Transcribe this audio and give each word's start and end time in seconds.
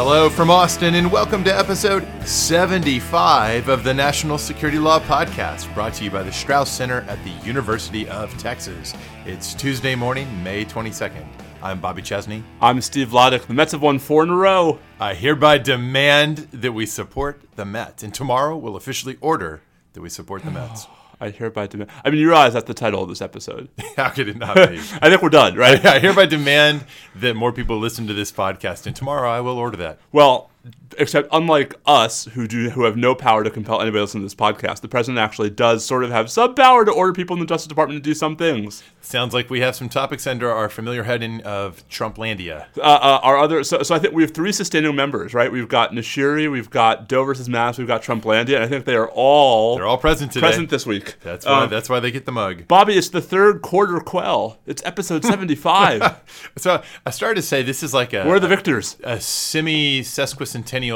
Hello 0.00 0.30
from 0.30 0.48
Austin, 0.48 0.94
and 0.94 1.10
welcome 1.10 1.42
to 1.42 1.52
episode 1.52 2.06
75 2.24 3.68
of 3.68 3.82
the 3.82 3.92
National 3.92 4.38
Security 4.38 4.78
Law 4.78 5.00
Podcast, 5.00 5.74
brought 5.74 5.92
to 5.94 6.04
you 6.04 6.10
by 6.12 6.22
the 6.22 6.30
Strauss 6.30 6.70
Center 6.70 7.00
at 7.08 7.18
the 7.24 7.32
University 7.44 8.08
of 8.08 8.30
Texas. 8.38 8.94
It's 9.26 9.54
Tuesday 9.54 9.96
morning, 9.96 10.40
May 10.44 10.64
22nd. 10.64 11.26
I'm 11.64 11.80
Bobby 11.80 12.00
Chesney. 12.00 12.44
I'm 12.60 12.80
Steve 12.80 13.08
Vladeck. 13.08 13.48
The 13.48 13.54
Mets 13.54 13.72
have 13.72 13.82
won 13.82 13.98
four 13.98 14.22
in 14.22 14.30
a 14.30 14.36
row. 14.36 14.78
I 15.00 15.14
hereby 15.14 15.58
demand 15.58 16.46
that 16.52 16.70
we 16.70 16.86
support 16.86 17.40
the 17.56 17.64
Mets, 17.64 18.04
and 18.04 18.14
tomorrow 18.14 18.56
we'll 18.56 18.76
officially 18.76 19.18
order 19.20 19.62
that 19.94 20.00
we 20.00 20.10
support 20.10 20.44
the 20.44 20.52
Mets. 20.52 20.86
I 21.20 21.30
hereby 21.30 21.66
demand. 21.66 21.90
I 22.04 22.10
mean, 22.10 22.20
you 22.20 22.28
realize 22.28 22.52
that's 22.52 22.66
the 22.66 22.74
title 22.74 23.02
of 23.02 23.08
this 23.08 23.20
episode. 23.20 23.68
How 23.96 24.10
could 24.10 24.28
it 24.28 24.36
not 24.36 24.54
be? 24.54 24.62
I 25.02 25.10
think 25.10 25.22
we're 25.22 25.30
done, 25.30 25.56
right? 25.56 25.84
I 25.86 25.98
hereby 25.98 26.26
demand 26.26 26.84
that 27.16 27.34
more 27.34 27.52
people 27.52 27.78
listen 27.78 28.06
to 28.06 28.14
this 28.14 28.30
podcast, 28.30 28.86
and 28.86 28.94
tomorrow 28.94 29.28
I 29.28 29.40
will 29.40 29.58
order 29.58 29.76
that. 29.78 29.98
Well, 30.12 30.50
except 30.98 31.28
unlike 31.32 31.74
us, 31.86 32.24
who 32.26 32.46
do 32.48 32.70
who 32.70 32.84
have 32.84 32.96
no 32.96 33.14
power 33.14 33.44
to 33.44 33.50
compel 33.50 33.80
anybody 33.80 33.98
to 33.98 34.02
listen 34.02 34.20
to 34.20 34.24
this 34.24 34.34
podcast, 34.34 34.80
the 34.80 34.88
president 34.88 35.18
actually 35.18 35.50
does 35.50 35.84
sort 35.84 36.04
of 36.04 36.10
have 36.10 36.30
some 36.30 36.54
power 36.54 36.84
to 36.84 36.92
order 36.92 37.12
people 37.12 37.34
in 37.36 37.40
the 37.40 37.46
Justice 37.46 37.68
Department 37.68 38.02
to 38.02 38.10
do 38.10 38.14
some 38.14 38.36
things. 38.36 38.82
Sounds 39.00 39.32
like 39.32 39.48
we 39.48 39.60
have 39.60 39.74
some 39.74 39.88
topics 39.88 40.26
under 40.26 40.50
our 40.52 40.68
familiar 40.68 41.04
heading 41.04 41.40
of 41.42 41.88
Trumplandia. 41.88 42.66
Uh, 42.76 42.80
uh, 42.82 43.20
our 43.22 43.38
other, 43.38 43.62
so, 43.64 43.82
so 43.82 43.94
I 43.94 43.98
think 43.98 44.12
we 44.12 44.22
have 44.22 44.32
three 44.32 44.52
sustaining 44.52 44.94
members, 44.94 45.32
right? 45.32 45.50
We've 45.50 45.68
got 45.68 45.92
Nashiri, 45.92 46.50
we've 46.50 46.68
got 46.68 47.08
Doe 47.08 47.24
versus 47.24 47.48
Mattis, 47.48 47.78
we've 47.78 47.86
got 47.86 48.02
Trumplandia, 48.02 48.56
and 48.56 48.64
I 48.64 48.68
think 48.68 48.84
they 48.84 48.96
are 48.96 49.08
all 49.08 49.76
They're 49.76 49.86
all 49.86 49.96
present 49.96 50.32
today. 50.32 50.46
present 50.46 50.68
this 50.68 50.84
week. 50.84 51.16
That's 51.22 51.46
why. 51.46 51.62
Um, 51.64 51.70
that's 51.70 51.88
why 51.88 52.00
they 52.00 52.10
get 52.10 52.26
the 52.26 52.32
mug. 52.32 52.68
Bobby, 52.68 52.94
it's 52.98 53.08
the 53.08 53.22
third 53.22 53.62
quarter 53.62 53.98
quell. 54.00 54.58
It's 54.66 54.82
episode 54.84 55.24
seventy-five. 55.24 56.20
So 56.56 56.82
I 57.06 57.10
started 57.10 57.36
to 57.36 57.42
say 57.42 57.62
this 57.62 57.82
is 57.82 57.94
like 57.94 58.12
a 58.12 58.26
We're 58.26 58.40
the 58.40 58.48
victors. 58.48 58.96
a 59.04 59.20
semi 59.20 60.00
sesquicentennial, 60.02 60.47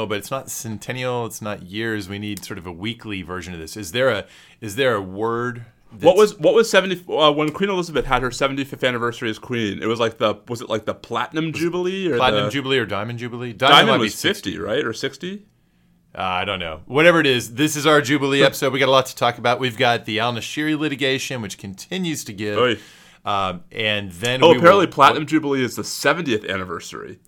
but 0.05 0.17
it's 0.17 0.31
not 0.31 0.49
centennial. 0.49 1.25
It's 1.25 1.41
not 1.41 1.63
years. 1.63 2.09
We 2.09 2.19
need 2.19 2.43
sort 2.43 2.57
of 2.57 2.65
a 2.65 2.71
weekly 2.71 3.21
version 3.21 3.53
of 3.53 3.59
this. 3.59 3.75
Is 3.77 3.91
there 3.91 4.09
a 4.09 4.25
is 4.61 4.75
there 4.75 4.95
a 4.95 5.01
word? 5.01 5.65
What 5.99 6.15
was 6.15 6.37
what 6.39 6.53
was 6.53 6.69
seventy 6.69 7.01
uh, 7.13 7.31
when 7.31 7.51
Queen 7.51 7.69
Elizabeth 7.69 8.05
had 8.05 8.23
her 8.23 8.31
seventy 8.31 8.63
fifth 8.63 8.83
anniversary 8.83 9.29
as 9.29 9.37
queen? 9.37 9.81
It 9.81 9.85
was 9.85 9.99
like 9.99 10.17
the 10.17 10.39
was 10.47 10.61
it 10.61 10.69
like 10.69 10.85
the 10.85 10.95
platinum 10.95 11.53
jubilee 11.53 12.11
or 12.11 12.17
platinum 12.17 12.45
the, 12.45 12.51
jubilee 12.51 12.79
or 12.79 12.85
diamond 12.85 13.19
jubilee? 13.19 13.49
might 13.49 13.59
Diamond 13.59 13.99
was 13.99 14.19
fifty, 14.19 14.57
right, 14.57 14.83
or 14.83 14.93
sixty? 14.93 15.45
Uh, 16.15 16.21
I 16.21 16.45
don't 16.45 16.59
know. 16.59 16.81
Whatever 16.85 17.19
it 17.19 17.25
is, 17.25 17.55
this 17.55 17.75
is 17.75 17.87
our 17.87 17.99
Jubilee 17.99 18.43
episode. 18.43 18.71
We 18.71 18.77
got 18.77 18.87
a 18.87 18.91
lot 18.91 19.07
to 19.07 19.15
talk 19.15 19.39
about. 19.39 19.59
We've 19.59 19.77
got 19.77 20.05
the 20.05 20.19
Al 20.19 20.31
Nashiri 20.33 20.77
litigation, 20.77 21.41
which 21.41 21.57
continues 21.57 22.23
to 22.25 22.33
give. 22.33 22.79
Um, 23.25 23.63
and 23.71 24.11
then 24.11 24.43
Oh, 24.43 24.51
we 24.51 24.57
apparently 24.57 24.85
will, 24.85 24.93
platinum 24.93 25.25
jubilee 25.25 25.63
is 25.63 25.75
the 25.75 25.83
seventieth 25.83 26.45
anniversary. 26.45 27.19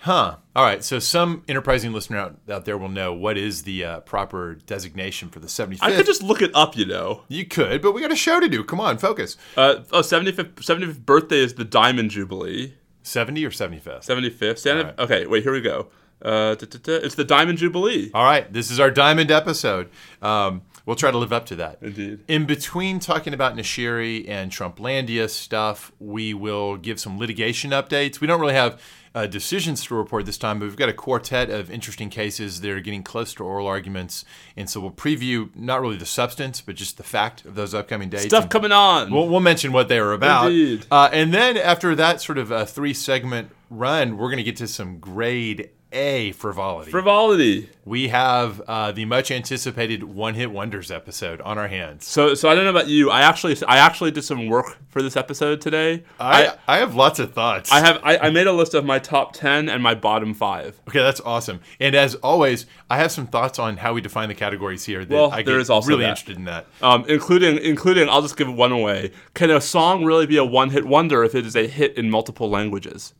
Huh. 0.00 0.36
All 0.54 0.64
right. 0.64 0.82
So 0.84 0.98
some 0.98 1.42
enterprising 1.48 1.92
listener 1.92 2.18
out, 2.18 2.36
out 2.48 2.64
there 2.64 2.78
will 2.78 2.88
know 2.88 3.12
what 3.12 3.36
is 3.36 3.64
the 3.64 3.84
uh, 3.84 4.00
proper 4.00 4.54
designation 4.54 5.28
for 5.28 5.40
the 5.40 5.48
75th. 5.48 5.78
I 5.82 5.94
could 5.94 6.06
just 6.06 6.22
look 6.22 6.40
it 6.40 6.52
up, 6.54 6.76
you 6.76 6.86
know. 6.86 7.24
you 7.28 7.44
could, 7.44 7.82
but 7.82 7.92
we 7.92 8.00
got 8.00 8.12
a 8.12 8.16
show 8.16 8.38
to 8.40 8.48
do. 8.48 8.62
Come 8.62 8.80
on, 8.80 8.98
focus. 8.98 9.36
Uh, 9.56 9.82
oh, 9.92 10.00
75th, 10.00 10.54
75th 10.54 11.04
birthday 11.04 11.38
is 11.38 11.54
the 11.54 11.64
diamond 11.64 12.10
jubilee. 12.10 12.74
70 13.02 13.44
or 13.44 13.50
75th? 13.50 14.06
75th. 14.06 14.58
Stand 14.58 14.84
right. 14.84 14.98
Okay, 14.98 15.26
wait, 15.26 15.42
here 15.42 15.52
we 15.52 15.60
go. 15.60 15.88
Uh, 16.20 16.54
da, 16.56 16.66
da, 16.66 16.78
da, 16.82 16.94
it's 17.04 17.14
the 17.14 17.24
diamond 17.24 17.58
jubilee. 17.58 18.10
All 18.12 18.24
right. 18.24 18.52
This 18.52 18.70
is 18.70 18.80
our 18.80 18.90
diamond 18.90 19.30
episode. 19.30 19.88
Um, 20.20 20.62
we'll 20.84 20.96
try 20.96 21.10
to 21.10 21.18
live 21.18 21.32
up 21.32 21.46
to 21.46 21.56
that. 21.56 21.78
Indeed. 21.80 22.24
In 22.26 22.44
between 22.44 22.98
talking 22.98 23.34
about 23.34 23.56
Nashiri 23.56 24.28
and 24.28 24.50
Trumplandia 24.50 25.30
stuff, 25.30 25.92
we 26.00 26.34
will 26.34 26.76
give 26.76 26.98
some 26.98 27.18
litigation 27.18 27.70
updates. 27.70 28.20
We 28.20 28.26
don't 28.26 28.40
really 28.40 28.54
have 28.54 28.80
uh, 29.14 29.26
decisions 29.26 29.84
to 29.84 29.94
report 29.94 30.26
this 30.26 30.38
time, 30.38 30.58
but 30.58 30.66
we've 30.66 30.76
got 30.76 30.88
a 30.88 30.92
quartet 30.92 31.50
of 31.50 31.70
interesting 31.70 32.10
cases 32.10 32.60
that 32.60 32.70
are 32.70 32.80
getting 32.80 33.02
close 33.02 33.34
to 33.34 33.44
oral 33.44 33.66
arguments. 33.66 34.24
And 34.56 34.68
so 34.68 34.80
we'll 34.80 34.90
preview 34.90 35.54
not 35.54 35.80
really 35.80 35.96
the 35.96 36.06
substance, 36.06 36.60
but 36.60 36.74
just 36.74 36.96
the 36.96 37.02
fact 37.02 37.44
of 37.44 37.54
those 37.54 37.74
upcoming 37.74 38.08
dates. 38.08 38.26
Stuff 38.26 38.44
And 38.44 38.50
coming 38.50 38.72
on. 38.72 39.10
We'll, 39.10 39.28
we'll 39.28 39.40
mention 39.40 39.72
what 39.72 39.88
they 39.88 40.00
were 40.00 40.12
about. 40.12 40.46
Indeed. 40.46 40.86
Uh, 40.90 41.08
and 41.12 41.32
then 41.32 41.56
after 41.56 41.94
that 41.94 42.20
sort 42.20 42.38
of 42.38 42.50
a 42.50 42.66
three 42.66 42.94
segment 42.94 43.50
run, 43.70 44.16
we're 44.16 44.28
going 44.28 44.38
to 44.38 44.42
get 44.42 44.56
to 44.56 44.68
some 44.68 44.98
grade 44.98 45.70
A 45.90 46.32
frivolity. 46.32 46.90
Frivolity. 46.90 47.70
we 47.86 48.08
have 48.08 48.60
uh, 48.68 48.92
the 48.92 49.06
much 49.06 49.30
anticipated 49.30 50.04
One 50.04 50.34
Hit 50.34 50.50
Wonders 50.50 50.90
episode 50.90 51.40
on 51.40 51.56
our 51.56 51.68
hands. 51.68 52.04
So, 52.06 52.34
so 52.34 52.50
I 52.50 52.54
don't 52.54 52.64
know 52.64 52.70
about 52.70 52.88
you. 52.88 53.08
I 53.10 53.22
actually, 53.22 53.56
I 53.66 53.78
actually 53.78 54.10
did 54.10 54.20
some 54.22 54.48
work 54.48 54.76
for 54.90 55.00
this 55.00 55.16
episode 55.16 55.62
today. 55.62 56.04
I, 56.20 56.56
I 56.66 56.76
have 56.78 56.94
lots 56.94 57.18
of 57.18 57.32
thoughts. 57.32 57.72
I 57.72 57.80
have 57.80 58.00
I, 58.04 58.18
I 58.18 58.30
made 58.30 58.46
a 58.46 58.52
list 58.52 58.74
of 58.74 58.84
my 58.84 58.98
top 58.98 59.32
ten 59.32 59.70
and 59.70 59.82
my 59.82 59.94
bottom 59.94 60.34
five. 60.34 60.78
okay, 60.88 60.98
that's 61.00 61.22
awesome. 61.22 61.60
And 61.80 61.94
as 61.94 62.16
always, 62.16 62.66
I 62.90 62.98
have 62.98 63.10
some 63.10 63.26
thoughts 63.26 63.58
on 63.58 63.78
how 63.78 63.94
we 63.94 64.02
define 64.02 64.28
the 64.28 64.34
categories 64.34 64.84
here. 64.84 65.06
That 65.06 65.14
Well, 65.14 65.32
I 65.32 65.42
there 65.42 65.58
is 65.58 65.70
also 65.70 65.88
really 65.88 66.02
that. 66.02 66.10
interested 66.10 66.36
in 66.36 66.44
that. 66.44 66.66
Um, 66.82 67.06
including 67.08 67.56
including 67.58 68.10
I'll 68.10 68.20
just 68.22 68.36
give 68.36 68.52
one 68.52 68.72
away. 68.72 69.12
Can 69.32 69.50
a 69.50 69.60
song 69.60 70.04
really 70.04 70.26
be 70.26 70.36
a 70.36 70.44
one 70.44 70.68
hit 70.68 70.84
wonder 70.84 71.24
if 71.24 71.34
it 71.34 71.46
is 71.46 71.56
a 71.56 71.66
hit 71.66 71.96
in 71.96 72.10
multiple 72.10 72.50
languages? 72.50 73.14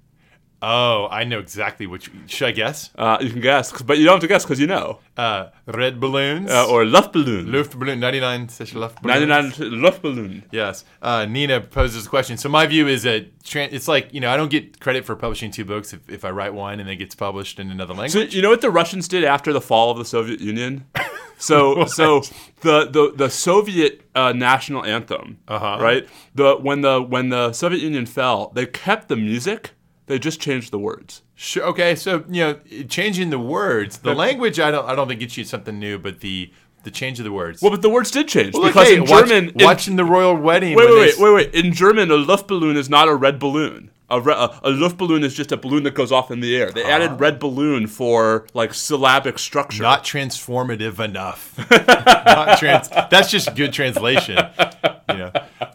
Oh, 0.60 1.06
I 1.10 1.22
know 1.24 1.38
exactly 1.38 1.86
which. 1.86 2.10
Should 2.26 2.48
I 2.48 2.50
guess? 2.52 2.90
Uh, 2.98 3.18
you 3.20 3.30
can 3.30 3.40
guess, 3.40 3.70
'cause- 3.70 3.82
but 3.82 3.96
you 3.98 4.04
don't 4.04 4.14
have 4.14 4.20
to 4.22 4.26
guess 4.26 4.44
because 4.44 4.58
you 4.58 4.66
know. 4.66 4.98
Uh, 5.16 5.46
red 5.66 6.00
balloons. 6.00 6.50
Uh, 6.50 6.66
or 6.68 6.84
Luftballon. 6.84 7.46
Luftballon. 7.46 7.98
Ninety 7.98 8.18
nine. 8.20 8.48
such 8.48 8.72
Luftballon. 8.74 9.04
Ninety 9.04 9.26
nine 9.26 9.52
Luftballon. 9.52 10.42
Yes. 10.50 10.84
Uh, 11.00 11.26
Nina 11.26 11.60
poses 11.60 12.06
a 12.06 12.08
question. 12.08 12.36
So 12.36 12.48
my 12.48 12.66
view 12.66 12.88
is 12.88 13.04
that 13.04 13.26
it's 13.54 13.86
like 13.88 14.12
you 14.12 14.20
know 14.20 14.30
I 14.30 14.36
don't 14.36 14.50
get 14.50 14.80
credit 14.80 15.04
for 15.04 15.14
publishing 15.16 15.50
two 15.52 15.64
books 15.64 15.92
if, 15.92 16.00
if 16.08 16.24
I 16.24 16.30
write 16.30 16.54
one 16.54 16.80
and 16.80 16.88
it 16.88 16.96
gets 16.96 17.14
published 17.14 17.60
in 17.60 17.70
another 17.70 17.94
language. 17.94 18.30
So 18.30 18.36
you 18.36 18.42
know 18.42 18.50
what 18.50 18.60
the 18.60 18.70
Russians 18.70 19.06
did 19.08 19.22
after 19.24 19.52
the 19.52 19.60
fall 19.60 19.90
of 19.92 19.98
the 19.98 20.04
Soviet 20.04 20.40
Union? 20.40 20.84
So 21.40 21.84
so 21.84 22.22
the 22.62 22.86
the 22.90 23.12
the 23.14 23.30
Soviet 23.30 24.02
uh, 24.16 24.32
national 24.32 24.84
anthem, 24.84 25.38
Uh-huh. 25.46 25.78
right? 25.80 26.04
The 26.34 26.56
when 26.56 26.80
the 26.80 27.00
when 27.00 27.28
the 27.28 27.52
Soviet 27.52 27.80
Union 27.80 28.06
fell, 28.06 28.50
they 28.56 28.66
kept 28.66 29.06
the 29.08 29.14
music. 29.14 29.70
They 30.08 30.18
just 30.18 30.40
changed 30.40 30.72
the 30.72 30.78
words. 30.78 31.22
Sure. 31.34 31.64
Okay. 31.64 31.94
So 31.94 32.24
you 32.28 32.42
know, 32.42 32.84
changing 32.88 33.30
the 33.30 33.38
words, 33.38 33.98
the 33.98 34.14
language, 34.14 34.58
I 34.58 34.70
don't, 34.70 34.88
I 34.88 34.94
don't 34.94 35.06
think 35.06 35.20
gets 35.20 35.36
you 35.36 35.44
something 35.44 35.78
new, 35.78 35.98
but 35.98 36.20
the 36.20 36.50
the 36.84 36.90
change 36.90 37.18
of 37.18 37.24
the 37.24 37.32
words. 37.32 37.60
Well, 37.60 37.70
but 37.70 37.82
the 37.82 37.90
words 37.90 38.10
did 38.10 38.28
change 38.28 38.54
Well, 38.54 38.66
because 38.66 38.88
hey, 38.88 38.96
in 38.96 39.02
watch- 39.02 39.28
German, 39.28 39.50
in- 39.50 39.64
watching 39.64 39.96
the 39.96 40.04
royal 40.04 40.34
wedding. 40.34 40.74
wait, 40.74 40.88
wait, 40.88 41.18
wait, 41.18 41.18
wait, 41.18 41.34
wait. 41.34 41.54
In 41.54 41.72
German, 41.72 42.10
a 42.10 42.14
Luftballon 42.14 42.76
is 42.76 42.88
not 42.88 43.08
a 43.08 43.14
red 43.14 43.38
balloon. 43.38 43.90
A, 44.10 44.20
re- 44.20 44.32
a, 44.32 44.44
a 44.62 44.70
Luftballon 44.70 45.22
is 45.22 45.34
just 45.34 45.52
a 45.52 45.58
balloon 45.58 45.82
that 45.82 45.94
goes 45.94 46.10
off 46.10 46.30
in 46.30 46.40
the 46.40 46.56
air. 46.56 46.70
They 46.70 46.84
ah. 46.84 46.88
added 46.88 47.20
red 47.20 47.38
balloon 47.38 47.86
for 47.86 48.46
like 48.54 48.72
syllabic 48.72 49.38
structure. 49.38 49.82
Not 49.82 50.02
transformative 50.02 50.98
enough. 50.98 51.58
Not 51.70 52.58
trans- 52.58 52.88
that's 53.10 53.30
just 53.30 53.54
good 53.54 53.72
translation. 53.74 54.38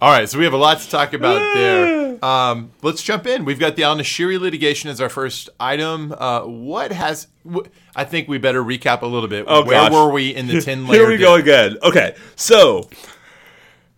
All 0.03 0.11
right, 0.11 0.27
so 0.27 0.37
we 0.37 0.43
have 0.43 0.51
a 0.51 0.57
lot 0.57 0.81
to 0.81 0.89
talk 0.89 1.13
about 1.13 1.39
there. 1.53 2.25
Um, 2.25 2.71
let's 2.81 3.01
jump 3.01 3.25
in. 3.25 3.45
We've 3.45 3.57
got 3.57 3.77
the 3.77 3.83
Al 3.83 3.95
Nashiri 3.95 4.37
litigation 4.37 4.89
as 4.89 4.99
our 4.99 5.07
first 5.07 5.49
item. 5.61 6.13
Uh, 6.17 6.41
what 6.41 6.91
has? 6.91 7.27
wh- 7.49 7.67
I 7.95 8.03
think 8.03 8.27
we 8.27 8.37
better 8.37 8.61
recap 8.61 9.01
a 9.01 9.05
little 9.05 9.29
bit. 9.29 9.45
Oh, 9.47 9.63
Where 9.63 9.89
gosh. 9.89 9.93
were 9.93 10.11
we 10.11 10.35
in 10.35 10.47
the 10.47 10.59
ten 10.65 10.87
layer? 10.87 10.99
Here 11.03 11.09
we 11.09 11.15
go 11.15 11.35
again. 11.35 11.77
Okay, 11.81 12.17
so, 12.35 12.89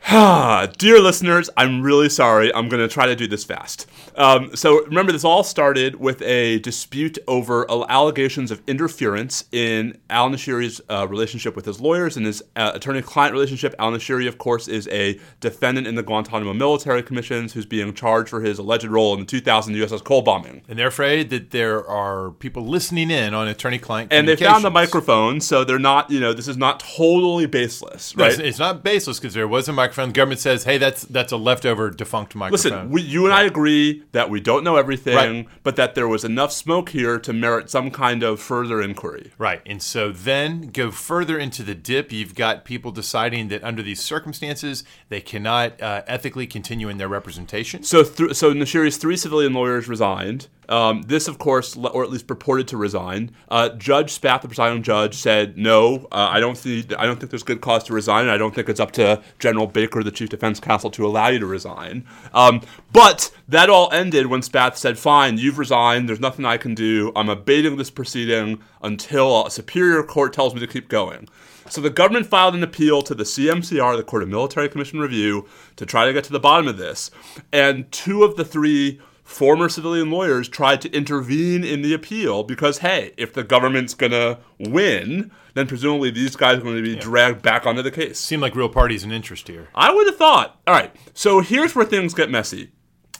dear 0.77 0.99
listeners, 0.99 1.49
I'm 1.57 1.81
really 1.81 2.09
sorry. 2.09 2.53
I'm 2.53 2.69
going 2.69 2.81
to 2.81 2.87
try 2.87 3.07
to 3.07 3.15
do 3.15 3.27
this 3.27 3.43
fast. 3.43 3.87
Um, 4.15 4.55
so, 4.55 4.85
remember, 4.85 5.11
this 5.11 5.23
all 5.23 5.43
started 5.43 5.95
with 5.95 6.21
a 6.21 6.59
dispute 6.59 7.17
over 7.27 7.65
allegations 7.89 8.51
of 8.51 8.61
interference 8.67 9.45
in 9.51 9.97
Al 10.11 10.29
Nashiri's 10.29 10.79
uh, 10.91 11.07
relationship 11.07 11.55
with 11.55 11.65
his 11.65 11.81
lawyers 11.81 12.17
and 12.17 12.27
his 12.27 12.43
uh, 12.55 12.73
attorney-client 12.75 13.33
relationship. 13.33 13.73
Al 13.79 13.91
Nashiri, 13.91 14.27
of 14.27 14.37
course, 14.37 14.67
is 14.67 14.87
a 14.89 15.19
defendant 15.39 15.87
in 15.87 15.95
the 15.95 16.03
Guantanamo 16.03 16.53
military 16.53 17.01
commissions 17.01 17.53
who's 17.53 17.65
being 17.65 17.91
charged 17.95 18.29
for 18.29 18.41
his 18.41 18.59
alleged 18.59 18.85
role 18.85 19.15
in 19.15 19.21
the 19.21 19.25
2000 19.25 19.73
USS 19.73 20.03
Cole 20.03 20.21
bombing. 20.21 20.61
And 20.69 20.77
they're 20.77 20.89
afraid 20.89 21.31
that 21.31 21.49
there 21.49 21.85
are 21.85 22.29
people 22.29 22.67
listening 22.67 23.09
in 23.09 23.33
on 23.33 23.47
attorney-client 23.47 24.13
And 24.13 24.27
they 24.27 24.35
found 24.35 24.63
the 24.63 24.69
microphone, 24.69 25.41
so 25.41 25.63
they're 25.63 25.79
not, 25.79 26.11
you 26.11 26.19
know, 26.19 26.31
this 26.31 26.47
is 26.47 26.57
not 26.57 26.79
totally 26.79 27.47
baseless, 27.47 28.15
No, 28.15 28.25
right? 28.25 28.33
It's, 28.33 28.39
it's 28.39 28.59
not 28.59 28.83
baseless 28.83 29.19
because 29.19 29.33
there 29.33 29.47
was 29.47 29.67
a 29.67 29.73
microphone. 29.73 29.94
The 29.95 30.11
government 30.11 30.39
says, 30.41 30.63
"Hey, 30.65 30.77
that's 30.77 31.03
that's 31.03 31.31
a 31.31 31.37
leftover 31.37 31.89
defunct 31.89 32.35
microphone." 32.35 32.71
Listen, 32.71 32.89
we, 32.89 33.01
you 33.01 33.25
and 33.25 33.33
I 33.33 33.43
agree 33.43 34.03
that 34.11 34.29
we 34.29 34.39
don't 34.41 34.63
know 34.63 34.75
everything, 34.75 35.15
Right. 35.15 35.47
but 35.63 35.75
that 35.77 35.95
there 35.95 36.07
was 36.07 36.23
enough 36.25 36.51
smoke 36.51 36.89
here 36.89 37.17
to 37.19 37.33
merit 37.33 37.69
some 37.69 37.91
kind 37.91 38.21
of 38.23 38.39
further 38.39 38.81
inquiry. 38.81 39.31
Right. 39.37 39.61
And 39.65 39.81
so 39.81 40.11
then 40.11 40.69
go 40.71 40.91
further 40.91 41.37
into 41.37 41.63
the 41.63 41.75
dip. 41.75 42.11
You've 42.11 42.35
got 42.35 42.65
people 42.65 42.91
deciding 42.91 43.47
that 43.49 43.63
under 43.63 43.81
these 43.81 44.01
circumstances, 44.01 44.83
they 45.09 45.21
cannot 45.21 45.81
uh, 45.81 46.03
ethically 46.07 46.47
continue 46.47 46.89
in 46.89 46.97
their 46.97 47.07
representation. 47.07 47.83
So, 47.83 48.03
th- 48.03 48.35
so 48.35 48.53
Nashiri's 48.53 48.97
three 48.97 49.17
civilian 49.17 49.53
lawyers 49.53 49.87
resigned. 49.87 50.47
Um, 50.69 51.03
this, 51.03 51.27
of 51.27 51.37
course, 51.37 51.75
or 51.75 52.03
at 52.03 52.09
least 52.09 52.27
purported 52.27 52.67
to 52.69 52.77
resign. 52.77 53.31
Uh, 53.49 53.69
judge 53.69 54.11
Spath, 54.11 54.41
the 54.41 54.47
presiding 54.47 54.83
judge, 54.83 55.15
said, 55.15 55.57
"No, 55.57 56.07
uh, 56.11 56.29
I 56.31 56.39
don't 56.39 56.57
see. 56.57 56.85
I 56.97 57.05
don't 57.05 57.19
think 57.19 57.29
there's 57.31 57.43
good 57.43 57.61
cause 57.61 57.83
to 57.85 57.93
resign, 57.93 58.23
and 58.23 58.31
I 58.31 58.37
don't 58.37 58.53
think 58.53 58.69
it's 58.69 58.79
up 58.79 58.91
to 58.93 59.21
General 59.39 59.67
Baker, 59.67 60.03
the 60.03 60.11
chief 60.11 60.29
defense 60.29 60.59
counsel, 60.59 60.89
to 60.91 61.05
allow 61.05 61.27
you 61.27 61.39
to 61.39 61.45
resign." 61.45 62.05
Um, 62.33 62.61
but 62.91 63.31
that 63.47 63.69
all 63.69 63.91
ended 63.91 64.27
when 64.27 64.41
Spath 64.41 64.77
said, 64.77 64.97
"Fine, 64.97 65.37
you've 65.37 65.59
resigned. 65.59 66.09
There's 66.09 66.19
nothing 66.19 66.45
I 66.45 66.57
can 66.57 66.75
do. 66.75 67.11
I'm 67.15 67.29
abating 67.29 67.77
this 67.77 67.89
proceeding 67.89 68.59
until 68.81 69.45
a 69.45 69.51
superior 69.51 70.03
court 70.03 70.33
tells 70.33 70.53
me 70.53 70.59
to 70.59 70.67
keep 70.67 70.89
going." 70.89 71.27
So 71.67 71.81
the 71.81 71.89
government 71.89 72.27
filed 72.27 72.53
an 72.53 72.63
appeal 72.63 73.01
to 73.01 73.15
the 73.15 73.23
CMCR, 73.23 73.97
the 73.97 74.03
Court 74.03 74.21
of 74.21 74.29
Military 74.29 74.69
Commission 74.69 74.99
Review, 74.99 75.47
to 75.77 75.85
try 75.85 76.05
to 76.05 76.13
get 76.13 76.23
to 76.25 76.31
the 76.31 76.39
bottom 76.39 76.67
of 76.67 76.77
this. 76.77 77.09
And 77.51 77.91
two 77.91 78.23
of 78.23 78.35
the 78.35 78.45
three 78.45 79.01
former 79.25 79.67
civilian 79.67 80.11
lawyers 80.11 80.47
tried 80.47 80.79
to 80.79 80.91
intervene 80.95 81.63
in 81.63 81.81
the 81.81 81.93
appeal 81.93 82.43
because, 82.43 82.77
hey, 82.77 83.11
if 83.17 83.33
the 83.33 83.43
government's 83.43 83.95
going 83.95 84.11
to 84.11 84.39
win, 84.59 85.31
then 85.55 85.67
presumably 85.67 86.11
these 86.11 86.35
guys 86.35 86.59
are 86.59 86.61
going 86.61 86.77
to 86.77 86.81
be 86.83 86.95
dragged 86.95 87.41
back 87.41 87.65
onto 87.65 87.81
the 87.81 87.91
case. 87.91 88.19
Seem 88.19 88.39
like 88.39 88.55
real 88.55 88.69
parties 88.69 89.03
in 89.03 89.11
interest 89.11 89.47
here. 89.47 89.67
I 89.73 89.91
would 89.91 90.05
have 90.05 90.15
thought. 90.15 90.61
All 90.67 90.75
right, 90.75 90.95
so 91.13 91.39
here's 91.39 91.75
where 91.75 91.85
things 91.85 92.13
get 92.13 92.29
messy. 92.29 92.71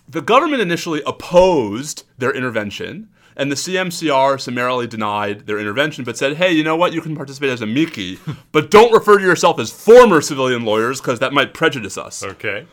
The 0.07 0.21
government 0.21 0.61
initially 0.61 1.01
opposed 1.07 2.03
their 2.19 2.31
intervention, 2.31 3.09
and 3.35 3.51
the 3.51 3.55
CMCR 3.55 4.39
summarily 4.39 4.85
denied 4.85 5.47
their 5.47 5.57
intervention, 5.57 6.03
but 6.03 6.17
said, 6.17 6.37
hey, 6.37 6.51
you 6.51 6.63
know 6.63 6.75
what? 6.75 6.93
You 6.93 7.01
can 7.01 7.15
participate 7.15 7.49
as 7.49 7.61
amici, 7.61 8.19
but 8.51 8.69
don't 8.69 8.93
refer 8.93 9.17
to 9.17 9.23
yourself 9.25 9.59
as 9.59 9.71
former 9.71 10.21
civilian 10.21 10.63
lawyers 10.63 11.01
because 11.01 11.17
that 11.19 11.33
might 11.33 11.55
prejudice 11.55 11.97
us. 11.97 12.23
Okay. 12.23 12.67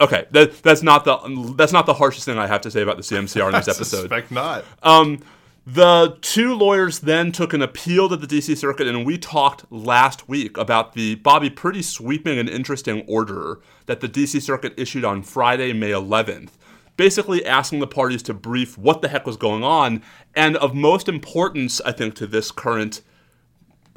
Okay, 0.00 0.26
that, 0.30 0.62
that's 0.62 0.82
not 0.82 1.04
the 1.04 1.54
that's 1.56 1.72
not 1.72 1.86
the 1.86 1.94
harshest 1.94 2.24
thing 2.24 2.38
I 2.38 2.46
have 2.46 2.60
to 2.62 2.70
say 2.70 2.82
about 2.82 2.96
the 2.96 3.02
CMCR 3.02 3.46
in 3.46 3.52
this 3.64 3.68
episode. 3.68 3.98
I 3.98 4.00
suspect 4.00 4.30
not. 4.30 4.64
Um, 4.82 5.20
the 5.64 6.18
two 6.22 6.54
lawyers 6.54 7.00
then 7.00 7.30
took 7.30 7.52
an 7.52 7.62
appeal 7.62 8.08
to 8.08 8.16
the 8.16 8.26
DC 8.26 8.56
Circuit, 8.56 8.88
and 8.88 9.06
we 9.06 9.16
talked 9.16 9.70
last 9.70 10.28
week 10.28 10.56
about 10.56 10.94
the 10.94 11.14
Bobby 11.16 11.50
pretty 11.50 11.82
sweeping 11.82 12.36
and 12.36 12.48
interesting 12.48 13.04
order 13.06 13.60
that 13.86 14.00
the 14.00 14.08
DC 14.08 14.42
Circuit 14.42 14.74
issued 14.76 15.04
on 15.04 15.22
Friday, 15.22 15.72
May 15.72 15.90
11th, 15.90 16.50
basically 16.96 17.46
asking 17.46 17.78
the 17.78 17.86
parties 17.86 18.24
to 18.24 18.34
brief 18.34 18.76
what 18.76 19.02
the 19.02 19.08
heck 19.08 19.24
was 19.24 19.36
going 19.36 19.62
on, 19.62 20.02
and 20.34 20.56
of 20.56 20.74
most 20.74 21.08
importance, 21.08 21.80
I 21.82 21.92
think, 21.92 22.16
to 22.16 22.26
this 22.26 22.50
current 22.50 23.00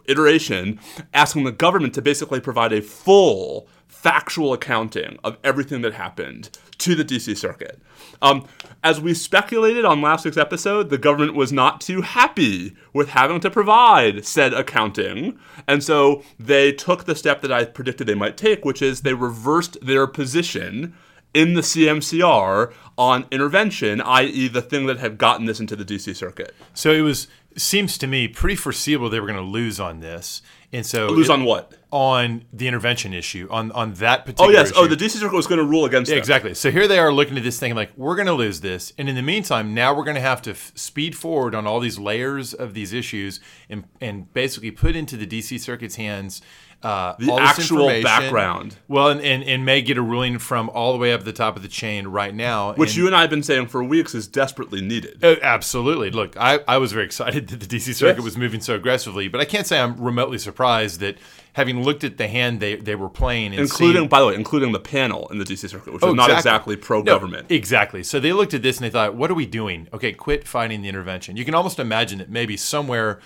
iteration, 0.08 0.80
asking 1.16 1.46
the 1.46 1.52
government 1.52 1.96
to 1.96 2.02
basically 2.04 2.40
provide 2.40 2.74
a 2.74 2.82
full 2.82 3.68
factual 4.06 4.54
accounting 4.54 5.18
of 5.24 5.36
everything 5.44 5.81
that 5.81 5.96
happened 5.96 6.56
to 6.78 6.94
the 6.94 7.04
DC 7.04 7.36
Circuit. 7.36 7.81
Um, 8.22 8.48
as 8.84 9.02
we 9.02 9.16
speculated 9.16 9.84
on 9.84 10.00
last 10.00 10.25
week's 10.25 10.38
episode, 10.38 10.92
the 10.92 11.00
government 11.00 11.34
was 11.34 11.52
not 11.52 11.81
too 11.81 12.04
happy 12.04 12.75
with 12.94 13.10
having 13.10 13.40
to 13.40 13.50
provide 13.50 14.24
said 14.24 14.54
accounting, 14.54 15.40
and 15.68 15.84
so 15.84 16.22
they 16.40 16.72
took 16.72 17.06
the 17.06 17.16
step 17.16 17.42
that 17.42 17.52
I 17.52 17.66
predicted 17.66 18.06
they 18.06 18.13
might 18.13 18.38
take, 18.38 18.63
which 18.63 18.80
is 18.80 19.02
they 19.02 19.16
reversed 19.16 19.80
their 19.81 20.06
position 20.06 20.94
in 21.34 21.56
the 21.56 21.62
CMCR 21.62 22.72
on 23.00 23.25
intervention, 23.31 24.01
i.e., 24.01 24.48
the 24.48 24.62
thing 24.62 24.86
that 24.86 25.00
had 25.00 25.18
gotten 25.18 25.48
this 25.48 25.60
into 25.60 25.75
the 25.75 25.84
DC 25.84 26.16
Circuit. 26.16 26.54
So 26.75 26.92
it 26.92 27.01
was 27.01 27.28
seems 27.58 27.98
to 27.98 28.08
me 28.08 28.28
pretty 28.28 28.56
foreseeable 28.56 29.10
they 29.10 29.19
were 29.19 29.28
going 29.28 29.40
to 29.40 29.51
lose 29.51 29.80
on 29.80 30.00
this, 30.00 30.42
and 30.75 30.86
so 30.86 31.07
Lose 31.07 31.30
it- 31.30 31.33
on 31.33 31.44
what? 31.45 31.74
on 31.92 32.44
the 32.51 32.68
intervention 32.68 33.13
issue 33.13 33.48
on 33.50 33.72
on 33.72 33.94
that 33.94 34.19
oh, 34.19 34.24
particular. 34.24 34.50
Oh 34.50 34.54
yes. 34.54 34.74
Oh, 34.75 34.86
the 34.86 34.98
DC 34.98 35.12
Circuit 35.12 35.36
was 35.36 35.48
going 35.48 35.60
to 35.60 35.66
rule 35.66 35.86
against 35.86 36.12
Yeah, 36.12 36.18
exactly. 36.18 36.54
So 36.54 36.69
here 36.69 36.89
they 36.89 37.00
are 37.00 37.12
looking 37.13 37.38
at 37.38 37.44
this 37.44 37.57
thing 37.57 37.74
like 37.74 37.92
we're 37.95 38.16
going 38.16 38.27
to 38.27 38.33
lose 38.33 38.60
this, 38.60 38.92
and 38.98 39.07
in 39.07 39.16
the 39.16 39.22
meantime, 39.22 39.74
now 39.74 39.94
we're 39.95 40.04
going 40.04 40.16
to 40.16 40.22
have 40.22 40.42
to 40.42 40.51
f- 40.51 40.74
speed 40.75 41.16
forward 41.16 41.56
on 41.56 41.66
all 41.66 41.80
these 41.80 41.98
layers 41.98 42.54
of 42.54 42.74
these 42.74 42.92
issues 42.92 43.39
and 43.69 43.86
and 44.01 44.33
basically 44.33 44.72
put 44.72 44.95
into 44.95 45.16
the 45.16 45.25
DC 45.25 45.57
Circuit's 45.60 45.95
hands 45.95 46.42
uh, 46.86 47.16
The 47.18 47.32
all 47.32 47.40
actual 47.40 47.88
background. 48.04 48.78
Well, 48.88 49.10
and, 49.10 49.20
and 49.22 49.44
and 49.44 49.66
may 49.66 49.82
get 49.82 49.98
a 49.98 50.02
ruling 50.02 50.38
from 50.40 50.70
all 50.70 50.94
the 50.94 51.00
way 51.00 51.12
up 51.14 51.24
the 51.24 51.34
top 51.34 51.56
of 51.56 51.62
the 51.64 51.68
chain 51.68 52.08
right 52.08 52.34
now, 52.34 52.74
Which 52.74 52.90
and- 52.92 52.98
you 52.98 53.08
and 53.08 53.16
I 53.16 53.22
have 53.22 53.30
been 53.30 53.44
saying 53.44 53.68
for 53.68 53.84
weeks 53.84 54.14
is 54.14 54.28
desperately 54.28 54.82
needed. 54.82 55.20
Oh, 55.24 55.36
absolutely. 55.42 56.12
Look, 56.12 56.38
I, 56.38 56.60
I 56.68 56.78
was 56.78 56.92
very 56.92 57.06
excited 57.06 57.48
that 57.50 57.60
the 57.60 57.66
DC 57.66 57.94
Circuit 57.96 58.18
Yes. 58.18 58.24
was 58.26 58.38
moving 58.38 58.62
so 58.62 58.76
aggressively, 58.76 59.28
but 59.28 59.42
I 59.42 59.46
can't 59.46 59.66
say 59.66 59.80
I'm 59.80 60.00
remotely 60.00 60.38
surprised 60.38 61.00
that 61.00 61.18
having 61.54 61.82
looked 61.84 62.04
at 62.04 62.18
the 62.18 62.28
hand 62.28 62.60
they, 62.60 62.76
they 62.76 62.96
were 62.96 63.08
playing 63.10 63.52
and 63.54 63.62
including, 63.62 64.02
seen, 64.04 64.10
by 64.10 64.20
the 64.20 64.28
way, 64.28 64.36
including 64.36 64.74
the 64.74 64.80
panel 64.80 65.28
in 65.30 65.38
the 65.40 65.46
DC 65.46 65.70
Circuit, 65.70 65.94
which 65.94 66.02
was 66.02 66.12
Oh, 66.12 66.14
not 66.14 66.30
exactly. 66.30 66.74
exactly 66.74 66.76
pro-government. 66.76 67.50
No, 67.50 67.56
exactly. 67.56 68.04
So 68.04 68.20
they 68.20 68.34
looked 68.34 68.54
at 68.54 68.62
this 68.62 68.78
and 68.78 68.86
they 68.86 68.90
thought, 68.90 69.16
what 69.16 69.32
are 69.32 69.36
we 69.36 69.46
doing? 69.46 69.88
Okay, 69.94 70.12
quit 70.12 70.46
fighting 70.48 70.82
the 70.82 70.90
intervention. 70.90 71.38
You 71.38 71.46
can 71.46 71.56
almost 71.56 71.80
imagine 71.80 72.18
that 72.20 72.30
maybe 72.30 72.58
somewhere 72.58 73.20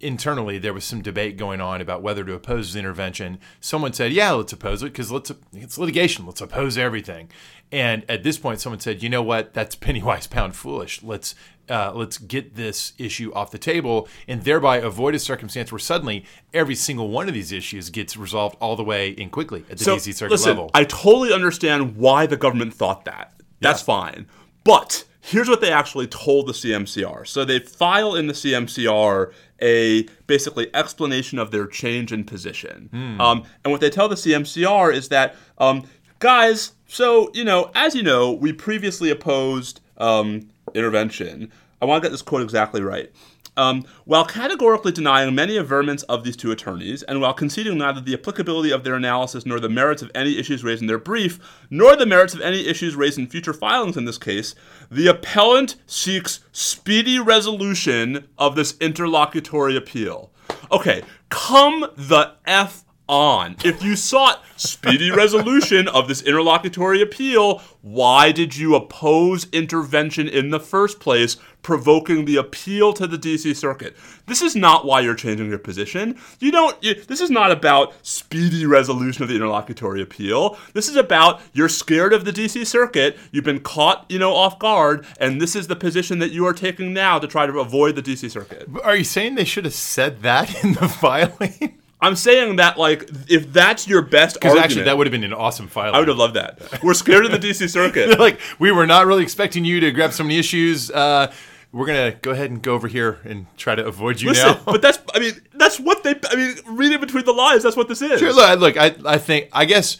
internally 0.00 0.58
there 0.58 0.72
was 0.72 0.84
some 0.84 1.02
debate 1.02 1.36
going 1.36 1.60
on 1.60 1.80
about 1.80 2.02
whether 2.02 2.24
to 2.24 2.34
oppose 2.34 2.72
the 2.72 2.78
intervention. 2.78 3.38
Someone 3.60 3.92
said, 3.92 4.12
yeah, 4.12 4.32
let's 4.32 4.52
oppose 4.52 4.82
it 4.82 4.86
because 4.86 5.10
let's 5.10 5.32
it's 5.52 5.78
litigation. 5.78 6.26
Let's 6.26 6.40
oppose 6.40 6.78
everything. 6.78 7.30
And 7.70 8.04
at 8.08 8.22
this 8.22 8.38
point, 8.38 8.60
someone 8.60 8.80
said, 8.80 9.02
you 9.02 9.08
know 9.08 9.22
what? 9.22 9.52
That's 9.52 9.74
penny 9.74 10.02
wise, 10.02 10.26
pound 10.26 10.56
foolish. 10.56 11.02
Let's 11.02 11.34
uh, 11.68 11.92
let's 11.94 12.16
get 12.16 12.54
this 12.54 12.92
issue 12.96 13.30
off 13.34 13.50
the 13.50 13.58
table 13.58 14.08
and 14.26 14.42
thereby 14.42 14.78
avoid 14.78 15.14
a 15.14 15.18
circumstance 15.18 15.70
where 15.70 15.78
suddenly 15.78 16.24
every 16.54 16.74
single 16.74 17.10
one 17.10 17.28
of 17.28 17.34
these 17.34 17.52
issues 17.52 17.90
gets 17.90 18.16
resolved 18.16 18.56
all 18.60 18.74
the 18.74 18.84
way 18.84 19.14
and 19.18 19.30
quickly 19.30 19.64
at 19.70 19.76
the 19.78 19.84
so, 19.84 19.96
DC 19.96 20.14
Circuit 20.14 20.32
listen, 20.32 20.50
level. 20.50 20.70
I 20.72 20.84
totally 20.84 21.32
understand 21.32 21.96
why 21.96 22.26
the 22.26 22.38
government 22.38 22.72
thought 22.72 23.04
that. 23.04 23.34
That's 23.60 23.82
fine. 23.82 24.28
But 24.64 25.04
here's 25.20 25.48
what 25.48 25.60
they 25.60 25.70
actually 25.70 26.06
told 26.06 26.46
the 26.46 26.52
CMCR. 26.52 27.26
So 27.26 27.44
they 27.44 27.58
file 27.58 28.14
in 28.14 28.28
the 28.28 28.32
CMCR 28.32 29.32
a 29.60 30.04
basically 30.26 30.72
explanation 30.74 31.38
of 31.38 31.50
their 31.50 31.66
change 31.66 32.12
in 32.12 32.24
position. 32.24 32.88
Hmm. 32.92 33.20
Um, 33.20 33.44
and 33.64 33.72
what 33.72 33.80
they 33.80 33.90
tell 33.90 34.08
the 34.08 34.14
CMCR 34.14 34.92
is 34.92 35.08
that, 35.08 35.36
um, 35.58 35.84
guys, 36.18 36.72
so, 36.86 37.30
you 37.34 37.44
know, 37.44 37.70
as 37.74 37.94
you 37.94 38.02
know, 38.02 38.32
we 38.32 38.52
previously 38.52 39.10
opposed 39.10 39.80
um, 39.98 40.48
intervention. 40.74 41.52
I 41.80 41.84
want 41.84 42.02
to 42.02 42.08
get 42.08 42.12
this 42.12 42.22
quote 42.22 42.42
exactly 42.42 42.82
right. 42.82 43.10
Um, 43.58 43.84
while 44.04 44.24
categorically 44.24 44.92
denying 44.92 45.34
many 45.34 45.58
averments 45.58 46.04
of 46.04 46.22
these 46.22 46.36
two 46.36 46.52
attorneys, 46.52 47.02
and 47.02 47.20
while 47.20 47.34
conceding 47.34 47.76
neither 47.76 48.00
the 48.00 48.14
applicability 48.14 48.70
of 48.70 48.84
their 48.84 48.94
analysis 48.94 49.44
nor 49.44 49.58
the 49.58 49.68
merits 49.68 50.00
of 50.00 50.12
any 50.14 50.38
issues 50.38 50.62
raised 50.62 50.80
in 50.80 50.86
their 50.86 50.96
brief, 50.96 51.40
nor 51.68 51.96
the 51.96 52.06
merits 52.06 52.34
of 52.34 52.40
any 52.40 52.68
issues 52.68 52.94
raised 52.94 53.18
in 53.18 53.26
future 53.26 53.52
filings 53.52 53.96
in 53.96 54.04
this 54.04 54.16
case, 54.16 54.54
the 54.92 55.08
appellant 55.08 55.74
seeks 55.86 56.38
speedy 56.52 57.18
resolution 57.18 58.28
of 58.38 58.54
this 58.54 58.76
interlocutory 58.80 59.76
appeal. 59.76 60.30
Okay, 60.70 61.02
come 61.28 61.84
the 61.96 62.34
F 62.46 62.84
on. 63.08 63.56
If 63.64 63.82
you 63.82 63.96
sought 63.96 64.42
speedy 64.56 65.10
resolution 65.10 65.88
of 65.88 66.08
this 66.08 66.22
interlocutory 66.22 67.00
appeal, 67.00 67.62
why 67.80 68.32
did 68.32 68.56
you 68.56 68.74
oppose 68.74 69.46
intervention 69.52 70.28
in 70.28 70.50
the 70.50 70.60
first 70.60 71.00
place, 71.00 71.36
provoking 71.62 72.24
the 72.24 72.36
appeal 72.36 72.92
to 72.92 73.06
the 73.06 73.16
DC 73.16 73.56
Circuit? 73.56 73.96
This 74.26 74.42
is 74.42 74.54
not 74.54 74.84
why 74.84 75.00
you're 75.00 75.14
changing 75.14 75.48
your 75.48 75.58
position. 75.58 76.18
You 76.40 76.50
don't. 76.50 76.76
You, 76.82 76.94
this 76.94 77.20
is 77.20 77.30
not 77.30 77.50
about 77.50 77.94
speedy 78.06 78.66
resolution 78.66 79.22
of 79.22 79.28
the 79.28 79.36
interlocutory 79.36 80.02
appeal. 80.02 80.58
This 80.74 80.88
is 80.88 80.96
about 80.96 81.40
you're 81.52 81.68
scared 81.68 82.12
of 82.12 82.24
the 82.24 82.32
DC 82.32 82.66
Circuit. 82.66 83.16
You've 83.32 83.44
been 83.44 83.60
caught, 83.60 84.04
you 84.08 84.18
know, 84.18 84.34
off 84.34 84.58
guard, 84.58 85.06
and 85.18 85.40
this 85.40 85.56
is 85.56 85.68
the 85.68 85.76
position 85.76 86.18
that 86.18 86.32
you 86.32 86.46
are 86.46 86.52
taking 86.52 86.92
now 86.92 87.18
to 87.18 87.26
try 87.26 87.46
to 87.46 87.58
avoid 87.60 87.96
the 87.96 88.02
DC 88.02 88.30
Circuit. 88.30 88.68
Are 88.84 88.96
you 88.96 89.04
saying 89.04 89.34
they 89.34 89.44
should 89.44 89.64
have 89.64 89.74
said 89.74 90.22
that 90.22 90.62
in 90.62 90.74
the 90.74 90.88
filing? 91.00 91.78
I'm 92.00 92.16
saying 92.16 92.56
that 92.56 92.78
like 92.78 93.08
if 93.28 93.52
that's 93.52 93.88
your 93.88 94.02
best 94.02 94.34
Because 94.34 94.56
actually, 94.56 94.84
that 94.84 94.96
would 94.96 95.06
have 95.06 95.12
been 95.12 95.24
an 95.24 95.32
awesome 95.32 95.66
filing. 95.66 95.94
I 95.94 95.98
would 95.98 96.08
have 96.08 96.16
loved 96.16 96.34
that. 96.34 96.82
We're 96.82 96.94
scared 96.94 97.24
of 97.24 97.32
the 97.32 97.38
DC 97.38 97.68
Circuit. 97.68 98.18
like 98.20 98.40
we 98.58 98.70
were 98.70 98.86
not 98.86 99.06
really 99.06 99.22
expecting 99.22 99.64
you 99.64 99.80
to 99.80 99.90
grab 99.90 100.12
so 100.12 100.22
many 100.22 100.38
issues. 100.38 100.90
Uh, 100.90 101.32
we're 101.72 101.86
gonna 101.86 102.12
go 102.22 102.30
ahead 102.30 102.50
and 102.50 102.62
go 102.62 102.74
over 102.74 102.88
here 102.88 103.18
and 103.24 103.46
try 103.56 103.74
to 103.74 103.84
avoid 103.84 104.20
you 104.20 104.30
Listen, 104.30 104.52
now. 104.52 104.62
but 104.64 104.80
that's 104.80 104.98
I 105.14 105.18
mean 105.18 105.34
that's 105.54 105.78
what 105.78 106.02
they 106.02 106.14
I 106.30 106.36
mean 106.36 106.54
reading 106.66 107.00
between 107.00 107.24
the 107.24 107.32
lines. 107.32 107.62
That's 107.62 107.76
what 107.76 107.88
this 107.88 108.00
is. 108.00 108.20
Sure, 108.20 108.32
look, 108.32 108.60
look, 108.60 108.76
I, 108.76 108.94
I 109.04 109.18
think, 109.18 109.48
I 109.52 109.64
guess, 109.64 109.98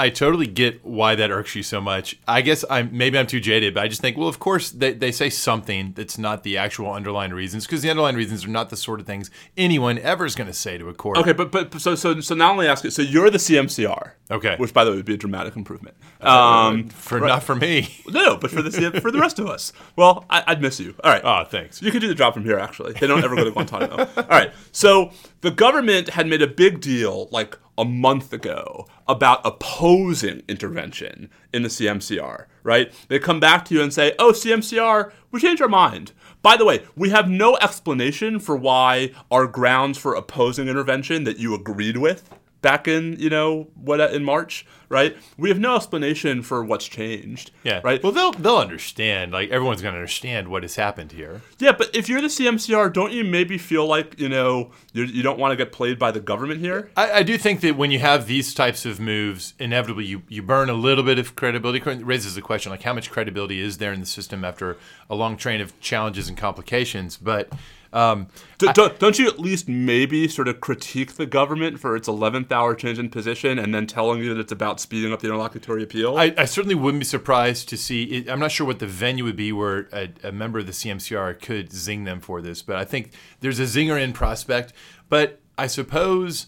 I 0.00 0.08
totally 0.08 0.46
get 0.46 0.82
why 0.82 1.14
that 1.14 1.30
irks 1.30 1.54
you 1.54 1.62
so 1.62 1.78
much. 1.78 2.18
I 2.26 2.40
guess 2.40 2.64
I'm 2.70 2.88
maybe 2.96 3.18
I'm 3.18 3.26
too 3.26 3.38
jaded, 3.38 3.74
but 3.74 3.82
I 3.82 3.88
just 3.88 4.00
think, 4.00 4.16
well, 4.16 4.28
of 4.28 4.38
course 4.38 4.70
they, 4.70 4.94
they 4.94 5.12
say 5.12 5.28
something 5.28 5.92
that's 5.92 6.16
not 6.16 6.42
the 6.42 6.56
actual 6.56 6.90
underlying 6.90 7.32
reasons 7.32 7.66
because 7.66 7.82
the 7.82 7.90
underlying 7.90 8.16
reasons 8.16 8.46
are 8.46 8.48
not 8.48 8.70
the 8.70 8.78
sort 8.78 9.00
of 9.00 9.06
things 9.06 9.30
anyone 9.58 9.98
ever 9.98 10.24
is 10.24 10.34
going 10.34 10.46
to 10.46 10.54
say 10.54 10.78
to 10.78 10.88
a 10.88 10.94
court. 10.94 11.18
Okay, 11.18 11.34
but 11.34 11.52
but 11.52 11.78
so 11.78 11.94
so 11.94 12.18
so 12.20 12.34
now 12.34 12.54
let 12.54 12.62
me 12.62 12.66
ask 12.66 12.82
you. 12.82 12.88
So 12.88 13.02
you're 13.02 13.28
the 13.28 13.36
CMCR. 13.36 14.12
Okay. 14.30 14.54
Which, 14.56 14.72
by 14.72 14.84
the 14.84 14.90
way, 14.90 14.96
would 14.96 15.04
be 15.04 15.14
a 15.14 15.18
dramatic 15.18 15.56
improvement. 15.56 15.96
Um, 16.20 16.88
for 16.88 17.20
not 17.20 17.42
for 17.42 17.56
me. 17.56 17.94
no, 18.08 18.24
no, 18.24 18.36
but 18.36 18.50
for 18.50 18.62
the 18.62 19.00
for 19.02 19.10
the 19.10 19.18
rest 19.18 19.38
of 19.38 19.48
us. 19.48 19.72
Well, 19.96 20.24
I, 20.30 20.44
I'd 20.46 20.62
miss 20.62 20.78
you. 20.78 20.94
All 21.02 21.10
right. 21.10 21.22
Oh, 21.24 21.44
thanks. 21.44 21.82
You 21.82 21.90
could 21.90 22.00
do 22.00 22.08
the 22.08 22.14
job 22.14 22.34
from 22.34 22.44
here, 22.44 22.58
actually. 22.58 22.92
They 22.92 23.06
don't 23.06 23.24
ever 23.24 23.34
go 23.34 23.44
to 23.44 23.50
Guantanamo. 23.50 24.08
All 24.16 24.24
right. 24.28 24.52
So 24.72 25.10
the 25.40 25.50
government 25.50 26.10
had 26.10 26.26
made 26.26 26.42
a 26.42 26.46
big 26.46 26.80
deal, 26.80 27.28
like 27.32 27.58
a 27.80 27.84
month 27.84 28.30
ago 28.34 28.86
about 29.08 29.40
opposing 29.42 30.42
intervention 30.46 31.30
in 31.50 31.62
the 31.62 31.70
CMCR, 31.70 32.44
right? 32.62 32.92
They 33.08 33.18
come 33.18 33.40
back 33.40 33.64
to 33.64 33.74
you 33.74 33.82
and 33.82 33.92
say, 33.92 34.14
oh, 34.18 34.32
CMCR, 34.32 35.10
we 35.30 35.40
changed 35.40 35.62
our 35.62 35.68
mind. 35.68 36.12
By 36.42 36.58
the 36.58 36.66
way, 36.66 36.84
we 36.94 37.08
have 37.08 37.28
no 37.28 37.56
explanation 37.56 38.38
for 38.38 38.54
why 38.54 39.12
our 39.30 39.46
grounds 39.46 39.96
for 39.96 40.14
opposing 40.14 40.68
intervention 40.68 41.24
that 41.24 41.38
you 41.38 41.54
agreed 41.54 41.96
with 41.96 42.28
back 42.62 42.86
in 42.86 43.16
you 43.18 43.30
know 43.30 43.68
what 43.74 44.00
uh, 44.00 44.08
in 44.08 44.24
March, 44.24 44.66
right? 44.88 45.16
We 45.36 45.48
have 45.48 45.58
no 45.58 45.76
explanation 45.76 46.42
for 46.42 46.62
what's 46.64 46.86
changed. 46.86 47.50
Yeah. 47.62 47.80
Right. 47.82 48.02
Well, 48.02 48.12
they'll 48.12 48.32
they'll 48.32 48.58
understand. 48.58 49.32
Like 49.32 49.50
everyone's 49.50 49.82
going 49.82 49.94
to 49.94 49.98
understand 49.98 50.48
what 50.48 50.62
has 50.62 50.76
happened 50.76 51.12
here. 51.12 51.42
Yeah, 51.58 51.72
but 51.72 51.94
if 51.94 52.08
you're 52.08 52.20
the 52.20 52.28
CMCR, 52.28 52.92
don't 52.92 53.12
you 53.12 53.24
maybe 53.24 53.58
feel 53.58 53.86
like 53.86 54.18
you 54.18 54.28
know 54.28 54.72
you're, 54.92 55.06
you 55.06 55.22
do 55.22 55.28
not 55.28 55.38
want 55.38 55.52
to 55.52 55.56
get 55.56 55.72
played 55.72 55.98
by 55.98 56.10
the 56.10 56.20
government 56.20 56.60
here? 56.60 56.90
I, 56.96 57.12
I, 57.12 57.22
do 57.22 57.38
think 57.38 57.60
that 57.60 57.76
when 57.76 57.90
you 57.90 57.98
have 57.98 58.26
these 58.26 58.54
types 58.54 58.84
of 58.84 59.00
moves, 59.00 59.54
inevitably 59.58 60.04
you, 60.04 60.22
you 60.28 60.42
burn 60.42 60.68
a 60.68 60.74
little 60.74 61.04
bit 61.04 61.18
of 61.18 61.36
credibility. 61.36 61.78
It 61.90 62.04
raises 62.04 62.34
the 62.34 62.42
question 62.42 62.70
like 62.70 62.82
how 62.82 62.92
much 62.92 63.10
credibility 63.10 63.60
is 63.60 63.78
there 63.78 63.92
in 63.92 64.00
the 64.00 64.06
system 64.06 64.44
after 64.44 64.76
a 65.08 65.14
long 65.14 65.36
train 65.36 65.60
of 65.60 65.78
challenges 65.80 66.28
and 66.28 66.36
complications? 66.36 67.16
But 67.16 67.52
um, 67.92 68.28
do, 68.58 68.72
do, 68.72 68.90
don't 68.98 69.18
you 69.18 69.26
at 69.26 69.40
least 69.40 69.68
maybe 69.68 70.28
sort 70.28 70.46
of 70.46 70.60
critique 70.60 71.14
the 71.14 71.26
government 71.26 71.80
for 71.80 71.96
its 71.96 72.08
11th 72.08 72.52
hour 72.52 72.74
change 72.74 72.98
in 72.98 73.10
position 73.10 73.58
and 73.58 73.74
then 73.74 73.86
telling 73.86 74.22
you 74.22 74.32
that 74.32 74.40
it's 74.40 74.52
about 74.52 74.80
speeding 74.80 75.12
up 75.12 75.20
the 75.20 75.26
interlocutory 75.26 75.82
appeal? 75.82 76.16
I, 76.16 76.32
I 76.38 76.44
certainly 76.44 76.76
wouldn't 76.76 77.00
be 77.00 77.06
surprised 77.06 77.68
to 77.70 77.76
see. 77.76 78.04
It, 78.04 78.30
I'm 78.30 78.38
not 78.38 78.52
sure 78.52 78.66
what 78.66 78.78
the 78.78 78.86
venue 78.86 79.24
would 79.24 79.36
be 79.36 79.52
where 79.52 79.88
a, 79.92 80.10
a, 80.22 80.32
member 80.32 80.60
of 80.60 80.66
the 80.66 80.72
CMCR 80.72 81.40
could 81.40 81.72
zing 81.72 82.04
them 82.04 82.20
for 82.20 82.40
this, 82.40 82.62
but 82.62 82.76
I 82.76 82.84
think 82.84 83.12
there's 83.40 83.58
a 83.58 83.64
zinger 83.64 84.00
in 84.00 84.12
prospect. 84.12 84.72
But 85.08 85.40
I 85.58 85.66
suppose. 85.66 86.46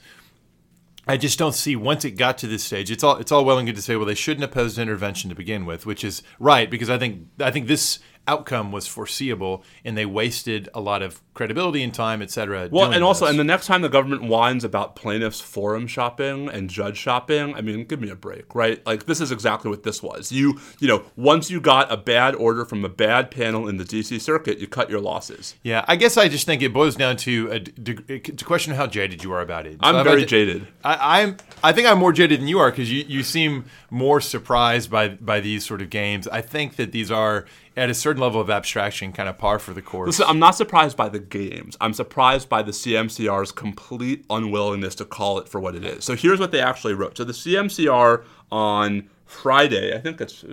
I 1.05 1.17
just 1.17 1.37
don't 1.37 1.53
see 1.53 1.75
once 1.75 2.05
it 2.05 2.13
got 2.13 2.39
to 2.39 2.47
this 2.47 2.63
stage. 2.63 2.89
It's 2.89 3.03
all 3.03 3.17
it's 3.17 3.33
all 3.33 3.45
well 3.45 3.59
and 3.59 3.67
good 3.67 3.75
to 3.75 3.83
say, 3.83 3.97
well, 3.97 4.07
they 4.07 4.15
shouldn't 4.15 4.45
oppose 4.45 4.79
intervention 4.79 5.31
to 5.31 5.35
begin 5.35 5.67
with, 5.67 5.85
which 5.85 6.05
is 6.05 6.23
right 6.39 6.71
because 6.71 6.89
I 6.89 6.97
think 6.97 7.27
I 7.41 7.51
think 7.51 7.67
this 7.67 7.99
outcome 8.27 8.73
was 8.73 8.87
foreseeable, 8.87 9.65
and 9.85 9.97
they 9.97 10.07
wasted 10.07 10.69
a 10.75 10.81
lot 10.81 11.03
of 11.03 11.21
credibility 11.35 11.83
and 11.83 11.95
time, 11.95 12.21
et 12.23 12.31
cetera. 12.31 12.69
Well, 12.71 12.93
and 12.93 13.03
also, 13.03 13.27
and 13.27 13.39
the 13.39 13.45
next 13.45 13.67
time 13.67 13.83
the 13.83 13.89
government 13.89 14.23
whines 14.23 14.65
about 14.65 14.97
plaintiffs 14.97 15.41
forum 15.41 15.87
shopping 15.87 16.49
and 16.49 16.69
judge 16.69 16.97
shopping, 16.97 17.55
I 17.55 17.63
mean, 17.63 17.85
give 17.85 18.01
me 18.01 18.11
a 18.11 18.15
break, 18.15 18.55
right? 18.55 18.85
Like 18.87 19.07
this 19.07 19.21
is 19.21 19.33
exactly 19.33 19.71
what 19.71 19.83
this 19.83 20.03
was. 20.03 20.31
You, 20.31 20.61
you 20.79 20.89
know, 20.89 21.05
once 21.17 21.51
you 21.51 21.61
got 21.61 21.91
a 21.93 21.97
bad 21.97 22.35
order 22.35 22.65
from 22.65 22.85
a 22.85 22.89
bad 22.89 23.31
panel 23.31 23.69
in 23.69 23.79
the 23.79 23.85
D.C. 23.85 24.19
Circuit, 24.19 24.59
you 24.59 24.67
cut 24.67 24.91
your 24.91 25.01
losses. 25.01 25.55
Yeah, 25.63 25.85
I 25.89 25.97
guess 25.97 26.17
I 26.17 26.29
just 26.29 26.47
think 26.47 26.63
it 26.63 26.73
boils 26.73 26.97
down 26.97 27.17
to 27.19 27.51
a, 27.51 27.61
to 27.61 28.45
question 28.45 28.75
how 28.75 28.87
jaded 28.87 29.25
you 29.25 29.33
are 29.33 29.41
about 29.41 29.67
it. 29.67 29.75
So 29.75 29.79
I'm 29.83 30.05
very 30.05 30.25
jaded. 30.25 30.69
I, 30.85 31.23
I'm. 31.23 31.37
I 31.65 31.73
think 31.73 31.89
I'm 31.89 31.99
more 31.99 32.13
jaded 32.13 32.41
than 32.41 32.49
you 32.49 32.59
are 32.59 32.71
because 32.71 32.93
you, 32.93 33.05
you 33.07 33.23
seem 33.23 33.65
more 33.91 34.21
surprised 34.21 34.91
by 34.91 35.09
by 35.09 35.41
these 35.41 35.65
sort 35.65 35.81
of 35.81 35.91
games. 35.91 36.29
I 36.29 36.41
think 36.41 36.77
that 36.77 36.93
these 36.93 37.11
are 37.11 37.47
at 37.77 37.89
a 37.89 37.95
certain 37.95 38.21
level 38.21 38.41
of 38.41 38.51
abstraction, 38.51 39.13
kind 39.13 39.29
of 39.29 39.39
par 39.39 39.59
for 39.59 39.73
the 39.73 39.83
course. 39.83 40.07
Listen, 40.09 40.27
I'm 40.29 40.39
not 40.39 40.55
surprised 40.55 40.97
by 40.97 41.09
the 41.09 41.19
games. 41.19 41.77
I'm 41.81 41.95
surprised 41.95 42.49
by 42.49 42.63
the 42.63 42.73
CMCR's 42.73 43.53
complete 43.53 44.25
unwillingness 44.29 44.95
to 44.97 45.05
call 45.05 45.39
it 45.39 45.49
for 45.49 45.61
what 45.61 45.75
it 45.75 45.85
is. 45.85 46.05
So 46.05 46.15
here's 46.15 46.39
what 46.39 46.53
they 46.53 46.61
actually 46.61 46.95
wrote. 46.95 47.17
So 47.17 47.25
the 47.25 47.33
CMCR 47.33 48.25
on 48.51 49.09
Friday, 49.25 49.97
I 49.97 50.01
think 50.01 50.21
it's 50.21 50.45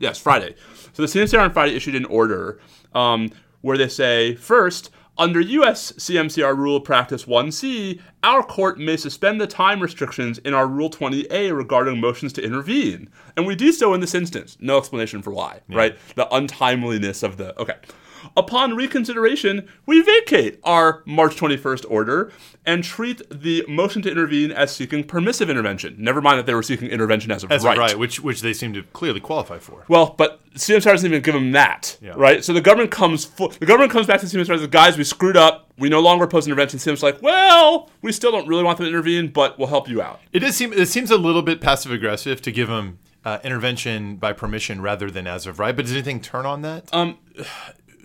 yes, 0.00 0.18
Friday. 0.18 0.54
So 0.92 1.02
the 1.02 1.08
CMCR 1.08 1.40
on 1.40 1.52
Friday 1.52 1.74
issued 1.74 1.94
an 1.94 2.04
order 2.04 2.60
um, 2.94 3.30
where 3.62 3.78
they 3.78 3.88
say 3.88 4.34
first 4.34 4.90
under 5.18 5.40
U.S. 5.40 5.92
CMCR 5.92 6.56
Rule 6.56 6.80
Practice 6.80 7.24
1C, 7.24 8.00
our 8.22 8.42
court 8.42 8.78
may 8.78 8.96
suspend 8.96 9.40
the 9.40 9.46
time 9.46 9.80
restrictions 9.80 10.38
in 10.38 10.54
our 10.54 10.66
Rule 10.66 10.90
20A 10.90 11.56
regarding 11.56 12.00
motions 12.00 12.32
to 12.34 12.42
intervene. 12.42 13.10
And 13.36 13.46
we 13.46 13.56
do 13.56 13.72
so 13.72 13.94
in 13.94 14.00
this 14.00 14.14
instance. 14.14 14.56
No 14.60 14.78
explanation 14.78 15.22
for 15.22 15.32
why, 15.32 15.60
yeah. 15.68 15.76
right? 15.76 15.98
The 16.14 16.26
untimeliness 16.26 17.22
of 17.22 17.36
the. 17.36 17.58
Okay. 17.60 17.74
Upon 18.38 18.76
reconsideration, 18.76 19.68
we 19.84 20.00
vacate 20.00 20.60
our 20.62 21.02
March 21.04 21.34
21st 21.34 21.84
order 21.90 22.30
and 22.64 22.84
treat 22.84 23.20
the 23.30 23.64
motion 23.66 24.00
to 24.02 24.10
intervene 24.12 24.52
as 24.52 24.72
seeking 24.72 25.02
permissive 25.02 25.50
intervention. 25.50 25.96
Never 25.98 26.20
mind 26.20 26.38
that 26.38 26.46
they 26.46 26.54
were 26.54 26.62
seeking 26.62 26.88
intervention 26.88 27.32
as 27.32 27.42
a 27.42 27.52
as 27.52 27.64
right. 27.64 27.76
right, 27.76 27.98
which 27.98 28.20
which 28.20 28.40
they 28.42 28.52
seem 28.52 28.72
to 28.74 28.84
clearly 28.92 29.18
qualify 29.18 29.58
for. 29.58 29.84
Well, 29.88 30.14
but 30.16 30.40
CMCR 30.54 30.84
doesn't 30.84 31.10
even 31.10 31.20
give 31.20 31.34
them 31.34 31.50
that, 31.50 31.98
yeah. 32.00 32.12
right? 32.14 32.44
So 32.44 32.52
the 32.52 32.60
government 32.60 32.92
comes 32.92 33.26
the 33.26 33.66
government 33.66 33.90
comes 33.90 34.06
back 34.06 34.20
to 34.20 34.26
CMCR 34.26 34.50
and 34.50 34.60
says, 34.60 34.66
"Guys, 34.68 34.96
we 34.96 35.02
screwed 35.02 35.36
up. 35.36 35.72
We 35.76 35.88
no 35.88 35.98
longer 35.98 36.26
oppose 36.26 36.46
intervention." 36.46 36.78
CMCR's 36.78 37.02
like, 37.02 37.20
"Well, 37.20 37.90
we 38.02 38.12
still 38.12 38.30
don't 38.30 38.46
really 38.46 38.62
want 38.62 38.78
them 38.78 38.84
to 38.84 38.88
intervene, 38.88 39.32
but 39.32 39.58
we'll 39.58 39.66
help 39.66 39.88
you 39.88 40.00
out." 40.00 40.20
It 40.32 40.40
does 40.40 40.54
seem 40.54 40.72
it 40.72 40.86
seems 40.86 41.10
a 41.10 41.18
little 41.18 41.42
bit 41.42 41.60
passive 41.60 41.90
aggressive 41.90 42.40
to 42.42 42.52
give 42.52 42.68
them 42.68 43.00
uh, 43.24 43.40
intervention 43.42 44.14
by 44.14 44.32
permission 44.32 44.80
rather 44.80 45.10
than 45.10 45.26
as 45.26 45.44
of 45.48 45.58
right. 45.58 45.74
But 45.74 45.86
does 45.86 45.94
anything 45.94 46.20
turn 46.20 46.46
on 46.46 46.62
that? 46.62 46.88
Um, 46.92 47.18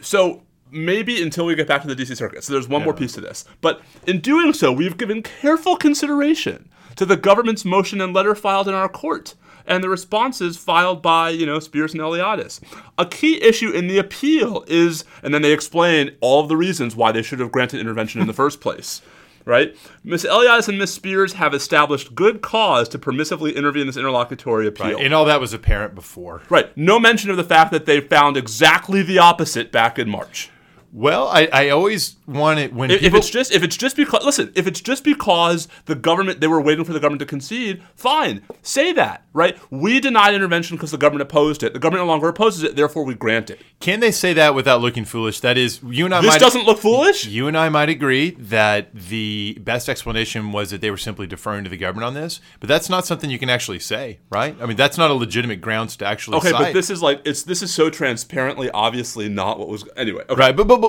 so 0.03 0.43
maybe 0.71 1.21
until 1.21 1.45
we 1.45 1.55
get 1.55 1.67
back 1.67 1.81
to 1.83 1.87
the 1.87 1.95
DC 1.95 2.15
Circuit. 2.17 2.43
So 2.43 2.53
there's 2.53 2.67
one 2.67 2.81
yeah. 2.81 2.85
more 2.85 2.93
piece 2.93 3.13
to 3.13 3.21
this. 3.21 3.45
But 3.61 3.81
in 4.07 4.19
doing 4.19 4.53
so, 4.53 4.71
we've 4.71 4.97
given 4.97 5.21
careful 5.21 5.77
consideration 5.77 6.69
to 6.95 7.05
the 7.05 7.17
government's 7.17 7.63
motion 7.63 8.01
and 8.01 8.13
letter 8.13 8.35
filed 8.35 8.67
in 8.67 8.73
our 8.73 8.89
court 8.89 9.35
and 9.65 9.83
the 9.83 9.89
responses 9.89 10.57
filed 10.57 11.01
by, 11.01 11.29
you 11.29 11.45
know, 11.45 11.59
Spears 11.59 11.93
and 11.93 12.01
Eliades. 12.01 12.59
A 12.97 13.05
key 13.05 13.41
issue 13.41 13.71
in 13.71 13.87
the 13.87 13.97
appeal 13.97 14.63
is, 14.67 15.05
and 15.21 15.33
then 15.33 15.41
they 15.41 15.53
explain 15.53 16.15
all 16.21 16.41
of 16.41 16.49
the 16.49 16.57
reasons 16.57 16.95
why 16.95 17.11
they 17.11 17.21
should 17.21 17.39
have 17.39 17.51
granted 17.51 17.79
intervention 17.79 18.21
in 18.21 18.27
the 18.27 18.33
first 18.33 18.61
place. 18.61 19.01
Right? 19.45 19.75
Ms. 20.03 20.25
Eliades 20.29 20.69
and 20.69 20.77
Ms. 20.77 20.93
Spears 20.93 21.33
have 21.33 21.53
established 21.53 22.15
good 22.15 22.41
cause 22.41 22.87
to 22.89 22.99
permissively 22.99 23.55
intervene 23.55 23.81
in 23.81 23.87
this 23.87 23.97
interlocutory 23.97 24.67
appeal. 24.67 24.93
Right. 24.95 25.05
And 25.05 25.13
all 25.13 25.25
that 25.25 25.39
was 25.39 25.53
apparent 25.53 25.95
before. 25.95 26.41
Right. 26.49 26.75
No 26.77 26.99
mention 26.99 27.29
of 27.29 27.37
the 27.37 27.43
fact 27.43 27.71
that 27.71 27.85
they 27.85 27.99
found 27.99 28.37
exactly 28.37 29.01
the 29.01 29.19
opposite 29.19 29.71
back 29.71 29.99
in 29.99 30.09
March. 30.09 30.49
Well, 30.95 31.27
I, 31.27 31.49
I 31.51 31.69
always 31.69 32.17
want 32.27 32.59
it 32.59 32.71
when 32.71 32.91
if, 32.91 33.01
people... 33.01 33.17
if 33.17 33.23
it's 33.23 33.29
just 33.31 33.51
if 33.51 33.63
it's 33.63 33.75
just 33.75 33.95
because 33.95 34.23
listen 34.23 34.51
if 34.55 34.67
it's 34.67 34.79
just 34.79 35.03
because 35.03 35.67
the 35.85 35.95
government 35.95 36.39
they 36.39 36.47
were 36.47 36.61
waiting 36.61 36.85
for 36.85 36.93
the 36.93 36.99
government 36.99 37.19
to 37.21 37.25
concede, 37.25 37.81
fine, 37.95 38.43
say 38.61 38.93
that 38.93 39.25
right. 39.33 39.57
We 39.71 39.99
denied 39.99 40.35
intervention 40.35 40.77
because 40.77 40.91
the 40.91 40.97
government 40.97 41.23
opposed 41.23 41.63
it. 41.63 41.73
The 41.73 41.79
government 41.79 42.05
no 42.05 42.11
longer 42.11 42.27
opposes 42.27 42.63
it, 42.63 42.75
therefore 42.75 43.03
we 43.03 43.15
grant 43.15 43.49
it. 43.49 43.59
Can 43.79 43.99
they 43.99 44.11
say 44.11 44.33
that 44.33 44.53
without 44.53 44.81
looking 44.81 45.03
foolish? 45.03 45.39
That 45.39 45.57
is, 45.57 45.81
you 45.83 46.05
and 46.05 46.13
I. 46.13 46.21
This 46.21 46.33
might, 46.33 46.39
doesn't 46.39 46.65
look 46.65 46.79
foolish. 46.79 47.25
You 47.25 47.47
and 47.47 47.57
I 47.57 47.69
might 47.69 47.89
agree 47.89 48.31
that 48.31 48.93
the 48.93 49.57
best 49.61 49.89
explanation 49.89 50.51
was 50.51 50.69
that 50.69 50.81
they 50.81 50.91
were 50.91 50.97
simply 50.97 51.25
deferring 51.25 51.63
to 51.63 51.69
the 51.69 51.77
government 51.77 52.05
on 52.05 52.13
this, 52.13 52.39
but 52.59 52.69
that's 52.69 52.89
not 52.89 53.05
something 53.05 53.29
you 53.29 53.39
can 53.39 53.49
actually 53.49 53.79
say, 53.79 54.19
right? 54.29 54.55
I 54.61 54.67
mean, 54.67 54.77
that's 54.77 54.97
not 54.97 55.09
a 55.09 55.15
legitimate 55.15 55.59
grounds 55.59 55.95
to 55.97 56.05
actually. 56.05 56.37
Okay, 56.37 56.51
cite. 56.51 56.59
but 56.59 56.73
this 56.73 56.89
is 56.89 57.01
like 57.01 57.21
it's 57.25 57.43
this 57.43 57.63
is 57.63 57.73
so 57.73 57.89
transparently, 57.89 58.69
obviously 58.69 59.27
not 59.27 59.57
what 59.57 59.67
was 59.67 59.83
anyway. 59.97 60.23
Okay. 60.29 60.39
Right, 60.39 60.55
but, 60.55 60.67
but 60.67 60.82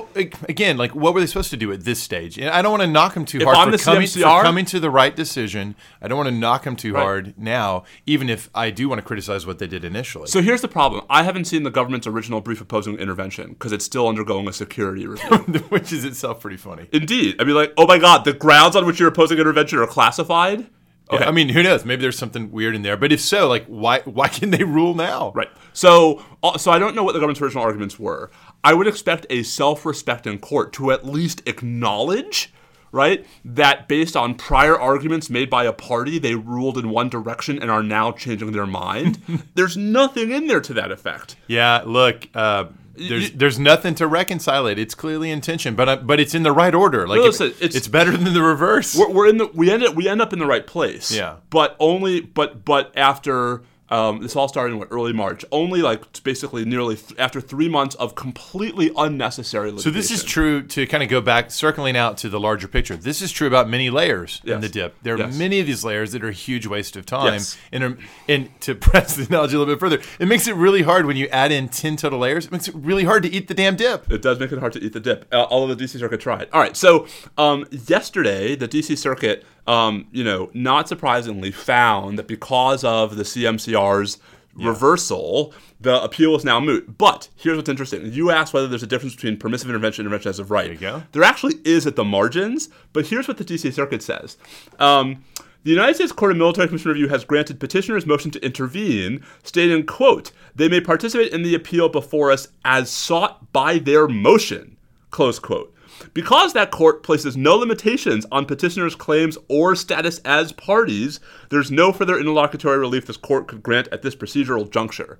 again, 0.47 0.77
like 0.77 0.93
what 0.95 1.13
were 1.13 1.19
they 1.19 1.25
supposed 1.25 1.49
to 1.51 1.57
do 1.57 1.71
at 1.71 1.83
this 1.83 2.01
stage? 2.01 2.37
And 2.37 2.49
I 2.49 2.61
don't 2.61 2.71
want 2.71 2.83
to 2.83 2.87
knock 2.87 3.13
them 3.13 3.25
too 3.25 3.39
if 3.39 3.43
hard 3.43 3.57
I'm 3.57 3.71
for, 3.71 3.83
coming, 3.83 4.07
for 4.07 4.19
coming 4.19 4.65
to 4.65 4.79
the 4.79 4.89
right 4.89 5.15
decision. 5.15 5.75
I 6.01 6.07
don't 6.07 6.17
want 6.17 6.29
to 6.29 6.35
knock 6.35 6.63
them 6.63 6.75
too 6.75 6.93
right. 6.93 7.01
hard 7.01 7.33
now, 7.37 7.83
even 8.05 8.29
if 8.29 8.49
I 8.53 8.71
do 8.71 8.89
want 8.89 8.99
to 8.99 9.05
criticize 9.05 9.45
what 9.45 9.59
they 9.59 9.67
did 9.67 9.83
initially. 9.83 10.27
So 10.27 10.41
here's 10.41 10.61
the 10.61 10.67
problem: 10.67 11.05
I 11.09 11.23
haven't 11.23 11.45
seen 11.45 11.63
the 11.63 11.71
government's 11.71 12.07
original 12.07 12.41
brief 12.41 12.61
opposing 12.61 12.97
intervention 12.97 13.49
because 13.49 13.71
it's 13.71 13.85
still 13.85 14.07
undergoing 14.07 14.47
a 14.47 14.53
security 14.53 15.07
review, 15.07 15.37
which 15.69 15.91
is 15.91 16.03
itself 16.03 16.39
pretty 16.41 16.57
funny. 16.57 16.87
Indeed, 16.91 17.35
I 17.39 17.43
mean, 17.43 17.55
like, 17.55 17.73
oh 17.77 17.87
my 17.87 17.97
god, 17.97 18.25
the 18.25 18.33
grounds 18.33 18.75
on 18.75 18.85
which 18.85 18.99
you're 18.99 19.09
opposing 19.09 19.37
intervention 19.37 19.79
are 19.79 19.87
classified. 19.87 20.67
Okay. 21.11 21.23
I 21.23 21.31
mean, 21.31 21.49
who 21.49 21.61
knows? 21.61 21.85
Maybe 21.85 22.01
there's 22.01 22.17
something 22.17 22.51
weird 22.51 22.73
in 22.73 22.81
there. 22.81 22.97
But 22.97 23.11
if 23.11 23.21
so, 23.21 23.47
like, 23.47 23.65
why 23.67 23.99
why 24.01 24.27
can 24.27 24.49
they 24.49 24.63
rule 24.63 24.95
now? 24.95 25.31
Right. 25.35 25.49
So, 25.73 26.23
uh, 26.41 26.57
so 26.57 26.71
I 26.71 26.79
don't 26.79 26.95
know 26.95 27.03
what 27.03 27.13
the 27.13 27.19
government's 27.19 27.41
original 27.41 27.63
arguments 27.63 27.99
were. 27.99 28.31
I 28.65 28.73
would 28.73 28.87
expect 28.87 29.27
a 29.29 29.43
self-respecting 29.43 30.39
court 30.39 30.73
to 30.73 30.91
at 30.91 31.05
least 31.05 31.43
acknowledge, 31.45 32.51
right, 32.91 33.23
that 33.45 33.87
based 33.87 34.17
on 34.17 34.33
prior 34.33 34.77
arguments 34.77 35.29
made 35.29 35.51
by 35.51 35.65
a 35.65 35.71
party, 35.71 36.17
they 36.17 36.33
ruled 36.33 36.79
in 36.79 36.89
one 36.89 37.07
direction 37.07 37.61
and 37.61 37.69
are 37.69 37.83
now 37.83 38.11
changing 38.11 38.53
their 38.53 38.65
mind. 38.65 39.21
There's 39.53 39.77
nothing 39.77 40.31
in 40.31 40.47
there 40.47 40.61
to 40.61 40.73
that 40.73 40.91
effect. 40.91 41.35
Yeah. 41.45 41.83
Look. 41.85 42.27
Uh, 42.33 42.65
there's 42.97 43.31
there's 43.31 43.59
nothing 43.59 43.93
to 43.95 44.07
reconcile 44.07 44.67
it. 44.67 44.79
It's 44.79 44.95
clearly 44.95 45.29
intention, 45.29 45.75
but 45.75 45.89
uh, 45.89 45.95
but 45.97 46.21
it's 46.21 46.33
in 46.33 46.43
the 46.43 46.53
right 46.53 46.73
order. 46.73 47.05
Like 47.05 47.19
listen, 47.19 47.47
if, 47.47 47.61
it's, 47.61 47.75
it's 47.75 47.87
better 47.89 48.15
than 48.15 48.33
the 48.33 48.41
reverse. 48.41 48.95
We're, 48.95 49.09
we're 49.09 49.27
in 49.27 49.37
the 49.37 49.47
we 49.47 49.69
end 49.69 49.83
up, 49.83 49.95
we 49.95 50.07
end 50.07 50.21
up 50.21 50.31
in 50.31 50.39
the 50.39 50.45
right 50.45 50.65
place. 50.65 51.11
Yeah, 51.11 51.35
but 51.49 51.75
only 51.77 52.21
but 52.21 52.63
but 52.63 52.93
after 52.95 53.63
um, 53.89 54.21
this 54.21 54.35
all 54.35 54.47
started 54.47 54.73
in 54.73 54.79
what, 54.79 54.87
early 54.91 55.13
March. 55.13 55.45
Only 55.51 55.81
like 55.81 56.23
basically 56.23 56.65
nearly 56.65 56.95
th- 56.95 57.19
after 57.19 57.39
three 57.39 57.69
months 57.69 57.95
of 57.95 58.15
completely 58.15 58.91
unnecessary 58.97 59.71
litigation. 59.71 59.91
So 59.91 59.95
this 59.95 60.11
is 60.11 60.23
true 60.23 60.63
to 60.63 60.87
kind 60.87 61.03
of 61.03 61.09
go 61.09 61.21
back, 61.21 61.51
circling 61.51 61.95
out 61.95 62.17
to 62.19 62.29
the 62.29 62.39
larger 62.39 62.67
picture. 62.67 62.95
This 62.95 63.21
is 63.21 63.31
true 63.31 63.47
about 63.47 63.69
many 63.69 63.89
layers 63.89 64.41
yes. 64.43 64.55
in 64.55 64.61
the 64.61 64.69
dip. 64.69 64.95
There 65.03 65.15
are 65.15 65.19
yes. 65.19 65.37
many 65.37 65.59
of 65.59 65.67
these 65.67 65.83
layers 65.83 66.13
that 66.13 66.23
are 66.23 66.29
a 66.29 66.33
huge 66.33 66.65
waste 66.65 66.95
of 66.95 67.05
time. 67.05 67.33
Yes. 67.33 67.57
And, 67.71 67.97
and 68.27 68.61
to 68.61 68.75
press 68.75 69.15
the 69.15 69.25
analogy 69.25 69.55
a 69.55 69.59
little 69.59 69.73
bit 69.73 69.79
further, 69.79 70.01
it 70.19 70.27
makes 70.27 70.47
it 70.47 70.55
really 70.55 70.81
hard 70.81 71.05
when 71.05 71.17
you 71.17 71.27
add 71.27 71.51
in 71.51 71.69
10 71.69 71.97
total 71.97 72.19
layers. 72.19 72.45
It 72.45 72.51
makes 72.51 72.67
it 72.67 72.75
really 72.75 73.03
hard 73.03 73.21
to 73.23 73.29
eat 73.29 73.47
the 73.47 73.53
damn 73.53 73.75
dip. 73.75 74.11
It 74.11 74.21
does 74.21 74.39
make 74.39 74.51
it 74.51 74.59
hard 74.59 74.73
to 74.73 74.81
eat 74.81 74.93
the 74.93 74.99
dip. 74.99 75.31
Uh, 75.31 75.43
all 75.43 75.69
of 75.69 75.77
the 75.77 75.83
DC 75.83 75.99
Circuit 75.99 76.19
tried. 76.19 76.49
All 76.51 76.61
right, 76.61 76.75
so 76.75 77.05
um, 77.37 77.65
yesterday, 77.71 78.55
the 78.55 78.67
DC 78.67 78.97
Circuit 78.97 79.45
um, 79.67 80.07
you 80.11 80.23
know, 80.23 80.49
not 80.53 80.87
surprisingly, 80.87 81.51
found 81.51 82.19
that 82.19 82.27
because 82.27 82.83
of 82.83 83.15
the 83.15 83.23
CMCR's 83.23 84.19
reversal, 84.55 85.53
the 85.79 86.01
appeal 86.01 86.35
is 86.35 86.45
now 86.45 86.59
moot. 86.59 86.97
But 86.97 87.29
here's 87.35 87.57
what's 87.57 87.69
interesting. 87.69 88.11
You 88.11 88.31
asked 88.31 88.53
whether 88.53 88.67
there's 88.67 88.83
a 88.83 88.87
difference 88.87 89.15
between 89.15 89.37
permissive 89.37 89.69
intervention 89.69 90.01
and 90.01 90.07
intervention 90.07 90.29
as 90.29 90.39
of 90.39 90.51
right. 90.51 90.79
There. 90.79 91.07
There 91.11 91.23
actually 91.23 91.55
is 91.63 91.85
at 91.85 91.95
the 91.95 92.03
margins, 92.03 92.69
but 92.93 93.07
here's 93.07 93.27
what 93.27 93.37
the 93.37 93.45
DC 93.45 93.73
Circuit 93.73 94.01
says. 94.01 94.37
Um, 94.79 95.23
the 95.63 95.71
United 95.71 95.95
States 95.95 96.11
Court 96.11 96.31
of 96.31 96.37
Military 96.37 96.67
Commission 96.67 96.89
Review 96.91 97.07
has 97.07 97.25
granted 97.25 97.59
petitioners 97.59 98.05
motion 98.05 98.29
to 98.31 98.45
intervene, 98.45 99.23
stating, 99.43 99.85
quote, 99.85 100.31
they 100.55 100.69
may 100.69 100.79
participate 100.79 101.33
in 101.33 101.41
the 101.41 101.55
appeal 101.55 101.89
before 101.89 102.31
us 102.31 102.47
as 102.63 102.91
sought 102.91 103.51
by 103.51 103.79
their 103.79 104.07
motion, 104.07 104.77
close 105.09 105.39
quote. 105.39 105.74
Because 106.15 106.53
that 106.53 106.71
court 106.71 107.03
places 107.03 107.35
no 107.35 107.57
limitations 107.57 108.25
on 108.31 108.45
petitioners' 108.45 108.95
claims 108.95 109.37
or 109.49 109.75
status 109.75 110.19
as 110.19 110.53
parties, 110.53 111.19
there's 111.49 111.69
no 111.69 111.91
further 111.91 112.17
interlocutory 112.17 112.77
relief 112.77 113.05
this 113.05 113.17
court 113.17 113.49
could 113.49 113.61
grant 113.61 113.89
at 113.91 114.01
this 114.01 114.15
procedural 114.15 114.71
juncture. 114.71 115.19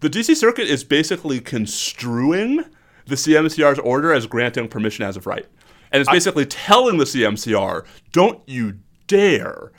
The 0.00 0.10
DC 0.10 0.36
Circuit 0.36 0.68
is 0.68 0.84
basically 0.84 1.40
construing 1.40 2.62
the 3.06 3.14
CMCR's 3.14 3.78
order 3.78 4.12
as 4.12 4.26
granting 4.26 4.68
permission 4.68 5.02
as 5.02 5.16
of 5.16 5.26
right. 5.26 5.46
And 5.90 6.02
it's 6.02 6.10
basically 6.10 6.44
telling 6.44 6.98
the 6.98 7.04
CMCR, 7.04 7.86
don't 8.12 8.46
you 8.46 8.80
dare 9.06 9.72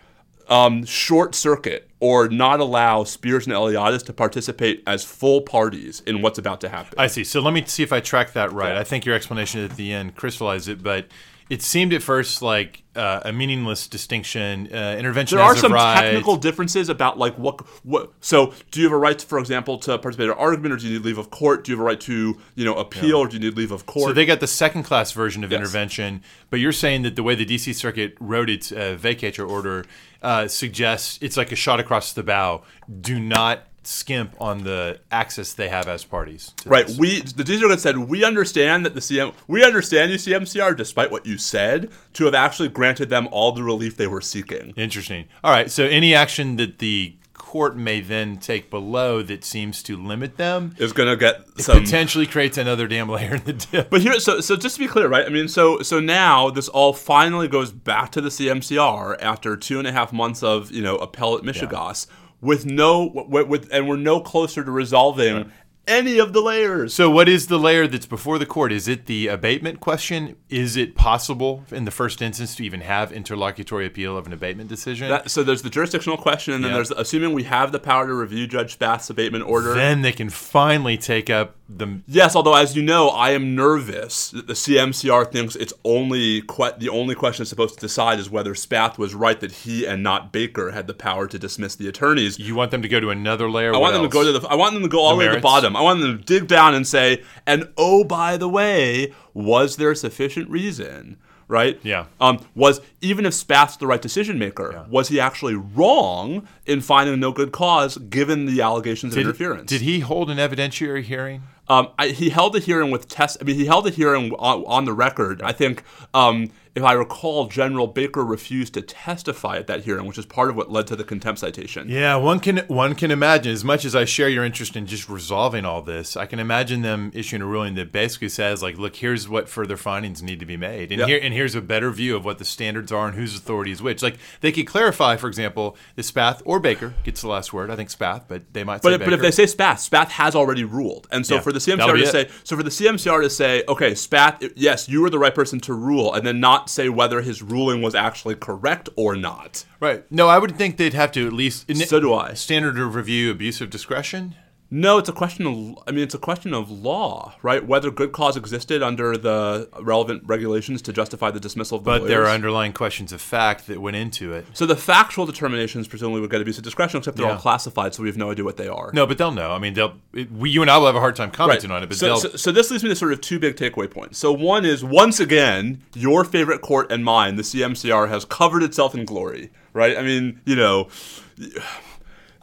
um, 0.50 0.84
short 0.86 1.36
circuit 1.36 1.90
or 2.00 2.28
not 2.28 2.60
allow 2.60 3.04
Spears 3.04 3.46
and 3.46 3.56
Eliades 3.56 4.06
to 4.06 4.14
participate 4.14 4.84
as 4.88 5.04
full 5.04 5.42
parties 5.42 6.02
in 6.06 6.22
what's 6.22 6.40
about 6.40 6.62
to 6.62 6.70
happen. 6.70 6.96
I 6.98 7.08
see. 7.08 7.24
So 7.24 7.42
let 7.42 7.54
me 7.54 7.64
see 7.66 7.84
if 7.84 7.92
I 7.94 8.00
track 8.00 8.34
that 8.34 8.52
right. 8.52 8.74
Yeah. 8.74 8.80
I 8.80 8.84
think 8.84 9.06
your 9.06 9.16
explanation 9.16 9.64
at 9.64 9.76
the 9.76 9.94
end 9.94 10.16
crystallized 10.16 10.70
it, 10.70 10.82
but 10.82 11.08
it 11.50 11.64
seemed 11.64 11.94
at 11.94 12.04
first 12.04 12.42
like 12.42 12.84
uh, 12.96 13.22
a 13.26 13.34
meaningless 13.34 13.88
distinction. 13.88 14.68
Uh, 14.72 14.96
intervention 15.00 15.38
there 15.38 15.46
are 15.46 15.56
some 15.56 15.74
right. 15.74 16.02
technical 16.02 16.36
differences 16.36 16.90
about 16.90 17.18
like 17.18 17.36
what 17.38 17.62
what. 17.84 18.12
So, 18.22 18.54
do 18.72 18.80
you 18.80 18.86
have 18.86 18.94
a 18.94 18.98
right, 18.98 19.18
to, 19.18 19.26
for 19.26 19.40
example, 19.40 19.80
to 19.80 19.98
participate 19.98 20.26
in 20.26 20.32
an 20.32 20.38
argument, 20.38 20.74
or 20.74 20.78
do 20.78 20.88
you 20.88 21.00
need 21.00 21.06
leave 21.06 21.18
of 21.18 21.32
court? 21.32 21.64
Do 21.64 21.72
you 21.72 21.78
have 21.78 21.84
a 21.84 21.88
right 21.88 22.00
to 22.02 22.38
you 22.56 22.66
know 22.66 22.76
appeal, 22.76 23.18
or 23.18 23.28
do 23.28 23.38
you 23.38 23.40
need 23.40 23.58
leave 23.58 23.72
of 23.72 23.86
court? 23.86 24.10
So 24.10 24.14
they 24.14 24.26
got 24.26 24.40
the 24.40 24.48
second 24.48 24.84
class 24.84 25.12
version 25.12 25.44
of 25.44 25.52
Yes. 25.52 25.60
intervention, 25.60 26.22
but 26.50 26.60
you're 26.60 26.72
saying 26.72 27.02
that 27.04 27.16
the 27.16 27.24
way 27.24 27.34
the 27.34 27.46
DC 27.46 27.74
Circuit 27.74 28.16
wrote 28.20 28.50
its 28.50 28.72
uh, 28.72 28.98
vacatur 29.00 29.50
order 29.50 29.86
uh, 30.22 30.48
suggests 30.48 31.18
it's 31.22 31.38
like 31.38 31.52
a 31.52 31.56
shot 31.56 31.80
across 31.80 32.14
the 32.14 32.24
bow. 32.24 32.62
Do 33.02 33.20
not 33.20 33.69
skimp 33.90 34.36
on 34.40 34.64
the 34.64 35.00
access 35.12 35.54
they 35.54 35.70
have 35.70 35.88
as 35.88 36.06
parties. 36.06 36.54
Right. 36.66 36.88
this. 36.88 36.98
We 36.98 37.22
the 37.22 37.46
Circuit 37.46 37.80
said 37.80 37.98
we 37.98 38.24
understand 38.24 38.86
that 38.86 38.94
the 38.94 39.00
CM 39.00 39.34
we 39.48 39.64
understand 39.64 40.12
you 40.12 40.18
CMCR, 40.18 40.78
despite 40.78 41.12
what 41.12 41.26
you 41.26 41.38
said, 41.38 41.90
to 42.14 42.26
have 42.26 42.36
actually 42.36 42.70
granted 42.70 43.10
them 43.10 43.28
all 43.32 43.52
the 43.52 43.64
relief 43.64 43.98
they 43.98 44.08
were 44.08 44.22
seeking. 44.22 44.74
Interesting. 44.76 45.26
All 45.44 45.52
right. 45.52 45.72
So 45.72 45.86
any 45.86 46.14
action 46.14 46.58
that 46.58 46.80
the 46.80 47.16
court 47.50 47.76
may 47.76 48.00
then 48.00 48.38
take 48.38 48.70
below 48.70 49.24
that 49.24 49.44
seems 49.44 49.82
to 49.82 49.98
limit 49.98 50.38
them 50.38 50.76
Is 50.78 50.94
going 50.94 51.10
to 51.10 51.18
get 51.18 51.42
some 51.60 51.80
potentially 51.80 52.28
creates 52.28 52.60
another 52.60 52.88
damn 52.88 53.10
layer 53.10 53.36
in 53.36 53.44
the 53.44 53.54
dip. 53.54 53.90
But 53.90 54.02
here, 54.02 54.20
so 54.20 54.40
so 54.40 54.56
just 54.56 54.76
to 54.76 54.82
be 54.82 54.88
clear, 54.88 55.08
right? 55.08 55.26
I 55.26 55.30
mean, 55.30 55.48
so 55.48 55.82
so 55.82 56.00
now 56.00 56.52
this 56.52 56.70
all 56.70 56.94
finally 56.94 57.48
goes 57.48 57.72
back 57.72 58.12
to 58.12 58.22
the 58.22 58.30
CMCR 58.30 59.18
after 59.20 59.58
two 59.58 59.80
and 59.80 59.88
a 59.88 59.92
half 59.92 60.14
months 60.14 60.44
of 60.44 60.72
you 60.72 60.84
know 60.84 60.98
appellate 60.98 61.44
mishigas 61.44 62.06
with 62.42 62.66
no 62.66 63.06
with, 63.06 63.48
with 63.48 63.70
and 63.72 63.88
we're 63.88 63.98
no 63.98 64.20
closer 64.20 64.64
to 64.64 64.72
resolving 64.72 65.52
any 65.90 66.20
of 66.20 66.32
the 66.34 66.42
layers. 66.42 66.94
So, 66.94 67.10
what 67.10 67.28
is 67.28 67.48
the 67.48 67.58
layer 67.58 67.88
that's 67.88 68.06
before 68.06 68.38
the 68.40 68.46
court? 68.46 68.72
Is 68.72 68.88
it 68.88 69.08
the 69.08 69.28
abatement 69.28 69.80
question? 69.80 70.36
Is 70.50 70.78
it 70.78 70.96
possible 70.96 71.66
in 71.72 71.86
the 71.86 71.92
first 71.92 72.22
instance 72.22 72.56
to 72.56 72.64
even 72.64 72.82
have 72.82 73.12
interlocutory 73.12 73.86
appeal 73.86 74.18
of 74.18 74.28
an 74.28 74.34
abatement 74.34 74.70
decision? 74.70 75.10
That, 75.10 75.30
so 75.32 75.44
there's 75.44 75.64
the 75.64 75.70
jurisdictional 75.70 76.18
question, 76.18 76.54
and 76.54 76.64
then 76.64 76.72
Yeah. 76.72 76.76
there's 76.78 76.92
assuming 76.92 77.34
we 77.34 77.44
have 77.44 77.72
the 77.72 77.80
power 77.80 78.08
to 78.08 78.14
review 78.14 78.48
Judge 78.48 78.74
Spath's 78.74 79.10
abatement 79.10 79.46
order. 79.46 79.74
then 79.74 80.02
they 80.04 80.12
can 80.12 80.30
finally 80.30 80.98
take 80.98 81.30
up 81.30 81.56
the. 81.68 82.00
Yes, 82.08 82.36
although 82.36 82.56
as 82.56 82.76
you 82.76 82.82
know, 82.82 83.10
I 83.10 83.32
am 83.32 83.56
nervous 83.56 84.30
that 84.32 84.48
the 84.48 84.54
CMCR 84.56 85.26
thinks 85.32 85.56
it's 85.56 85.74
only 85.84 86.42
que- 86.42 86.74
the 86.78 86.90
only 86.90 87.16
question 87.16 87.44
it's 87.44 87.50
supposed 87.50 87.76
to 87.76 87.80
decide 87.80 88.20
is 88.20 88.30
whether 88.30 88.54
Spath 88.56 88.98
was 88.98 89.14
right 89.16 89.40
that 89.40 89.52
he 89.52 89.86
and 89.86 90.02
not 90.04 90.32
Baker 90.32 90.72
had 90.72 90.88
the 90.88 90.94
power 90.94 91.28
to 91.28 91.40
dismiss 91.40 91.76
the 91.76 91.88
attorneys. 91.88 92.38
You 92.40 92.56
want 92.56 92.72
them 92.72 92.82
to 92.82 92.88
go 92.88 93.00
to 93.00 93.10
another 93.10 93.50
layer? 93.50 93.74
I 93.74 93.78
want 93.78 93.94
them 93.94 94.04
to 94.04 94.10
go 94.10 94.24
to 94.24 94.40
the. 94.40 94.48
I 94.48 94.56
want 94.56 94.74
them 94.74 94.84
to 94.84 94.90
go 94.90 95.00
all 95.00 95.12
the 95.12 95.18
way 95.18 95.28
to 95.28 95.36
the 95.36 95.40
bottom. 95.42 95.76
I 95.80 95.82
want 95.82 96.02
them 96.02 96.18
to 96.18 96.24
dig 96.24 96.48
down 96.48 96.76
and 96.76 96.86
say, 96.86 97.24
and 97.48 97.70
oh, 97.78 98.04
by 98.04 98.36
the 98.36 98.50
way, 98.50 99.14
was 99.34 99.78
there 99.78 99.96
sufficient 99.96 100.50
reason? 100.50 101.18
Right. 101.48 101.80
Yeah. 101.82 102.06
Um, 102.20 102.46
was 102.54 102.80
even 103.02 103.26
if 103.26 103.34
Spath's 103.34 103.78
the 103.78 103.88
right 103.88 104.02
decision 104.02 104.38
maker, 104.38 104.86
was 104.90 105.08
he 105.08 105.20
actually 105.20 105.56
wrong 105.56 106.48
in 106.68 106.82
finding 106.82 107.20
no 107.20 107.32
good 107.32 107.52
cause 107.52 107.98
given 107.98 108.46
the 108.46 108.62
allegations 108.62 109.16
of 109.16 109.22
interference? 109.22 109.68
did 109.68 109.82
he 109.82 110.02
hold 110.02 110.30
an 110.30 110.38
evidentiary 110.38 111.02
hearing? 111.02 111.42
Um, 111.70 111.90
I, 111.98 112.10
he 112.10 112.30
held 112.30 112.56
a 112.56 112.60
hearing 112.60 112.92
with 112.92 113.08
test. 113.08 113.38
I 113.40 113.46
mean, 113.46 113.56
he 113.56 113.66
held 113.66 113.88
a 113.88 113.90
hearing 113.90 114.32
on, 114.34 114.64
on 114.66 114.86
the 114.86 114.94
record. 114.94 115.42
I 115.42 115.52
think, 115.54 115.84
um, 116.14 116.52
if 116.76 116.84
I 116.84 116.94
recall, 116.94 117.48
General 117.48 117.88
Baker 117.88 118.24
refused 118.24 118.74
to 118.76 118.82
testify 118.82 119.58
at 119.58 119.68
that 119.68 119.84
hearing, 119.86 120.06
which 120.06 120.18
is 120.18 120.26
part 120.26 120.50
of 120.50 120.56
what 120.56 120.72
led 120.72 120.88
to 120.88 120.96
the 120.96 121.04
contempt 121.04 121.40
citation. 121.40 121.90
Yeah, 121.90 122.16
one 122.16 122.40
can 122.40 122.60
one 122.68 122.96
can 122.96 123.12
imagine. 123.12 123.52
As 123.52 123.64
much 123.64 123.86
as 123.86 123.96
I 123.96 124.06
share 124.06 124.30
your 124.30 124.46
interest 124.46 124.76
in 124.76 124.86
just 124.86 125.10
resolving 125.10 125.66
all 125.66 125.82
this, 125.82 126.16
I 126.16 126.26
can 126.26 126.40
imagine 126.40 126.82
them 126.82 127.12
issuing 127.14 127.42
a 127.42 127.46
ruling 127.46 127.76
that 127.76 127.92
basically 127.92 128.30
says, 128.30 128.62
like, 128.62 128.78
look, 128.78 128.96
here's 128.98 129.28
what 129.28 129.50
further 129.50 129.78
findings 129.78 130.22
need 130.22 130.40
to 130.40 130.46
be 130.46 130.58
made, 130.58 130.92
and 130.92 131.00
Yep. 131.00 131.08
here 131.08 131.20
and 131.24 131.34
here's 131.34 131.56
a 131.56 131.62
better 131.62 131.90
view 131.92 132.16
of 132.16 132.24
what 132.26 132.38
the 132.38 132.46
standards 132.46 132.92
are 132.92 133.08
and 133.08 133.16
whose 133.16 133.36
authority 133.36 133.72
is 133.72 133.82
which. 133.82 134.02
Like, 134.04 134.18
they 134.42 134.52
could 134.52 134.68
clarify, 134.68 135.16
for 135.18 135.28
example, 135.28 135.76
that 135.96 136.04
Spath 136.04 136.42
or 136.46 136.60
Baker 136.60 136.94
gets 137.04 137.22
the 137.22 137.28
last 137.28 137.52
word. 137.52 137.70
I 137.72 137.76
think 137.76 137.90
Spath, 137.90 138.26
but 138.28 138.54
they 138.54 138.64
might 138.64 138.84
say 138.84 138.92
But, 138.98 139.06
but 139.06 139.14
if 139.14 139.22
they 139.22 139.32
say 139.32 139.46
Spath, 139.46 139.80
Spath 139.80 140.12
has 140.12 140.36
already 140.36 140.64
ruled, 140.64 141.08
and 141.12 141.26
so 141.26 141.36
Yeah, 141.36 141.42
for 141.42 141.52
the 141.52 141.60
CMCR 141.60 141.96
to 141.96 142.04
it. 142.04 142.08
say, 142.08 142.30
so 142.44 142.56
for 142.56 142.64
the 142.64 142.70
CMCR 142.70 143.22
to 143.22 143.30
say, 143.30 143.64
okay, 143.68 143.94
Spath, 143.96 144.44
yes, 144.56 144.88
you 144.88 145.02
were 145.02 145.10
the 145.10 145.20
right 145.20 145.34
person 145.34 145.60
to 145.62 145.74
rule, 145.74 146.14
and 146.14 146.26
then 146.26 146.40
not 146.40 146.59
say 146.68 146.90
whether 146.90 147.22
his 147.22 147.44
ruling 147.44 147.84
was 147.84 147.94
actually 147.94 148.34
correct 148.34 148.90
or 148.96 149.16
not. 149.16 149.66
right? 149.80 150.04
No, 150.12 150.28
I 150.28 150.40
would 150.40 150.58
think 150.58 150.78
they'd 150.78 150.96
have 150.96 151.12
to 151.12 151.28
at 151.28 151.34
least. 151.34 151.74
So 151.86 152.00
do 152.00 152.12
I. 152.14 152.34
Standard 152.34 152.80
of 152.80 152.96
review, 152.96 153.30
abuse 153.30 153.62
of 153.62 153.70
discretion. 153.70 154.34
No, 154.72 155.00
it's 155.00 155.10
a 155.10 155.14
question 155.14 155.48
of. 155.48 155.84
I 155.88 155.92
mean, 155.92 156.04
it's 156.04 156.14
a 156.14 156.20
question 156.20 156.54
of 156.54 156.70
law, 156.70 157.34
right? 157.42 157.66
Whether 157.66 157.90
good 157.90 158.12
cause 158.12 158.38
existed 158.38 158.84
under 158.84 159.18
the 159.18 159.68
relevant 159.82 160.24
regulations 160.28 160.84
to 160.84 160.94
justify 160.94 161.32
the 161.32 161.40
dismissal 161.40 161.80
of 161.80 161.84
the 161.86 161.92
But 161.92 162.08
there 162.08 162.24
are 162.24 162.30
underlying 162.30 162.74
questions 162.74 163.12
of 163.12 163.20
fact 163.20 163.66
that 163.66 163.82
went 163.82 163.98
into 163.98 164.32
it. 164.34 164.46
So 164.54 164.68
the 164.68 164.76
factual 164.76 165.26
determinations 165.26 165.88
presumably 165.88 166.22
would 166.22 166.30
get 166.30 166.40
abuse 166.42 166.60
of 166.60 166.64
discretion, 166.64 167.00
except 167.00 167.18
they're 167.18 167.26
Yeah. 167.26 167.34
all 167.34 167.40
classified, 167.40 167.96
so 167.96 168.04
we 168.04 168.10
have 168.10 168.18
no 168.18 168.30
idea 168.30 168.46
what 168.46 168.58
they 168.58 168.68
are. 168.68 168.92
No, 168.94 169.08
but 169.08 169.18
they'll 169.18 169.32
know. 169.32 169.52
I 169.52 169.58
mean, 169.58 169.74
they'll. 169.74 169.94
It, 170.14 170.32
we, 170.32 170.52
you 170.52 170.62
and 170.62 170.70
I 170.70 170.78
will 170.78 170.86
have 170.86 170.96
a 170.96 171.00
hard 171.00 171.16
time 171.16 171.32
commenting 171.32 171.72
on 171.72 171.82
it, 171.82 171.88
but 171.88 171.98
so, 171.98 172.06
they'll. 172.06 172.18
so, 172.18 172.30
so 172.30 172.52
this 172.52 172.70
leads 172.70 172.84
me 172.84 172.90
to 172.90 172.96
sort 172.96 173.12
of 173.12 173.22
two 173.22 173.40
big 173.40 173.56
takeaway 173.56 173.90
points. 173.90 174.20
So 174.20 174.32
one 174.32 174.66
is 174.66 174.84
once 174.84 175.20
again, 175.20 175.82
your 175.96 176.24
favorite 176.24 176.62
court 176.62 176.92
and 176.92 177.04
mine, 177.04 177.38
the 177.38 177.44
CMCR, 177.44 178.08
has 178.10 178.24
covered 178.24 178.62
itself 178.62 178.94
in 178.94 179.04
glory, 179.06 179.50
right? 179.74 179.98
I 179.98 180.04
mean, 180.04 180.42
you 180.46 180.56
know, 180.56 180.90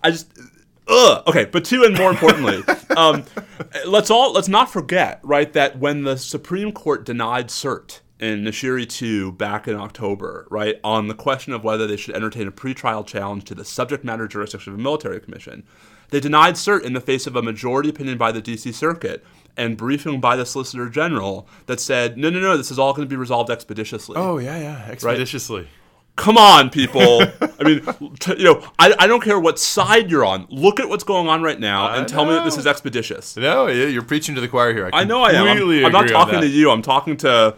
I 0.03 0.11
just. 0.11 0.27
Ugh. 0.89 1.23
Okay, 1.27 1.45
but 1.47 1.65
two, 1.65 1.85
and 1.85 1.97
more 1.97 2.11
importantly, 2.11 2.63
um, 2.97 3.25
let's 3.87 4.11
all 4.11 4.33
let's 4.33 4.49
not 4.49 4.71
forget, 4.71 5.21
right, 5.23 5.53
that 5.53 5.79
when 5.79 6.05
the 6.05 6.17
Supreme 6.17 6.73
Court 6.73 7.05
denied 7.05 7.49
cert 7.49 8.01
in 8.19 8.45
Nashiri 8.45 8.89
2 8.89 9.33
back 9.33 9.69
in 9.69 9.75
October, 9.75 10.47
right, 10.51 10.77
on 10.83 11.09
the 11.09 11.15
question 11.15 11.53
of 11.53 11.65
whether 11.65 11.87
they 11.87 11.97
should 11.97 12.15
entertain 12.15 12.49
a 12.49 12.53
pretrial 12.53 13.07
challenge 13.07 13.45
to 13.45 13.55
the 13.55 13.65
subject 13.65 14.05
matter 14.05 14.27
jurisdiction 14.27 14.73
of 14.73 14.79
a 14.79 14.83
military 14.83 15.21
commission, 15.21 15.65
they 16.11 16.21
denied 16.21 16.55
cert 16.55 16.83
in 16.83 16.93
the 16.93 17.01
face 17.01 17.27
of 17.27 17.37
a 17.37 17.43
majority 17.43 17.89
opinion 17.89 18.17
by 18.17 18.33
the 18.33 18.41
D.C. 18.41 18.73
Circuit 18.73 19.25
and 19.57 19.77
briefing 19.77 20.21
by 20.21 20.37
the 20.37 20.47
Solicitor 20.47 20.89
General 20.89 21.49
that 21.67 21.81
said, 21.81 22.17
no, 22.17 22.31
no, 22.31 22.39
no, 22.39 22.57
this 22.57 22.71
is 22.71 22.79
all 22.79 22.93
going 22.93 23.07
to 23.07 23.11
be 23.11 23.17
resolved 23.17 23.51
expeditiously. 23.51 24.17
oh 24.17 24.39
yeah, 24.39 24.59
yeah, 24.59 24.87
expeditiously. 24.89 25.69
Come 26.17 26.39
on, 26.39 26.71
people. 26.71 27.23
I 27.23 27.63
mean, 27.63 28.15
t- 28.21 28.37
you 28.39 28.45
know, 28.45 28.73
I, 28.79 28.95
I 28.99 29.07
don't 29.07 29.23
care 29.23 29.39
what 29.39 29.59
side 29.59 30.11
you're 30.11 30.25
on. 30.25 30.47
Look 30.51 30.81
at 30.81 30.89
what's 30.89 31.05
going 31.05 31.29
on 31.29 31.43
right 31.43 31.61
now 31.61 31.89
I 31.89 31.99
and 31.99 32.09
tell 32.09 32.25
me 32.25 32.33
that 32.33 32.45
this 32.45 32.57
is 32.57 32.67
expeditious. 32.67 33.37
No, 33.37 33.67
yeah, 33.67 33.87
you're 33.87 34.03
preaching 34.03 34.35
to 34.35 34.41
the 34.41 34.49
choir 34.49 34.73
here. 34.73 34.91
I, 34.93 35.03
I 35.03 35.05
know 35.05 35.23
I 35.23 35.33
am. 35.33 35.47
I'm, 35.47 35.85
I'm 35.87 35.93
not 35.93 36.09
talking 36.09 36.41
to 36.41 36.49
you. 36.49 36.71
I'm 36.71 36.83
talking 36.83 37.17
to 37.19 37.55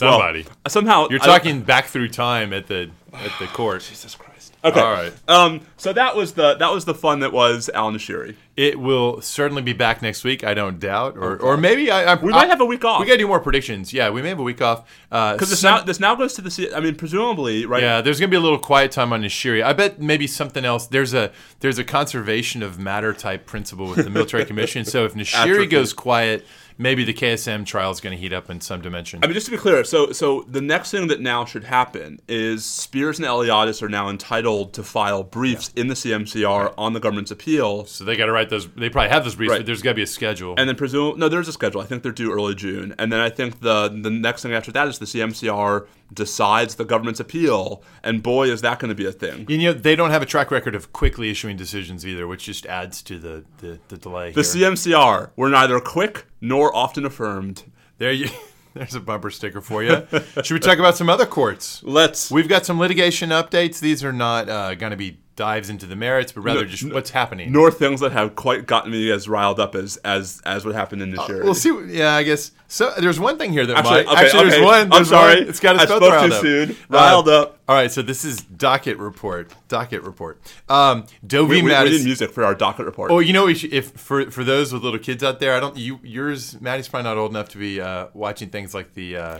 well, 0.00 0.12
Somebody. 0.12 0.46
somehow 0.66 1.08
You're 1.10 1.22
I 1.22 1.26
talking 1.26 1.62
back 1.62 1.86
through 1.86 2.08
time 2.08 2.52
at 2.52 2.66
the 2.66 2.90
at 3.12 3.32
the 3.38 3.46
court. 3.46 3.82
Jesus 3.82 4.14
Christ. 4.14 4.27
Okay. 4.64 4.80
All 4.80 4.92
right. 4.92 5.12
Um. 5.28 5.60
So 5.76 5.92
that 5.92 6.16
was 6.16 6.32
the 6.32 6.54
that 6.56 6.72
was 6.72 6.84
the 6.84 6.94
fun 6.94 7.20
that 7.20 7.32
was 7.32 7.70
Al 7.74 7.92
Nashiri. 7.92 8.34
It 8.56 8.80
will 8.80 9.20
certainly 9.20 9.62
be 9.62 9.72
back 9.72 10.02
next 10.02 10.24
week. 10.24 10.42
I 10.42 10.52
don't 10.52 10.80
doubt, 10.80 11.16
or 11.16 11.36
or 11.36 11.56
maybe 11.56 11.92
I, 11.92 12.14
I 12.14 12.14
We 12.16 12.32
might 12.32 12.48
have 12.48 12.60
a 12.60 12.64
week 12.64 12.84
off. 12.84 12.98
We 13.00 13.06
gotta 13.06 13.18
do 13.18 13.28
more 13.28 13.38
predictions. 13.38 13.92
Yeah, 13.92 14.10
we 14.10 14.20
may 14.20 14.30
have 14.30 14.40
a 14.40 14.42
week 14.42 14.60
off 14.60 14.84
because 15.10 15.34
because 15.34 15.50
this 15.50 15.62
now 15.62 15.80
this 15.82 16.00
now 16.00 16.16
goes 16.16 16.34
to 16.34 16.42
the. 16.42 16.72
I 16.74 16.80
mean, 16.80 16.96
presumably, 16.96 17.66
right? 17.66 17.82
Yeah, 17.82 18.00
there's 18.00 18.18
gonna 18.18 18.30
be 18.30 18.36
a 18.36 18.40
little 18.40 18.58
quiet 18.58 18.90
time 18.90 19.12
on 19.12 19.22
Nashiri. 19.22 19.62
I 19.62 19.72
bet 19.74 20.00
maybe 20.00 20.26
something 20.26 20.64
else. 20.64 20.88
There's 20.88 21.14
a 21.14 21.30
there's 21.60 21.78
a 21.78 21.84
conservation 21.84 22.64
of 22.64 22.80
matter 22.80 23.12
type 23.12 23.46
principle 23.46 23.86
with 23.86 24.02
the 24.02 24.10
military 24.10 24.44
commission. 24.46 24.84
So 24.84 25.04
if 25.04 25.14
Nashiri 25.14 25.70
goes 25.70 25.92
quiet, 25.92 26.44
maybe 26.78 27.04
the 27.04 27.12
KSM 27.12 27.66
trial 27.66 27.90
is 27.90 28.00
gonna 28.00 28.16
heat 28.16 28.32
up 28.32 28.48
in 28.48 28.60
some 28.60 28.80
dimension. 28.80 29.20
I 29.22 29.26
mean, 29.26 29.34
just 29.34 29.46
to 29.46 29.50
be 29.52 29.58
clear, 29.58 29.84
so 29.84 30.12
so 30.12 30.44
the 30.48 30.60
next 30.60 30.90
thing 30.90 31.08
that 31.08 31.20
now 31.20 31.44
should 31.44 31.64
happen 31.64 32.20
is 32.28 32.64
Spears 32.64 33.18
and 33.18 33.26
Eliades 33.28 33.82
are 33.82 33.88
now 33.88 34.08
entitled 34.08 34.72
to 34.74 34.82
file 34.82 35.22
briefs 35.22 35.70
in 35.76 35.88
the 35.88 35.94
CMCR 35.94 36.72
on 36.78 36.92
the 36.92 37.00
government's 37.00 37.30
appeal. 37.30 37.84
So 37.84 38.04
they 38.04 38.16
got 38.16 38.26
to 38.26 38.32
write 38.32 38.48
those. 38.50 38.68
They 38.68 38.88
probably 38.88 39.10
have 39.10 39.24
those 39.24 39.34
briefs, 39.34 39.50
Right. 39.50 39.58
but 39.58 39.66
there's 39.66 39.82
got 39.82 39.90
to 39.90 39.96
be 39.96 40.02
a 40.02 40.06
schedule. 40.06 40.54
And 40.56 40.68
then 40.68 40.76
presume 40.76 41.18
no, 41.18 41.28
there's 41.28 41.48
a 41.48 41.52
schedule. 41.52 41.80
I 41.80 41.84
think 41.84 42.02
they're 42.02 42.12
due 42.12 42.32
early 42.32 42.54
June, 42.54 42.94
and 42.98 43.12
then 43.12 43.20
I 43.20 43.28
think 43.30 43.60
the 43.60 43.88
the 43.88 44.10
next 44.10 44.42
thing 44.42 44.52
after 44.52 44.72
that 44.72 44.88
is 44.88 44.98
the 44.98 45.06
CMCR 45.06 45.86
decides 46.12 46.76
the 46.76 46.84
government's 46.84 47.20
appeal, 47.20 47.82
and 48.02 48.22
boy, 48.22 48.48
is 48.50 48.62
that 48.62 48.78
going 48.78 48.88
to 48.88 48.94
be 48.94 49.06
a 49.06 49.12
thing. 49.12 49.46
you 49.48 49.58
know, 49.58 49.72
they 49.72 49.96
don't 49.96 50.10
have 50.10 50.22
a 50.22 50.26
track 50.26 50.50
record 50.50 50.74
of 50.74 50.92
quickly 50.92 51.30
issuing 51.30 51.56
decisions 51.56 52.06
either, 52.06 52.26
which 52.26 52.44
just 52.44 52.66
adds 52.66 53.02
to 53.02 53.18
the 53.18 53.44
the, 53.58 53.78
the 53.88 53.96
delay. 53.96 54.32
The 54.32 54.42
here. 54.42 54.70
CMCR 54.70 55.30
were 55.36 55.48
neither 55.48 55.78
quick 55.80 56.26
nor 56.40 56.74
often 56.74 57.04
affirmed. 57.04 57.64
there 57.98 58.12
you. 58.12 58.28
There's 58.74 58.94
a 58.94 59.00
bumper 59.00 59.30
sticker 59.30 59.60
for 59.60 59.82
you. 59.82 60.06
Should 60.44 60.52
we 60.52 60.60
talk 60.60 60.78
about 60.78 60.96
some 60.96 61.10
other 61.10 61.26
courts? 61.26 61.82
Let's. 61.82 62.30
We've 62.30 62.48
got 62.48 62.64
some 62.64 62.78
litigation 62.78 63.30
updates. 63.30 63.80
These 63.80 64.04
are 64.04 64.12
not 64.12 64.48
uh, 64.48 64.74
going 64.76 64.90
to 64.90 64.96
be 64.96 65.18
dives 65.38 65.70
into 65.70 65.86
the 65.86 65.94
merits, 65.96 66.32
but 66.32 66.40
rather 66.42 66.60
No, 66.62 66.66
just 66.66 66.92
what's 66.92 67.10
happening. 67.10 67.52
nor 67.52 67.70
things 67.70 68.00
that 68.00 68.10
have 68.12 68.34
quite 68.34 68.66
gotten 68.66 68.90
me 68.90 69.10
as 69.12 69.28
riled 69.28 69.60
up 69.60 69.74
as 69.76 69.96
as 70.04 70.42
as 70.44 70.66
what 70.66 70.74
happened 70.74 71.00
in 71.00 71.10
the 71.12 71.20
Uh, 71.22 71.28
We'll 71.44 71.54
see. 71.54 71.72
Yeah, 71.86 72.14
I 72.14 72.24
guess. 72.24 72.50
So 72.66 72.92
there's 72.98 73.20
one 73.20 73.38
thing 73.38 73.52
here 73.52 73.64
that 73.64 73.76
Actually, 73.78 74.04
might. 74.04 74.12
okay, 74.12 74.24
actually, 74.26 74.42
there's 74.50 74.54
okay. 74.54 74.64
one. 74.64 74.92
I'm 74.92 75.04
sorry. 75.04 75.40
one. 75.40 75.48
It's 75.48 75.60
got 75.60 75.76
I 75.78 75.84
us 75.84 75.88
both 75.88 76.02
spoke 76.02 76.12
riled 76.12 76.30
too 76.32 76.36
up. 76.36 76.42
soon. 76.42 76.76
Riled 76.90 77.28
Uh, 77.28 77.42
up. 77.42 77.58
All 77.68 77.74
right, 77.76 77.90
so 77.92 78.02
this 78.02 78.24
is 78.24 78.40
docket 78.40 78.98
report. 78.98 79.52
Docket 79.68 80.02
report. 80.02 80.40
Um, 80.68 81.04
Dovey 81.26 81.48
We, 81.56 81.62
we, 81.62 81.68
we 81.68 81.70
Mattis. 81.74 81.90
need 81.98 82.04
music 82.04 82.30
for 82.32 82.44
our 82.44 82.54
docket 82.54 82.84
report. 82.86 83.10
Oh, 83.10 83.20
you 83.20 83.32
know, 83.32 83.46
we 83.46 83.54
should, 83.54 83.72
if 83.72 83.92
for 83.92 84.30
for 84.30 84.42
those 84.44 84.72
with 84.72 84.82
little 84.82 84.98
kids 84.98 85.22
out 85.22 85.38
there, 85.40 85.54
I 85.54 85.60
don't. 85.60 85.76
You 85.76 86.00
yours, 86.02 86.60
Maddie's 86.60 86.88
probably 86.88 87.04
not 87.04 87.16
old 87.16 87.30
enough 87.30 87.48
to 87.50 87.58
be 87.58 87.80
uh, 87.80 88.08
watching 88.12 88.48
things 88.50 88.74
like 88.74 88.94
the. 88.94 89.16
Uh, 89.16 89.38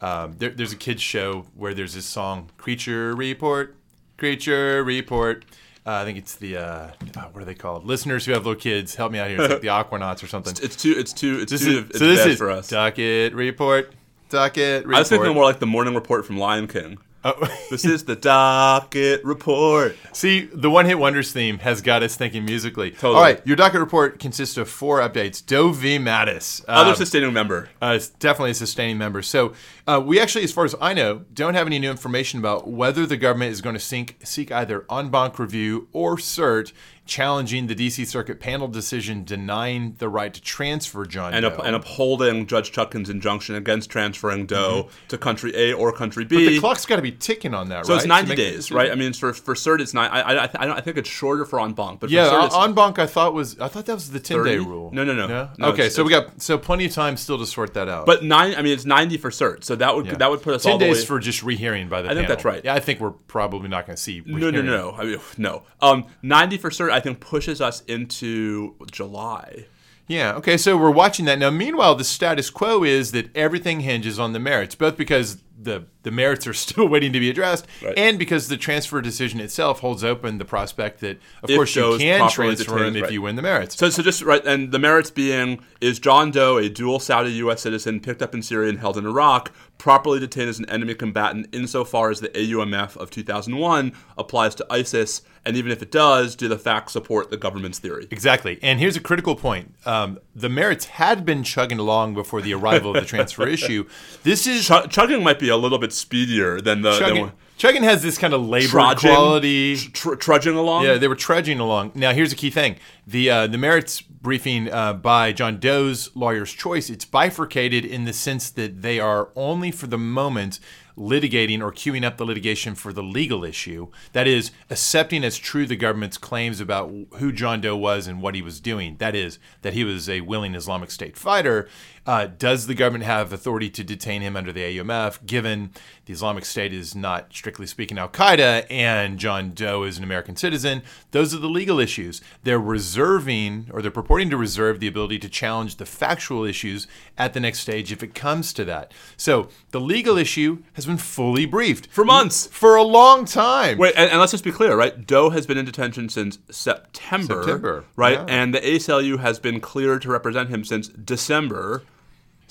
um, 0.00 0.36
there, 0.38 0.50
there's 0.50 0.72
a 0.72 0.76
kids 0.76 1.02
show 1.02 1.46
where 1.56 1.74
there's 1.74 1.94
this 1.94 2.06
song, 2.06 2.50
"Creature 2.58 3.16
Report," 3.16 3.74
"Creature 4.18 4.84
Report." 4.84 5.44
Uh, 5.86 5.92
I 5.92 6.04
think 6.04 6.18
it's 6.18 6.34
the 6.36 6.58
uh, 6.58 6.88
oh, 7.16 7.20
what 7.32 7.40
are 7.40 7.44
they 7.46 7.54
called? 7.54 7.86
Listeners 7.86 8.26
who 8.26 8.32
have 8.32 8.44
little 8.44 8.60
kids, 8.60 8.94
help 8.94 9.10
me 9.10 9.18
out 9.18 9.28
here. 9.30 9.40
It's 9.40 9.50
like 9.50 9.62
the 9.62 9.68
Aquanauts 9.68 10.22
or 10.22 10.26
something. 10.26 10.54
it's 10.62 10.76
too. 10.76 10.94
It's 10.98 11.14
too. 11.14 11.38
It's 11.40 11.50
This 11.52 11.62
too. 11.64 11.70
is, 11.78 11.84
it's 11.90 11.98
so 11.98 12.06
this 12.06 12.20
bad 12.20 12.28
is 12.30 12.36
for 12.38 12.50
us. 12.50 12.68
docket 12.68 13.32
report. 13.32 13.94
Docket 14.28 14.80
report. 14.84 14.94
I 14.96 14.98
was 14.98 15.08
thinking 15.08 15.32
more 15.32 15.44
like 15.44 15.60
the 15.60 15.66
morning 15.66 15.94
report 15.94 16.26
from 16.26 16.36
Lion 16.36 16.66
King. 16.68 16.98
Oh. 17.36 17.54
This 17.70 17.84
is 17.84 18.04
the 18.04 18.16
docket 18.16 19.22
report. 19.24 19.94
See, 20.12 20.48
the 20.52 20.70
One 20.70 20.86
Hit 20.86 20.98
Wonders 20.98 21.32
theme 21.32 21.58
has 21.58 21.82
got 21.82 22.02
us 22.02 22.16
thinking 22.16 22.46
musically. 22.46 22.92
Totally. 22.92 23.14
All 23.14 23.22
right, 23.22 23.46
your 23.46 23.56
docket 23.56 23.80
report 23.80 24.18
consists 24.18 24.56
of 24.56 24.70
four 24.70 25.00
updates. 25.00 25.44
Doe 25.44 25.70
V. 25.72 25.98
Mattis. 25.98 26.64
Other 26.66 26.90
Um, 26.90 26.96
sustaining 26.96 27.32
member. 27.34 27.68
Uh, 27.82 27.92
it's 27.96 28.08
definitely 28.08 28.52
a 28.52 28.54
sustaining 28.54 28.96
member. 28.96 29.20
So 29.20 29.52
uh, 29.86 30.02
we 30.04 30.18
actually, 30.18 30.44
as 30.44 30.52
far 30.52 30.64
as 30.64 30.74
I 30.80 30.94
know, 30.94 31.24
don't 31.34 31.52
have 31.54 31.66
any 31.66 31.78
new 31.78 31.90
information 31.90 32.38
about 32.40 32.68
whether 32.68 33.04
the 33.04 33.18
government 33.18 33.52
is 33.52 33.60
going 33.60 33.74
to 33.74 33.80
seek, 33.80 34.16
seek 34.24 34.50
either 34.50 34.86
en 34.90 35.10
banc 35.10 35.38
review 35.38 35.88
or 35.92 36.16
cert 36.16 36.72
challenging 37.08 37.66
the 37.66 37.74
D.C. 37.74 38.04
Circuit 38.04 38.38
panel 38.38 38.68
decision 38.68 39.24
denying 39.24 39.94
the 39.98 40.08
right 40.08 40.32
to 40.32 40.40
transfer 40.40 41.04
John 41.06 41.34
And, 41.34 41.42
Doe. 41.42 41.48
up, 41.48 41.64
and 41.64 41.74
upholding 41.74 42.46
Judge 42.46 42.70
Chutkan's 42.70 43.10
injunction 43.10 43.54
against 43.56 43.90
transferring 43.90 44.46
Doe 44.46 44.90
to 45.08 45.18
country 45.18 45.52
A 45.56 45.72
or 45.72 45.92
country 45.92 46.24
B. 46.24 46.36
Mm-hmm. 46.36 46.46
the 46.54 46.60
clock's 46.60 46.86
got 46.86 46.96
to 46.96 47.02
be 47.02 47.10
ticking 47.12 47.54
on 47.54 47.70
that, 47.70 47.86
so 47.86 47.94
right? 47.94 47.98
it's 47.98 48.06
90 48.06 48.28
make 48.28 48.36
days, 48.36 48.70
right? 48.70 48.92
I 48.92 48.94
mean, 48.94 49.12
for 49.12 49.32
for 49.32 49.54
cert, 49.54 49.80
it's 49.80 49.94
nine. 49.94 50.10
I 50.10 50.20
I, 50.20 50.44
I, 50.44 50.76
I, 50.76 50.80
think 50.80 50.98
it's 50.98 51.08
shorter 51.08 51.44
for 51.44 51.58
en 51.60 51.72
banc, 51.72 52.00
but 52.00 52.10
for 52.10 52.14
Yeah, 52.14 52.26
cert, 52.28 52.46
it's, 52.46 52.54
en 52.54 52.74
banc. 52.74 52.98
I 52.98 53.06
thought 53.06 53.34
was 53.34 53.58
I 53.58 53.68
thought 53.68 53.86
that 53.86 53.94
was 53.94 54.10
the 54.10 54.20
ten 54.20 54.44
day 54.44 54.58
rule. 54.58 54.90
No, 54.92 55.02
no, 55.02 55.14
no. 55.14 55.26
No, 55.58 55.68
okay, 55.68 55.86
it's- 55.86 55.94
so 55.94 56.04
we 56.04 56.10
got 56.10 56.40
so 56.42 56.58
plenty 56.58 56.84
of 56.84 56.92
time 56.92 57.16
still 57.16 57.38
to 57.38 57.46
sort 57.46 57.74
that 57.74 57.88
out. 57.88 58.04
but 58.06 58.22
nine. 58.22 58.54
I 58.54 58.62
mean, 58.62 58.72
it's 58.74 58.84
90 58.84 59.16
for 59.16 59.30
cert, 59.30 59.64
so 59.64 59.74
that 59.76 59.96
would 59.96 60.06
Yeah. 60.06 60.16
that 60.16 60.30
would 60.30 60.42
put 60.42 60.54
us 60.54 60.62
ten 60.64 60.72
all 60.72 60.78
the 60.78 60.84
days 60.84 60.98
way. 61.00 61.04
for 61.06 61.18
just 61.18 61.42
rehearing 61.42 61.88
by 61.88 62.02
the. 62.02 62.10
I 62.10 62.14
think 62.14 62.28
that's 62.28 62.44
right. 62.44 62.62
Yeah, 62.64 62.74
I 62.74 62.80
think 62.80 63.00
we're 63.00 63.10
probably 63.12 63.68
not 63.68 63.86
going 63.86 63.96
to 63.96 64.02
see. 64.02 64.22
no, 64.26 64.36
no, 64.38 64.46
rehearing. 64.46 64.66
no. 64.66 64.90
I 64.98 65.04
mean, 65.04 65.18
no. 65.38 65.62
Um, 65.80 66.06
90 66.22 66.58
for 66.58 66.70
cert, 66.70 66.90
I 66.98 67.00
think, 67.00 67.20
pushes 67.20 67.60
us 67.60 67.82
into 67.86 68.74
July. 68.90 69.66
Yeah. 70.08 70.34
Okay. 70.34 70.56
So 70.56 70.76
we're 70.76 70.90
watching 70.90 71.26
that 71.26 71.38
now. 71.38 71.50
Meanwhile, 71.50 71.94
the 71.94 72.04
status 72.04 72.50
quo 72.50 72.82
is 72.82 73.12
that 73.12 73.34
everything 73.36 73.80
hinges 73.80 74.18
on 74.18 74.32
the 74.32 74.40
merits, 74.40 74.74
both 74.74 74.96
because 74.96 75.38
the 75.68 75.84
the 76.02 76.10
merits 76.10 76.46
are 76.46 76.54
still 76.66 76.88
waiting 76.88 77.12
to 77.12 77.20
be 77.20 77.28
addressed, 77.28 77.66
Right. 77.82 77.92
and 77.98 78.18
because 78.18 78.48
the 78.48 78.56
transfer 78.56 79.00
decision 79.02 79.40
itself 79.40 79.80
holds 79.80 80.02
open 80.02 80.38
the 80.38 80.44
prospect 80.44 81.00
that, 81.00 81.18
of 81.42 81.50
If 81.50 81.56
course, 81.56 81.76
you 81.76 81.98
can 81.98 82.30
transfer 82.30 82.78
him 82.84 82.96
if 82.96 83.02
right. 83.02 83.12
you 83.12 83.20
win 83.22 83.36
the 83.36 83.42
merits. 83.42 83.76
So, 83.76 83.90
so 83.90 84.02
just 84.02 84.22
right, 84.22 84.44
and 84.46 84.72
the 84.72 84.78
merits 84.78 85.10
being 85.10 85.60
is 85.80 85.98
John 85.98 86.30
Doe 86.30 86.56
a 86.56 86.68
dual 86.68 86.98
Saudi 86.98 87.30
U.S. 87.32 87.60
citizen 87.62 88.00
picked 88.00 88.22
up 88.22 88.34
in 88.34 88.42
Syria 88.42 88.70
and 88.70 88.78
held 88.78 88.96
in 88.96 89.04
Iraq, 89.06 89.52
properly 89.76 90.18
detained 90.18 90.48
as 90.48 90.58
an 90.58 90.68
enemy 90.70 90.94
combatant 90.94 91.48
insofar 91.52 92.10
as 92.10 92.20
the 92.20 92.28
AUMF 92.30 92.96
of 92.96 93.10
2001 93.10 93.92
applies 94.16 94.54
to 94.56 94.66
ISIS, 94.70 95.22
and 95.44 95.56
even 95.56 95.70
if 95.70 95.82
it 95.82 95.90
does, 95.90 96.34
do 96.36 96.48
the 96.48 96.58
facts 96.58 96.92
support 96.94 97.30
the 97.30 97.36
government's 97.36 97.78
theory? 97.78 98.06
Exactly. 98.10 98.58
And 98.62 98.80
here's 98.80 98.96
a 98.96 99.00
critical 99.00 99.36
point. 99.36 99.74
Um, 99.84 100.18
the 100.34 100.48
merits 100.48 100.86
had 100.86 101.24
been 101.24 101.42
chugging 101.42 101.78
along 101.78 102.14
before 102.14 102.40
the 102.40 102.54
arrival 102.54 102.90
of 102.96 103.00
the 103.02 103.06
transfer 103.06 103.46
issue. 103.56 103.86
This 104.22 104.46
is 104.46 104.66
Ch- 104.66 104.88
chugging 104.90 105.22
might 105.22 105.38
be 105.38 105.48
a 105.48 105.56
little 105.58 105.78
bit 105.78 105.92
speedier 105.92 106.60
than 106.60 106.82
the 106.82 106.98
chugging. 106.98 107.26
than 107.26 107.32
chugging 107.56 107.82
has 107.82 108.02
this 108.02 108.16
kind 108.16 108.32
of 108.32 108.46
labor 108.46 108.68
trudging, 108.68 109.10
quality. 109.10 109.76
tr- 109.76 110.14
trudging 110.14 110.54
along. 110.54 110.84
Yeah, 110.84 110.96
they 110.96 111.08
were 111.08 111.16
trudging 111.16 111.60
along. 111.60 111.92
Now, 111.94 112.12
here's 112.12 112.32
a 112.32 112.36
key 112.36 112.50
thing: 112.50 112.76
the 113.06 113.30
uh, 113.30 113.46
the 113.46 113.58
merits 113.58 114.00
briefing 114.00 114.72
uh, 114.72 114.94
by 114.94 115.32
John 115.32 115.58
Doe's 115.58 116.14
lawyer's 116.16 116.52
choice. 116.52 116.90
It's 116.90 117.04
bifurcated 117.04 117.84
in 117.84 118.04
the 118.04 118.12
sense 118.12 118.50
that 118.50 118.82
they 118.82 118.98
are 118.98 119.30
only 119.36 119.70
for 119.70 119.86
the 119.86 119.98
moment 119.98 120.60
litigating 120.98 121.60
or 121.60 121.72
queuing 121.72 122.04
up 122.04 122.16
the 122.16 122.26
litigation 122.26 122.74
for 122.74 122.92
the 122.92 123.02
legal 123.02 123.44
issue. 123.44 123.88
That 124.12 124.26
is, 124.26 124.50
accepting 124.68 125.24
as 125.24 125.38
true 125.38 125.64
the 125.64 125.76
government's 125.76 126.18
claims 126.18 126.60
about 126.60 126.92
who 127.14 127.32
John 127.32 127.60
Doe 127.60 127.76
was 127.76 128.06
and 128.06 128.20
what 128.20 128.34
he 128.34 128.42
was 128.42 128.60
doing. 128.60 128.96
That 128.98 129.14
is, 129.14 129.38
that 129.62 129.74
he 129.74 129.84
was 129.84 130.08
a 130.08 130.22
willing 130.22 130.54
Islamic 130.54 130.90
State 130.90 131.16
fighter. 131.16 131.68
Uh, 132.08 132.26
does 132.26 132.66
the 132.66 132.74
government 132.74 133.04
have 133.04 133.34
authority 133.34 133.68
to 133.68 133.84
detain 133.84 134.22
him 134.22 134.34
under 134.34 134.50
the 134.50 134.62
AUMF, 134.62 135.26
given 135.26 135.70
the 136.06 136.12
Islamic 136.14 136.46
State 136.46 136.72
is 136.72 136.94
not 136.94 137.26
strictly 137.34 137.66
speaking 137.66 137.98
Al 137.98 138.08
Qaeda 138.08 138.64
and 138.70 139.18
John 139.18 139.52
Doe 139.52 139.82
is 139.82 139.98
an 139.98 140.04
American 140.04 140.34
citizen? 140.34 140.80
Those 141.10 141.34
are 141.34 141.38
the 141.38 141.50
legal 141.50 141.78
issues. 141.78 142.22
They're 142.44 142.58
reserving, 142.58 143.68
or 143.70 143.82
they're 143.82 143.90
purporting 143.90 144.30
to 144.30 144.38
reserve, 144.38 144.80
the 144.80 144.88
ability 144.88 145.18
to 145.18 145.28
challenge 145.28 145.76
the 145.76 145.84
factual 145.84 146.44
issues 146.46 146.86
at 147.18 147.34
the 147.34 147.40
next 147.40 147.58
stage 147.60 147.92
if 147.92 148.02
it 148.02 148.14
comes 148.14 148.54
to 148.54 148.64
that. 148.64 148.94
So 149.18 149.50
the 149.72 149.80
legal 149.80 150.16
issue 150.16 150.62
has 150.72 150.86
been 150.86 150.96
fully 150.96 151.44
briefed 151.44 151.88
For 151.88 152.06
months. 152.06 152.46
for 152.46 152.74
a 152.76 152.84
long 152.84 153.26
time. 153.26 153.76
Wait, 153.76 153.92
and, 153.98 154.10
and 154.10 154.18
let's 154.18 154.32
just 154.32 154.44
be 154.44 154.50
clear, 154.50 154.74
right? 154.74 155.06
Doe 155.06 155.28
has 155.28 155.46
been 155.46 155.58
in 155.58 155.66
detention 155.66 156.08
since 156.08 156.38
September, 156.50 157.42
September, 157.42 157.84
right? 157.96 158.14
yeah. 158.14 158.24
And 158.30 158.54
the 158.54 158.60
ACLU 158.60 159.18
has 159.18 159.38
been 159.38 159.60
cleared 159.60 160.00
to 160.00 160.08
represent 160.08 160.48
him 160.48 160.64
since 160.64 160.88
December. 160.88 161.82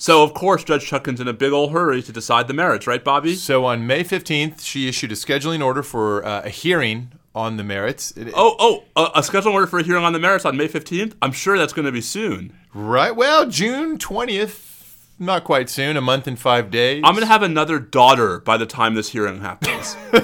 So 0.00 0.22
of 0.22 0.32
course, 0.32 0.62
Judge 0.64 0.88
Chutkan's 0.88 1.20
in 1.20 1.26
a 1.28 1.32
big 1.32 1.52
old 1.52 1.72
hurry 1.72 2.02
to 2.02 2.12
decide 2.12 2.46
the 2.48 2.54
merits, 2.54 2.86
right, 2.86 3.02
Bobby? 3.02 3.34
So 3.34 3.64
on 3.64 3.86
May 3.86 4.04
15th, 4.04 4.60
she 4.64 4.88
issued 4.88 5.10
a 5.12 5.16
scheduling 5.16 5.62
order 5.64 5.82
for 5.82 6.24
uh, 6.24 6.42
a 6.44 6.50
hearing 6.50 7.10
on 7.34 7.56
the 7.56 7.64
merits. 7.64 8.12
It- 8.12 8.32
Oh, 8.34 8.54
oh, 8.60 8.84
a, 8.96 9.18
a 9.18 9.22
scheduled 9.24 9.54
order 9.54 9.66
for 9.66 9.80
a 9.80 9.82
hearing 9.82 10.04
on 10.04 10.12
the 10.12 10.18
merits 10.20 10.44
on 10.44 10.56
May 10.56 10.68
fifteenth. 10.68 11.14
I'm 11.20 11.32
sure 11.32 11.58
that's 11.58 11.72
going 11.72 11.86
to 11.86 11.92
be 11.92 12.00
soon. 12.00 12.56
Right. 12.72 13.14
Well, 13.14 13.48
June 13.48 13.98
20th, 13.98 14.94
not 15.18 15.42
quite 15.44 15.68
soon, 15.68 15.96
a 15.96 16.00
month 16.00 16.26
and 16.28 16.38
five 16.38 16.70
days. 16.70 17.02
I'm 17.04 17.14
going 17.14 17.26
to 17.26 17.32
have 17.32 17.42
another 17.42 17.78
daughter 17.80 18.38
by 18.40 18.56
the 18.56 18.66
time 18.66 18.94
this 18.94 19.08
hearing 19.10 19.40
happens. 19.40 19.96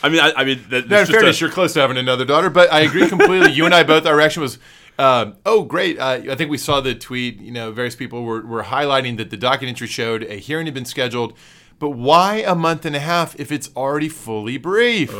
I 0.00 0.08
mean, 0.10 0.20
I, 0.20 0.32
I 0.36 0.44
mean, 0.44 0.64
that, 0.70 0.88
Now, 0.88 1.00
in 1.00 1.06
just 1.06 1.10
fairness, 1.12 1.38
a- 1.40 1.44
you're 1.44 1.50
close 1.52 1.72
to 1.74 1.80
having 1.80 1.96
another 1.96 2.24
daughter, 2.24 2.50
but 2.50 2.72
I 2.72 2.80
agree 2.80 3.08
completely. 3.08 3.50
you 3.52 3.64
and 3.64 3.74
I 3.74 3.82
both, 3.82 4.06
our 4.06 4.14
reaction 4.16 4.42
was, 4.42 4.58
um, 4.98 5.36
oh, 5.46 5.62
great. 5.62 5.98
Uh, 5.98 6.20
I 6.30 6.34
think 6.34 6.50
we 6.50 6.58
saw 6.58 6.80
the 6.80 6.94
tweet. 6.94 7.40
You 7.40 7.52
know, 7.52 7.70
various 7.72 7.94
people 7.94 8.24
were, 8.24 8.44
were 8.44 8.64
highlighting 8.64 9.16
that 9.18 9.30
the 9.30 9.36
documentary 9.36 9.86
showed 9.86 10.24
a 10.24 10.34
hearing 10.36 10.66
had 10.66 10.74
been 10.74 10.84
scheduled, 10.84 11.34
but 11.78 11.90
why 11.90 12.42
a 12.46 12.54
month 12.54 12.84
and 12.84 12.96
a 12.96 13.00
half 13.00 13.38
if 13.38 13.52
it's 13.52 13.70
already 13.76 14.08
fully 14.08 14.58
briefed? 14.58 15.12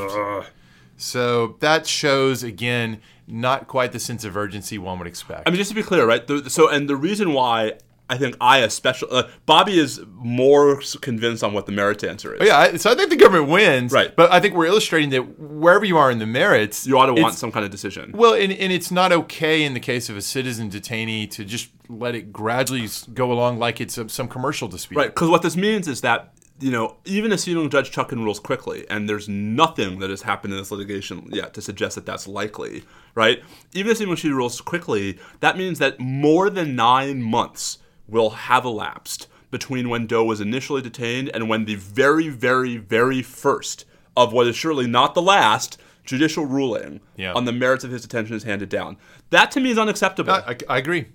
So 0.97 1.57
that 1.61 1.87
shows, 1.87 2.43
again, 2.43 3.01
not 3.29 3.69
quite 3.69 3.93
the 3.93 4.01
sense 4.01 4.25
of 4.25 4.37
urgency 4.37 4.79
one 4.79 4.99
would 4.99 5.07
expect. 5.07 5.47
I 5.47 5.51
mean, 5.51 5.59
just 5.59 5.71
to 5.71 5.77
be 5.77 5.83
clear, 5.83 6.05
right? 6.05 6.27
The, 6.27 6.51
so, 6.51 6.69
and 6.69 6.89
the 6.89 6.97
reason 6.97 7.33
why 7.33 7.75
I 8.11 8.17
think 8.17 8.37
I 8.41 8.59
especially 8.59 9.11
uh, 9.11 9.25
Bobby 9.45 9.79
is 9.79 10.01
more 10.15 10.81
convinced 11.01 11.45
on 11.45 11.53
what 11.53 11.67
the 11.67 11.73
merits 11.73 12.03
answer 12.03 12.35
is. 12.35 12.41
Oh, 12.41 12.45
yeah, 12.45 12.77
so 12.77 12.91
I 12.91 12.95
think 12.95 13.11
the 13.11 13.17
government 13.17 13.51
wins. 13.51 13.93
Right. 13.93 14.15
But 14.15 14.33
I 14.33 14.41
think 14.41 14.55
we're 14.55 14.67
illustrating 14.67 15.11
that 15.11 15.39
wherever 15.39 15.85
you 15.85 15.99
are 15.99 16.11
in 16.11 16.19
the 16.19 16.27
merits, 16.27 16.87
You 16.87 16.99
ought 16.99 17.07
to 17.07 17.15
want 17.15 17.35
some 17.35 17.53
kind 17.53 17.65
of 17.65 17.71
decision. 17.71 18.13
Well, 18.15 18.35
and, 18.35 18.53
and 18.53 18.73
it's 18.73 18.91
not 18.91 19.13
okay 19.13 19.63
in 19.63 19.75
the 19.75 19.81
case 19.81 20.09
of 20.09 20.17
a 20.17 20.23
citizen 20.23 20.71
detainee 20.71 21.31
to 21.33 21.45
just 21.45 21.69
let 21.89 22.15
it 22.15 22.33
gradually 22.33 22.89
go 23.13 23.31
along 23.31 23.59
like 23.59 23.81
it's 23.81 23.99
a, 23.99 24.09
some 24.09 24.29
commercial 24.29 24.69
dispute. 24.69 24.97
Right, 24.97 25.15
because 25.15 25.29
what 25.29 25.43
this 25.43 25.57
means 25.57 25.87
is 25.87 26.01
that 26.01 26.33
you 26.61 26.73
know, 26.73 26.97
even 27.05 27.31
assuming 27.31 27.71
Judge 27.71 27.93
Chutkan 27.93 28.17
rules 28.25 28.41
quickly, 28.41 28.85
and 28.91 29.09
there's 29.09 29.29
nothing 29.29 30.01
that 30.01 30.11
has 30.11 30.23
happened 30.23 30.53
in 30.53 30.59
this 30.59 30.73
litigation 30.73 31.29
yet 31.31 31.55
to 31.55 31.63
suggest 31.63 31.95
that 31.95 32.05
that's 32.05 32.27
likely, 32.27 32.83
right? 33.15 33.43
Even 33.75 33.93
assuming 33.93 34.17
she 34.17 34.31
rules 34.31 34.61
quickly, 34.61 35.19
that 35.39 35.57
means 35.57 35.79
that 35.79 36.01
more 36.01 36.51
than 36.51 36.75
nine 36.75 37.23
months 37.23 37.79
will 38.09 38.31
have 38.31 38.65
elapsed 38.65 39.29
between 39.51 39.89
when 39.89 40.07
Doe 40.07 40.25
was 40.25 40.41
initially 40.41 40.83
detained 40.83 41.31
and 41.33 41.49
when 41.49 41.65
the 41.65 41.75
very, 41.77 42.29
very, 42.29 42.77
very 42.77 43.23
first 43.23 43.85
of 44.17 44.33
what 44.33 44.47
is 44.47 44.57
surely 44.57 44.87
not 44.87 45.15
the 45.15 45.23
last 45.23 45.79
judicial 46.05 46.45
ruling 46.47 47.01
Yeah. 47.17 47.33
on 47.35 47.45
the 47.45 47.53
merits 47.53 47.85
of 47.85 47.91
his 47.91 48.03
detention 48.03 48.35
is 48.35 48.43
handed 48.43 48.69
down. 48.69 48.97
That 49.31 49.51
to 49.53 49.61
me 49.61 49.71
is 49.71 49.79
unacceptable. 49.79 50.33
I, 50.33 50.57
I 50.69 50.79
agree. 50.79 51.07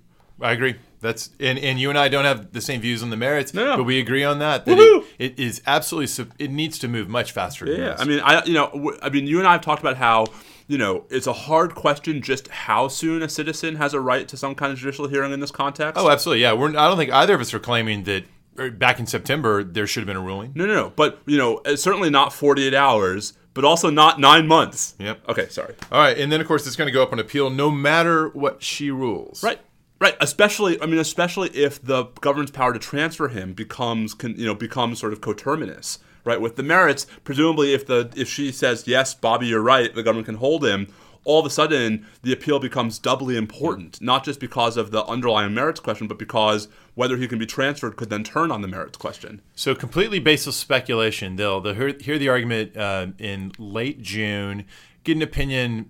I 0.41 0.51
agree. 0.51 0.75
That's 1.01 1.29
and, 1.39 1.60
and 1.60 1.79
you 1.79 1.89
and 1.89 1.97
I 1.99 2.08
don't 2.08 2.25
have 2.25 2.53
the 2.53 2.62
same 2.62 2.82
views 2.82 3.03
on 3.03 3.10
the 3.10 3.17
merits, 3.17 3.53
No. 3.53 3.77
but 3.77 3.84
we 3.84 3.99
agree 3.99 4.23
on 4.23 4.39
that. 4.39 4.65
That 4.65 4.77
it, 4.79 5.06
it 5.19 5.39
is 5.39 5.62
absolutely 5.67 6.25
it 6.39 6.49
needs 6.49 6.79
to 6.79 6.88
move 6.88 7.10
much 7.10 7.32
faster. 7.34 7.65
Than 7.65 7.79
Yeah. 7.79 7.95
I 7.99 8.06
mean, 8.06 8.19
I 8.21 8.43
you 8.45 8.53
know, 8.53 8.97
I 9.01 9.10
mean, 9.10 9.27
you 9.27 9.39
and 9.39 9.47
I 9.47 9.51
have 9.53 9.62
talked 9.62 9.82
about 9.82 9.97
how 9.97 10.25
you 10.67 10.78
know 10.78 11.06
it's 11.10 11.28
a 11.28 11.34
hard 11.34 11.76
question 11.76 12.21
just 12.21 12.47
how 12.47 12.88
soon 12.88 13.21
a 13.21 13.30
citizen 13.30 13.76
has 13.76 13.93
a 13.93 13.99
right 13.99 14.28
to 14.28 14.38
some 14.38 14.56
kind 14.56 14.71
of 14.71 14.80
judicial 14.80 15.08
hearing 15.08 15.32
in 15.32 15.39
this 15.39 15.52
context. 15.52 16.02
oh, 16.02 16.10
absolutely. 16.10 16.41
Yeah, 16.41 16.54
we're. 16.54 16.69
I 16.69 16.88
don't 16.88 16.97
think 16.97 17.12
either 17.12 17.36
of 17.36 17.41
us 17.41 17.54
are 17.54 17.60
claiming 17.60 18.04
that 18.04 18.26
er, 18.60 18.71
back 18.71 18.99
in 18.99 19.06
September 19.06 19.63
there 19.63 19.88
should 19.88 20.02
have 20.02 20.08
been 20.08 20.17
a 20.17 20.21
ruling. 20.21 20.52
no, 20.56 20.65
no, 20.65 20.73
no. 20.73 20.93
But 20.95 21.19
you 21.26 21.38
know, 21.38 21.62
certainly 21.76 22.10
not 22.10 22.34
48 22.34 22.73
hours, 22.73 23.34
but 23.54 23.65
also 23.65 23.89
not 23.89 24.19
nine 24.19 24.47
months. 24.47 24.95
Yep. 24.99 25.30
Okay, 25.30 25.47
sorry. 25.49 25.76
All 25.91 25.99
right, 25.99 26.17
and 26.17 26.32
then 26.32 26.41
of 26.41 26.47
course 26.47 26.65
it's 26.65 26.76
going 26.76 26.88
to 26.88 26.93
go 26.93 27.04
up 27.04 27.12
on 27.12 27.19
appeal 27.19 27.49
no 27.49 27.69
matter 27.69 28.30
what 28.30 28.63
she 28.63 28.91
rules. 28.91 29.43
Right. 29.43 29.60
Right, 29.99 30.17
especially 30.19 30.82
I 30.82 30.86
mean, 30.86 30.99
especially 30.99 31.49
if 31.52 31.82
the 31.82 32.06
government's 32.19 32.52
power 32.52 32.73
to 32.73 32.80
transfer 32.80 33.30
him 33.30 33.54
becomes, 33.54 34.13
con, 34.13 34.36
you 34.38 34.45
know, 34.45 34.54
becomes 34.54 34.99
sort 34.99 35.13
of 35.13 35.21
coterminous, 35.21 35.99
right? 36.25 36.39
With 36.41 36.55
the 36.55 36.63
merits, 36.63 37.05
presumably, 37.23 37.73
if 37.73 37.86
the 37.86 38.12
if 38.15 38.27
she 38.29 38.51
says 38.51 38.88
yes, 38.88 39.13
Bobby, 39.13 39.47
you're 39.47 39.62
right, 39.62 39.93
the 39.93 40.03
government 40.03 40.25
can 40.27 40.36
hold 40.36 40.65
him. 40.65 40.88
All 41.25 41.39
of 41.39 41.45
a 41.45 41.49
sudden, 41.49 42.05
the 42.21 42.33
appeal 42.33 42.59
becomes 42.59 42.99
doubly 42.99 43.38
important, 43.38 44.01
not 44.01 44.25
just 44.25 44.41
because 44.41 44.75
of 44.75 44.91
the 44.91 45.05
underlying 45.05 45.53
merits 45.53 45.79
question, 45.79 46.05
but 46.05 46.19
because 46.19 46.67
whether 46.95 47.15
he 47.15 47.29
can 47.29 47.39
be 47.39 47.45
transferred 47.45 47.95
could 47.95 48.09
then 48.09 48.25
turn 48.25 48.51
on 48.51 48.62
the 48.62 48.67
merits 48.67 48.97
question. 48.97 49.41
So 49.55 49.73
completely 49.73 50.19
baseless 50.19 50.57
speculation. 50.57 51.38
They'll 51.38 51.62
they'll 51.62 51.75
hear, 51.75 51.95
hear 51.97 52.17
the 52.19 52.27
argument 52.27 52.75
uh, 52.75 53.07
in 53.19 53.53
late 53.57 54.01
June, 54.01 54.65
get 55.05 55.15
an 55.15 55.21
opinion 55.21 55.89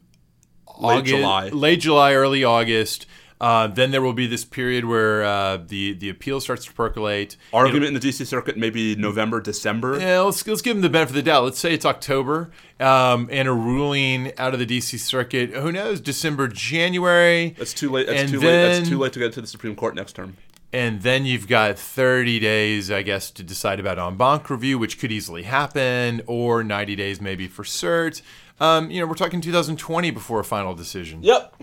Late 0.80 0.98
August- 1.00 1.15
July. 1.15 1.50
late 1.50 1.80
July, 1.80 2.13
early 2.13 2.43
August. 2.43 3.06
Uh, 3.43 3.67
then 3.67 3.91
there 3.91 4.01
will 4.01 4.13
be 4.13 4.25
this 4.25 4.45
period 4.45 4.86
where 4.86 5.21
uh, 5.21 5.58
the 5.58 5.91
the 5.91 6.08
appeal 6.08 6.39
starts 6.39 6.63
to 6.63 6.71
percolate. 6.71 7.36
Argument 7.51 7.88
in 7.88 7.93
the 7.93 7.99
D.C. 7.99 8.23
Circuit 8.23 8.56
maybe 8.56 8.95
November, 8.95 9.41
December. 9.41 9.99
Yeah, 9.99 10.21
let's, 10.21 10.47
let's 10.47 10.62
give 10.62 10.77
them 10.77 10.82
the 10.82 10.89
benefit 10.89 11.10
of 11.10 11.15
the 11.15 11.23
doubt. 11.23 11.43
Let's 11.43 11.60
say 11.60 11.73
it's 11.73 11.86
October 11.86 12.51
um, 12.79 13.27
and 13.29 13.49
a 13.49 13.51
ruling 13.51 14.32
out 14.38 14.53
of 14.53 14.60
the 14.60 14.65
D.C. 14.65 14.97
Circuit. 14.97 15.49
Who 15.49 15.73
knows? 15.73 15.99
December, 15.99 16.47
January. 16.47 17.53
That's 17.58 17.73
too 17.73 17.91
late. 17.91 18.08
That's 18.08 18.21
And 18.21 18.32
too 18.32 18.39
late. 18.39 18.77
That's 18.77 18.88
too 18.88 18.97
late 18.97 19.12
to 19.12 19.19
get 19.19 19.34
to 19.34 19.41
the 19.41 19.47
Supreme 19.47 19.75
Court 19.75 19.93
next 19.93 20.13
term. 20.13 20.38
And 20.71 21.01
then 21.01 21.25
you've 21.25 21.49
got 21.49 21.77
30 21.77 22.39
days, 22.39 22.89
I 22.89 23.01
guess, 23.01 23.29
to 23.32 23.43
decide 23.43 23.82
about 23.82 23.99
en 23.99 24.15
banc 24.15 24.49
review, 24.49 24.79
which 24.79 24.97
could 24.99 25.12
easily 25.12 25.43
happen, 25.43 26.21
or 26.27 26.63
90 26.63 26.95
days 26.95 27.19
maybe 27.19 27.49
for 27.49 27.63
cert. 27.63 28.21
Um, 28.62 28.89
you 28.89 29.01
know, 29.01 29.06
we're 29.06 29.15
talking 29.15 29.41
2020 29.41 30.12
before 30.12 30.39
a 30.39 30.45
final 30.45 30.73
decision. 30.73 31.21
Yep. 31.23 31.62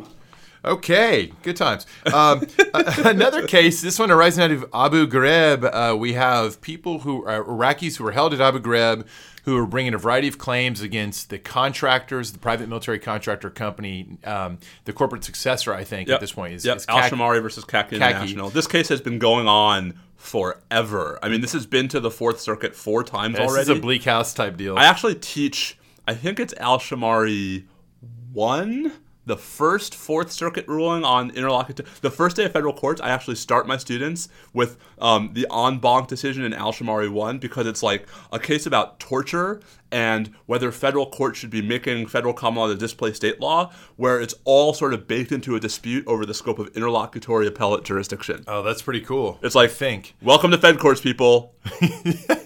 Okay, 0.64 1.32
good 1.42 1.56
times. 1.56 1.86
Um, 2.12 2.46
another 2.74 3.46
case, 3.46 3.80
this 3.80 3.98
one 3.98 4.10
arising 4.10 4.44
out 4.44 4.50
of 4.50 4.64
Abu 4.74 5.06
Ghraib. 5.06 5.68
Uh, 5.72 5.96
we 5.96 6.12
have 6.12 6.60
people 6.60 7.00
who 7.00 7.24
are 7.24 7.42
Iraqis 7.42 7.96
who 7.96 8.04
were 8.04 8.12
held 8.12 8.34
at 8.34 8.40
Abu 8.40 8.60
Ghraib 8.60 9.06
who 9.44 9.56
are 9.56 9.66
bringing 9.66 9.94
a 9.94 9.98
variety 9.98 10.28
of 10.28 10.38
claims 10.38 10.80
against 10.82 11.30
the 11.30 11.38
contractors, 11.38 12.32
the 12.32 12.38
private 12.38 12.68
military 12.68 12.98
contractor 12.98 13.48
company, 13.48 14.18
um, 14.24 14.58
the 14.84 14.92
corporate 14.92 15.24
successor, 15.24 15.72
I 15.72 15.84
think, 15.84 16.08
at 16.10 16.20
this 16.20 16.32
point 16.32 16.54
is, 16.54 16.64
yep. 16.64 16.76
is 16.76 16.86
Al 16.88 16.98
Shimari 16.98 17.40
versus 17.40 17.64
CACI. 17.64 17.92
International. 17.92 18.50
This 18.50 18.66
case 18.66 18.88
has 18.88 19.00
been 19.00 19.18
going 19.18 19.48
on 19.48 19.98
forever. 20.16 21.18
I 21.22 21.28
mean, 21.28 21.40
this 21.40 21.52
has 21.52 21.66
been 21.66 21.88
to 21.88 22.00
the 22.00 22.10
Fourth 22.10 22.40
Circuit 22.40 22.74
four 22.74 23.02
times 23.02 23.36
This 23.36 23.48
already. 23.48 23.72
is 23.72 23.78
a 23.78 23.80
bleak 23.80 24.04
house 24.04 24.34
type 24.34 24.56
deal. 24.56 24.76
I 24.76 24.84
actually 24.84 25.14
teach. 25.14 25.78
I 26.06 26.14
think 26.14 26.38
it's 26.38 26.52
Al 26.58 26.78
Shimari 26.78 27.64
one. 28.32 28.92
The 29.26 29.36
first 29.36 29.94
Fourth 29.94 30.32
Circuit 30.32 30.66
ruling 30.66 31.04
on 31.04 31.30
interlocutor, 31.30 31.84
the 32.00 32.10
first 32.10 32.36
day 32.36 32.44
of 32.44 32.52
federal 32.52 32.72
courts, 32.72 33.00
I 33.00 33.10
actually 33.10 33.36
start 33.36 33.66
my 33.66 33.76
students 33.76 34.28
with 34.52 34.78
um, 34.98 35.30
the 35.34 35.46
en 35.52 35.78
banc 35.78 36.08
decision 36.08 36.44
in 36.44 36.54
Al 36.54 36.72
Shimari 36.72 37.10
1 37.10 37.38
because 37.38 37.66
it's 37.66 37.82
like 37.82 38.08
a 38.32 38.38
case 38.38 38.66
about 38.66 38.98
torture 38.98 39.60
and 39.92 40.34
whether 40.46 40.72
federal 40.72 41.06
courts 41.06 41.38
should 41.38 41.50
be 41.50 41.62
making 41.62 42.06
federal 42.06 42.34
common 42.34 42.58
law 42.58 42.68
to 42.68 42.74
displace 42.76 43.16
state 43.16 43.40
law, 43.40 43.72
where 43.96 44.20
it's 44.20 44.34
all 44.44 44.72
sort 44.72 44.94
of 44.94 45.06
baked 45.06 45.32
into 45.32 45.54
a 45.56 45.60
dispute 45.60 46.06
over 46.06 46.26
the 46.26 46.34
scope 46.34 46.58
of 46.58 46.68
interlocutory 46.76 47.46
appellate 47.46 47.84
jurisdiction. 47.84 48.44
oh, 48.46 48.62
that's 48.62 48.82
pretty 48.82 49.00
cool. 49.00 49.38
It's 49.42 49.54
like, 49.54 49.70
I 49.70 49.72
think. 49.72 50.14
welcome 50.22 50.50
to 50.50 50.58
Fed 50.58 50.78
courts, 50.78 51.00
people. 51.00 51.54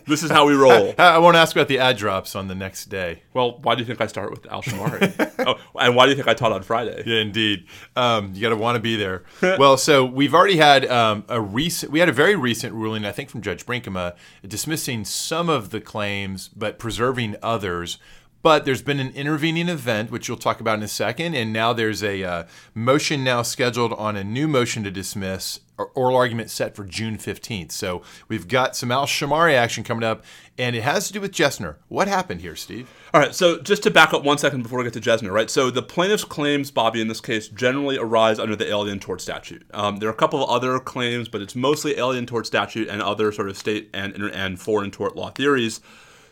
this 0.06 0.22
is 0.22 0.30
how 0.30 0.46
we 0.46 0.54
roll. 0.54 0.94
I 0.98 1.14
I 1.14 1.18
won't 1.18 1.36
ask 1.36 1.54
about 1.54 1.68
the 1.68 1.78
ad 1.78 1.96
drops 1.96 2.34
on 2.34 2.48
the 2.48 2.54
next 2.54 2.86
day. 2.86 3.22
Well, 3.32 3.58
why 3.62 3.74
do 3.74 3.80
you 3.80 3.86
think 3.86 4.00
I 4.00 4.06
start 4.06 4.30
with 4.30 4.46
Al 4.46 4.62
Shimari? 4.62 5.32
oh, 5.46 5.56
and 5.80 5.94
why 5.94 6.06
do 6.06 6.10
you 6.10 6.16
think 6.16 6.26
I 6.26 6.34
taught 6.34 6.50
on 6.50 6.62
Friday? 6.62 7.04
Yeah, 7.06 7.20
indeed. 7.20 7.66
Um, 7.94 8.32
you 8.34 8.40
got 8.42 8.48
to 8.50 8.56
want 8.56 8.76
to 8.76 8.80
be 8.80 8.96
there. 8.96 9.22
well, 9.42 9.76
so 9.76 10.04
we've 10.04 10.34
already 10.34 10.56
had 10.56 10.86
um, 10.86 11.24
a 11.28 11.40
recent. 11.40 11.92
We 11.92 12.00
had 12.00 12.08
a 12.08 12.12
very 12.12 12.34
recent 12.34 12.74
ruling, 12.74 13.04
I 13.04 13.12
think, 13.12 13.30
from 13.30 13.42
Judge 13.42 13.64
Brinkema, 13.64 14.16
dismissing 14.46 15.04
some 15.04 15.48
of 15.48 15.70
the 15.70 15.80
claims 15.80 16.48
but 16.48 16.78
preserving 16.78 17.33
others. 17.42 17.98
But 18.44 18.66
there's 18.66 18.82
been 18.82 19.00
an 19.00 19.08
intervening 19.14 19.70
event, 19.70 20.10
which 20.10 20.28
you'll 20.28 20.36
talk 20.36 20.60
about 20.60 20.76
in 20.76 20.82
a 20.82 20.88
second, 20.88 21.34
and 21.34 21.50
now 21.50 21.72
there's 21.72 22.02
a 22.02 22.22
uh, 22.22 22.44
motion 22.74 23.24
now 23.24 23.40
scheduled 23.40 23.94
on 23.94 24.16
a 24.16 24.22
new 24.22 24.46
motion 24.46 24.84
to 24.84 24.90
dismiss, 24.90 25.60
or 25.78 25.86
oral 25.94 26.14
argument 26.14 26.50
set 26.50 26.76
for 26.76 26.84
June 26.84 27.16
15th. 27.16 27.72
So 27.72 28.02
we've 28.28 28.46
got 28.46 28.76
some 28.76 28.92
Al 28.92 29.06
Shimari 29.06 29.54
action 29.54 29.82
coming 29.82 30.04
up, 30.04 30.26
and 30.58 30.76
it 30.76 30.82
has 30.82 31.06
to 31.06 31.14
do 31.14 31.22
with 31.22 31.32
Jesner. 31.32 31.76
What 31.88 32.06
happened 32.06 32.42
here, 32.42 32.54
Steve? 32.54 32.86
All 33.14 33.20
right, 33.22 33.34
so 33.34 33.62
just 33.62 33.82
to 33.84 33.90
back 33.90 34.12
up 34.12 34.24
one 34.24 34.36
second 34.36 34.62
before 34.62 34.76
we 34.76 34.84
get 34.84 34.92
to 34.92 35.00
Jesner, 35.00 35.32
right? 35.32 35.48
So 35.48 35.70
the 35.70 35.80
plaintiff's 35.80 36.24
claims, 36.24 36.70
Bobby, 36.70 37.00
in 37.00 37.08
this 37.08 37.22
case, 37.22 37.48
generally 37.48 37.96
arise 37.96 38.38
under 38.38 38.54
the 38.54 38.68
Alien 38.68 39.00
Tort 39.00 39.22
Statute. 39.22 39.64
Um, 39.72 39.96
there 39.96 40.08
are 40.10 40.12
a 40.12 40.16
couple 40.16 40.44
of 40.44 40.50
other 40.50 40.78
claims, 40.80 41.30
but 41.30 41.40
it's 41.40 41.56
mostly 41.56 41.96
Alien 41.96 42.26
Tort 42.26 42.46
Statute 42.46 42.88
and 42.88 43.00
other 43.00 43.32
sort 43.32 43.48
of 43.48 43.56
state 43.56 43.88
and 43.94 44.14
and 44.14 44.60
foreign 44.60 44.90
tort 44.90 45.16
law 45.16 45.30
theories. 45.30 45.80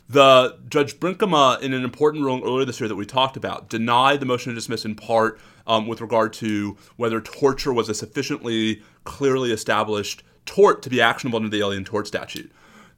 The 0.09 0.59
Judge 0.69 0.99
Brinkema, 1.01 1.61
in 1.63 1.73
an 1.73 1.85
important 1.85 2.25
ruling 2.25 2.43
earlier 2.45 2.65
this 2.65 2.81
year 2.81 2.89
that 2.89 2.97
we 2.97 3.07
talked 3.07 3.37
about, 3.37 3.69
denied 3.71 4.21
the 4.21 4.27
motion 4.27 4.51
to 4.51 4.55
dismiss 4.55 4.85
in 4.85 4.95
part 4.95 5.41
um, 5.67 5.87
with 5.87 6.01
regard 6.01 6.33
to 6.35 6.77
whether 6.97 7.21
torture 7.21 7.73
was 7.73 7.89
a 7.89 7.95
sufficiently 7.95 8.83
clearly 9.05 9.53
established 9.53 10.23
tort 10.45 10.83
to 10.83 10.91
be 10.91 11.01
actionable 11.01 11.37
under 11.39 11.49
the 11.49 11.61
Alien 11.61 11.85
Tort 11.85 12.07
Statute. 12.07 12.51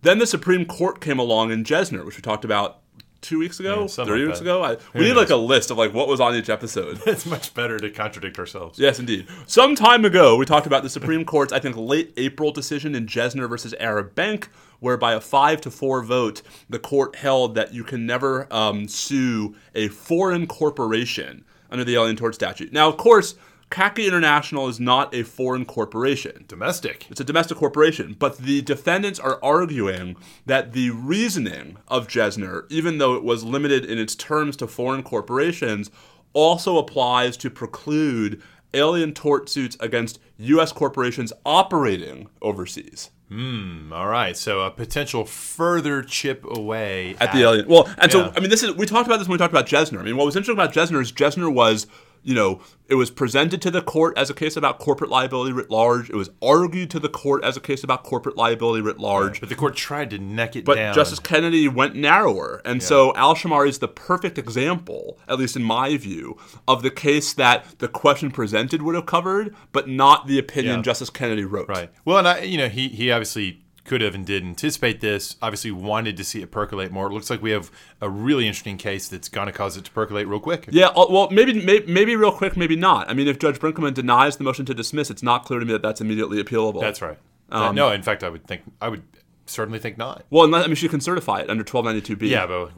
Then 0.02 0.18
the 0.18 0.26
Supreme 0.26 0.64
Court 0.66 1.00
came 1.00 1.18
along 1.18 1.50
in 1.50 1.62
Jesner, 1.64 2.04
which 2.04 2.16
we 2.16 2.22
talked 2.22 2.44
about 2.44 2.80
two 3.20 3.38
weeks 3.38 3.58
ago, 3.58 3.82
Yeah, 3.88 4.04
three 4.04 4.18
like 4.20 4.26
weeks 4.26 4.38
that. 4.40 4.44
ago. 4.44 4.62
I, 4.62 4.76
we 4.92 5.00
need 5.06 5.14
like 5.14 5.30
a 5.30 5.36
list 5.36 5.70
of 5.70 5.78
like 5.78 5.94
what 5.94 6.08
was 6.08 6.20
on 6.20 6.34
each 6.34 6.50
episode. 6.50 7.00
It's 7.06 7.24
much 7.24 7.54
better 7.54 7.78
to 7.78 7.88
contradict 7.90 8.38
ourselves. 8.38 8.78
Yes, 8.78 8.98
indeed. 8.98 9.26
Some 9.46 9.74
time 9.74 10.04
ago, 10.04 10.36
we 10.36 10.44
talked 10.44 10.66
about 10.66 10.82
the 10.82 10.90
Supreme 10.90 11.24
Court's, 11.24 11.52
I 11.52 11.58
think, 11.58 11.76
late 11.76 12.12
April 12.18 12.50
decision 12.52 12.94
in 12.94 13.06
Jesner 13.06 13.48
versus 13.48 13.72
Arab 13.80 14.14
Bank, 14.14 14.50
where 14.84 14.98
by 14.98 15.14
a 15.14 15.20
five 15.20 15.62
to 15.62 15.70
four 15.70 16.02
vote, 16.02 16.42
the 16.68 16.78
court 16.78 17.16
held 17.16 17.54
that 17.54 17.72
you 17.72 17.82
can 17.82 18.04
never 18.04 18.46
um, 18.52 18.86
sue 18.86 19.56
a 19.74 19.88
foreign 19.88 20.46
corporation 20.46 21.42
under 21.70 21.84
the 21.84 21.94
Alien 21.94 22.16
Tort 22.16 22.34
Statute. 22.34 22.70
Now, 22.70 22.90
of 22.90 22.98
course, 22.98 23.34
CACI 23.70 24.06
International 24.06 24.68
is 24.68 24.78
not 24.78 25.14
a 25.14 25.22
foreign 25.22 25.64
corporation. 25.64 26.44
Domestic. 26.48 27.06
It's 27.10 27.18
a 27.18 27.24
domestic 27.24 27.56
corporation, 27.56 28.14
but 28.18 28.36
the 28.36 28.60
defendants 28.60 29.18
are 29.18 29.42
arguing 29.42 30.16
that 30.44 30.74
the 30.74 30.90
reasoning 30.90 31.78
of 31.88 32.06
Jesner, 32.06 32.66
even 32.68 32.98
though 32.98 33.14
it 33.14 33.24
was 33.24 33.42
limited 33.42 33.86
in 33.86 33.98
its 33.98 34.14
terms 34.14 34.54
to 34.58 34.66
foreign 34.66 35.02
corporations, 35.02 35.90
also 36.34 36.76
applies 36.76 37.38
to 37.38 37.48
preclude 37.48 38.42
alien 38.74 39.14
tort 39.14 39.48
suits 39.48 39.78
against 39.80 40.18
U.S. 40.36 40.72
corporations 40.72 41.32
operating 41.46 42.28
overseas. 42.42 43.10
Hmm, 43.28 43.90
all 43.92 44.06
right, 44.06 44.36
so 44.36 44.60
a 44.60 44.70
potential 44.70 45.24
further 45.24 46.02
chip 46.02 46.44
away 46.44 47.16
at 47.20 47.32
the 47.32 47.40
alien. 47.42 47.66
Well, 47.66 47.86
and 47.98 48.12
Yeah. 48.12 48.26
so 48.26 48.32
I 48.36 48.40
mean, 48.40 48.50
this 48.50 48.62
is 48.62 48.74
we 48.76 48.84
talked 48.86 49.06
about 49.06 49.16
this 49.18 49.26
when 49.26 49.32
we 49.34 49.38
talked 49.38 49.52
about 49.52 49.66
Jesner. 49.66 49.98
I 49.98 50.02
mean, 50.02 50.16
what 50.16 50.26
was 50.26 50.36
interesting 50.36 50.54
about 50.62 50.74
Jesner 50.74 51.00
is 51.00 51.10
Jesner 51.10 51.52
was, 51.52 51.86
you 52.24 52.34
know, 52.34 52.60
it 52.88 52.94
was 52.96 53.10
presented 53.10 53.60
to 53.62 53.70
the 53.70 53.82
court 53.82 54.16
as 54.18 54.30
a 54.30 54.34
case 54.34 54.56
about 54.56 54.78
corporate 54.78 55.10
liability 55.10 55.52
writ 55.52 55.70
large. 55.70 56.08
It 56.10 56.16
was 56.16 56.30
argued 56.42 56.90
to 56.90 56.98
the 56.98 57.08
court 57.08 57.44
as 57.44 57.56
a 57.56 57.60
case 57.60 57.84
about 57.84 58.02
corporate 58.02 58.36
liability 58.36 58.82
writ 58.82 58.98
large. 58.98 59.40
But 59.40 59.50
the 59.50 59.54
court 59.54 59.76
tried 59.76 60.10
to 60.10 60.18
neck 60.18 60.56
it 60.56 60.64
But 60.64 60.76
down. 60.76 60.94
Justice 60.94 61.18
Kennedy 61.18 61.68
went 61.68 61.94
narrower. 61.94 62.62
And 62.64 62.82
so 62.82 63.14
Al 63.14 63.34
Shimari 63.34 63.68
is 63.68 63.78
the 63.78 63.88
perfect 63.88 64.38
example, 64.38 65.18
at 65.28 65.38
least 65.38 65.54
in 65.56 65.62
my 65.62 65.96
view, 65.96 66.36
of 66.66 66.82
the 66.82 66.90
case 66.90 67.32
that 67.34 67.78
the 67.78 67.88
question 67.88 68.30
presented 68.30 68.82
would 68.82 68.94
have 68.94 69.06
covered, 69.06 69.54
but 69.72 69.88
not 69.88 70.26
the 70.26 70.38
opinion 70.38 70.76
Yeah. 70.76 70.82
Justice 70.82 71.10
Kennedy 71.10 71.44
wrote. 71.44 71.68
right. 71.68 71.90
Well, 72.04 72.18
and 72.18 72.28
I, 72.28 72.40
you 72.40 72.58
know, 72.58 72.68
he 72.68 72.88
he 72.88 73.10
obviously 73.10 73.63
could 73.84 74.00
have 74.00 74.14
and 74.14 74.24
did 74.24 74.42
anticipate 74.42 75.00
this. 75.00 75.36
Obviously, 75.42 75.70
wanted 75.70 76.16
to 76.16 76.24
see 76.24 76.42
it 76.42 76.50
percolate 76.50 76.90
more. 76.90 77.06
It 77.06 77.12
looks 77.12 77.30
like 77.30 77.42
we 77.42 77.50
have 77.50 77.70
a 78.00 78.08
really 78.08 78.46
interesting 78.46 78.78
case 78.78 79.08
that's 79.08 79.28
going 79.28 79.46
to 79.46 79.52
cause 79.52 79.76
it 79.76 79.84
to 79.84 79.90
percolate 79.90 80.26
real 80.26 80.40
quick. 80.40 80.68
Yeah, 80.70 80.86
uh, 80.88 81.06
well, 81.10 81.30
maybe, 81.30 81.64
maybe 81.64 81.86
maybe 81.90 82.16
real 82.16 82.32
quick, 82.32 82.56
maybe 82.56 82.76
not. 82.76 83.08
I 83.08 83.14
mean, 83.14 83.28
if 83.28 83.38
Judge 83.38 83.58
Brinkema 83.58 83.92
denies 83.92 84.36
the 84.36 84.44
motion 84.44 84.64
to 84.66 84.74
dismiss, 84.74 85.10
it's 85.10 85.22
not 85.22 85.44
clear 85.44 85.60
to 85.60 85.66
me 85.66 85.72
that 85.72 85.82
that's 85.82 86.00
immediately 86.00 86.42
appealable. 86.42 86.80
That's 86.80 87.02
right. 87.02 87.18
Uh, 87.50 87.72
no, 87.72 87.90
in 87.90 88.02
fact, 88.02 88.24
I 88.24 88.30
would 88.30 88.46
think 88.46 88.62
I 88.80 88.88
would 88.88 89.02
certainly 89.46 89.78
think 89.78 89.98
not. 89.98 90.24
Well, 90.30 90.44
unless, 90.44 90.64
I 90.64 90.66
mean, 90.66 90.76
she 90.76 90.88
can 90.88 91.00
certify 91.00 91.40
it 91.40 91.50
under 91.50 91.62
1292B. 91.62 92.28
Yeah, 92.28 92.46
but 92.46 92.70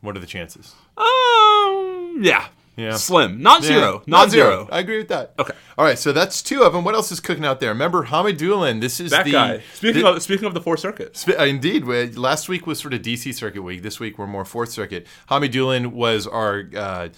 what 0.00 0.16
are 0.16 0.20
the 0.20 0.26
chances? 0.26 0.74
Um, 0.96 2.20
yeah. 2.22 2.48
Yeah. 2.76 2.96
Slim. 2.96 3.40
Not 3.40 3.62
zero. 3.62 4.02
Yeah, 4.04 4.10
Not 4.10 4.30
zero. 4.30 4.68
I 4.72 4.80
agree 4.80 4.98
with 4.98 5.08
that. 5.08 5.34
Okay. 5.38 5.52
All 5.78 5.84
right, 5.84 5.98
so 5.98 6.12
that's 6.12 6.42
two 6.42 6.62
of 6.62 6.72
them. 6.72 6.82
What 6.84 6.94
else 6.94 7.12
is 7.12 7.20
cooking 7.20 7.44
out 7.44 7.60
there? 7.60 7.70
Remember 7.70 8.06
Hamidullin. 8.06 8.80
This 8.80 8.98
is 9.00 9.10
That 9.12 9.24
the 9.26 9.32
guy. 9.32 9.62
Speaking 9.74 10.02
the- 10.02 10.08
of 10.14 10.22
speaking 10.22 10.46
of 10.46 10.54
the 10.54 10.60
Fourth 10.60 10.80
Circuit. 10.80 11.16
Sp- 11.16 11.38
uh, 11.38 11.44
Indeed. 11.44 11.84
we- 11.84 12.10
Last 12.12 12.48
week 12.48 12.66
was 12.66 12.80
sort 12.80 12.92
of 12.94 13.02
DC 13.02 13.32
Circuit 13.32 13.62
week. 13.62 13.82
This 13.82 14.00
week 14.00 14.18
we're 14.18 14.26
more 14.26 14.44
Fourth 14.44 14.70
Circuit. 14.70 15.06
Hamidullin 15.30 15.92
was 15.92 16.26
our 16.26 16.64
uh, 16.76 17.08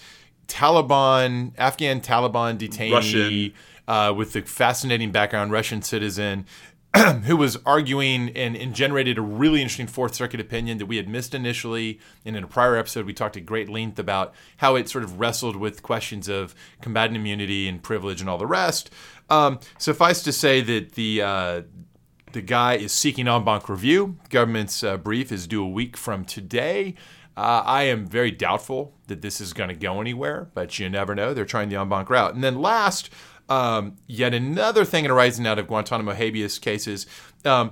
Taliban, 0.47 1.53
Afghan 1.57 2.01
Taliban 2.01 2.57
detainee 2.57 2.91
Russian. 2.91 3.53
Uh, 3.87 4.13
with 4.13 4.33
the 4.33 4.41
fascinating 4.41 5.11
background, 5.11 5.51
Russian 5.51 5.81
citizen. 5.81 6.45
who 7.25 7.35
was 7.35 7.57
arguing 7.65 8.29
and, 8.29 8.55
and 8.55 8.73
generated 8.73 9.17
a 9.17 9.21
really 9.21 9.61
interesting 9.61 9.87
Fourth 9.87 10.15
Circuit 10.15 10.39
opinion 10.39 10.77
that 10.77 10.85
we 10.85 10.97
had 10.97 11.07
missed 11.07 11.35
initially. 11.35 11.99
And 12.25 12.35
in 12.35 12.43
a 12.43 12.47
prior 12.47 12.75
episode, 12.75 13.05
we 13.05 13.13
talked 13.13 13.37
at 13.37 13.45
great 13.45 13.69
length 13.69 13.99
about 13.99 14.33
how 14.57 14.75
it 14.75 14.89
sort 14.89 15.03
of 15.03 15.19
wrestled 15.19 15.55
with 15.55 15.83
questions 15.83 16.27
of 16.27 16.55
combatant 16.81 17.17
immunity 17.17 17.67
and 17.67 17.83
privilege 17.83 18.21
and 18.21 18.29
all 18.29 18.37
the 18.37 18.47
rest. 18.47 18.89
Um, 19.29 19.59
suffice 19.77 20.23
to 20.23 20.31
say 20.31 20.61
that 20.61 20.93
the 20.93 21.21
uh, 21.21 21.61
the 22.33 22.41
guy 22.41 22.75
is 22.75 22.91
seeking 22.91 23.27
en 23.27 23.43
banc 23.43 23.67
review. 23.69 24.17
Government's 24.29 24.83
uh, 24.83 24.97
brief 24.97 25.31
is 25.31 25.47
due 25.47 25.63
a 25.63 25.69
week 25.69 25.97
from 25.97 26.25
today. 26.25 26.95
Uh, 27.35 27.61
I 27.65 27.83
am 27.83 28.07
very 28.07 28.31
doubtful 28.31 28.95
that 29.07 29.21
this 29.21 29.39
is 29.39 29.53
going 29.53 29.69
to 29.69 29.75
go 29.75 30.01
anywhere, 30.01 30.49
but 30.53 30.79
you 30.79 30.89
never 30.89 31.13
know. 31.13 31.33
They're 31.33 31.45
trying 31.45 31.69
the 31.69 31.75
en 31.75 31.87
banc 31.89 32.09
route. 32.09 32.33
And 32.33 32.43
then 32.43 32.59
last, 32.59 33.11
um, 33.49 33.97
yet 34.07 34.33
another 34.33 34.85
thing 34.85 35.07
arising 35.07 35.47
out 35.47 35.59
of 35.59 35.67
Guantanamo 35.67 36.13
habeas 36.13 36.59
cases. 36.59 37.05
Um, 37.45 37.71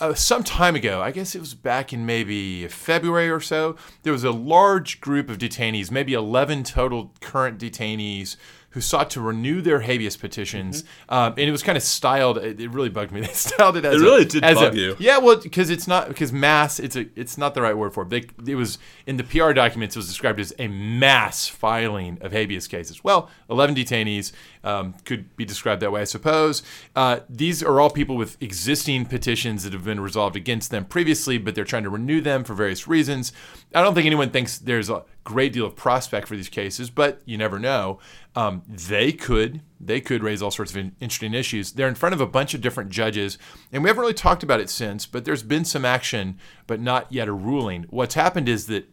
uh, 0.00 0.14
some 0.14 0.42
time 0.42 0.74
ago, 0.74 1.02
I 1.02 1.10
guess 1.10 1.34
it 1.34 1.40
was 1.40 1.54
back 1.54 1.92
in 1.92 2.06
maybe 2.06 2.66
February 2.68 3.28
or 3.28 3.40
so, 3.40 3.76
there 4.02 4.12
was 4.12 4.24
a 4.24 4.30
large 4.30 5.00
group 5.00 5.28
of 5.28 5.36
detainees, 5.36 5.90
maybe 5.90 6.14
11 6.14 6.64
total 6.64 7.12
current 7.20 7.58
detainees, 7.58 8.36
who 8.70 8.80
sought 8.80 9.10
to 9.10 9.20
renew 9.20 9.60
their 9.60 9.80
habeas 9.80 10.16
petitions. 10.16 10.84
Um, 11.08 11.32
and 11.32 11.40
it 11.40 11.50
was 11.50 11.62
kind 11.62 11.76
of 11.76 11.82
styled, 11.82 12.38
it, 12.38 12.60
it 12.60 12.70
really 12.70 12.88
bugged 12.88 13.10
me. 13.12 13.20
They 13.26 13.26
styled 13.32 13.76
it 13.76 13.84
as 13.84 13.94
It 13.94 14.00
a- 14.00 14.04
really 14.04 14.24
did 14.24 14.44
as 14.44 14.56
bug 14.56 14.74
a- 14.74 14.78
you. 14.78 14.96
Yeah, 14.98 15.18
well, 15.18 15.36
because 15.38 15.70
it's 15.70 15.88
not, 15.88 16.06
because 16.08 16.32
mass, 16.32 16.78
it's 16.78 16.94
a, 16.96 17.06
it's 17.16 17.36
not 17.36 17.54
the 17.54 17.62
right 17.62 17.76
word 17.76 17.92
for 17.92 18.04
it. 18.04 18.10
They, 18.10 18.52
it 18.52 18.54
was, 18.54 18.78
in 19.06 19.16
the 19.16 19.24
PR 19.24 19.52
documents, 19.52 19.96
it 19.96 19.98
was 19.98 20.06
described 20.06 20.38
as 20.38 20.52
a 20.58 20.68
mass 20.68 21.48
filing 21.48 22.18
of 22.20 22.30
habeas 22.32 22.68
cases. 22.68 23.02
Well, 23.02 23.28
11 23.50 23.74
detainees 23.74 24.30
um, 24.62 24.94
could 25.04 25.34
be 25.36 25.44
described 25.44 25.82
that 25.82 25.90
way, 25.90 26.02
I 26.02 26.04
suppose. 26.04 26.62
Uh, 26.94 27.20
these 27.28 27.62
are 27.64 27.80
all 27.80 27.90
people 27.90 28.16
with 28.16 28.40
existing 28.40 29.06
petitions 29.06 29.64
that 29.64 29.72
have 29.72 29.84
been 29.84 29.98
resolved 30.00 30.36
against 30.36 30.70
them 30.70 30.84
previously, 30.84 31.38
but 31.38 31.54
they're 31.56 31.64
trying 31.64 31.82
to 31.84 31.90
renew 31.90 32.20
them 32.20 32.44
for 32.44 32.54
various 32.54 32.86
reasons. 32.86 33.32
I 33.74 33.82
don't 33.82 33.94
think 33.94 34.06
anyone 34.06 34.30
thinks 34.30 34.58
there's 34.58 34.88
a 34.90 35.02
great 35.24 35.52
deal 35.52 35.66
of 35.66 35.76
prospect 35.76 36.28
for 36.28 36.36
these 36.36 36.48
cases, 36.48 36.90
but 36.90 37.20
you 37.24 37.36
never 37.36 37.58
know. 37.58 37.98
Um, 38.34 38.62
they 38.68 39.12
could 39.12 39.60
they 39.80 40.00
could 40.00 40.22
raise 40.22 40.42
all 40.42 40.50
sorts 40.50 40.70
of 40.70 40.76
in- 40.76 40.96
interesting 41.00 41.34
issues. 41.34 41.72
They're 41.72 41.88
in 41.88 41.94
front 41.94 42.14
of 42.14 42.20
a 42.20 42.26
bunch 42.26 42.54
of 42.54 42.60
different 42.60 42.90
judges, 42.90 43.38
and 43.72 43.82
we 43.82 43.88
haven't 43.88 44.00
really 44.00 44.14
talked 44.14 44.42
about 44.42 44.60
it 44.60 44.70
since. 44.70 45.06
But 45.06 45.24
there's 45.24 45.42
been 45.42 45.64
some 45.64 45.84
action, 45.84 46.38
but 46.66 46.80
not 46.80 47.10
yet 47.10 47.28
a 47.28 47.32
ruling. 47.32 47.86
What's 47.90 48.14
happened 48.14 48.48
is 48.48 48.66
that 48.66 48.88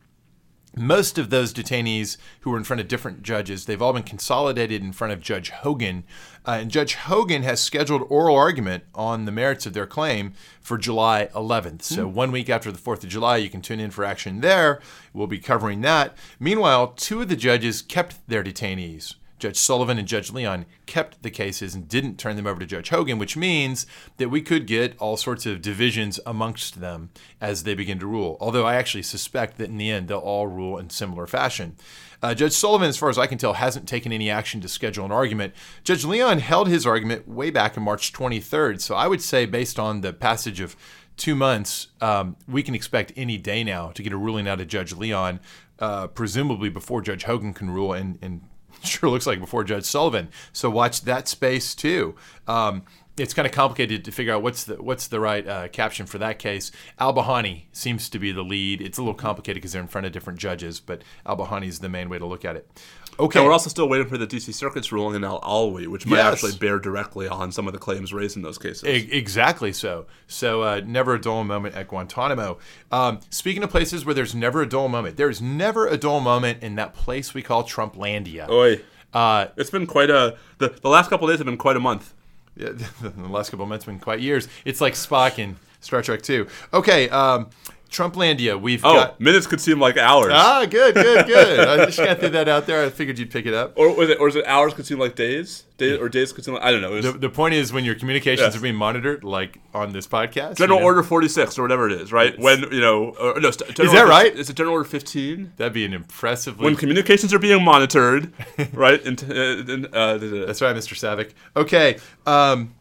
most 0.77 1.17
of 1.17 1.29
those 1.29 1.53
detainees 1.53 2.17
who 2.41 2.51
were 2.51 2.57
in 2.57 2.63
front 2.63 2.79
of 2.79 2.87
different 2.87 3.23
judges, 3.23 3.65
they've 3.65 3.81
all 3.81 3.93
been 3.93 4.03
consolidated 4.03 4.81
in 4.81 4.91
front 4.91 5.13
of 5.13 5.21
Judge 5.21 5.49
Hogan. 5.49 6.03
Uh, 6.45 6.59
and 6.61 6.71
Judge 6.71 6.95
Hogan 6.95 7.43
has 7.43 7.59
scheduled 7.59 8.05
oral 8.09 8.35
argument 8.35 8.83
on 8.95 9.25
the 9.25 9.31
merits 9.31 9.65
of 9.65 9.73
their 9.73 9.85
claim 9.85 10.33
for 10.61 10.77
July 10.77 11.29
11th. 11.35 11.81
So, 11.81 12.07
one 12.07 12.31
week 12.31 12.49
after 12.49 12.71
the 12.71 12.79
4th 12.79 13.03
of 13.03 13.09
July, 13.09 13.37
you 13.37 13.49
can 13.49 13.61
tune 13.61 13.79
in 13.79 13.91
for 13.91 14.05
action 14.05 14.41
there. 14.41 14.79
We'll 15.13 15.27
be 15.27 15.39
covering 15.39 15.81
that. 15.81 16.15
Meanwhile, 16.39 16.93
two 16.95 17.21
of 17.21 17.29
the 17.29 17.35
judges 17.35 17.81
kept 17.81 18.25
their 18.27 18.43
detainees. 18.43 19.15
Judge 19.39 19.57
Sullivan 19.57 19.99
and 19.99 20.07
Judge 20.07 20.31
Leon 20.31 20.65
kept 20.85 21.21
the 21.21 21.29
cases 21.29 21.75
and 21.75 21.87
didn't 21.87 22.17
turn 22.17 22.35
them 22.35 22.47
over 22.47 22.59
to 22.59 22.65
Judge 22.65 22.89
Hogan, 22.89 23.19
which 23.19 23.37
means 23.37 23.85
that 24.17 24.29
we 24.29 24.41
could 24.41 24.65
get 24.65 24.97
all 24.99 25.17
sorts 25.17 25.45
of 25.45 25.61
divisions 25.61 26.19
amongst 26.25 26.79
them 26.79 27.09
as 27.39 27.63
they 27.63 27.75
begin 27.75 27.99
to 27.99 28.07
rule. 28.07 28.37
Although 28.39 28.65
I 28.65 28.75
actually 28.75 29.03
suspect 29.03 29.57
that 29.57 29.69
in 29.69 29.77
the 29.77 29.91
end 29.91 30.07
they'll 30.07 30.17
all 30.19 30.47
rule 30.47 30.77
in 30.77 30.89
similar 30.89 31.27
fashion. 31.27 31.75
Uh, 32.21 32.33
Judge 32.33 32.53
Sullivan, 32.53 32.89
as 32.89 32.97
far 32.97 33.09
as 33.09 33.17
I 33.17 33.27
can 33.27 33.37
tell, 33.37 33.53
hasn't 33.53 33.87
taken 33.87 34.11
any 34.11 34.29
action 34.29 34.59
to 34.61 34.67
schedule 34.67 35.05
an 35.05 35.11
argument. 35.11 35.53
Judge 35.83 36.03
Leon 36.03 36.39
held 36.39 36.67
his 36.67 36.87
argument 36.87 37.27
way 37.27 37.51
back 37.51 37.77
in 37.77 37.83
March 37.83 38.11
23rd. 38.11 38.81
So 38.81 38.95
I 38.95 39.07
would 39.07 39.21
say, 39.21 39.45
based 39.45 39.77
on 39.77 40.01
the 40.01 40.13
passage 40.13 40.59
of 40.59 40.75
two 41.15 41.35
months, 41.35 41.87
um, 42.01 42.35
we 42.47 42.63
can 42.63 42.73
expect 42.73 43.11
any 43.15 43.37
day 43.37 43.63
now 43.63 43.91
to 43.91 44.01
get 44.01 44.13
a 44.13 44.17
ruling 44.17 44.47
out 44.47 44.59
of 44.59 44.67
Judge 44.67 44.93
Leon, 44.93 45.39
uh, 45.77 46.07
presumably 46.07 46.69
before 46.69 47.01
Judge 47.01 47.23
Hogan 47.23 47.53
can 47.53 47.69
rule, 47.69 47.93
and, 47.93 48.17
and 48.21 48.41
sure 48.83 49.09
looks 49.09 49.27
like 49.27 49.39
before 49.39 49.63
Judge 49.63 49.85
Sullivan. 49.85 50.29
So 50.53 50.69
watch 50.69 51.01
that 51.01 51.27
space 51.27 51.75
too. 51.75 52.15
Um, 52.47 52.83
it's 53.17 53.33
kind 53.33 53.47
of 53.47 53.51
complicated 53.51 54.05
to 54.05 54.11
figure 54.11 54.33
out 54.33 54.43
what's 54.43 54.65
the 54.65 54.75
what's 54.81 55.07
the 55.07 55.19
right 55.19 55.47
uh, 55.47 55.67
caption 55.69 56.05
for 56.05 56.19
that 56.19 56.37
case. 56.37 56.71
Al 56.99 57.13
Bihani 57.13 57.63
seems 57.71 58.09
to 58.09 58.19
be 58.19 58.31
the 58.31 58.43
lead. 58.43 58.81
It's 58.81 58.97
a 58.97 59.01
little 59.01 59.15
complicated 59.15 59.55
because 59.55 59.73
they're 59.73 59.81
in 59.81 59.87
front 59.87 60.05
of 60.05 60.13
different 60.13 60.39
judges, 60.39 60.79
but 60.79 61.03
Al 61.25 61.37
Bihani 61.37 61.67
is 61.67 61.79
the 61.79 61.89
main 61.89 62.09
way 62.09 62.19
to 62.19 62.25
look 62.25 62.45
at 62.45 62.55
it. 62.55 62.69
Okay, 63.19 63.39
And 63.39 63.47
we're 63.47 63.51
also 63.53 63.69
still 63.69 63.89
waiting 63.89 64.07
for 64.07 64.17
the 64.17 64.27
DC 64.27 64.53
Circuit's 64.53 64.91
ruling 64.91 65.15
in 65.15 65.23
Al 65.23 65.41
Alwi, 65.41 65.87
which 65.87 66.05
might 66.05 66.17
Yes. 66.17 66.33
actually 66.33 66.55
bear 66.57 66.77
directly 66.79 67.27
on 67.27 67.51
some 67.51 67.65
of 67.67 67.73
the 67.73 67.79
claims 67.79 68.13
raised 68.13 68.35
in 68.35 68.43
those 68.43 68.57
cases. 68.57 68.83
E- 68.83 69.09
exactly 69.11 69.73
so. 69.73 70.05
So 70.27 70.61
uh, 70.61 70.81
never 70.85 71.15
a 71.15 71.21
dull 71.21 71.43
moment 71.43 71.75
at 71.75 71.87
Guantanamo. 71.87 72.59
Um, 72.91 73.19
speaking 73.29 73.63
of 73.63 73.69
places 73.71 74.05
where 74.05 74.13
there's 74.13 74.35
never 74.35 74.61
a 74.61 74.67
dull 74.69 74.87
moment, 74.87 75.17
there's 75.17 75.41
never 75.41 75.87
a 75.87 75.97
dull 75.97 76.19
moment 76.19 76.61
in 76.61 76.75
that 76.75 76.93
place 76.93 77.33
we 77.33 77.41
call 77.41 77.63
Trumplandia. 77.63 78.49
Oi. 78.49 78.81
Uh, 79.13 79.47
It's 79.57 79.69
been 79.71 79.87
quite 79.87 80.09
a 80.09 80.37
the, 80.59 80.69
the 80.69 80.89
last 80.89 81.09
couple 81.09 81.27
of 81.27 81.33
days 81.33 81.39
have 81.39 81.45
been 81.45 81.57
quite 81.57 81.75
a 81.77 81.79
month. 81.79 82.13
Yeah, 82.55 82.69
the 83.01 83.11
last 83.29 83.49
couple 83.51 83.63
of 83.63 83.69
months 83.69 83.85
have 83.85 83.93
been 83.93 83.99
quite 84.01 84.19
years. 84.19 84.47
It's 84.65 84.81
like 84.81 84.93
Spock 84.93 85.39
in 85.39 85.55
Star 85.79 86.01
Trek 86.01 86.21
2. 86.23 86.47
Okay, 86.73 87.07
um, 87.09 87.49
Trumplandia. 87.87 88.59
We've 88.59 88.83
Oh, 88.85 88.93
got. 88.93 89.19
minutes 89.19 89.47
could 89.47 89.61
seem 89.61 89.79
like 89.79 89.97
hours. 89.97 90.31
Ah, 90.33 90.65
good, 90.69 90.93
good, 90.95 91.25
good. 91.25 91.59
I 91.67 91.85
just 91.85 91.97
got 91.97 92.05
to 92.07 92.15
throw 92.15 92.29
that 92.29 92.47
out 92.47 92.65
there. 92.65 92.85
I 92.85 92.89
figured 92.89 93.17
you'd 93.19 93.31
pick 93.31 93.45
it 93.45 93.53
up. 93.53 93.73
Or 93.77 93.95
was 93.95 94.09
it 94.09 94.19
or 94.19 94.27
is 94.27 94.35
it 94.35 94.45
hours 94.45 94.73
could 94.73 94.85
seem 94.85 94.99
like 94.99 95.15
days? 95.15 95.63
Days 95.77 95.99
or 95.99 96.09
days 96.09 96.33
could 96.33 96.43
seem 96.43 96.55
like 96.55 96.63
I 96.63 96.71
don't 96.71 96.81
know. 96.81 96.91
Was 96.91 97.05
The, 97.05 97.11
the 97.13 97.29
point 97.29 97.53
is, 97.53 97.71
when 97.71 97.85
your 97.85 97.93
communications 97.95 98.47
Yes. 98.47 98.55
are 98.57 98.59
being 98.61 98.75
monitored, 98.75 99.23
like 99.23 99.59
on 99.73 99.93
this 99.93 100.07
podcast, 100.07 100.55
General 100.57 100.79
you 100.79 100.81
know, 100.81 100.85
Order 100.87 101.03
46 101.03 101.59
or 101.59 101.61
whatever 101.61 101.87
it 101.87 102.01
is, 102.01 102.11
right? 102.11 102.37
When, 102.39 102.61
you 102.71 102.81
know, 102.81 103.09
or, 103.19 103.39
no, 103.39 103.51
st- 103.51 103.75
General 103.75 103.93
that 103.93 103.99
Order- 104.01 104.09
right? 104.09 104.35
Is 104.35 104.49
it 104.49 104.55
General 104.55 104.73
Order 104.73 104.89
15? 104.89 105.53
that'd 105.57 105.73
be 105.73 105.85
an 105.85 105.93
impressively. 105.93 106.65
When 106.65 106.75
communications 106.75 107.31
are 107.33 107.39
being 107.39 107.63
monitored, 107.63 108.33
right? 108.73 109.03
And, 109.05 109.23
uh, 109.29 109.33
and, 109.73 109.85
uh, 109.93 110.17
the- 110.17 110.45
That's 110.47 110.61
right, 110.61 110.75
Mr. 110.75 110.95
Savick. 110.95 111.31
Okay, 111.55 111.97
um, 112.25 112.73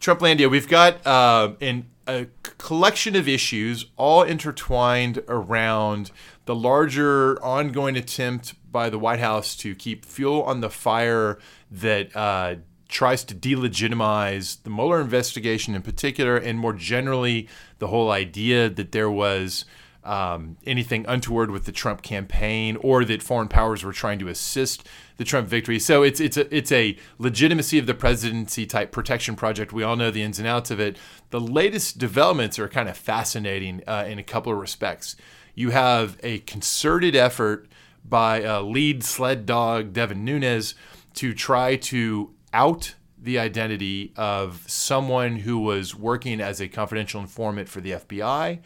Trumplandia. 0.00 0.48
We've 0.50 0.68
got 0.68 1.04
uh, 1.06 1.52
an, 1.60 1.86
a 2.06 2.26
collection 2.58 3.16
of 3.16 3.28
issues 3.28 3.86
all 3.96 4.22
intertwined 4.22 5.22
around 5.28 6.10
the 6.44 6.54
larger 6.54 7.42
ongoing 7.42 7.96
attempt 7.96 8.54
by 8.70 8.88
the 8.88 8.98
White 8.98 9.20
House 9.20 9.56
to 9.56 9.74
keep 9.74 10.04
fuel 10.04 10.42
on 10.42 10.60
the 10.60 10.70
fire 10.70 11.38
that 11.70 12.14
uh, 12.14 12.56
tries 12.88 13.24
to 13.24 13.34
delegitimize 13.34 14.62
the 14.62 14.70
Mueller 14.70 15.00
investigation 15.00 15.74
in 15.74 15.82
particular, 15.82 16.36
and 16.36 16.58
more 16.58 16.72
generally, 16.72 17.48
the 17.78 17.88
whole 17.88 18.10
idea 18.10 18.68
that 18.68 18.92
there 18.92 19.10
was 19.10 19.64
um, 20.06 20.56
anything 20.64 21.04
untoward 21.08 21.50
with 21.50 21.64
the 21.64 21.72
Trump 21.72 22.02
campaign 22.02 22.76
or 22.80 23.04
that 23.04 23.22
foreign 23.22 23.48
powers 23.48 23.84
were 23.84 23.92
trying 23.92 24.18
to 24.20 24.28
assist 24.28 24.86
the 25.16 25.24
Trump 25.24 25.48
victory. 25.48 25.78
So 25.78 26.02
it's 26.02 26.20
it's 26.20 26.36
a 26.36 26.54
it's 26.54 26.72
a 26.72 26.96
legitimacy 27.18 27.78
of 27.78 27.86
the 27.86 27.94
presidency 27.94 28.66
type 28.66 28.92
protection 28.92 29.36
project. 29.36 29.72
We 29.72 29.82
all 29.82 29.96
know 29.96 30.10
the 30.10 30.22
ins 30.22 30.38
and 30.38 30.46
outs 30.46 30.70
of 30.70 30.80
it. 30.80 30.96
The 31.30 31.40
latest 31.40 31.98
developments 31.98 32.58
are 32.58 32.68
kind 32.68 32.88
of 32.88 32.96
fascinating 32.96 33.82
uh, 33.86 34.06
in 34.08 34.18
a 34.18 34.22
couple 34.22 34.52
of 34.52 34.58
respects. 34.58 35.16
You 35.54 35.70
have 35.70 36.18
a 36.22 36.38
concerted 36.40 37.16
effort 37.16 37.68
by 38.04 38.44
uh, 38.44 38.60
lead 38.60 39.02
sled 39.02 39.46
dog 39.46 39.92
Devin 39.92 40.24
Nunes 40.24 40.74
to 41.14 41.34
try 41.34 41.76
to 41.76 42.30
out 42.52 42.94
the 43.18 43.38
identity 43.38 44.12
of 44.16 44.62
someone 44.66 45.36
who 45.36 45.58
was 45.58 45.94
working 45.94 46.40
as 46.40 46.60
a 46.60 46.68
confidential 46.68 47.20
informant 47.20 47.68
for 47.68 47.80
the 47.80 47.92
FBI. 47.92 48.60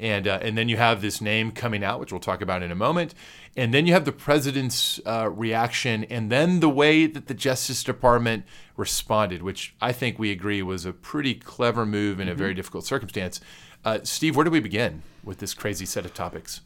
And, 0.00 0.26
uh, 0.26 0.38
and 0.40 0.56
then 0.56 0.68
you 0.70 0.78
have 0.78 1.02
this 1.02 1.20
name 1.20 1.52
coming 1.52 1.84
out, 1.84 2.00
which 2.00 2.10
we'll 2.10 2.20
talk 2.20 2.40
about 2.40 2.62
in 2.62 2.72
a 2.72 2.74
moment. 2.74 3.14
And 3.54 3.74
then 3.74 3.86
you 3.86 3.92
have 3.92 4.06
the 4.06 4.12
president's 4.12 4.98
uh, 5.04 5.28
reaction, 5.28 6.04
and 6.04 6.32
then 6.32 6.60
the 6.60 6.70
way 6.70 7.06
that 7.06 7.26
the 7.26 7.34
Justice 7.34 7.84
Department 7.84 8.44
responded, 8.76 9.42
which 9.42 9.74
I 9.80 9.92
think 9.92 10.18
we 10.18 10.30
agree 10.30 10.62
was 10.62 10.86
a 10.86 10.92
pretty 10.92 11.34
clever 11.34 11.84
move 11.84 12.18
in 12.18 12.28
a 12.28 12.34
very 12.34 12.54
difficult 12.54 12.86
circumstance. 12.86 13.40
Uh, 13.84 13.98
Steve, 14.02 14.36
where 14.36 14.44
do 14.44 14.50
we 14.50 14.60
begin 14.60 15.02
with 15.22 15.38
this 15.38 15.52
crazy 15.52 15.84
set 15.84 16.06
of 16.06 16.14
topics? 16.14 16.62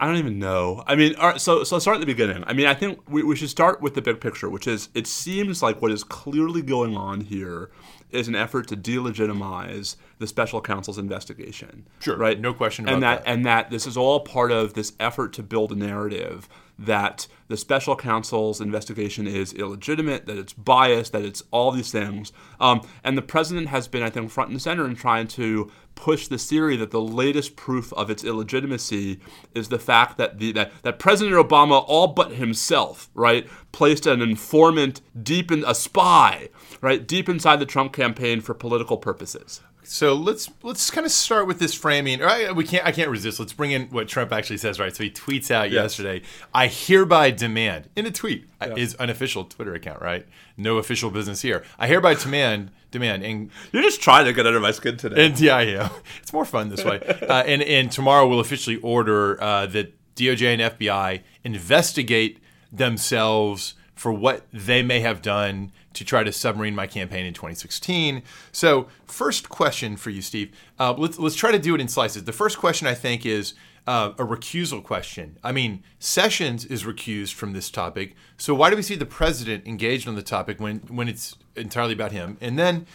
I 0.00 0.06
don't 0.06 0.16
even 0.16 0.38
know. 0.38 0.84
I 0.86 0.94
mean, 0.94 1.16
all 1.16 1.30
right, 1.30 1.40
so 1.40 1.64
so 1.64 1.78
start 1.78 1.96
at 1.96 2.00
the 2.00 2.06
beginning. 2.06 2.44
I 2.46 2.52
mean, 2.52 2.66
I 2.66 2.74
think 2.74 3.00
we, 3.08 3.22
we 3.22 3.34
should 3.34 3.50
start 3.50 3.80
with 3.80 3.94
the 3.94 4.02
big 4.02 4.20
picture, 4.20 4.48
which 4.48 4.66
is 4.66 4.88
it 4.94 5.06
seems 5.06 5.62
like 5.62 5.82
what 5.82 5.90
is 5.90 6.04
clearly 6.04 6.62
going 6.62 6.96
on 6.96 7.22
here 7.22 7.70
is 8.10 8.28
an 8.28 8.34
effort 8.34 8.68
to 8.68 8.76
delegitimize 8.76 9.96
the 10.18 10.26
special 10.26 10.60
counsel's 10.60 10.98
investigation. 10.98 11.86
Sure, 12.00 12.16
right? 12.16 12.40
no 12.40 12.54
question 12.54 12.88
and 12.88 12.98
about 12.98 13.18
that, 13.18 13.24
that. 13.24 13.30
And 13.30 13.44
that 13.44 13.70
this 13.70 13.86
is 13.86 13.96
all 13.96 14.20
part 14.20 14.50
of 14.50 14.74
this 14.74 14.92
effort 15.00 15.32
to 15.34 15.42
build 15.42 15.72
a 15.72 15.74
narrative 15.74 16.48
that 16.78 17.26
the 17.48 17.56
special 17.56 17.96
counsel's 17.96 18.60
investigation 18.60 19.26
is 19.26 19.52
illegitimate, 19.54 20.26
that 20.26 20.38
it's 20.38 20.52
biased, 20.52 21.12
that 21.12 21.24
it's 21.24 21.42
all 21.50 21.72
these 21.72 21.90
things. 21.90 22.32
Um, 22.60 22.86
and 23.02 23.16
the 23.16 23.22
president 23.22 23.68
has 23.68 23.88
been, 23.88 24.02
I 24.02 24.10
think, 24.10 24.30
front 24.30 24.50
and 24.50 24.60
center 24.60 24.86
in 24.86 24.94
trying 24.94 25.26
to 25.28 25.70
push 25.94 26.28
this 26.28 26.48
theory 26.48 26.76
that 26.76 26.92
the 26.92 27.00
latest 27.00 27.56
proof 27.56 27.92
of 27.94 28.08
its 28.08 28.22
illegitimacy 28.22 29.18
is 29.54 29.68
the 29.68 29.78
fact 29.78 30.16
that 30.16 30.38
the 30.38 30.52
that, 30.52 30.72
that 30.82 30.98
President 30.98 31.36
Obama, 31.36 31.84
all 31.86 32.06
but 32.08 32.32
himself, 32.32 33.10
right, 33.14 33.48
placed 33.72 34.06
an 34.06 34.22
informant 34.22 35.00
deep 35.20 35.50
in 35.50 35.64
a 35.66 35.74
spy, 35.74 36.50
right, 36.80 37.06
deep 37.06 37.28
inside 37.28 37.58
the 37.58 37.66
Trump 37.66 37.92
campaign 37.92 38.40
for 38.40 38.54
political 38.54 38.96
purposes. 38.96 39.60
So 39.82 40.12
let's 40.14 40.50
let's 40.62 40.90
kind 40.90 41.06
of 41.06 41.12
start 41.12 41.46
with 41.46 41.58
this 41.58 41.72
framing. 41.72 42.20
Right, 42.20 42.54
we 42.54 42.64
can't 42.64 42.84
I 42.86 42.92
can't 42.92 43.08
resist. 43.08 43.40
Let's 43.40 43.54
bring 43.54 43.70
in 43.70 43.86
what 43.88 44.06
Trump 44.06 44.32
actually 44.32 44.58
says. 44.58 44.78
Right, 44.78 44.94
so 44.94 45.02
he 45.02 45.10
tweets 45.10 45.50
out 45.50 45.70
yesterday. 45.70 46.22
I 46.54 46.66
hereby 46.66 47.30
demand 47.30 47.88
in 47.96 48.04
a 48.04 48.10
tweet 48.10 48.48
uh, 48.60 48.74
his 48.74 48.94
unofficial 48.96 49.44
Twitter 49.44 49.72
account. 49.74 50.02
Right, 50.02 50.26
no 50.58 50.76
official 50.76 51.10
business 51.10 51.40
here. 51.40 51.64
I 51.78 51.86
hereby 51.86 52.14
demand 52.14 52.70
demand 52.90 53.22
and 53.22 53.50
You're 53.72 53.82
just 53.82 54.00
trying 54.02 54.26
to 54.26 54.32
get 54.32 54.46
under 54.46 54.60
my 54.60 54.72
skin 54.72 54.96
today. 54.98 55.24
and 55.26 55.38
yeah, 55.40 55.60
yeah, 55.60 55.88
it's 56.22 56.32
more 56.32 56.44
fun 56.44 56.68
this 56.68 56.84
way. 56.84 57.00
Uh, 57.28 57.42
and 57.46 57.62
and 57.62 57.90
tomorrow 57.90 58.26
we'll 58.26 58.40
officially 58.40 58.76
order 58.76 59.42
uh, 59.42 59.66
that 59.66 59.94
DOJ 60.16 60.58
and 60.58 60.78
FBI 60.78 61.22
investigate 61.44 62.40
themselves 62.72 63.74
for 63.94 64.12
what 64.12 64.46
they 64.52 64.82
may 64.82 65.00
have 65.00 65.20
done 65.20 65.72
to 65.98 66.04
try 66.04 66.24
to 66.24 66.32
submarine 66.32 66.74
my 66.74 66.86
campaign 66.86 67.26
in 67.26 67.34
2016. 67.34 68.22
So, 68.52 68.88
first 69.06 69.48
question 69.48 69.96
for 69.96 70.10
you, 70.10 70.22
Steve. 70.22 70.52
Uh, 70.78 70.94
let's 70.96 71.18
let's 71.18 71.34
try 71.34 71.52
to 71.52 71.58
do 71.58 71.74
it 71.74 71.80
in 71.80 71.88
slices. 71.88 72.24
The 72.24 72.32
first 72.32 72.58
question 72.58 72.86
I 72.86 72.94
think 72.94 73.26
is 73.26 73.54
uh, 73.86 74.12
a 74.18 74.24
recusal 74.24 74.82
question. 74.82 75.38
I 75.42 75.52
mean, 75.52 75.82
Sessions 75.98 76.64
is 76.64 76.84
recused 76.84 77.34
from 77.34 77.52
this 77.52 77.70
topic. 77.70 78.14
So 78.36 78.54
why 78.54 78.70
do 78.70 78.76
we 78.76 78.82
see 78.82 78.96
the 78.96 79.06
president 79.06 79.66
engaged 79.66 80.06
on 80.06 80.14
the 80.14 80.22
topic 80.22 80.60
when 80.60 80.78
when 80.88 81.08
it's 81.08 81.36
entirely 81.56 81.94
about 81.94 82.12
him? 82.12 82.38
And 82.40 82.58
then 82.58 82.86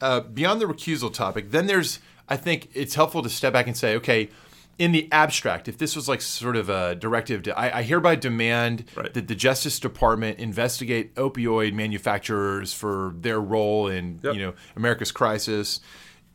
uh, 0.00 0.20
beyond 0.20 0.60
the 0.60 0.66
recusal 0.66 1.12
topic, 1.12 1.50
then 1.50 1.66
there's 1.66 1.98
I 2.28 2.36
think 2.36 2.70
it's 2.74 2.94
helpful 2.94 3.22
to 3.22 3.28
step 3.28 3.52
back 3.52 3.66
and 3.66 3.76
say, 3.76 3.96
okay, 3.96 4.30
in 4.78 4.92
the 4.92 5.08
abstract, 5.12 5.68
if 5.68 5.78
this 5.78 5.94
was 5.94 6.08
like 6.08 6.20
sort 6.20 6.56
of 6.56 6.68
a 6.68 6.94
directive, 6.94 7.42
to, 7.44 7.58
I, 7.58 7.78
I 7.78 7.82
hereby 7.82 8.14
demand 8.16 8.84
Right. 8.96 9.12
that 9.14 9.28
the 9.28 9.34
Justice 9.34 9.78
Department 9.78 10.38
investigate 10.38 11.14
opioid 11.16 11.72
manufacturers 11.74 12.72
for 12.72 13.14
their 13.18 13.40
role 13.40 13.88
in 13.88 14.20
Yep. 14.22 14.34
you 14.34 14.40
know 14.42 14.54
America's 14.76 15.12
crisis. 15.12 15.80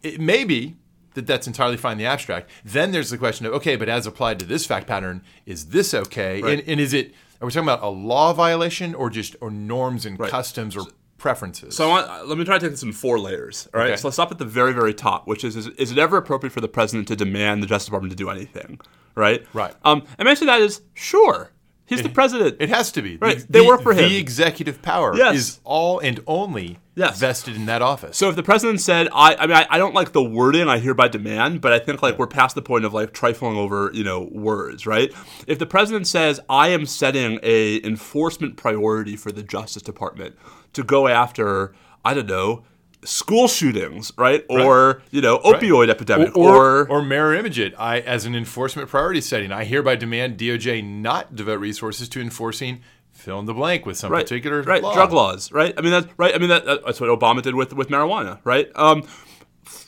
It 0.03 0.19
may 0.21 0.43
be 0.43 0.75
that 1.15 1.25
that's 1.25 1.47
entirely 1.47 1.77
fine 1.77 1.93
in 1.93 1.97
the 1.97 2.05
abstract. 2.05 2.49
Then 2.63 2.91
there's 2.91 3.09
the 3.09 3.17
question 3.17 3.45
of 3.47 3.53
okay, 3.53 3.75
but 3.75 3.89
as 3.89 4.05
applied 4.05 4.37
to 4.39 4.45
this 4.45 4.65
fact 4.65 4.85
pattern, 4.87 5.23
is 5.45 5.67
this 5.69 5.93
okay? 5.93 6.41
Right. 6.41 6.59
And, 6.59 6.69
and 6.69 6.79
is 6.79 6.93
it? 6.93 7.13
Are 7.41 7.45
we 7.45 7.51
talking 7.51 7.67
about 7.67 7.83
a 7.83 7.89
law 7.89 8.33
violation 8.33 8.95
or 8.95 9.09
just 9.09 9.35
or 9.41 9.49
norms 9.51 10.05
and 10.05 10.19
Right. 10.19 10.29
customs 10.29 10.75
or 10.75 10.83
preferences? 11.27 11.75
So 11.75 11.85
I 11.85 11.89
want, 11.89 12.27
let 12.29 12.37
me 12.37 12.45
try 12.45 12.57
to 12.57 12.65
take 12.65 12.71
this 12.71 12.83
in 12.83 12.93
four 12.93 13.19
layers. 13.19 13.67
All 13.73 13.81
right. 13.81 13.91
Okay. 13.91 13.97
So 13.97 14.07
let's 14.07 14.15
stop 14.15 14.31
at 14.31 14.37
the 14.37 14.45
very, 14.45 14.71
very 14.73 14.93
top, 14.93 15.27
which 15.27 15.43
is, 15.43 15.55
is 15.55 15.67
is 15.67 15.91
it 15.91 15.97
ever 15.97 16.15
appropriate 16.17 16.53
for 16.53 16.61
the 16.61 16.67
president 16.69 17.07
to 17.09 17.15
demand 17.15 17.61
the 17.61 17.67
Justice 17.67 17.87
Department 17.87 18.11
to 18.11 18.15
do 18.17 18.29
anything? 18.29 18.79
Right. 19.15 19.45
Right. 19.53 19.73
Um, 19.83 20.03
and 20.17 20.25
my 20.25 20.31
answer 20.31 20.41
to 20.41 20.45
that 20.45 20.61
is 20.61 20.81
sure. 20.93 21.51
He's 21.85 22.03
the 22.03 22.09
president. 22.09 22.57
It 22.59 22.67
has 22.67 22.91
to 22.91 23.01
be. 23.01 23.15
Right. 23.15 23.39
The- 23.39 23.47
They 23.49 23.59
the- 23.61 23.65
work 23.65 23.81
for 23.81 23.93
him. 23.93 24.09
The 24.09 24.17
executive 24.17 24.81
power 24.81 25.15
Yes. 25.15 25.35
is 25.35 25.59
all 25.63 25.99
and 25.99 26.19
only 26.27 26.79
Yes. 26.95 27.17
vested 27.17 27.55
in 27.55 27.65
that 27.67 27.81
office. 27.81 28.17
so 28.17 28.27
if 28.29 28.35
the 28.35 28.43
president 28.43 28.81
said, 28.81 29.07
I, 29.13 29.35
I 29.35 29.47
mean, 29.47 29.55
I, 29.55 29.67
I 29.69 29.77
don't 29.77 29.93
like 29.93 30.11
the 30.11 30.21
wording 30.23 30.67
I 30.67 30.79
hereby 30.79 31.07
demand, 31.07 31.61
but 31.61 31.71
I 31.71 31.79
think 31.79 32.01
like 32.01 32.19
we're 32.19 32.27
past 32.27 32.55
the 32.55 32.61
point 32.61 32.83
of 32.85 32.93
like 32.93 33.13
trifling 33.13 33.55
over, 33.55 33.89
you 33.93 34.03
know, 34.03 34.27
words, 34.33 34.85
right? 34.85 35.13
If 35.47 35.59
the 35.59 35.65
president 35.65 36.07
says, 36.07 36.41
I 36.49 36.69
am 36.69 36.85
setting 36.85 37.39
a 37.41 37.81
enforcement 37.85 38.57
priority 38.57 39.15
for 39.15 39.31
the 39.31 39.43
Justice 39.43 39.83
Department 39.83 40.35
to 40.77 40.83
go 40.83 41.07
after, 41.07 41.73
I 42.05 42.13
don't 42.13 42.27
know, 42.27 42.63
school 43.03 43.47
shootings, 43.47 44.13
right? 44.15 44.45
Or, 44.47 45.01
you 45.09 45.21
know, 45.21 45.39
opioid 45.39 45.89
epidemic 45.89 46.37
or, 46.37 46.87
or 46.87 47.01
mirror 47.01 47.33
image 47.33 47.57
it. 47.57 47.73
I, 47.77 47.99
as 47.99 48.25
an 48.25 48.35
enforcement 48.35 48.89
priority 48.89 49.21
setting, 49.21 49.51
I 49.51 49.63
hereby 49.63 49.95
demand 49.95 50.37
DOJ 50.37 50.85
not 50.85 51.35
devote 51.35 51.59
resources 51.59 52.07
to 52.09 52.21
enforcing 52.21 52.81
fill 53.11 53.39
in 53.39 53.45
the 53.45 53.53
blank 53.55 53.87
with 53.87 53.97
some 53.97 54.11
right, 54.11 54.23
particular 54.23 54.61
right 54.61 54.83
law. 54.83 54.93
drug 54.93 55.11
laws, 55.11 55.51
right? 55.51 55.73
I 55.75 55.81
mean 55.81 55.91
that's 55.91 56.07
right. 56.17 56.35
I 56.35 56.37
mean 56.37 56.49
that, 56.49 56.65
that's 56.65 57.01
what 57.01 57.09
Obama 57.09 57.41
did 57.41 57.55
with 57.55 57.73
with 57.73 57.89
marijuana, 57.89 58.39
right? 58.43 58.69
Um, 58.75 59.03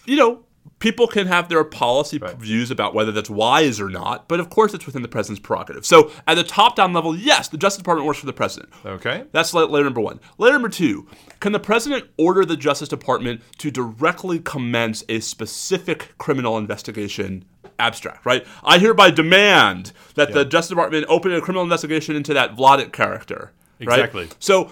you 0.05 0.15
know, 0.15 0.43
people 0.80 1.07
can 1.07 1.27
have 1.27 1.49
their 1.49 1.63
policy 1.63 2.19
views 2.38 2.71
about 2.71 2.93
whether 2.93 3.11
that's 3.11 3.30
wise 3.30 3.80
or 3.80 3.89
not, 3.89 4.27
but 4.27 4.39
of 4.39 4.49
course 4.49 4.73
it's 4.73 4.86
within 4.86 5.01
the 5.01 5.07
president's 5.07 5.39
prerogative. 5.45 5.86
So 5.86 6.11
at 6.25 6.36
the 6.36 6.43
top 6.43 6.75
down 6.75 6.93
level, 6.93 7.15
yes, 7.15 7.49
the 7.49 7.57
Justice 7.57 7.77
Department 7.80 8.07
works 8.07 8.19
for 8.19 8.25
the 8.25 8.34
president. 8.34 8.71
Okay. 8.86 9.25
That's 9.32 9.53
la- 9.53 9.65
layer 9.65 9.84
number 9.84 10.01
one. 10.01 10.19
Layer 10.38 10.53
number 10.53 10.69
two 10.69 11.07
can 11.39 11.51
the 11.51 11.59
president 11.59 12.05
order 12.17 12.43
the 12.45 12.57
Justice 12.57 12.89
Department 12.89 13.41
to 13.57 13.69
directly 13.71 14.39
commence 14.39 15.03
a 15.09 15.19
specific 15.19 16.13
criminal 16.17 16.57
investigation 16.57 17.45
abstract, 17.77 18.25
right? 18.25 18.45
I 18.63 18.77
hereby 18.80 19.11
demand 19.11 19.91
that 20.15 20.34
the 20.34 20.43
Justice 20.45 20.69
Department 20.69 21.05
open 21.07 21.34
a 21.34 21.41
criminal 21.41 21.63
investigation 21.63 22.15
into 22.15 22.34
that 22.34 22.55
Vladeck 22.55 22.91
character. 22.91 23.51
right? 23.80 23.99
Exactly. 23.99 24.30
So 24.39 24.71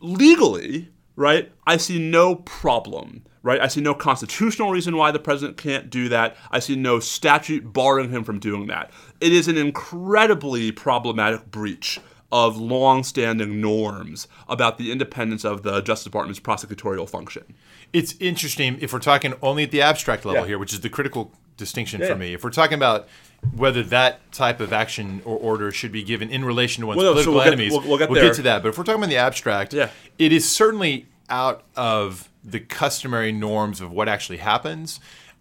legally, 0.00 0.90
right, 1.16 1.52
I 1.66 1.76
see 1.76 1.98
no 1.98 2.36
problem, 2.36 3.24
right? 3.42 3.60
I 3.60 3.68
see 3.68 3.80
no 3.80 3.94
constitutional 3.94 4.70
reason 4.70 4.96
why 4.96 5.10
the 5.10 5.18
president 5.18 5.56
can't 5.56 5.90
do 5.90 6.08
that. 6.08 6.36
I 6.50 6.58
see 6.58 6.76
no 6.76 7.00
statute 7.00 7.72
barring 7.72 8.10
him 8.10 8.24
from 8.24 8.38
doing 8.38 8.66
that. 8.68 8.90
It 9.20 9.32
is 9.32 9.48
an 9.48 9.56
incredibly 9.56 10.72
problematic 10.72 11.50
breach 11.50 12.00
of 12.32 12.56
long-standing 12.56 13.60
norms 13.60 14.26
about 14.48 14.76
the 14.76 14.90
independence 14.90 15.44
of 15.44 15.62
the 15.62 15.80
Justice 15.82 16.04
Department's 16.04 16.40
prosecutorial 16.40 17.08
function. 17.08 17.54
It's 17.92 18.16
interesting 18.18 18.76
if 18.80 18.92
we're 18.92 18.98
talking 18.98 19.34
only 19.40 19.62
at 19.62 19.70
the 19.70 19.80
abstract 19.82 20.24
level 20.24 20.42
Yeah. 20.42 20.48
here, 20.48 20.58
which 20.58 20.72
is 20.72 20.80
the 20.80 20.88
critical 20.88 21.32
distinction 21.56 22.00
Yeah. 22.00 22.08
for 22.08 22.16
me. 22.16 22.34
If 22.34 22.42
we're 22.44 22.50
talking 22.50 22.74
about 22.74 23.08
whether 23.54 23.82
that 23.84 24.32
type 24.32 24.60
of 24.60 24.72
action 24.72 25.20
or 25.24 25.36
order 25.36 25.70
should 25.70 25.92
be 25.92 26.02
given 26.02 26.30
in 26.30 26.44
relation 26.44 26.80
to 26.80 26.86
one's 26.86 26.96
Well, 26.98 27.14
no, 27.14 27.20
so 27.20 27.30
political 27.30 27.34
we'll 27.34 27.44
get- 27.44 27.52
enemies, 27.52 27.72
we'll- 27.72 27.80
we'll 27.82 27.98
get 27.98 28.12
there. 28.12 28.34
to 28.34 28.42
that. 28.42 28.62
But 28.62 28.70
if 28.70 28.78
we're 28.78 28.84
talking 28.84 29.00
about 29.02 29.10
the 29.10 29.16
abstract, 29.18 29.72
Yeah. 29.74 29.90
it 30.18 30.32
is 30.32 30.50
certainly 30.50 31.06
out 31.28 31.62
of 31.76 32.28
the 32.42 32.60
customary 32.60 33.32
norms 33.32 33.80
of 33.80 33.90
what 33.90 34.08
actually 34.08 34.38
happens. 34.38 35.00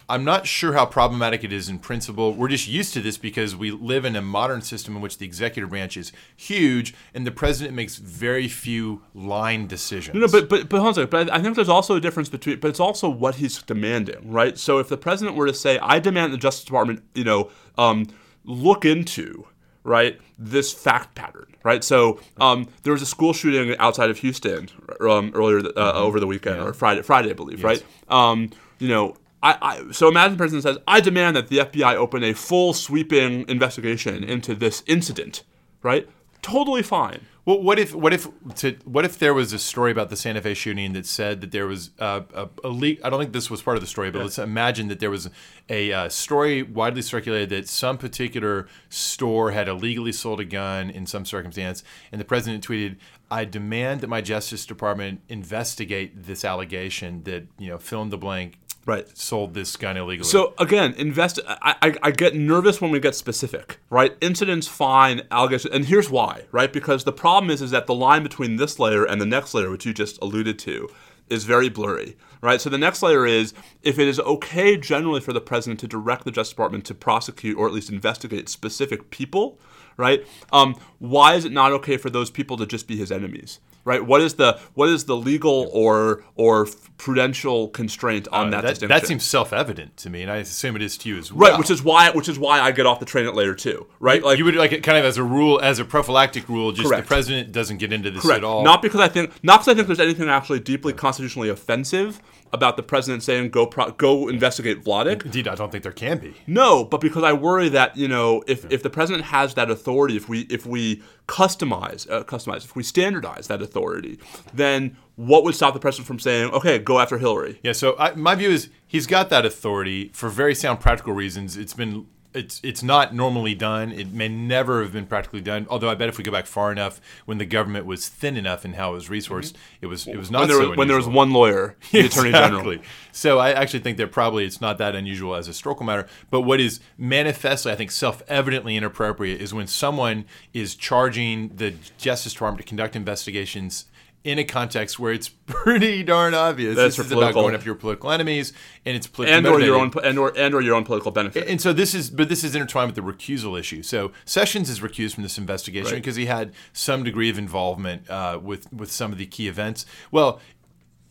I'm 0.09 0.23
not 0.23 0.45
sure 0.45 0.73
how 0.73 0.85
problematic 0.85 1.43
it 1.43 1.53
is 1.53 1.69
in 1.69 1.79
principle. 1.79 2.33
We're 2.33 2.49
just 2.49 2.67
used 2.67 2.93
to 2.93 3.01
this 3.01 3.17
because 3.17 3.55
we 3.55 3.71
live 3.71 4.05
in 4.05 4.15
a 4.15 4.21
modern 4.21 4.61
system 4.61 4.95
in 4.95 5.01
which 5.01 5.17
the 5.17 5.25
executive 5.25 5.69
branch 5.69 5.95
is 5.97 6.11
huge 6.35 6.93
and 7.13 7.25
the 7.25 7.31
president 7.31 7.75
makes 7.75 7.95
very 7.95 8.47
few 8.47 9.01
line 9.13 9.67
decisions. 9.67 10.15
No, 10.15 10.27
but 10.27 10.49
but 10.49 10.69
but 10.69 10.77
hold 10.77 10.87
on 10.87 10.91
a 10.91 10.93
second. 10.95 11.09
But 11.09 11.31
I 11.31 11.41
think 11.41 11.55
there's 11.55 11.69
also 11.69 11.95
a 11.95 12.01
difference 12.01 12.29
between. 12.29 12.59
But 12.59 12.69
it's 12.69 12.79
also 12.79 13.09
what 13.09 13.35
he's 13.35 13.61
demanding, 13.61 14.31
right? 14.31 14.57
So 14.57 14.79
if 14.79 14.89
the 14.89 14.97
president 14.97 15.37
were 15.37 15.47
to 15.47 15.53
say, 15.53 15.79
"I 15.79 15.99
demand 15.99 16.33
the 16.33 16.37
Justice 16.37 16.65
Department, 16.65 17.03
you 17.13 17.23
know, 17.23 17.49
um, 17.77 18.07
look 18.43 18.85
into." 18.85 19.47
Right, 19.85 20.17
this 20.39 20.71
fact 20.71 21.13
pattern. 21.13 21.55
Right, 21.61 21.83
so 21.83 22.21
um, 22.39 22.69
there 22.83 22.93
was 22.93 23.01
a 23.01 23.05
school 23.05 23.33
shooting 23.33 23.77
outside 23.79 24.09
of 24.09 24.17
Houston 24.19 24.69
um, 25.01 25.33
earlier 25.35 25.61
uh, 25.75 25.91
over 25.95 26.21
the 26.21 26.27
weekend 26.27 26.61
or 26.61 26.71
Friday, 26.73 27.01
Friday, 27.01 27.31
I 27.31 27.33
believe. 27.33 27.61
Right, 27.61 27.83
um, 28.07 28.51
you 28.79 28.87
know, 28.87 29.17
I, 29.43 29.57
I 29.61 29.91
so 29.91 30.07
imagine 30.07 30.33
the 30.33 30.37
president 30.37 30.63
says, 30.63 30.77
"I 30.87 31.01
demand 31.01 31.35
that 31.35 31.49
the 31.49 31.59
FBI 31.59 31.95
open 31.95 32.23
a 32.23 32.33
full, 32.33 32.73
sweeping 32.73 33.47
investigation 33.49 34.23
into 34.23 34.55
this 34.55 34.83
incident." 34.87 35.43
Right, 35.83 36.09
totally 36.41 36.81
fine. 36.81 37.27
Well, 37.45 37.61
what 37.61 37.77
if 37.77 37.93
what 37.93 38.13
if 38.13 38.29
to, 38.55 38.77
what 38.85 39.03
if 39.03 39.19
there 39.19 39.33
was 39.33 39.51
a 39.51 39.59
story 39.59 39.91
about 39.91 40.09
the 40.09 40.15
Santa 40.15 40.41
Fe 40.41 40.53
shooting 40.53 40.93
that 40.93 41.05
said 41.05 41.41
that 41.41 41.51
there 41.51 41.67
was 41.67 41.89
uh, 41.99 42.21
a, 42.33 42.47
a 42.63 42.69
leak? 42.69 43.01
I 43.03 43.09
don't 43.09 43.19
think 43.19 43.33
this 43.33 43.49
was 43.49 43.61
part 43.61 43.75
of 43.75 43.81
the 43.81 43.87
story, 43.87 44.11
but 44.11 44.21
let's 44.21 44.39
imagine 44.39 44.87
that 44.87 45.01
there 45.01 45.09
was 45.09 45.29
a 45.67 45.91
uh, 45.91 46.07
story 46.07 46.63
widely 46.63 47.01
circulated 47.01 47.49
that 47.49 47.67
some 47.67 47.97
particular 47.97 48.69
store 48.87 49.51
had 49.51 49.67
illegally 49.67 50.13
sold 50.13 50.39
a 50.39 50.45
gun 50.45 50.89
in 50.89 51.05
some 51.05 51.25
circumstance, 51.25 51.83
and 52.13 52.21
the 52.21 52.25
president 52.25 52.65
tweeted, 52.65 52.95
"I 53.29 53.43
demand 53.43 53.99
that 54.01 54.07
my 54.07 54.21
Justice 54.21 54.65
Department 54.65 55.19
investigate 55.27 56.23
this 56.23 56.45
allegation 56.45 57.23
that 57.23 57.47
you 57.59 57.67
know 57.67 57.77
fill 57.77 58.03
in 58.03 58.09
the 58.09 58.17
blank." 58.17 58.59
Right. 58.85 59.17
Sold 59.17 59.53
this 59.53 59.77
gun 59.77 59.95
illegally. 59.95 60.27
So 60.27 60.53
again, 60.57 60.93
invest. 60.97 61.39
I, 61.47 61.75
I, 61.81 61.95
I 62.03 62.11
get 62.11 62.35
nervous 62.35 62.81
when 62.81 62.91
we 62.91 62.99
get 62.99 63.15
specific, 63.15 63.79
right? 63.89 64.17
Incidents, 64.19 64.67
fine, 64.67 65.21
allegations, 65.31 65.73
and 65.73 65.85
here's 65.85 66.09
why, 66.09 66.43
right? 66.51 66.71
Because 66.71 67.05
the 67.05 67.13
problem 67.13 67.49
is, 67.49 67.61
is 67.61 67.71
that 67.71 67.87
the 67.87 67.95
line 67.95 68.23
between 68.23 68.57
this 68.57 68.79
layer 68.79 69.05
and 69.05 69.21
the 69.21 69.25
next 69.25 69.53
layer, 69.53 69.69
which 69.69 69.85
you 69.85 69.93
just 69.93 70.21
alluded 70.21 70.59
to, 70.59 70.89
is 71.29 71.45
very 71.45 71.69
blurry, 71.69 72.17
right? 72.41 72.59
So 72.59 72.69
the 72.69 72.77
next 72.77 73.01
layer 73.01 73.25
is 73.25 73.53
if 73.81 73.97
it 73.97 74.07
is 74.07 74.19
okay 74.19 74.75
generally 74.75 75.21
for 75.21 75.31
the 75.31 75.41
president 75.41 75.79
to 75.79 75.87
direct 75.87 76.25
the 76.25 76.31
Justice 76.31 76.51
Department 76.51 76.85
to 76.85 76.93
prosecute 76.93 77.57
or 77.57 77.67
at 77.67 77.73
least 77.73 77.89
investigate 77.89 78.49
specific 78.49 79.09
people, 79.09 79.57
right? 79.95 80.25
Um, 80.51 80.75
why 80.99 81.35
is 81.35 81.45
it 81.45 81.53
not 81.53 81.71
okay 81.71 81.95
for 81.95 82.09
those 82.09 82.29
people 82.29 82.57
to 82.57 82.65
just 82.65 82.87
be 82.87 82.97
his 82.97 83.11
enemies? 83.11 83.59
Right? 83.85 84.05
What 84.05 84.21
is 84.21 84.35
the 84.35 84.59
what 84.75 84.89
is 84.89 85.05
the 85.05 85.15
legal 85.17 85.69
or 85.73 86.23
or 86.35 86.67
prudential 86.97 87.67
constraint 87.67 88.27
on 88.31 88.47
Uh, 88.47 88.49
that, 88.51 88.61
that, 88.61 88.69
distinction? 88.69 88.89
that 88.89 89.07
seems 89.07 89.23
self-evident 89.25 89.97
to 89.97 90.09
me, 90.09 90.21
and 90.21 90.31
I 90.31 90.37
assume 90.37 90.75
it 90.77 90.81
is 90.81 90.97
to 90.99 91.09
you 91.09 91.17
as 91.17 91.33
well. 91.33 91.49
right, 91.51 91.59
which 91.59 91.69
is 91.69 91.83
why 91.83 92.09
which 92.11 92.29
is 92.29 92.39
why 92.39 92.61
I 92.61 92.71
get 92.71 92.85
off 92.85 92.99
the 92.99 93.05
train 93.05 93.25
at 93.25 93.35
layer 93.35 93.53
two, 93.53 93.85
right? 93.99 94.23
Like 94.23 94.37
you 94.37 94.45
would 94.45 94.55
like 94.55 94.71
it 94.71 94.83
kind 94.83 94.97
of 94.97 95.03
as 95.03 95.17
a 95.17 95.23
rule, 95.23 95.59
as 95.61 95.79
a 95.79 95.85
prophylactic 95.85 96.47
rule, 96.47 96.71
just 96.71 96.87
Correct. 96.87 97.03
the 97.03 97.07
president 97.07 97.51
doesn't 97.51 97.77
get 97.77 97.91
into 97.91 98.09
this 98.09 98.21
Correct. 98.21 98.37
at 98.39 98.43
all. 98.45 98.63
Not 98.63 98.81
because 98.81 99.01
I 99.01 99.09
think 99.09 99.31
not 99.43 99.59
because 99.59 99.67
I 99.67 99.75
think 99.75 99.87
there's 99.87 99.99
anything 99.99 100.29
actually 100.29 100.61
deeply 100.61 100.93
constitutionally 100.93 101.49
offensive 101.49 102.21
about 102.53 102.77
the 102.77 102.83
president 102.83 103.23
saying 103.23 103.49
go 103.49 103.65
pro- 103.65 103.91
go 103.91 104.27
investigate 104.29 104.83
Vladeck. 104.83 105.25
Indeed, 105.25 105.47
I 105.47 105.55
don't 105.55 105.71
think 105.71 105.83
there 105.83 105.91
can 105.91 106.19
be. 106.19 106.35
No, 106.47 106.85
but 106.85 107.01
because 107.01 107.23
I 107.23 107.33
worry 107.33 107.67
that 107.69 107.97
you 107.97 108.07
know 108.07 108.43
if, 108.47 108.71
if 108.71 108.83
the 108.83 108.89
president 108.89 109.25
has 109.25 109.55
that 109.55 109.69
authority, 109.69 110.15
if 110.15 110.29
we 110.29 110.41
if 110.41 110.65
we 110.65 111.01
customize 111.27 112.09
uh, 112.09 112.23
customize 112.23 112.63
if 112.63 112.75
we 112.75 112.83
standardize 112.83 113.47
that 113.47 113.61
authority, 113.61 114.19
then 114.53 114.95
what 115.15 115.43
would 115.43 115.55
stop 115.55 115.73
the 115.73 115.79
president 115.79 116.07
from 116.07 116.19
saying 116.19 116.51
okay 116.51 116.77
go 116.77 116.99
after 116.99 117.17
Hillary? 117.17 117.59
Yeah, 117.63 117.73
so 117.73 117.95
I, 117.97 118.13
my 118.13 118.35
view 118.35 118.49
is 118.49 118.69
he's 118.85 119.07
got 119.07 119.29
that 119.29 119.45
authority 119.45 120.11
for 120.13 120.29
very 120.29 120.53
sound 120.53 120.79
practical 120.79 121.13
reasons. 121.13 121.57
It's 121.57 121.73
been 121.73 122.05
it's 122.33 122.59
it's 122.63 122.83
not 122.83 123.13
normally 123.13 123.55
done. 123.55 123.91
It 123.91 124.11
may 124.11 124.27
never 124.27 124.81
have 124.81 124.93
been 124.93 125.05
practically 125.05 125.41
done. 125.41 125.67
Although 125.69 125.89
I 125.89 125.95
bet 125.95 126.09
if 126.09 126.17
we 126.17 126.23
go 126.23 126.31
back 126.31 126.45
far 126.45 126.71
enough, 126.71 126.99
when 127.25 127.37
the 127.37 127.45
government 127.45 127.85
was 127.85 128.07
thin 128.07 128.37
enough 128.37 128.65
in 128.65 128.73
how 128.73 128.91
it 128.91 128.95
was 128.95 129.09
resourced, 129.09 129.53
it 129.81 129.87
was 129.87 130.07
it 130.07 130.17
was 130.17 130.31
not 130.31 130.41
When 130.41 130.47
there, 130.49 130.57
so 130.57 130.69
was, 130.69 130.77
when 130.77 130.87
there 130.87 130.97
was 130.97 131.07
one 131.07 131.31
lawyer, 131.31 131.75
the 131.91 131.99
attorney 132.05 132.31
general. 132.31 132.77
So 133.11 133.39
I 133.39 133.51
actually 133.51 133.81
think 133.81 133.97
that 133.97 134.11
probably 134.11 134.45
it's 134.45 134.61
not 134.61 134.77
that 134.79 134.95
unusual 134.95 135.35
as 135.35 135.47
a 135.47 135.51
historical 135.51 135.85
matter. 135.85 136.07
But 136.29 136.41
what 136.41 136.59
is 136.59 136.79
manifestly, 136.97 137.71
I 137.71 137.75
think, 137.75 137.91
self-evidently 137.91 138.75
inappropriate 138.75 139.41
is 139.41 139.53
when 139.53 139.67
someone 139.67 140.25
is 140.53 140.75
charging 140.75 141.55
the 141.55 141.75
Justice 141.97 142.33
Department 142.33 142.65
to 142.65 142.67
conduct 142.67 142.95
investigations 142.95 143.85
in 144.23 144.39
a 144.39 144.43
context 144.43 144.99
where 144.99 145.11
it's 145.11 145.27
pretty 145.47 146.01
darn 146.03 146.33
obvious 146.33 146.75
That's 146.75 146.95
this 146.95 147.05
is 147.07 147.11
about 147.11 147.33
going 147.33 147.53
after 147.53 147.65
your 147.65 147.75
political 147.75 148.09
enemies 148.11 148.53
and 148.85 148.95
it's 148.95 149.05
political 149.07 149.37
And 149.37 149.47
or 149.47 149.59
your 149.59 149.77
own 149.77 149.91
and 150.03 150.17
or 150.17 150.31
and 150.37 150.53
or 150.55 150.61
your 150.61 150.75
own 150.75 150.85
political 150.85 151.11
benefit. 151.11 151.47
And 151.47 151.59
so 151.59 151.73
this 151.73 151.93
is, 151.93 152.09
but 152.09 152.29
this 152.29 152.43
is 152.43 152.55
intertwined 152.55 152.87
with 152.87 152.95
the 152.95 153.01
recusal 153.11 153.59
issue. 153.59 153.83
So 153.83 154.11
Sessions 154.25 154.69
is 154.69 154.79
recused 154.79 155.15
from 155.15 155.23
this 155.23 155.37
investigation 155.37 155.91
Right. 155.93 156.01
because 156.01 156.15
he 156.15 156.25
had 156.27 156.53
some 156.71 157.03
degree 157.03 157.29
of 157.29 157.37
involvement 157.37 158.09
uh, 158.09 158.39
with 158.41 158.71
with 158.71 158.91
some 158.91 159.11
of 159.11 159.17
the 159.17 159.25
key 159.25 159.47
events. 159.47 159.85
Well, 160.11 160.39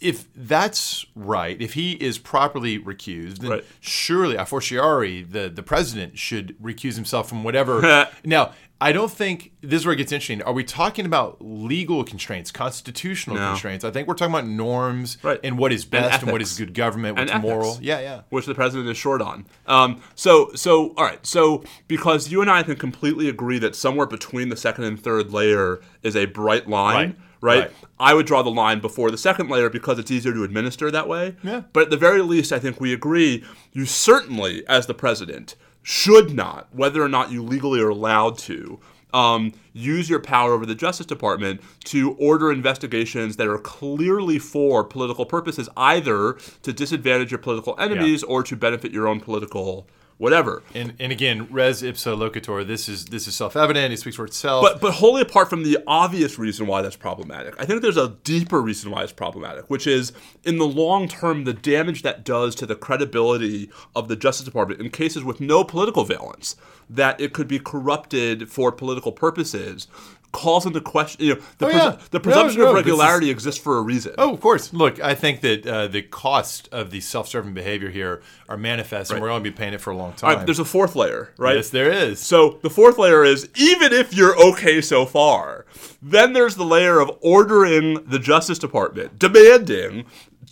if 0.01 0.27
that's 0.35 1.07
right, 1.15 1.61
if 1.63 1.75
he 1.75 1.93
is 1.93 2.19
properly 2.19 2.79
recused, 2.79 3.39
then 3.39 3.51
Right. 3.51 3.65
surely 3.81 4.37
a 4.37 4.45
fortiori 4.47 5.23
the 5.23 5.49
the 5.49 5.63
president 5.63 6.19
should 6.19 6.57
recuse 6.61 6.95
himself 6.95 7.29
from 7.29 7.45
whatever. 7.45 8.09
now. 8.25 8.53
I 8.83 8.91
don't 8.91 9.13
think 9.13 9.53
this 9.61 9.81
is 9.83 9.87
where 9.87 9.93
it 9.93 9.99
gets 9.99 10.11
interesting. 10.11 10.43
Are 10.43 10.53
we 10.53 10.65
talking 10.65 11.07
about 11.07 11.37
legal 11.41 12.03
constraints, 12.03 12.51
constitutional 12.51 13.37
No. 13.37 13.51
constraints? 13.51 13.85
I 13.85 13.93
think 13.93 14.09
we're 14.09 14.15
talking 14.15 14.35
about 14.35 14.49
norms 14.49 15.19
Right. 15.23 15.39
and 15.45 15.57
what 15.57 15.73
is 15.73 15.85
best 15.85 16.23
and, 16.25 16.33
what 16.33 16.43
is 16.43 16.59
good 16.59 16.75
government, 16.75 17.17
And 17.17 17.31
what's 17.31 17.43
moral. 17.43 17.79
Yeah, 17.81 18.01
yeah. 18.01 18.21
which 18.31 18.47
the 18.47 18.55
president 18.57 18.91
is 18.91 18.97
short 18.97 19.23
on. 19.23 19.47
Um, 19.69 20.01
so, 20.17 20.51
so 20.57 20.95
all 20.97 21.05
right. 21.05 21.25
So, 21.25 21.63
because 21.87 22.33
you 22.33 22.41
and 22.41 22.51
I 22.51 22.65
can 22.65 22.75
completely 22.75 23.29
agree 23.29 23.61
that 23.61 23.77
somewhere 23.77 24.07
between 24.07 24.49
the 24.49 24.57
second 24.57 24.83
and 24.85 25.01
third 25.01 25.33
layer 25.33 25.81
is 26.03 26.17
a 26.17 26.25
bright 26.27 26.69
line, 26.69 26.95
Right. 26.97 27.17
right? 27.41 27.59
Right. 27.61 27.71
I 28.01 28.15
would 28.15 28.27
draw 28.27 28.43
the 28.43 28.51
line 28.51 28.81
before 28.81 29.13
the 29.13 29.19
second 29.19 29.49
layer 29.49 29.71
because 29.71 30.01
it's 30.01 30.11
easier 30.11 30.33
to 30.33 30.43
administer 30.43 30.91
that 30.91 31.07
way. 31.07 31.37
Yeah. 31.45 31.63
But 31.73 31.85
at 31.85 31.91
the 31.91 31.97
very 31.97 32.23
least, 32.23 32.53
I 32.53 32.59
think 32.59 32.81
we 32.81 32.93
agree. 32.93 33.45
You 33.73 33.87
certainly, 33.87 34.65
as 34.69 34.87
the 34.87 34.95
president, 34.95 35.55
should 35.83 36.35
not, 36.35 36.69
whether 36.73 37.03
or 37.03 37.09
not 37.09 37.31
you 37.31 37.43
legally 37.43 37.81
are 37.81 37.89
allowed 37.89 38.39
to. 38.39 38.81
Um, 39.13 39.53
use 39.75 40.09
your 40.09 40.21
power 40.21 40.55
over 40.55 40.65
the 40.65 40.75
Justice 40.75 41.05
Department 41.05 41.61
to 41.85 42.13
order 42.13 42.51
investigations 42.51 43.37
that 43.37 43.47
are 43.47 43.59
clearly 43.59 44.39
for 44.39 44.85
political 44.85 45.27
purposes, 45.27 45.69
either 45.77 46.39
to 46.63 46.73
disadvantage 46.73 47.31
your 47.31 47.39
political 47.39 47.75
enemies 47.79 48.23
or 48.23 48.43
to 48.43 48.57
benefit 48.57 48.91
your 48.91 49.07
own 49.07 49.21
political 49.21 49.87
whatever. 50.19 50.63
And, 50.75 50.95
and 50.99 51.13
again, 51.13 51.49
res 51.51 51.83
ipsa 51.83 52.17
loquitur. 52.17 52.67
This 52.67 52.89
is 52.89 53.07
this 53.07 53.27
is 53.27 53.35
self 53.35 53.57
evident. 53.57 53.93
It 53.93 53.99
speaks 53.99 54.17
for 54.17 54.25
itself. 54.25 54.63
But 54.63 54.81
but 54.81 54.95
wholly 54.95 55.23
apart 55.23 55.51
from 55.51 55.63
the 55.63 55.79
obvious 55.87 56.39
reason 56.39 56.67
why 56.67 56.83
that's 56.83 56.97
problematic, 56.97 57.55
I 57.59 57.65
think 57.65 57.83
there's 57.83 57.97
a 57.97 58.17
deeper 58.25 58.61
reason 58.61 58.91
why 58.91 59.03
it's 59.03 59.13
problematic, 59.13 59.69
which 59.69 59.87
is 59.87 60.13
in 60.45 60.59
the 60.59 60.67
long 60.67 61.09
term 61.09 61.45
the 61.45 61.53
damage 61.53 62.03
that 62.03 62.25
does 62.25 62.55
to 62.57 62.67
the 62.67 62.77
credibility 62.77 63.71
of 63.95 64.09
the 64.09 64.17
Justice 64.17 64.45
Department 64.45 64.81
in 64.81 64.91
cases 64.91 65.25
with 65.25 65.41
no 65.41 65.65
political 65.65 66.05
valence, 66.05 66.57
that 66.89 67.21
it 67.21 67.33
could 67.33 67.49
be 67.49 67.59
corrupted 67.59 68.49
for 68.51 68.73
political 68.73 69.13
purposes, 69.13 69.89
calls 70.33 70.67
into 70.67 70.81
question. 70.81 71.25
You 71.25 71.35
know, 71.35 71.41
the, 71.59 71.67
Oh, 71.67 71.71
pres- 71.71 71.83
yeah. 71.83 71.97
the 72.11 72.21
presumption 72.21 72.61
no, 72.61 72.69
of 72.69 72.75
this 72.75 72.81
is- 72.81 72.87
regularity 72.91 73.31
exists 73.31 73.61
for 73.61 73.77
a 73.79 73.83
reason. 73.83 74.15
oh, 74.19 74.33
of 74.33 74.41
course. 74.41 74.73
Look, 74.73 74.99
I 75.01 75.15
think 75.15 75.41
that 75.43 75.67
uh, 75.67 75.87
the 75.89 76.03
cost 76.03 76.69
of 76.73 76.91
the 76.91 77.01
self-serving 77.01 77.53
behavior 77.55 77.91
here 77.91 78.23
are 78.49 78.57
manifest, 78.57 79.11
and 79.11 79.21
we're 79.21 79.29
going 79.29 79.45
to 79.45 79.51
be 79.51 79.55
paying 79.55 79.75
it 79.75 79.81
for 79.81 79.91
a 79.91 79.97
long 79.97 80.15
time. 80.15 80.39
Right, 80.39 80.47
there's 80.47 80.59
a 80.59 80.65
fourth 80.65 80.97
layer, 80.97 81.33
right? 81.39 81.57
yes, 81.57 81.71
there 81.71 81.91
is. 81.91 82.19
So 82.21 82.59
the 82.63 82.71
fourth 82.71 82.99
layer 82.99 83.23
is 83.25 83.49
even 83.57 83.93
if 83.93 84.15
you're 84.15 84.37
okay 84.49 84.81
so 84.81 85.05
far, 85.07 85.67
then 86.01 86.33
there's 86.33 86.57
the 86.57 86.65
layer 86.65 86.99
of 86.99 87.11
ordering 87.21 88.03
the 88.05 88.19
Justice 88.19 88.59
Department, 88.59 89.19
demanding 89.19 90.07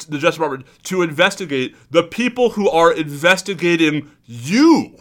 the 0.08 0.18
Justice 0.18 0.36
Department 0.36 0.66
to 0.84 1.02
investigate 1.02 1.74
the 1.90 2.02
people 2.02 2.50
who 2.50 2.68
are 2.70 2.92
investigating 2.92 4.10
you. 4.26 4.96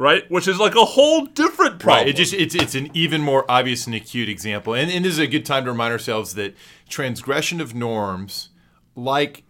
Right? 0.00 0.28
Which 0.30 0.48
is 0.48 0.58
like 0.58 0.74
a 0.76 0.84
whole 0.84 1.26
different 1.26 1.78
problem. 1.78 2.06
Right. 2.06 2.08
It 2.08 2.16
just 2.16 2.32
it's 2.32 2.54
it's 2.54 2.74
an 2.74 2.88
even 2.94 3.20
more 3.20 3.44
obvious 3.50 3.86
and 3.86 3.94
acute 3.94 4.30
example, 4.30 4.72
and, 4.74 4.90
and 4.90 5.04
this 5.04 5.12
is 5.12 5.18
a 5.18 5.26
good 5.26 5.44
time 5.44 5.64
to 5.66 5.70
remind 5.72 5.92
ourselves 5.92 6.34
that 6.36 6.54
transgression 6.88 7.60
of 7.60 7.74
norms, 7.74 8.48
like 8.96 9.42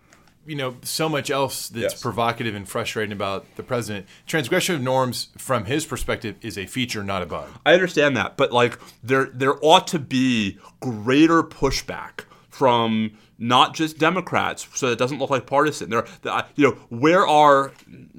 you 0.45 0.57
know 0.57 0.75
so 0.83 1.09
much 1.09 1.31
else 1.31 1.69
that's 1.69 1.95
Yes. 1.95 2.03
provocative 2.03 2.57
and 2.57 2.69
frustrating 2.69 3.13
about 3.13 3.47
the 3.55 3.63
president, 3.63 4.07
transgression 4.27 4.75
of 4.75 4.83
norms 4.83 5.29
from 5.39 5.67
his 5.67 5.87
perspective 5.87 6.35
is 6.43 6.59
a 6.59 6.67
feature, 6.67 7.05
not 7.05 7.23
a 7.23 7.27
bug. 7.27 7.49
I 7.65 7.73
understand 7.75 8.17
that, 8.17 8.37
but 8.37 8.53
like 8.53 8.77
there 9.05 9.27
there 9.33 9.55
ought 9.63 9.87
to 9.89 10.01
be 10.01 10.59
greater 10.81 11.45
pushback 11.45 12.25
from 12.49 13.13
not 13.43 13.75
just 13.75 13.99
Democrats, 13.99 14.69
so 14.75 14.89
it 14.89 14.99
doesn't 14.99 15.19
look 15.19 15.31
like 15.31 15.47
partisan. 15.47 15.89
There, 15.91 16.05
the- 16.23 16.45
you 16.57 16.69
know, 16.69 16.77
where 16.91 17.27
are 17.27 17.73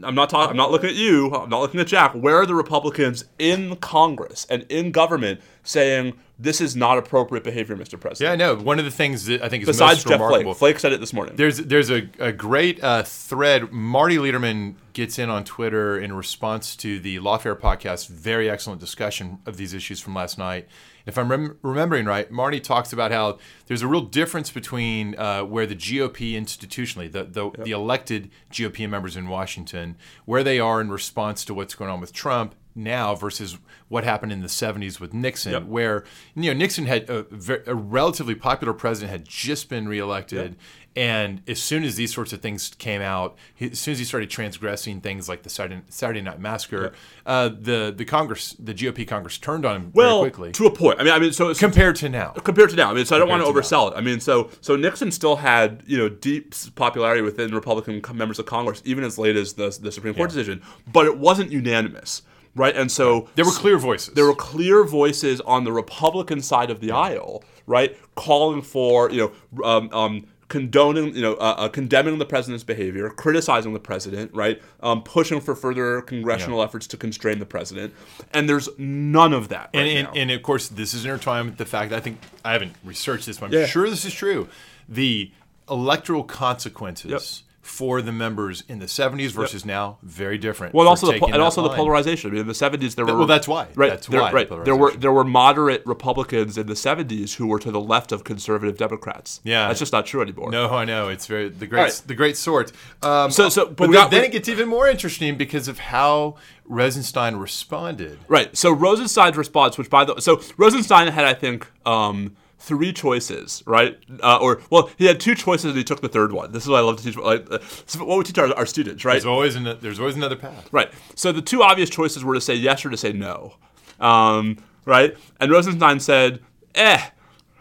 I'm 0.03 0.15
not 0.15 0.29
talking. 0.29 0.49
I'm 0.49 0.57
not 0.57 0.71
looking 0.71 0.89
at 0.89 0.95
you. 0.95 1.31
I'm 1.33 1.49
not 1.49 1.61
looking 1.61 1.79
at 1.79 1.87
Jack. 1.87 2.13
Where 2.13 2.37
are 2.37 2.45
the 2.45 2.55
Republicans 2.55 3.25
in 3.39 3.75
Congress 3.77 4.45
and 4.49 4.65
in 4.67 4.91
government 4.91 5.39
saying 5.63 6.13
this 6.39 6.59
is 6.59 6.75
not 6.75 6.97
appropriate 6.97 7.43
behavior, 7.43 7.75
Mr. 7.77 7.99
President? 7.99 8.19
Yeah, 8.21 8.31
I 8.31 8.35
know. 8.35 8.59
One 8.61 8.79
of 8.79 8.85
the 8.85 8.89
things 8.91 9.27
that 9.27 9.43
I 9.43 9.47
think 9.47 9.61
is 9.61 9.67
Besides 9.67 9.97
most 9.99 10.07
Jeff 10.07 10.19
remarkable. 10.19 10.53
Flake, 10.55 10.75
Flake 10.75 10.79
said 10.79 10.91
it 10.91 10.99
this 10.99 11.13
morning. 11.13 11.35
There's 11.35 11.57
there's 11.59 11.91
a, 11.91 12.09
a 12.17 12.31
great 12.31 12.83
uh, 12.83 13.03
thread. 13.03 13.71
Marty 13.71 14.17
Lederman 14.17 14.73
gets 14.93 15.19
in 15.19 15.29
on 15.29 15.43
Twitter 15.43 15.99
in 15.99 16.13
response 16.13 16.75
to 16.77 16.99
the 16.99 17.17
Lawfare 17.17 17.55
podcast. 17.57 18.07
Very 18.09 18.49
excellent 18.49 18.81
discussion 18.81 19.37
of 19.45 19.57
these 19.57 19.73
issues 19.75 19.99
from 19.99 20.15
last 20.15 20.39
night. 20.39 20.67
If 21.05 21.17
I'm 21.17 21.29
rem- 21.31 21.57
remembering 21.61 22.05
right, 22.05 22.29
Marty 22.31 22.59
talks 22.59 22.93
about 22.93 23.11
how 23.11 23.37
there's 23.67 23.81
a 23.81 23.87
real 23.87 24.01
difference 24.01 24.51
between 24.51 25.15
uh, 25.17 25.41
where 25.43 25.65
the 25.65 25.75
GOP 25.75 26.33
institutionally, 26.33 27.11
the 27.11 27.23
the, 27.23 27.49
the 27.63 27.71
elected 27.71 28.29
GOP 28.51 28.89
members 28.89 29.15
in 29.17 29.27
Washington, 29.27 29.97
where 30.25 30.43
they 30.43 30.59
are 30.59 30.79
in 30.81 30.89
response 30.91 31.43
to 31.45 31.53
what's 31.53 31.75
going 31.75 31.89
on 31.89 31.99
with 32.01 32.13
Trump 32.13 32.55
now 32.73 33.13
versus 33.15 33.57
what 33.89 34.05
happened 34.05 34.31
in 34.31 34.39
the 34.39 34.47
70s 34.47 34.97
with 35.01 35.13
Nixon, 35.13 35.51
Yep. 35.51 35.63
where 35.65 36.05
you 36.35 36.53
know 36.53 36.57
Nixon 36.57 36.85
had 36.85 37.09
a, 37.09 37.25
a 37.67 37.75
relatively 37.75 38.33
popular 38.35 38.73
president 38.73 39.11
had 39.11 39.27
just 39.27 39.67
been 39.67 39.89
reelected, 39.89 40.55
and 40.95 41.41
as 41.47 41.61
soon 41.61 41.83
as 41.83 41.95
these 41.95 42.13
sorts 42.13 42.33
of 42.33 42.41
things 42.41 42.71
came 42.77 43.01
out, 43.01 43.37
as 43.61 43.79
soon 43.79 43.93
as 43.93 43.99
he 43.99 44.03
started 44.03 44.29
transgressing 44.29 44.99
things 44.99 45.29
like 45.29 45.43
the 45.43 45.49
Saturday, 45.49 45.81
Saturday 45.87 46.21
Night 46.21 46.39
Massacre, 46.39 46.91
uh, 47.25 47.47
the 47.49 47.93
the 47.95 48.03
Congress, 48.03 48.55
the 48.59 48.73
GOP 48.73 49.07
Congress 49.07 49.37
turned 49.37 49.65
on 49.65 49.75
him 49.77 49.91
well, 49.93 50.19
very 50.19 50.31
quickly 50.31 50.51
to 50.51 50.65
a 50.65 50.71
point. 50.71 50.99
I 50.99 51.03
mean, 51.03 51.13
I 51.13 51.19
mean, 51.19 51.31
so 51.31 51.53
compared 51.53 51.95
to 51.97 52.09
now. 52.09 52.31
compared 52.31 52.71
to 52.71 52.75
now. 52.75 52.91
I 52.91 52.93
mean, 52.93 53.05
so 53.05 53.15
I 53.15 53.19
don't 53.19 53.29
want 53.29 53.43
to 53.43 53.49
oversell 53.49 53.91
it. 53.91 53.97
I 53.97 54.01
mean, 54.01 54.19
so 54.19 54.49
so 54.59 54.75
Nixon 54.75 55.11
still 55.11 55.37
had 55.37 55.83
you 55.87 55.97
know 55.97 56.09
deep 56.09 56.53
popularity 56.75 57.21
within 57.21 57.55
Republican 57.55 58.01
members 58.13 58.37
of 58.39 58.45
Congress, 58.45 58.81
even 58.83 59.03
as 59.03 59.17
late 59.17 59.37
as 59.37 59.53
the 59.53 59.69
the 59.81 59.91
Supreme 59.91 60.13
Court 60.13 60.29
decision, 60.29 60.61
but 60.91 61.05
it 61.05 61.17
wasn't 61.17 61.51
unanimous, 61.51 62.21
right? 62.53 62.75
And 62.75 62.91
so 62.91 63.29
There 63.35 63.45
were 63.45 63.51
clear 63.51 63.77
voices. 63.77 64.13
there 64.13 64.25
were 64.25 64.35
clear 64.35 64.83
voices 64.83 65.39
on 65.41 65.63
the 65.63 65.71
Republican 65.71 66.41
side 66.41 66.69
of 66.69 66.81
the 66.81 66.91
aisle, 66.91 67.45
right, 67.65 67.95
calling 68.15 68.61
for 68.61 69.09
you 69.09 69.31
know. 69.53 69.63
Um, 69.63 69.89
um, 69.93 70.25
Condoning, 70.51 71.15
you 71.15 71.21
know, 71.21 71.35
uh, 71.35 71.55
uh, 71.57 71.69
condemning 71.69 72.17
the 72.17 72.25
president's 72.25 72.65
behavior, 72.65 73.09
criticizing 73.09 73.71
the 73.71 73.79
president, 73.79 74.31
right, 74.33 74.61
um, 74.81 75.01
pushing 75.01 75.39
for 75.39 75.55
further 75.55 76.01
congressional 76.01 76.61
efforts 76.61 76.87
to 76.87 76.97
constrain 76.97 77.39
the 77.39 77.45
president, 77.45 77.93
and 78.33 78.49
there's 78.49 78.67
none 78.77 79.31
of 79.31 79.47
that. 79.47 79.69
Right 79.73 79.87
and, 79.87 80.07
and, 80.09 80.17
and 80.17 80.31
of 80.31 80.43
course, 80.43 80.67
this 80.67 80.93
is 80.93 81.05
intertwined 81.05 81.45
with 81.45 81.57
the 81.57 81.65
fact 81.65 81.91
that 81.91 81.95
I 81.95 81.99
think 82.01 82.19
I 82.43 82.51
haven't 82.51 82.75
researched 82.83 83.27
this, 83.27 83.37
but 83.37 83.45
I'm 83.45 83.53
Yeah. 83.53 83.65
sure 83.65 83.89
this 83.89 84.03
is 84.03 84.13
true. 84.13 84.49
The 84.89 85.31
electoral 85.69 86.25
consequences 86.25 87.43
for 87.61 88.01
the 88.01 88.11
members 88.11 88.63
in 88.67 88.79
the 88.79 88.87
70s 88.87 89.29
versus 89.31 89.65
now 89.65 89.99
very 90.01 90.37
different. 90.39 90.73
Well, 90.73 90.87
also 90.87 91.11
the, 91.11 91.19
po- 91.19 91.27
and 91.27 91.41
also 91.41 91.61
the 91.61 91.69
polarization. 91.69 92.31
I 92.31 92.33
mean, 92.33 92.41
in 92.41 92.47
the 92.47 92.53
'70s, 92.53 92.95
there 92.95 93.05
were 93.05 93.15
well, 93.15 93.27
that's 93.27 93.47
why. 93.47 93.67
Right, 93.75 93.91
That's 93.91 94.07
there, 94.07 94.19
why, 94.21 94.31
right. 94.31 94.49
the 94.49 94.63
There 94.63 94.75
were 94.75 94.91
there 94.93 95.11
were 95.11 95.23
moderate 95.23 95.85
Republicans 95.85 96.57
in 96.57 96.65
the 96.67 96.73
'70s 96.73 97.35
who 97.35 97.45
were 97.45 97.59
to 97.59 97.69
the 97.71 97.79
left 97.79 98.11
of 98.11 98.23
conservative 98.23 98.77
Democrats. 98.77 99.41
Yeah. 99.43 99.67
that's 99.67 99.79
just 99.79 99.93
not 99.93 100.07
true 100.07 100.21
anymore. 100.21 100.49
No, 100.49 100.69
I 100.69 100.85
know 100.85 101.09
it's 101.09 101.27
very 101.27 101.49
the 101.49 101.67
great 101.67 101.81
right. 101.81 102.01
the 102.07 102.15
great 102.15 102.35
sort. 102.35 102.71
Um, 103.03 103.29
So- 103.29 103.49
so- 103.49 103.65
but 103.67 103.75
but, 103.77 103.83
then, 103.85 103.93
got- 103.93 104.11
then 104.11 104.23
it 104.23 104.31
gets 104.31 104.49
even 104.49 104.67
more 104.67 104.87
interesting 104.87 105.37
because 105.37 105.67
of 105.67 105.77
how 105.79 106.37
Rosenstein 106.65 107.35
responded. 107.35 108.17
Right. 108.27 108.55
So 108.57 108.71
Rosenstein's 108.71 109.37
response, 109.37 109.77
which 109.77 109.89
by 109.89 110.05
the 110.05 110.19
so 110.19 110.41
Rosenstein 110.57 111.07
had, 111.09 111.25
I 111.25 111.33
think, 111.33 111.67
um, 111.85 112.35
three 112.61 112.93
choices, 112.93 113.63
right? 113.65 113.97
Uh, 114.21 114.37
or 114.39 114.61
well, 114.69 114.89
he 114.97 115.05
had 115.05 115.19
two 115.19 115.33
choices 115.33 115.65
and 115.65 115.77
he 115.77 115.83
took 115.83 116.01
the 116.01 116.07
third 116.07 116.31
one. 116.31 116.51
This 116.51 116.63
is 116.63 116.69
what 116.69 116.77
I 116.77 116.81
love 116.81 116.97
to 116.97 117.03
teach. 117.03 117.17
Like, 117.17 117.47
uh, 117.51 117.57
what 117.97 118.17
we 118.17 118.23
teach 118.23 118.37
our, 118.37 118.53
our 118.55 118.67
students, 118.67 119.03
right? 119.03 119.13
There's 119.13 119.25
always 119.25 119.55
an, 119.55 119.77
there's 119.81 119.99
always 119.99 120.15
another 120.15 120.35
path. 120.35 120.69
Right. 120.71 120.91
So 121.15 121.31
the 121.31 121.41
two 121.41 121.63
obvious 121.63 121.89
choices 121.89 122.23
were 122.23 122.35
to 122.35 122.41
say 122.41 122.53
yes 122.53 122.85
or 122.85 122.91
to 122.91 122.97
say 122.97 123.13
no. 123.13 123.55
Um, 123.99 124.57
right. 124.85 125.17
And 125.39 125.51
Rosenstein 125.51 125.99
said, 125.99 126.39
eh. 126.75 127.09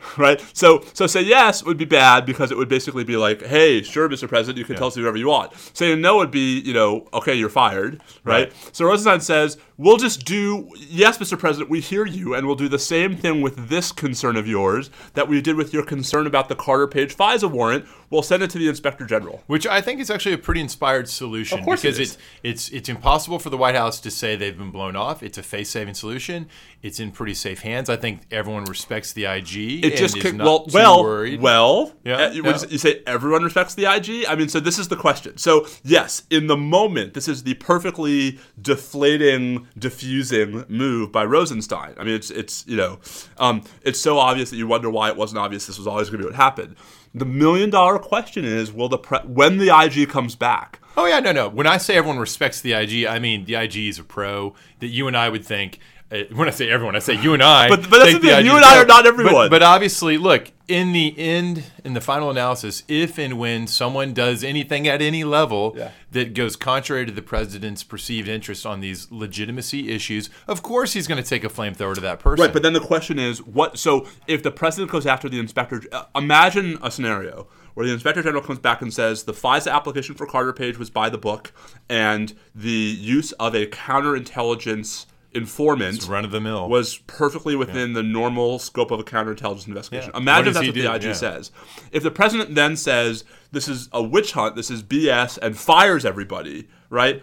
Right. 0.18 0.44
So 0.52 0.84
so 0.92 1.06
say 1.06 1.22
yes 1.22 1.62
would 1.64 1.76
be 1.78 1.84
bad 1.84 2.26
because 2.26 2.50
it 2.50 2.58
would 2.58 2.68
basically 2.68 3.04
be 3.04 3.16
like, 3.16 3.42
hey, 3.42 3.82
sure, 3.82 4.08
Mr. 4.08 4.28
President, 4.28 4.58
you 4.58 4.64
can 4.64 4.76
tell 4.76 4.88
us 4.88 4.96
whatever 4.96 5.16
you 5.16 5.28
want. 5.28 5.52
Saying 5.72 6.00
no 6.00 6.16
would 6.16 6.30
be, 6.30 6.60
you 6.60 6.74
know, 6.74 7.08
okay, 7.14 7.34
you're 7.34 7.48
fired. 7.48 8.02
Right. 8.24 8.44
Right. 8.44 8.52
So 8.72 8.84
Rosenstein 8.84 9.20
says, 9.20 9.56
we'll 9.78 9.96
just 9.96 10.24
do 10.24 10.68
yes, 10.76 11.18
Mr. 11.18 11.38
President, 11.38 11.70
we 11.70 11.80
hear 11.80 12.06
you, 12.06 12.34
and 12.34 12.46
we'll 12.46 12.56
do 12.56 12.68
the 12.68 12.78
same 12.78 13.16
thing 13.16 13.40
with 13.40 13.68
this 13.68 13.92
concern 13.92 14.36
of 14.36 14.46
yours 14.46 14.90
that 15.14 15.28
we 15.28 15.40
did 15.40 15.56
with 15.56 15.72
your 15.72 15.84
concern 15.84 16.26
about 16.26 16.48
the 16.48 16.56
Carter 16.56 16.86
Page 16.86 17.16
FISA 17.16 17.50
warrant. 17.50 17.86
We'll 18.10 18.22
send 18.22 18.42
it 18.42 18.50
to 18.50 18.58
the 18.58 18.68
Inspector 18.68 19.04
General. 19.06 19.42
Which 19.46 19.66
I 19.66 19.80
think 19.80 20.00
is 20.00 20.10
actually 20.10 20.34
a 20.34 20.38
pretty 20.38 20.60
inspired 20.60 21.08
solution 21.08 21.60
Of 21.60 21.64
course 21.64 21.82
because 21.82 21.98
is. 21.98 22.12
it's 22.12 22.22
it's 22.42 22.68
it's 22.70 22.88
impossible 22.88 23.38
for 23.38 23.50
the 23.50 23.56
White 23.56 23.76
House 23.76 24.00
to 24.00 24.10
say 24.10 24.34
they've 24.36 24.56
been 24.56 24.72
blown 24.72 24.96
off. 24.96 25.22
It's 25.22 25.38
a 25.38 25.42
face-saving 25.42 25.94
solution. 25.94 26.48
It's 26.82 26.98
in 26.98 27.10
pretty 27.10 27.34
safe 27.34 27.60
hands. 27.60 27.90
I 27.90 27.96
think 27.96 28.22
everyone 28.30 28.64
respects 28.64 29.12
the 29.12 29.26
IG. 29.26 29.84
It 29.84 29.84
and 29.84 29.96
just 29.96 30.18
kicked, 30.18 30.36
not 30.36 30.72
well, 30.72 30.96
well, 30.96 31.02
worried. 31.02 31.40
well. 31.40 31.92
Yeah, 32.04 32.30
you, 32.32 32.42
yeah. 32.42 32.58
you 32.70 32.78
say 32.78 33.02
everyone 33.06 33.42
respects 33.42 33.74
the 33.74 33.84
IG. 33.84 34.24
I 34.26 34.34
mean, 34.34 34.48
so 34.48 34.60
this 34.60 34.78
is 34.78 34.88
the 34.88 34.96
question. 34.96 35.36
So 35.36 35.66
yes, 35.84 36.22
in 36.30 36.46
the 36.46 36.56
moment, 36.56 37.12
this 37.12 37.28
is 37.28 37.42
the 37.42 37.52
perfectly 37.54 38.38
deflating, 38.60 39.68
diffusing 39.78 40.64
move 40.68 41.12
by 41.12 41.24
Rosenstein. 41.26 41.94
I 41.98 42.04
mean, 42.04 42.14
it's 42.14 42.30
it's 42.30 42.66
you 42.66 42.78
know, 42.78 42.98
um, 43.36 43.62
it's 43.82 44.00
so 44.00 44.18
obvious 44.18 44.48
that 44.48 44.56
you 44.56 44.66
wonder 44.66 44.88
why 44.88 45.10
it 45.10 45.16
wasn't 45.16 45.38
obvious. 45.38 45.66
This 45.66 45.76
was 45.76 45.86
always 45.86 46.08
going 46.08 46.22
to 46.22 46.28
be 46.28 46.30
what 46.30 46.36
happened. 46.36 46.76
The 47.14 47.26
million 47.26 47.68
dollar 47.68 47.98
question 47.98 48.46
is: 48.46 48.72
Will 48.72 48.88
the 48.88 48.98
pre- 48.98 49.18
when 49.20 49.58
the 49.58 49.68
IG 49.68 50.08
comes 50.08 50.34
back? 50.34 50.80
Oh 50.96 51.06
yeah, 51.06 51.20
no, 51.20 51.32
no. 51.32 51.48
When 51.48 51.66
I 51.66 51.76
say 51.76 51.96
everyone 51.96 52.18
respects 52.18 52.60
the 52.60 52.72
IG, 52.72 53.06
I 53.06 53.18
mean 53.18 53.44
the 53.44 53.54
IG 53.56 53.76
is 53.76 53.98
a 53.98 54.04
pro 54.04 54.54
that 54.78 54.88
you 54.88 55.08
and 55.08 55.16
I 55.16 55.28
would 55.28 55.44
think. 55.44 55.78
Uh, 56.12 56.24
when 56.34 56.48
I 56.48 56.50
say 56.50 56.68
everyone, 56.68 56.96
I 56.96 56.98
say 56.98 57.14
you 57.20 57.34
and 57.34 57.42
I. 57.42 57.68
But- 57.70 57.88
but 57.88 57.98
that's 58.00 58.14
the 58.14 58.20
thing, 58.20 58.44
you 58.46 58.56
and 58.56 58.64
I 58.64 58.80
are 58.82 58.86
not 58.86 59.06
everyone. 59.06 59.32
But, 59.34 59.50
but 59.50 59.62
obviously, 59.62 60.18
look 60.18 60.50
in 60.66 60.92
the 60.92 61.16
end, 61.18 61.64
in 61.84 61.94
the 61.94 62.00
final 62.00 62.30
analysis, 62.30 62.84
if 62.88 63.18
and 63.18 63.38
when 63.38 63.66
someone 63.66 64.12
does 64.14 64.42
anything 64.44 64.86
at 64.86 65.02
any 65.02 65.24
level 65.24 65.74
Yeah. 65.76 65.90
that 66.12 66.32
goes 66.34 66.54
contrary 66.56 67.06
to 67.06 67.12
the 67.12 67.22
president's 67.22 67.82
perceived 67.82 68.28
interest 68.28 68.64
on 68.66 68.80
these 68.80 69.10
legitimacy 69.10 69.90
issues, 69.90 70.30
of 70.46 70.62
course 70.62 70.92
he's 70.92 71.06
going 71.08 71.22
to 71.22 71.28
take 71.28 71.42
a 71.44 71.48
flamethrower 71.48 71.94
to 71.94 72.00
that 72.02 72.20
person. 72.20 72.42
Right, 72.44 72.52
but 72.52 72.62
then 72.62 72.72
the 72.72 72.80
question 72.80 73.18
is, 73.18 73.42
what? 73.42 73.78
So 73.78 74.06
if 74.28 74.42
the 74.42 74.50
president 74.52 74.90
goes 74.92 75.06
after 75.06 75.28
the 75.28 75.38
inspector, 75.40 75.82
uh, 75.92 76.04
imagine 76.14 76.78
a 76.82 76.90
scenario 76.90 77.48
where 77.74 77.86
the 77.86 77.92
inspector 77.92 78.22
general 78.22 78.42
comes 78.42 78.58
back 78.58 78.82
and 78.82 78.92
says 78.92 79.24
the 79.24 79.32
FISA 79.32 79.72
application 79.72 80.14
for 80.16 80.26
Carter 80.26 80.52
Page 80.52 80.76
was 80.78 80.90
by 80.90 81.08
the 81.08 81.18
book, 81.18 81.52
and 81.88 82.34
the 82.54 82.68
use 82.68 83.30
of 83.32 83.54
a 83.54 83.66
counterintelligence 83.66 85.06
informant 85.32 86.06
run 86.08 86.24
of 86.24 86.30
the 86.30 86.40
mill. 86.40 86.68
was 86.68 86.98
perfectly 87.06 87.54
within 87.56 87.92
the 87.92 88.02
normal 88.02 88.58
scope 88.58 88.90
of 88.90 89.00
a 89.00 89.04
counterintelligence 89.04 89.66
investigation. 89.68 90.10
Yeah. 90.14 90.20
Imagine 90.20 90.48
if 90.48 90.54
that's 90.54 90.66
what 90.66 90.74
the? 90.74 90.92
IG 90.94 91.02
Yeah. 91.04 91.12
says. 91.12 91.50
If 91.92 92.02
the 92.02 92.10
president 92.10 92.54
then 92.54 92.76
says 92.76 93.24
this 93.52 93.68
is 93.68 93.88
a 93.92 94.02
witch 94.02 94.32
hunt, 94.32 94.56
this 94.56 94.70
is 94.70 94.82
BS, 94.82 95.38
and 95.38 95.56
fires 95.56 96.04
everybody, 96.04 96.68
right? 96.88 97.22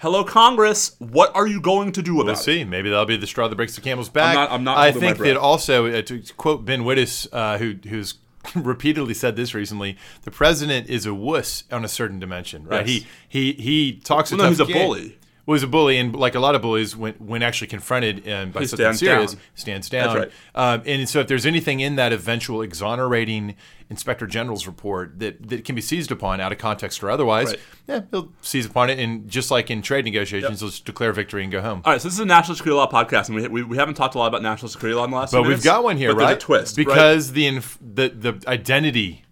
Hello, 0.00 0.24
Congress. 0.24 0.96
What 0.98 1.34
are 1.34 1.46
you 1.46 1.60
going 1.60 1.92
to 1.92 2.02
do 2.02 2.16
about 2.16 2.24
We'll 2.26 2.34
it? 2.34 2.38
see. 2.38 2.64
Maybe 2.64 2.90
that'll 2.90 3.06
be 3.06 3.16
the 3.16 3.26
straw 3.26 3.48
that 3.48 3.56
breaks 3.56 3.74
the 3.74 3.80
camel's 3.80 4.08
back. 4.08 4.34
not- 4.34 4.50
I'm 4.50 4.64
not 4.64 4.76
I 4.76 4.92
think 4.92 5.18
that 5.18 5.36
also, 5.36 5.86
uh, 5.86 6.02
to 6.02 6.22
quote 6.36 6.64
Ben 6.64 6.82
Wittes, 6.82 7.26
uh, 7.32 7.58
who 7.58 7.76
who's 7.88 8.14
repeatedly 8.54 9.14
said 9.14 9.36
this 9.36 9.54
recently, 9.54 9.96
the 10.24 10.30
president 10.30 10.90
is 10.90 11.06
a 11.06 11.14
wuss 11.14 11.64
on 11.72 11.84
a 11.84 11.88
certain 11.88 12.18
dimension, 12.18 12.64
right? 12.66 12.86
Yes. 12.86 13.04
He 13.28 13.52
he 13.56 13.62
he 13.62 13.92
talks 14.04 14.30
a 14.32 14.36
Well, 14.36 14.44
no, 14.46 14.50
he's 14.50 14.60
a 14.60 14.66
game. 14.66 14.76
bully. 14.76 15.18
He's 15.46 15.62
a 15.62 15.66
bully, 15.66 15.98
and 15.98 16.14
like 16.16 16.34
a 16.34 16.40
lot 16.40 16.54
of 16.54 16.62
bullies, 16.62 16.96
when 16.96 17.12
when 17.14 17.42
actually 17.42 17.66
confronted 17.66 18.26
um, 18.28 18.50
by 18.50 18.60
He 18.60 18.66
something 18.66 18.84
stands 18.94 18.98
serious, 19.00 19.32
down. 19.34 19.42
stands 19.54 19.88
down. 19.90 20.16
right. 20.16 20.30
Um, 20.54 20.82
and 20.86 21.08
so, 21.08 21.20
if 21.20 21.26
there's 21.28 21.44
anything 21.46 21.80
in 21.80 21.96
that 21.96 22.12
eventual 22.12 22.62
exonerating 22.62 23.54
inspector 23.90 24.26
general's 24.26 24.66
report 24.66 25.18
that, 25.18 25.46
that 25.48 25.64
can 25.66 25.74
be 25.74 25.80
seized 25.82 26.10
upon 26.10 26.40
out 26.40 26.50
of 26.52 26.56
context 26.58 27.02
or 27.04 27.10
otherwise, 27.10 27.48
Right. 27.48 27.60
yeah, 27.86 28.00
he'll 28.10 28.32
seize 28.40 28.64
upon 28.64 28.88
it, 28.88 28.98
and 28.98 29.28
just 29.28 29.50
like 29.50 29.70
in 29.70 29.82
trade 29.82 30.06
negotiations, 30.06 30.60
he'll 30.60 30.70
just 30.70 30.86
declare 30.86 31.12
victory 31.12 31.42
and 31.42 31.52
go 31.52 31.60
home. 31.60 31.82
All 31.84 31.92
right, 31.92 32.00
so 32.00 32.08
this 32.08 32.14
is 32.14 32.20
a 32.20 32.24
national 32.24 32.56
security 32.56 32.78
law 32.78 32.90
podcast, 32.90 33.28
and 33.28 33.36
we, 33.36 33.46
we, 33.48 33.62
we 33.62 33.76
haven't 33.76 33.94
talked 33.94 34.14
a 34.14 34.18
lot 34.18 34.28
about 34.28 34.42
national 34.42 34.70
security 34.70 34.96
law 34.96 35.04
in 35.04 35.10
the 35.10 35.16
last. 35.16 35.32
But 35.32 35.42
we've 35.42 35.48
minutes, 35.50 35.64
got 35.64 35.84
one 35.84 35.98
here, 35.98 36.14
right? 36.14 36.40
Twist 36.40 36.78
right? 36.78 36.86
because 36.86 37.32
the 37.32 37.46
inf- 37.46 37.78
the 37.82 38.08
the 38.08 38.42
identity 38.48 39.23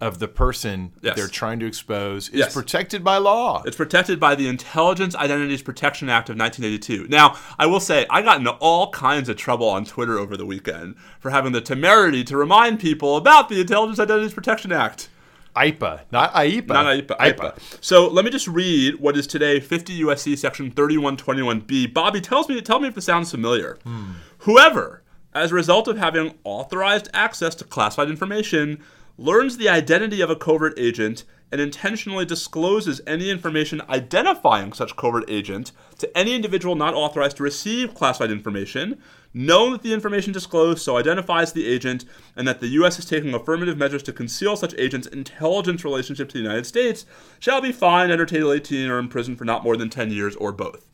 of 0.00 0.18
the 0.20 0.28
person 0.28 0.92
Yes. 1.02 1.16
they're 1.16 1.26
trying 1.28 1.58
to 1.60 1.66
expose 1.66 2.28
is 2.28 2.34
Yes. 2.38 2.54
protected 2.54 3.02
by 3.02 3.16
law. 3.18 3.62
It's 3.66 3.76
protected 3.76 4.20
by 4.20 4.34
the 4.34 4.46
Intelligence 4.48 5.14
Identities 5.16 5.62
Protection 5.62 6.08
Act 6.08 6.30
of 6.30 6.36
1982. 6.36 7.06
Now, 7.08 7.36
I 7.58 7.66
will 7.66 7.80
say, 7.80 8.06
I 8.08 8.22
got 8.22 8.38
into 8.38 8.52
all 8.52 8.90
kinds 8.90 9.28
of 9.28 9.36
trouble 9.36 9.68
on 9.68 9.84
Twitter 9.84 10.18
over 10.18 10.36
the 10.36 10.46
weekend 10.46 10.94
for 11.18 11.30
having 11.30 11.52
the 11.52 11.60
temerity 11.60 12.22
to 12.24 12.36
remind 12.36 12.78
people 12.78 13.16
about 13.16 13.48
the 13.48 13.60
Intelligence 13.60 13.98
Identities 13.98 14.34
Protection 14.34 14.70
Act. 14.72 15.08
IPA, 15.56 16.02
not 16.12 16.32
IEPA. 16.34 16.68
Not 16.68 16.86
IPA, 16.86 17.16
IPA. 17.18 17.58
So 17.80 18.06
let 18.06 18.24
me 18.24 18.30
just 18.30 18.46
read 18.46 19.00
what 19.00 19.16
is 19.16 19.26
today 19.26 19.58
50 19.58 19.92
USC 20.04 20.36
section 20.38 20.70
3121B. 20.70 21.92
Bobby, 21.92 22.20
tells 22.20 22.48
me, 22.48 22.60
tell 22.60 22.78
me 22.78 22.86
if 22.86 22.94
this 22.94 23.06
sounds 23.06 23.30
familiar. 23.32 23.78
Hmm. 23.82 24.12
Whoever, 24.40 25.02
as 25.34 25.50
a 25.50 25.54
result 25.56 25.88
of 25.88 25.98
having 25.98 26.34
authorized 26.44 27.08
access 27.12 27.56
to 27.56 27.64
classified 27.64 28.08
information, 28.08 28.78
learns 29.18 29.56
the 29.56 29.68
identity 29.68 30.20
of 30.20 30.30
a 30.30 30.36
covert 30.36 30.72
agent 30.78 31.24
and 31.50 31.60
intentionally 31.60 32.24
discloses 32.24 33.00
any 33.06 33.30
information 33.30 33.80
identifying 33.88 34.72
such 34.72 34.96
covert 34.96 35.24
agent 35.28 35.72
to 35.98 36.16
any 36.16 36.34
individual 36.34 36.74
not 36.74 36.94
authorized 36.94 37.36
to 37.38 37.42
receive 37.42 37.94
classified 37.94 38.30
information, 38.30 39.00
knowing 39.32 39.72
that 39.72 39.82
the 39.82 39.94
information 39.94 40.32
disclosed 40.32 40.80
so 40.80 40.98
identifies 40.98 41.52
the 41.52 41.66
agent 41.66 42.04
and 42.36 42.46
that 42.46 42.60
the 42.60 42.68
U.S. 42.68 42.98
is 42.98 43.06
taking 43.06 43.32
affirmative 43.34 43.78
measures 43.78 44.02
to 44.04 44.12
conceal 44.12 44.56
such 44.56 44.74
agent's 44.74 45.06
intelligence 45.06 45.84
relationship 45.84 46.28
to 46.28 46.34
the 46.34 46.42
United 46.42 46.66
States, 46.66 47.06
shall 47.38 47.60
be 47.60 47.72
fined, 47.72 48.12
entertained 48.12 48.44
18, 48.44 48.90
or 48.90 48.98
imprisoned 48.98 49.38
for 49.38 49.44
not 49.44 49.64
more 49.64 49.76
than 49.76 49.90
10 49.90 50.10
years 50.10 50.36
or 50.36 50.52
both. 50.52 50.84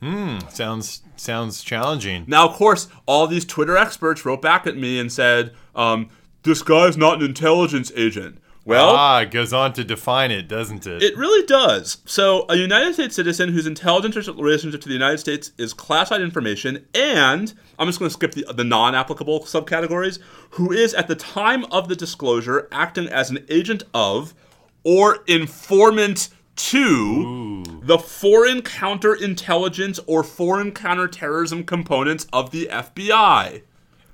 Sounds 0.50 1.02
sounds 1.16 1.62
challenging. 1.62 2.24
Now, 2.26 2.48
of 2.48 2.54
course, 2.54 2.88
all 3.06 3.26
these 3.26 3.44
Twitter 3.44 3.76
experts 3.76 4.24
wrote 4.24 4.42
back 4.42 4.66
at 4.66 4.76
me 4.76 4.98
and 4.98 5.12
said, 5.12 5.52
um, 5.74 6.10
"This 6.44 6.62
guy's 6.62 6.96
not 6.96 7.18
an 7.18 7.26
intelligence 7.26 7.92
agent." 7.96 8.38
Well, 8.66 8.94
ah, 8.96 9.20
it 9.20 9.30
goes 9.30 9.52
on 9.52 9.74
to 9.74 9.84
define 9.84 10.30
it, 10.30 10.48
doesn't 10.48 10.86
it? 10.86 11.02
it 11.02 11.16
really 11.18 11.44
does. 11.46 11.98
So, 12.06 12.46
a 12.48 12.56
United 12.56 12.94
States 12.94 13.14
citizen 13.14 13.50
whose 13.50 13.66
intelligence 13.66 14.16
relationship 14.26 14.80
to 14.80 14.88
the 14.88 14.94
United 14.94 15.18
States 15.18 15.52
is 15.58 15.74
classified 15.74 16.22
information, 16.22 16.86
and 16.94 17.52
I'm 17.78 17.86
just 17.86 17.98
going 17.98 18.08
to 18.08 18.14
skip 18.14 18.32
the, 18.32 18.46
the 18.54 18.64
non-applicable 18.64 19.40
subcategories, 19.40 20.18
who 20.50 20.72
is 20.72 20.94
at 20.94 21.08
the 21.08 21.14
time 21.14 21.66
of 21.66 21.88
the 21.88 21.96
disclosure 21.96 22.66
acting 22.72 23.06
as 23.06 23.28
an 23.28 23.44
agent 23.50 23.82
of 23.92 24.32
or 24.82 25.18
informant 25.26 26.30
to 26.56 27.64
the 27.82 27.98
foreign 27.98 28.62
counterintelligence 28.62 30.00
or 30.06 30.22
foreign 30.22 30.72
counterterrorism 30.72 31.64
components 31.64 32.26
of 32.32 32.50
the 32.50 32.68
FBI. 32.72 33.62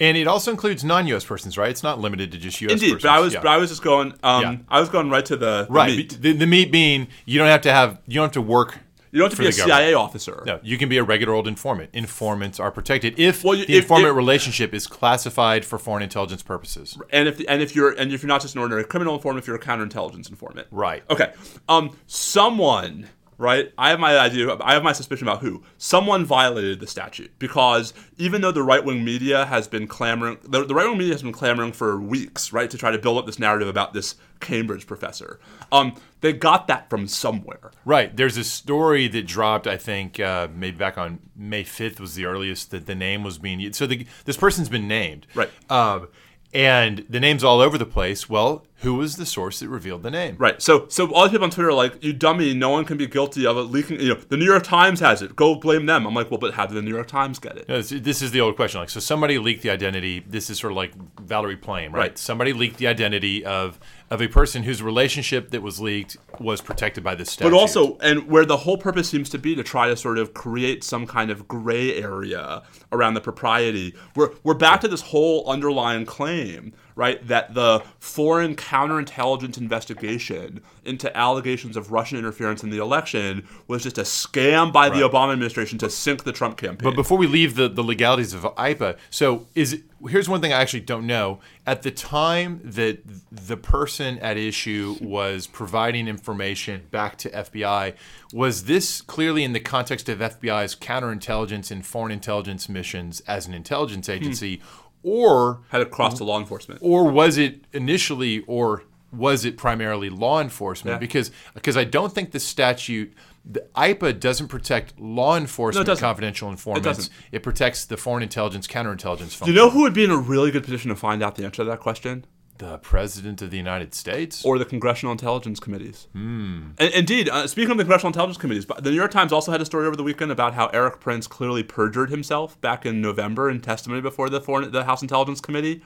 And 0.00 0.16
it 0.16 0.26
also 0.26 0.50
includes 0.50 0.82
non-U.S. 0.82 1.24
persons, 1.24 1.56
right? 1.58 1.70
It's 1.70 1.82
not 1.82 2.00
limited 2.00 2.32
to 2.32 2.38
just 2.38 2.60
U.S. 2.62 2.72
Indeed, 2.72 2.94
persons. 2.94 3.02
but 3.04 3.10
I 3.10 3.20
was 3.20 3.34
Yeah. 3.34 3.40
but 3.42 3.48
I 3.50 3.56
was 3.58 3.70
just 3.70 3.82
going 3.82 4.14
um 4.22 4.42
Yeah. 4.42 4.56
I 4.68 4.80
was 4.80 4.88
going 4.88 5.10
right 5.10 5.24
to 5.26 5.36
the, 5.36 5.64
the 5.64 5.72
right. 5.72 5.96
meat. 5.96 6.18
The, 6.20 6.32
the 6.32 6.46
meat 6.46 6.72
being 6.72 7.08
you 7.26 7.38
don't 7.38 7.48
have 7.48 7.60
to 7.62 7.72
have 7.72 7.98
you 8.08 8.14
don't 8.14 8.24
have 8.24 8.32
to 8.32 8.40
work. 8.42 8.78
You 9.12 9.18
don't 9.18 9.28
have 9.30 9.36
to 9.38 9.42
be 9.42 9.48
a 9.48 9.50
government. 9.50 9.76
CIA 9.80 9.94
officer. 9.94 10.40
No, 10.46 10.60
you 10.62 10.78
can 10.78 10.88
be 10.88 10.96
a 10.96 11.02
regular 11.02 11.34
old 11.34 11.48
informant. 11.48 11.90
Informants 11.92 12.60
are 12.60 12.70
protected 12.70 13.18
if 13.18 13.42
Well, 13.42 13.56
you- 13.56 13.66
the 13.66 13.74
if- 13.74 13.82
informant 13.84 14.10
if- 14.10 14.14
relationship 14.16 14.72
is 14.72 14.86
classified 14.86 15.64
for 15.64 15.80
foreign 15.80 16.04
intelligence 16.04 16.44
purposes. 16.44 16.96
And 17.10 17.26
if 17.26 17.40
and 17.48 17.60
if 17.60 17.74
you're 17.74 17.90
and 17.90 18.12
if 18.12 18.22
you're 18.22 18.28
not 18.28 18.40
just 18.40 18.54
an 18.54 18.60
ordinary 18.60 18.84
criminal 18.84 19.16
informant, 19.16 19.42
if 19.42 19.48
you're 19.48 19.56
a 19.56 19.60
counterintelligence 19.60 20.30
informant. 20.30 20.68
Right. 20.70 21.02
Okay. 21.10 21.32
Um 21.68 21.96
someone 22.06 23.08
right? 23.40 23.72
I 23.78 23.88
have 23.88 23.98
my 23.98 24.18
idea. 24.18 24.54
I 24.60 24.74
have 24.74 24.82
my 24.82 24.92
suspicion 24.92 25.26
about 25.26 25.40
who. 25.40 25.62
Someone 25.78 26.26
violated 26.26 26.78
the 26.78 26.86
statute 26.86 27.32
because 27.38 27.94
even 28.18 28.42
though 28.42 28.52
the 28.52 28.62
right 28.62 28.84
wing 28.84 29.02
media 29.02 29.46
has 29.46 29.66
been 29.66 29.86
clamoring, 29.86 30.36
the, 30.42 30.66
the 30.66 30.74
right 30.74 30.86
wing 30.86 30.98
media 30.98 31.14
has 31.14 31.22
been 31.22 31.32
clamoring 31.32 31.72
for 31.72 31.98
weeks, 31.98 32.52
right, 32.52 32.70
to 32.70 32.76
try 32.76 32.90
to 32.90 32.98
build 32.98 33.16
up 33.16 33.24
this 33.24 33.38
narrative 33.38 33.66
about 33.66 33.94
this 33.94 34.16
Cambridge 34.40 34.86
professor. 34.86 35.40
Um, 35.72 35.96
they 36.20 36.34
got 36.34 36.66
that 36.68 36.90
from 36.90 37.06
somewhere. 37.08 37.72
Right. 37.86 38.14
There's 38.14 38.36
a 38.36 38.44
story 38.44 39.08
that 39.08 39.26
dropped. 39.26 39.66
I 39.66 39.78
think 39.78 40.20
uh, 40.20 40.48
maybe 40.54 40.76
back 40.76 40.98
on 40.98 41.20
May 41.34 41.64
5th 41.64 41.98
was 41.98 42.14
the 42.14 42.26
earliest 42.26 42.70
that 42.72 42.84
the 42.84 42.94
name 42.94 43.24
was 43.24 43.38
being 43.38 43.60
used. 43.60 43.76
So 43.76 43.86
the, 43.86 44.06
this 44.26 44.36
person's 44.36 44.68
been 44.68 44.86
named. 44.86 45.26
Right. 45.34 45.50
Um, 45.70 46.08
and 46.52 47.06
the 47.08 47.20
name's 47.20 47.44
all 47.44 47.60
over 47.60 47.78
the 47.78 47.86
place. 47.86 48.28
Well, 48.28 48.64
who 48.78 48.94
was 48.94 49.16
the 49.16 49.26
source 49.26 49.60
that 49.60 49.68
revealed 49.68 50.02
the 50.02 50.10
name? 50.10 50.36
Right. 50.38 50.60
So, 50.60 50.88
so 50.88 51.12
all 51.12 51.24
the 51.24 51.30
people 51.30 51.44
on 51.44 51.50
Twitter 51.50 51.68
are 51.68 51.74
like, 51.74 52.02
"You 52.02 52.12
dummy! 52.12 52.54
No 52.54 52.70
one 52.70 52.84
can 52.84 52.96
be 52.96 53.06
guilty 53.06 53.46
of 53.46 53.56
it 53.56 53.62
leaking." 53.62 54.00
You 54.00 54.14
know, 54.14 54.20
the 54.28 54.36
New 54.36 54.46
York 54.46 54.62
Times 54.62 55.00
has 55.00 55.22
it. 55.22 55.36
Go 55.36 55.54
blame 55.54 55.86
them. 55.86 56.06
I'm 56.06 56.14
like, 56.14 56.30
well, 56.30 56.38
but 56.38 56.54
how 56.54 56.66
did 56.66 56.74
the 56.74 56.82
New 56.82 56.94
York 56.94 57.06
Times 57.06 57.38
get 57.38 57.58
it? 57.58 57.68
No, 57.68 57.76
this, 57.80 57.90
this 57.90 58.22
is 58.22 58.32
the 58.32 58.40
old 58.40 58.56
question. 58.56 58.80
Like, 58.80 58.90
so 58.90 59.00
somebody 59.00 59.38
leaked 59.38 59.62
the 59.62 59.70
identity. 59.70 60.24
This 60.26 60.50
is 60.50 60.58
sort 60.58 60.72
of 60.72 60.76
like 60.76 60.92
Valerie 61.20 61.56
Plame, 61.56 61.92
right? 61.92 62.00
Right. 62.00 62.18
Somebody 62.18 62.52
leaked 62.52 62.78
the 62.78 62.86
identity 62.86 63.44
of 63.44 63.78
of 64.10 64.20
a 64.20 64.26
person 64.26 64.64
whose 64.64 64.82
relationship 64.82 65.50
that 65.50 65.62
was 65.62 65.80
leaked 65.80 66.16
was 66.40 66.60
protected 66.60 67.04
by 67.04 67.14
this 67.14 67.30
statute. 67.30 67.50
But 67.50 67.56
also, 67.56 67.96
and 67.98 68.28
where 68.28 68.44
the 68.44 68.56
whole 68.58 68.76
purpose 68.76 69.08
seems 69.08 69.30
to 69.30 69.38
be 69.38 69.54
to 69.54 69.62
try 69.62 69.88
to 69.88 69.96
sort 69.96 70.18
of 70.18 70.34
create 70.34 70.82
some 70.82 71.06
kind 71.06 71.30
of 71.30 71.46
gray 71.46 71.94
area 71.94 72.62
around 72.90 73.14
the 73.14 73.20
propriety. 73.20 73.94
We're, 74.16 74.30
we're 74.42 74.54
back 74.54 74.80
to 74.80 74.88
this 74.88 75.00
whole 75.00 75.48
underlying 75.48 76.06
claim, 76.06 76.72
right? 77.00 77.26
That 77.28 77.54
the 77.54 77.82
foreign 77.98 78.54
counterintelligence 78.54 79.56
investigation 79.56 80.60
into 80.84 81.16
allegations 81.16 81.74
of 81.78 81.90
Russian 81.90 82.18
interference 82.18 82.62
in 82.62 82.68
the 82.68 82.76
election 82.76 83.48
was 83.66 83.84
just 83.84 83.96
a 83.96 84.02
scam 84.02 84.70
by 84.70 84.90
the 84.90 84.96
Obama 84.96 85.32
administration 85.32 85.78
to 85.78 85.88
sink 85.88 86.24
the 86.24 86.32
Trump 86.32 86.58
campaign. 86.58 86.84
But 86.84 86.96
before 86.96 87.16
we 87.16 87.26
leave 87.26 87.54
the, 87.54 87.70
the 87.70 87.82
legalities 87.82 88.34
of 88.34 88.42
IPA, 88.42 88.98
so 89.08 89.46
is 89.54 89.72
it, 89.72 89.82
here's 90.10 90.28
one 90.28 90.42
thing 90.42 90.52
I 90.52 90.60
actually 90.60 90.80
don't 90.80 91.06
know. 91.06 91.40
At 91.66 91.80
the 91.80 91.90
time 91.90 92.60
that 92.64 92.98
the 93.32 93.56
person 93.56 94.18
at 94.18 94.36
issue 94.36 94.96
was 95.00 95.46
providing 95.46 96.06
information 96.06 96.82
back 96.90 97.16
to 97.18 97.30
FBI, 97.30 97.94
was 98.34 98.64
this 98.64 99.00
clearly 99.00 99.42
in 99.42 99.54
the 99.54 99.60
context 99.60 100.10
of 100.10 100.18
FBI's 100.18 100.76
counterintelligence 100.76 101.70
and 101.70 101.86
foreign 101.86 102.12
intelligence 102.12 102.68
missions 102.68 103.20
as 103.20 103.46
an 103.46 103.54
intelligence 103.54 104.06
hmm. 104.06 104.12
agency, 104.12 104.60
or 105.02 105.60
had 105.70 105.80
it 105.80 105.90
crossed 105.90 106.18
to 106.18 106.24
law 106.24 106.38
enforcement. 106.38 106.80
or 106.82 107.10
was 107.10 107.38
it 107.38 107.64
initially 107.72 108.40
or 108.46 108.82
was 109.12 109.44
it 109.44 109.56
primarily 109.56 110.08
law 110.10 110.40
enforcement 110.40 110.94
Yeah. 110.96 110.98
because 110.98 111.30
because 111.54 111.76
I 111.76 111.84
don't 111.84 112.12
think 112.14 112.30
the 112.32 112.40
statute 112.40 113.12
the 113.44 113.66
IPA 113.74 114.20
doesn't 114.20 114.48
protect 114.48 115.00
law 115.00 115.36
enforcement 115.36 115.86
doesn't. 115.86 116.02
confidential 116.02 116.50
informants. 116.50 116.84
doesn't. 116.84 117.10
It 117.32 117.42
protects 117.42 117.86
the 117.86 117.96
foreign 117.96 118.22
intelligence 118.22 118.66
counterintelligence 118.66 119.34
function. 119.34 119.46
Do 119.46 119.52
you 119.52 119.56
know 119.56 119.70
who 119.70 119.80
would 119.80 119.94
be 119.94 120.04
in 120.04 120.10
a 120.10 120.16
really 120.18 120.50
good 120.50 120.62
position 120.62 120.90
to 120.90 120.94
find 120.96 121.22
out 121.22 121.36
the 121.36 121.44
answer 121.44 121.64
to 121.64 121.70
that 121.70 121.80
question? 121.80 122.26
The 122.60 122.76
president 122.78 123.40
of 123.40 123.50
the 123.50 123.56
United 123.56 123.94
States? 123.94 124.44
or 124.44 124.58
the 124.58 124.64
congressional 124.66 125.12
intelligence 125.12 125.58
committees. 125.60 126.08
And, 126.14 126.74
indeed, 126.78 127.28
uh, 127.30 127.46
speaking 127.46 127.70
of 127.72 127.78
the 127.78 127.84
congressional 127.84 128.08
intelligence 128.10 128.36
committees, 128.36 128.66
but 128.66 128.84
the 128.84 128.90
New 128.90 128.96
York 128.96 129.10
Times 129.10 129.32
also 129.32 129.50
had 129.50 129.62
a 129.62 129.64
story 129.64 129.86
over 129.86 129.96
the 129.96 130.02
weekend 130.02 130.30
about 130.30 130.52
how 130.54 130.66
Erik 130.68 131.00
Prince 131.00 131.26
clearly 131.26 131.62
perjured 131.62 132.10
himself 132.10 132.60
back 132.60 132.84
in 132.84 133.00
November 133.00 133.48
in 133.48 133.60
testimony 133.62 134.02
before 134.02 134.28
the 134.28 134.40
foreign, 134.42 134.70
the 134.72 134.84
House 134.84 135.00
Intelligence 135.00 135.40
Committee. 135.40 135.82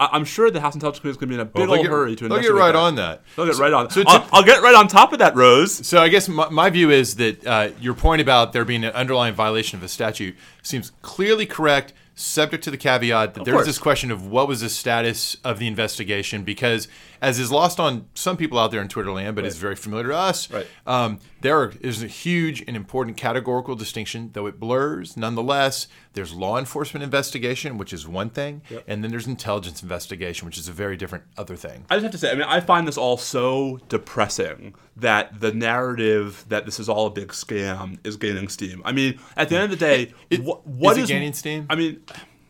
I, 0.00 0.08
I'm 0.12 0.24
sure 0.24 0.50
the 0.50 0.60
House 0.62 0.74
Intelligence 0.74 1.00
Committee 1.00 1.10
is 1.12 1.16
going 1.18 1.28
to 1.28 1.32
be 1.32 1.34
in 1.34 1.40
a 1.40 1.44
big 1.44 1.68
Well, 1.68 1.76
old 1.76 1.82
get- 1.86 1.90
hurry 1.92 2.16
to 2.16 2.26
they'll 2.28 2.40
get 2.40 2.52
right 2.52 2.72
that. 2.72 2.78
on 2.78 2.94
that. 2.94 3.22
They'll 3.36 3.46
get 3.46 3.58
right 3.58 3.72
on. 3.74 3.90
So 3.90 4.02
I'll, 4.06 4.26
I'll 4.32 4.42
get 4.42 4.62
right 4.62 4.74
on 4.74 4.88
top 4.88 5.12
of 5.12 5.18
that, 5.18 5.36
Rose. 5.36 5.86
So 5.86 6.00
I 6.00 6.08
guess 6.08 6.26
my, 6.28 6.48
my 6.48 6.70
view 6.70 6.90
is 6.90 7.16
that 7.16 7.46
uh, 7.46 7.68
your 7.80 7.92
point 7.94 8.22
about 8.22 8.52
there 8.54 8.64
being 8.64 8.82
an 8.84 8.92
underlying 8.92 9.34
violation 9.34 9.78
of 9.78 9.82
a 9.82 9.88
statute 9.88 10.34
seems 10.62 10.90
clearly 11.02 11.44
correct, 11.46 11.92
subject 12.14 12.62
to 12.64 12.70
the 12.70 12.76
caveat 12.76 13.34
that 13.34 13.44
there's 13.44 13.54
course. 13.54 13.66
this 13.66 13.78
question 13.78 14.10
of 14.10 14.26
what 14.26 14.46
was 14.46 14.60
the 14.60 14.68
status 14.68 15.36
of 15.44 15.58
the 15.58 15.66
investigation, 15.66 16.44
because 16.44 16.88
as 17.24 17.38
is 17.38 17.50
lost 17.50 17.80
on 17.80 18.06
some 18.14 18.36
people 18.36 18.58
out 18.58 18.70
there 18.70 18.82
in 18.82 18.88
Twitter 18.88 19.10
land, 19.10 19.34
but 19.34 19.44
is 19.46 19.56
very 19.56 19.74
familiar 19.76 20.08
to 20.08 20.16
us, 20.16 20.50
Right. 20.50 20.66
um, 20.86 21.18
there 21.40 21.72
is 21.80 22.02
a 22.02 22.06
huge 22.06 22.62
and 22.66 22.76
important 22.76 23.16
categorical 23.16 23.74
distinction, 23.74 24.30
though 24.34 24.46
it 24.46 24.60
blurs. 24.60 25.16
Nonetheless, 25.16 25.88
there's 26.12 26.32
law 26.34 26.58
enforcement 26.58 27.02
investigation, 27.02 27.78
which 27.78 27.92
is 27.92 28.06
one 28.06 28.28
thing, 28.30 28.60
and 28.86 29.02
then 29.02 29.10
there's 29.10 29.26
intelligence 29.26 29.82
investigation, 29.82 30.46
which 30.46 30.58
is 30.58 30.68
a 30.68 30.72
very 30.72 30.96
different 30.96 31.24
other 31.38 31.56
thing. 31.56 31.84
I 31.90 31.94
just 31.96 32.02
have 32.04 32.12
to 32.12 32.18
say, 32.18 32.30
I 32.30 32.34
mean, 32.34 32.42
I 32.46 32.60
find 32.60 32.86
this 32.86 32.98
all 32.98 33.16
so 33.16 33.80
depressing 33.88 34.74
that 34.96 35.40
the 35.40 35.52
narrative 35.52 36.44
that 36.50 36.66
this 36.66 36.78
is 36.78 36.88
all 36.88 37.06
a 37.06 37.10
big 37.10 37.28
scam 37.28 37.98
is 38.04 38.16
gaining 38.16 38.48
steam. 38.48 38.82
I 38.84 38.92
mean, 38.92 39.18
at 39.36 39.48
the 39.48 39.56
end 39.56 39.64
of 39.64 39.70
the 39.70 39.76
day, 39.76 40.12
It- 40.30 40.42
what, 40.44 40.66
what 40.66 40.92
is 40.98 41.04
is 41.04 41.10
it 41.10 41.12
gaining 41.14 41.32
steam? 41.32 41.66
I 41.70 41.74
mean, 41.74 42.00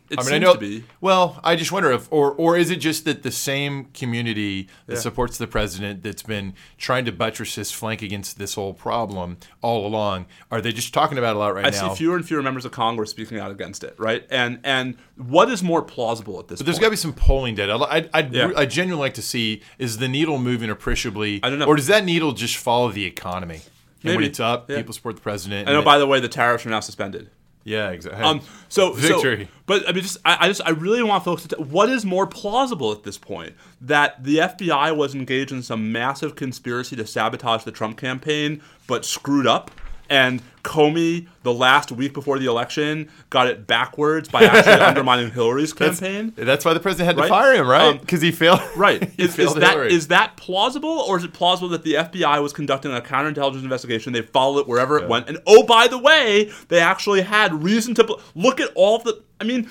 it 0.09 0.19
I 0.19 0.21
mean, 0.21 0.25
seems 0.25 0.31
I 0.33 0.37
know. 0.39 0.53
to 0.53 0.59
be. 0.59 0.83
Well, 1.01 1.39
I 1.43 1.55
just 1.55 1.71
wonder 1.71 1.91
if, 1.91 2.07
or 2.11 2.31
or 2.33 2.57
is 2.57 2.69
it 2.69 2.77
just 2.77 3.05
that 3.05 3.23
the 3.23 3.31
same 3.31 3.85
community 3.93 4.67
that 4.87 4.95
Yeah. 4.95 4.99
supports 4.99 5.37
the 5.37 5.47
president 5.47 6.03
that's 6.03 6.21
been 6.23 6.53
trying 6.77 7.05
to 7.05 7.11
buttress 7.11 7.55
his 7.55 7.71
flank 7.71 8.01
against 8.01 8.37
this 8.37 8.53
whole 8.55 8.73
problem 8.73 9.37
all 9.61 9.85
along, 9.87 10.25
are 10.51 10.61
they 10.61 10.71
just 10.71 10.93
talking 10.93 11.17
about 11.17 11.31
it 11.31 11.35
a 11.37 11.39
lot 11.39 11.53
right 11.55 11.65
I 11.65 11.69
now? 11.71 11.85
I 11.85 11.89
see 11.89 11.95
fewer 11.97 12.15
and 12.15 12.25
fewer 12.25 12.41
members 12.41 12.65
of 12.65 12.71
Congress 12.71 13.09
speaking 13.09 13.39
out 13.39 13.51
against 13.51 13.83
it, 13.83 13.95
right? 13.97 14.25
And 14.29 14.59
and 14.63 14.97
what 15.17 15.49
is 15.49 15.63
more 15.63 15.81
plausible 15.81 16.39
at 16.39 16.47
this 16.47 16.59
But 16.59 16.65
there's 16.65 16.79
got 16.79 16.87
to 16.87 16.91
be 16.91 16.95
some 16.97 17.13
polling 17.13 17.55
data. 17.55 17.73
I'd, 17.89 18.09
I'd, 18.13 18.33
Yeah. 18.33 18.51
I 18.55 18.65
genuinely 18.65 19.01
like 19.05 19.13
to 19.15 19.21
see 19.21 19.61
is 19.79 19.97
the 19.97 20.07
needle 20.07 20.37
moving 20.37 20.69
appreciably, 20.69 21.39
I 21.43 21.49
don't 21.49 21.59
know. 21.59 21.65
or 21.65 21.75
does 21.75 21.87
that 21.87 22.05
needle 22.05 22.31
just 22.33 22.57
follow 22.57 22.91
the 22.91 23.05
economy? 23.05 23.61
And 24.03 24.11
when 24.11 24.15
Maybe. 24.17 24.27
it's 24.27 24.39
up, 24.39 24.69
Yeah. 24.69 24.77
people 24.77 24.93
support 24.93 25.15
the 25.15 25.21
president. 25.21 25.67
I 25.67 25.71
know. 25.71 25.79
and 25.79 25.85
By 25.85 25.97
the 25.97 26.05
way, 26.05 26.19
the 26.19 26.27
tariffs 26.27 26.63
are 26.65 26.69
now 26.69 26.79
suspended. 26.79 27.31
Yeah, 27.65 27.89
exactly. 27.89 28.21
Um, 28.23 28.41
so 28.69 28.93
Victory. 28.93 29.45
So, 29.45 29.51
but 29.65 29.89
I 29.89 29.91
mean, 29.91 30.03
just 30.03 30.19
I, 30.23 30.37
I 30.41 30.47
just 30.47 30.61
I 30.63 30.69
really 30.69 31.01
want 31.01 31.25
folks 31.25 31.41
to. 31.41 31.47
T- 31.47 31.63
what 31.63 31.89
is 31.89 32.05
more 32.05 32.27
plausible 32.27 32.91
at 32.91 33.01
this 33.01 33.17
point? 33.17 33.55
That 33.81 34.23
the 34.23 34.37
FBI 34.37 34.95
was 34.95 35.15
engaged 35.15 35.51
in 35.51 35.63
some 35.63 35.91
massive 35.91 36.35
conspiracy 36.35 36.95
to 36.95 37.07
sabotage 37.07 37.63
the 37.63 37.71
Trump 37.71 37.97
campaign, 37.97 38.61
but 38.85 39.03
screwed 39.03 39.47
up, 39.47 39.71
and 40.09 40.41
Comey, 40.63 41.27
the 41.43 41.53
last 41.53 41.91
week 41.91 42.13
before 42.13 42.39
the 42.39 42.47
election, 42.47 43.09
got 43.29 43.47
it 43.47 43.67
backwards 43.67 44.29
by 44.29 44.43
actually 44.43 44.73
undermining 44.85 45.29
Hillary's 45.31 45.73
campaign. 45.73 46.33
That's 46.35 46.65
why 46.65 46.73
the 46.73 46.79
president 46.79 47.15
had 47.15 47.21
to 47.23 47.29
fire 47.29 47.53
him, 47.53 47.67
right? 47.67 47.89
Um, 47.93 47.97
Because 47.99 48.21
he 48.21 48.31
failed. 48.31 48.59
Right. 48.75 49.03
he 49.11 49.23
Is, 49.23 49.29
is 49.29 49.35
failed 49.35 49.57
that 49.61 49.71
Hillary. 49.73 49.93
is 49.93 50.07
that 50.07 50.37
plausible, 50.37 50.89
or 50.89 51.17
is 51.17 51.23
it 51.23 51.33
plausible 51.33 51.69
that 51.69 51.83
the 51.83 51.93
FBI 51.93 52.41
was 52.41 52.51
conducting 52.51 52.91
a 52.93 52.99
counterintelligence 53.01 53.63
investigation? 53.63 54.11
They 54.13 54.23
followed 54.23 54.61
it 54.61 54.67
wherever 54.67 54.97
it 54.97 55.07
went, 55.07 55.29
and 55.29 55.37
oh, 55.45 55.63
by 55.63 55.87
the 55.87 55.99
way, 55.99 56.51
they 56.69 56.79
actually 56.79 57.21
had 57.21 57.63
reason 57.63 57.93
to 57.95 58.03
bel- 58.03 58.21
look 58.33 58.59
at 58.59 58.71
all 58.75 58.97
the. 58.99 59.21
I 59.39 59.43
mean, 59.43 59.69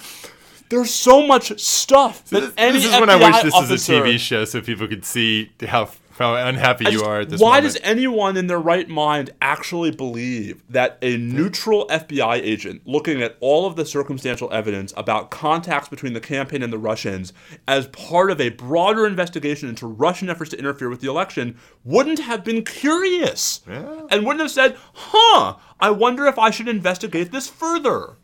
there's 0.69 0.93
so 0.95 1.27
much 1.27 1.59
stuff 1.61 2.25
that 2.27 2.41
this, 2.41 2.53
any 2.57 2.73
this 2.75 2.85
is 2.87 2.93
FBI 2.93 3.01
when 3.01 3.11
I 3.11 3.17
wish 3.17 3.43
this 3.43 3.53
was 3.55 3.71
a 3.71 3.93
TV 3.93 4.19
show 4.19 4.45
so 4.45 4.61
people 4.61 4.87
could 4.87 5.05
see 5.05 5.51
how 5.67 5.91
how 6.19 6.35
unhappy 6.35 6.87
I 6.87 6.91
you 6.91 7.03
are 7.03 7.21
at 7.21 7.31
this 7.31 7.41
why 7.41 7.57
moment. 7.57 7.65
does 7.75 7.83
anyone 7.83 8.37
in 8.37 8.47
their 8.47 8.59
right 8.59 8.89
mind 8.89 9.31
actually 9.43 9.91
believe 9.91 10.63
that 10.69 10.99
a 11.03 11.17
neutral 11.17 11.87
FBI 11.89 12.37
agent 12.37 12.83
looking 12.87 13.23
at 13.23 13.37
all 13.41 13.67
of 13.67 13.77
the 13.77 13.85
circumstantial 13.85 14.53
evidence 14.53 14.93
about 14.97 15.31
contacts 15.31 15.89
between 15.89 16.13
the 16.13 16.21
campaign 16.21 16.63
and 16.63 16.73
the 16.73 16.79
Russians 16.79 17.33
as 17.67 17.87
part 17.89 18.31
of 18.31 18.41
a 18.41 18.51
broader 18.51 19.07
investigation 19.07 19.69
into 19.69 19.87
Russian 19.87 20.31
efforts 20.31 20.51
to 20.51 20.59
interfere 20.59 20.89
with 20.89 21.01
the 21.01 21.09
election 21.11 21.59
wouldn't 21.85 22.21
have 22.21 22.45
been 22.45 22.65
curious 22.65 23.61
and 23.67 24.25
wouldn't 24.25 24.41
have 24.41 24.51
said, 24.51 24.77
huh, 24.93 25.57
I 25.81 25.91
wonder 25.91 26.27
if 26.27 26.39
I 26.39 26.51
should 26.51 26.69
investigate 26.69 27.33
this 27.33 27.49
further? 27.49 28.17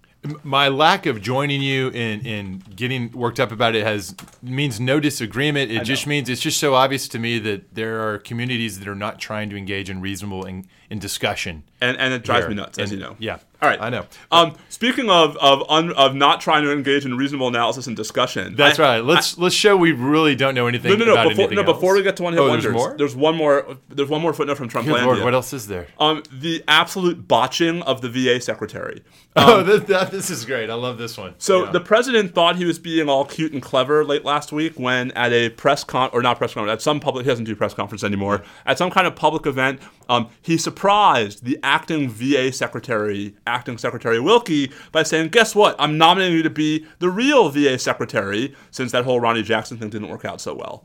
My 0.42 0.68
lack 0.68 1.06
of 1.06 1.22
joining 1.22 1.62
you 1.62 1.88
in, 1.88 2.20
in 2.26 2.58
getting 2.76 3.10
worked 3.12 3.40
up 3.40 3.52
about 3.52 3.74
it 3.74 3.84
has 3.84 4.14
means 4.42 4.78
no 4.78 5.00
disagreement. 5.00 5.70
It 5.70 5.84
just 5.84 6.06
means 6.06 6.28
it's 6.28 6.42
just 6.42 6.58
so 6.58 6.74
obvious 6.74 7.08
to 7.08 7.18
me 7.18 7.38
that 7.38 7.74
there 7.74 8.06
are 8.06 8.18
communities 8.18 8.78
that 8.80 8.88
are 8.88 8.94
not 8.94 9.18
trying 9.18 9.48
to 9.50 9.56
engage 9.56 9.88
in 9.88 10.00
reasonable 10.00 10.44
in, 10.44 10.66
in 10.90 10.98
discussion. 10.98 11.62
And, 11.80 11.96
and 11.96 12.12
it 12.12 12.22
drives 12.22 12.42
here. 12.44 12.50
me 12.50 12.56
nuts, 12.56 12.78
as 12.78 12.90
And- 12.90 13.00
you 13.00 13.06
know. 13.06 13.16
Yeah. 13.18 13.38
All 13.62 13.68
right, 13.68 13.80
I 13.80 13.90
know. 13.90 14.06
Um, 14.30 14.56
speaking 14.70 15.10
of 15.10 15.36
of 15.36 15.62
un, 15.68 15.92
of 15.92 16.14
not 16.14 16.40
trying 16.40 16.64
to 16.64 16.72
engage 16.72 17.04
in 17.04 17.16
reasonable 17.16 17.48
analysis 17.48 17.86
and 17.86 17.96
discussion, 17.96 18.56
That's 18.56 18.78
I- 18.78 18.96
right. 18.96 19.04
Let's 19.04 19.36
let's 19.36 19.54
show 19.54 19.76
we 19.76 19.92
really 19.92 20.34
don't 20.34 20.54
know 20.54 20.66
anything 20.66 20.98
No, 20.98 21.04
no, 21.04 21.14
no. 21.14 21.28
Before, 21.28 21.50
no, 21.50 21.62
before 21.62 21.94
we 21.94 22.02
get 22.02 22.16
to 22.16 22.22
one 22.22 22.32
hit 22.32 22.40
oh, 22.40 22.48
wonders, 22.48 22.64
there's 22.64 22.74
more. 22.74 22.96
there's 22.96 23.16
one 23.16 23.36
more. 23.36 23.76
There's 23.88 24.08
one 24.08 24.22
more 24.22 24.32
footnote 24.32 24.56
from 24.56 24.68
Trump. 24.68 24.88
Lord, 24.88 25.20
what 25.22 25.34
else 25.34 25.52
is 25.52 25.66
there? 25.66 25.88
Um, 25.98 26.22
the 26.32 26.64
absolute 26.68 27.28
botching 27.28 27.82
of 27.82 28.00
the 28.00 28.08
VA 28.08 28.40
secretary. 28.40 29.02
oh, 29.36 29.62
this, 29.62 29.82
that, 29.88 30.10
this 30.10 30.30
is 30.30 30.44
great. 30.44 30.70
I 30.70 30.74
love 30.74 30.96
this 30.98 31.18
one. 31.18 31.34
So 31.38 31.64
Yeah. 31.66 31.72
the 31.72 31.80
president 31.80 32.34
thought 32.34 32.56
he 32.56 32.64
was 32.64 32.78
being 32.78 33.08
all 33.08 33.24
cute 33.24 33.52
and 33.52 33.60
clever 33.62 34.04
late 34.04 34.24
last 34.24 34.52
week 34.52 34.78
when 34.78 35.10
at 35.12 35.32
a 35.32 35.50
press 35.50 35.84
con 35.84 36.08
or 36.12 36.22
not 36.22 36.38
press 36.38 36.54
conference 36.54 36.72
at 36.72 36.82
some 36.82 36.98
public 36.98 37.24
he 37.24 37.30
doesn't 37.30 37.44
do 37.44 37.54
press 37.54 37.74
conference 37.74 38.02
anymore 38.04 38.42
at 38.66 38.78
some 38.78 38.90
kind 38.90 39.06
of 39.06 39.14
public 39.14 39.46
event 39.46 39.80
um, 40.10 40.28
he 40.42 40.58
surprised 40.58 41.44
the 41.44 41.58
acting 41.62 42.10
VA 42.10 42.52
secretary 42.52 43.36
acting 43.46 43.78
secretary 43.78 44.18
Wilkie 44.18 44.72
by 44.90 45.04
saying 45.04 45.28
guess 45.28 45.54
what 45.54 45.76
I'm 45.78 45.96
nominating 45.96 46.36
you 46.36 46.42
to 46.42 46.50
be 46.50 46.84
the 46.98 47.08
real 47.08 47.48
VA 47.48 47.78
secretary 47.78 48.54
since 48.72 48.90
that 48.90 49.04
whole 49.04 49.20
Ronnie 49.20 49.44
Jackson 49.44 49.78
thing 49.78 49.88
didn't 49.88 50.08
work 50.08 50.24
out 50.24 50.40
so 50.40 50.52
well. 50.52 50.84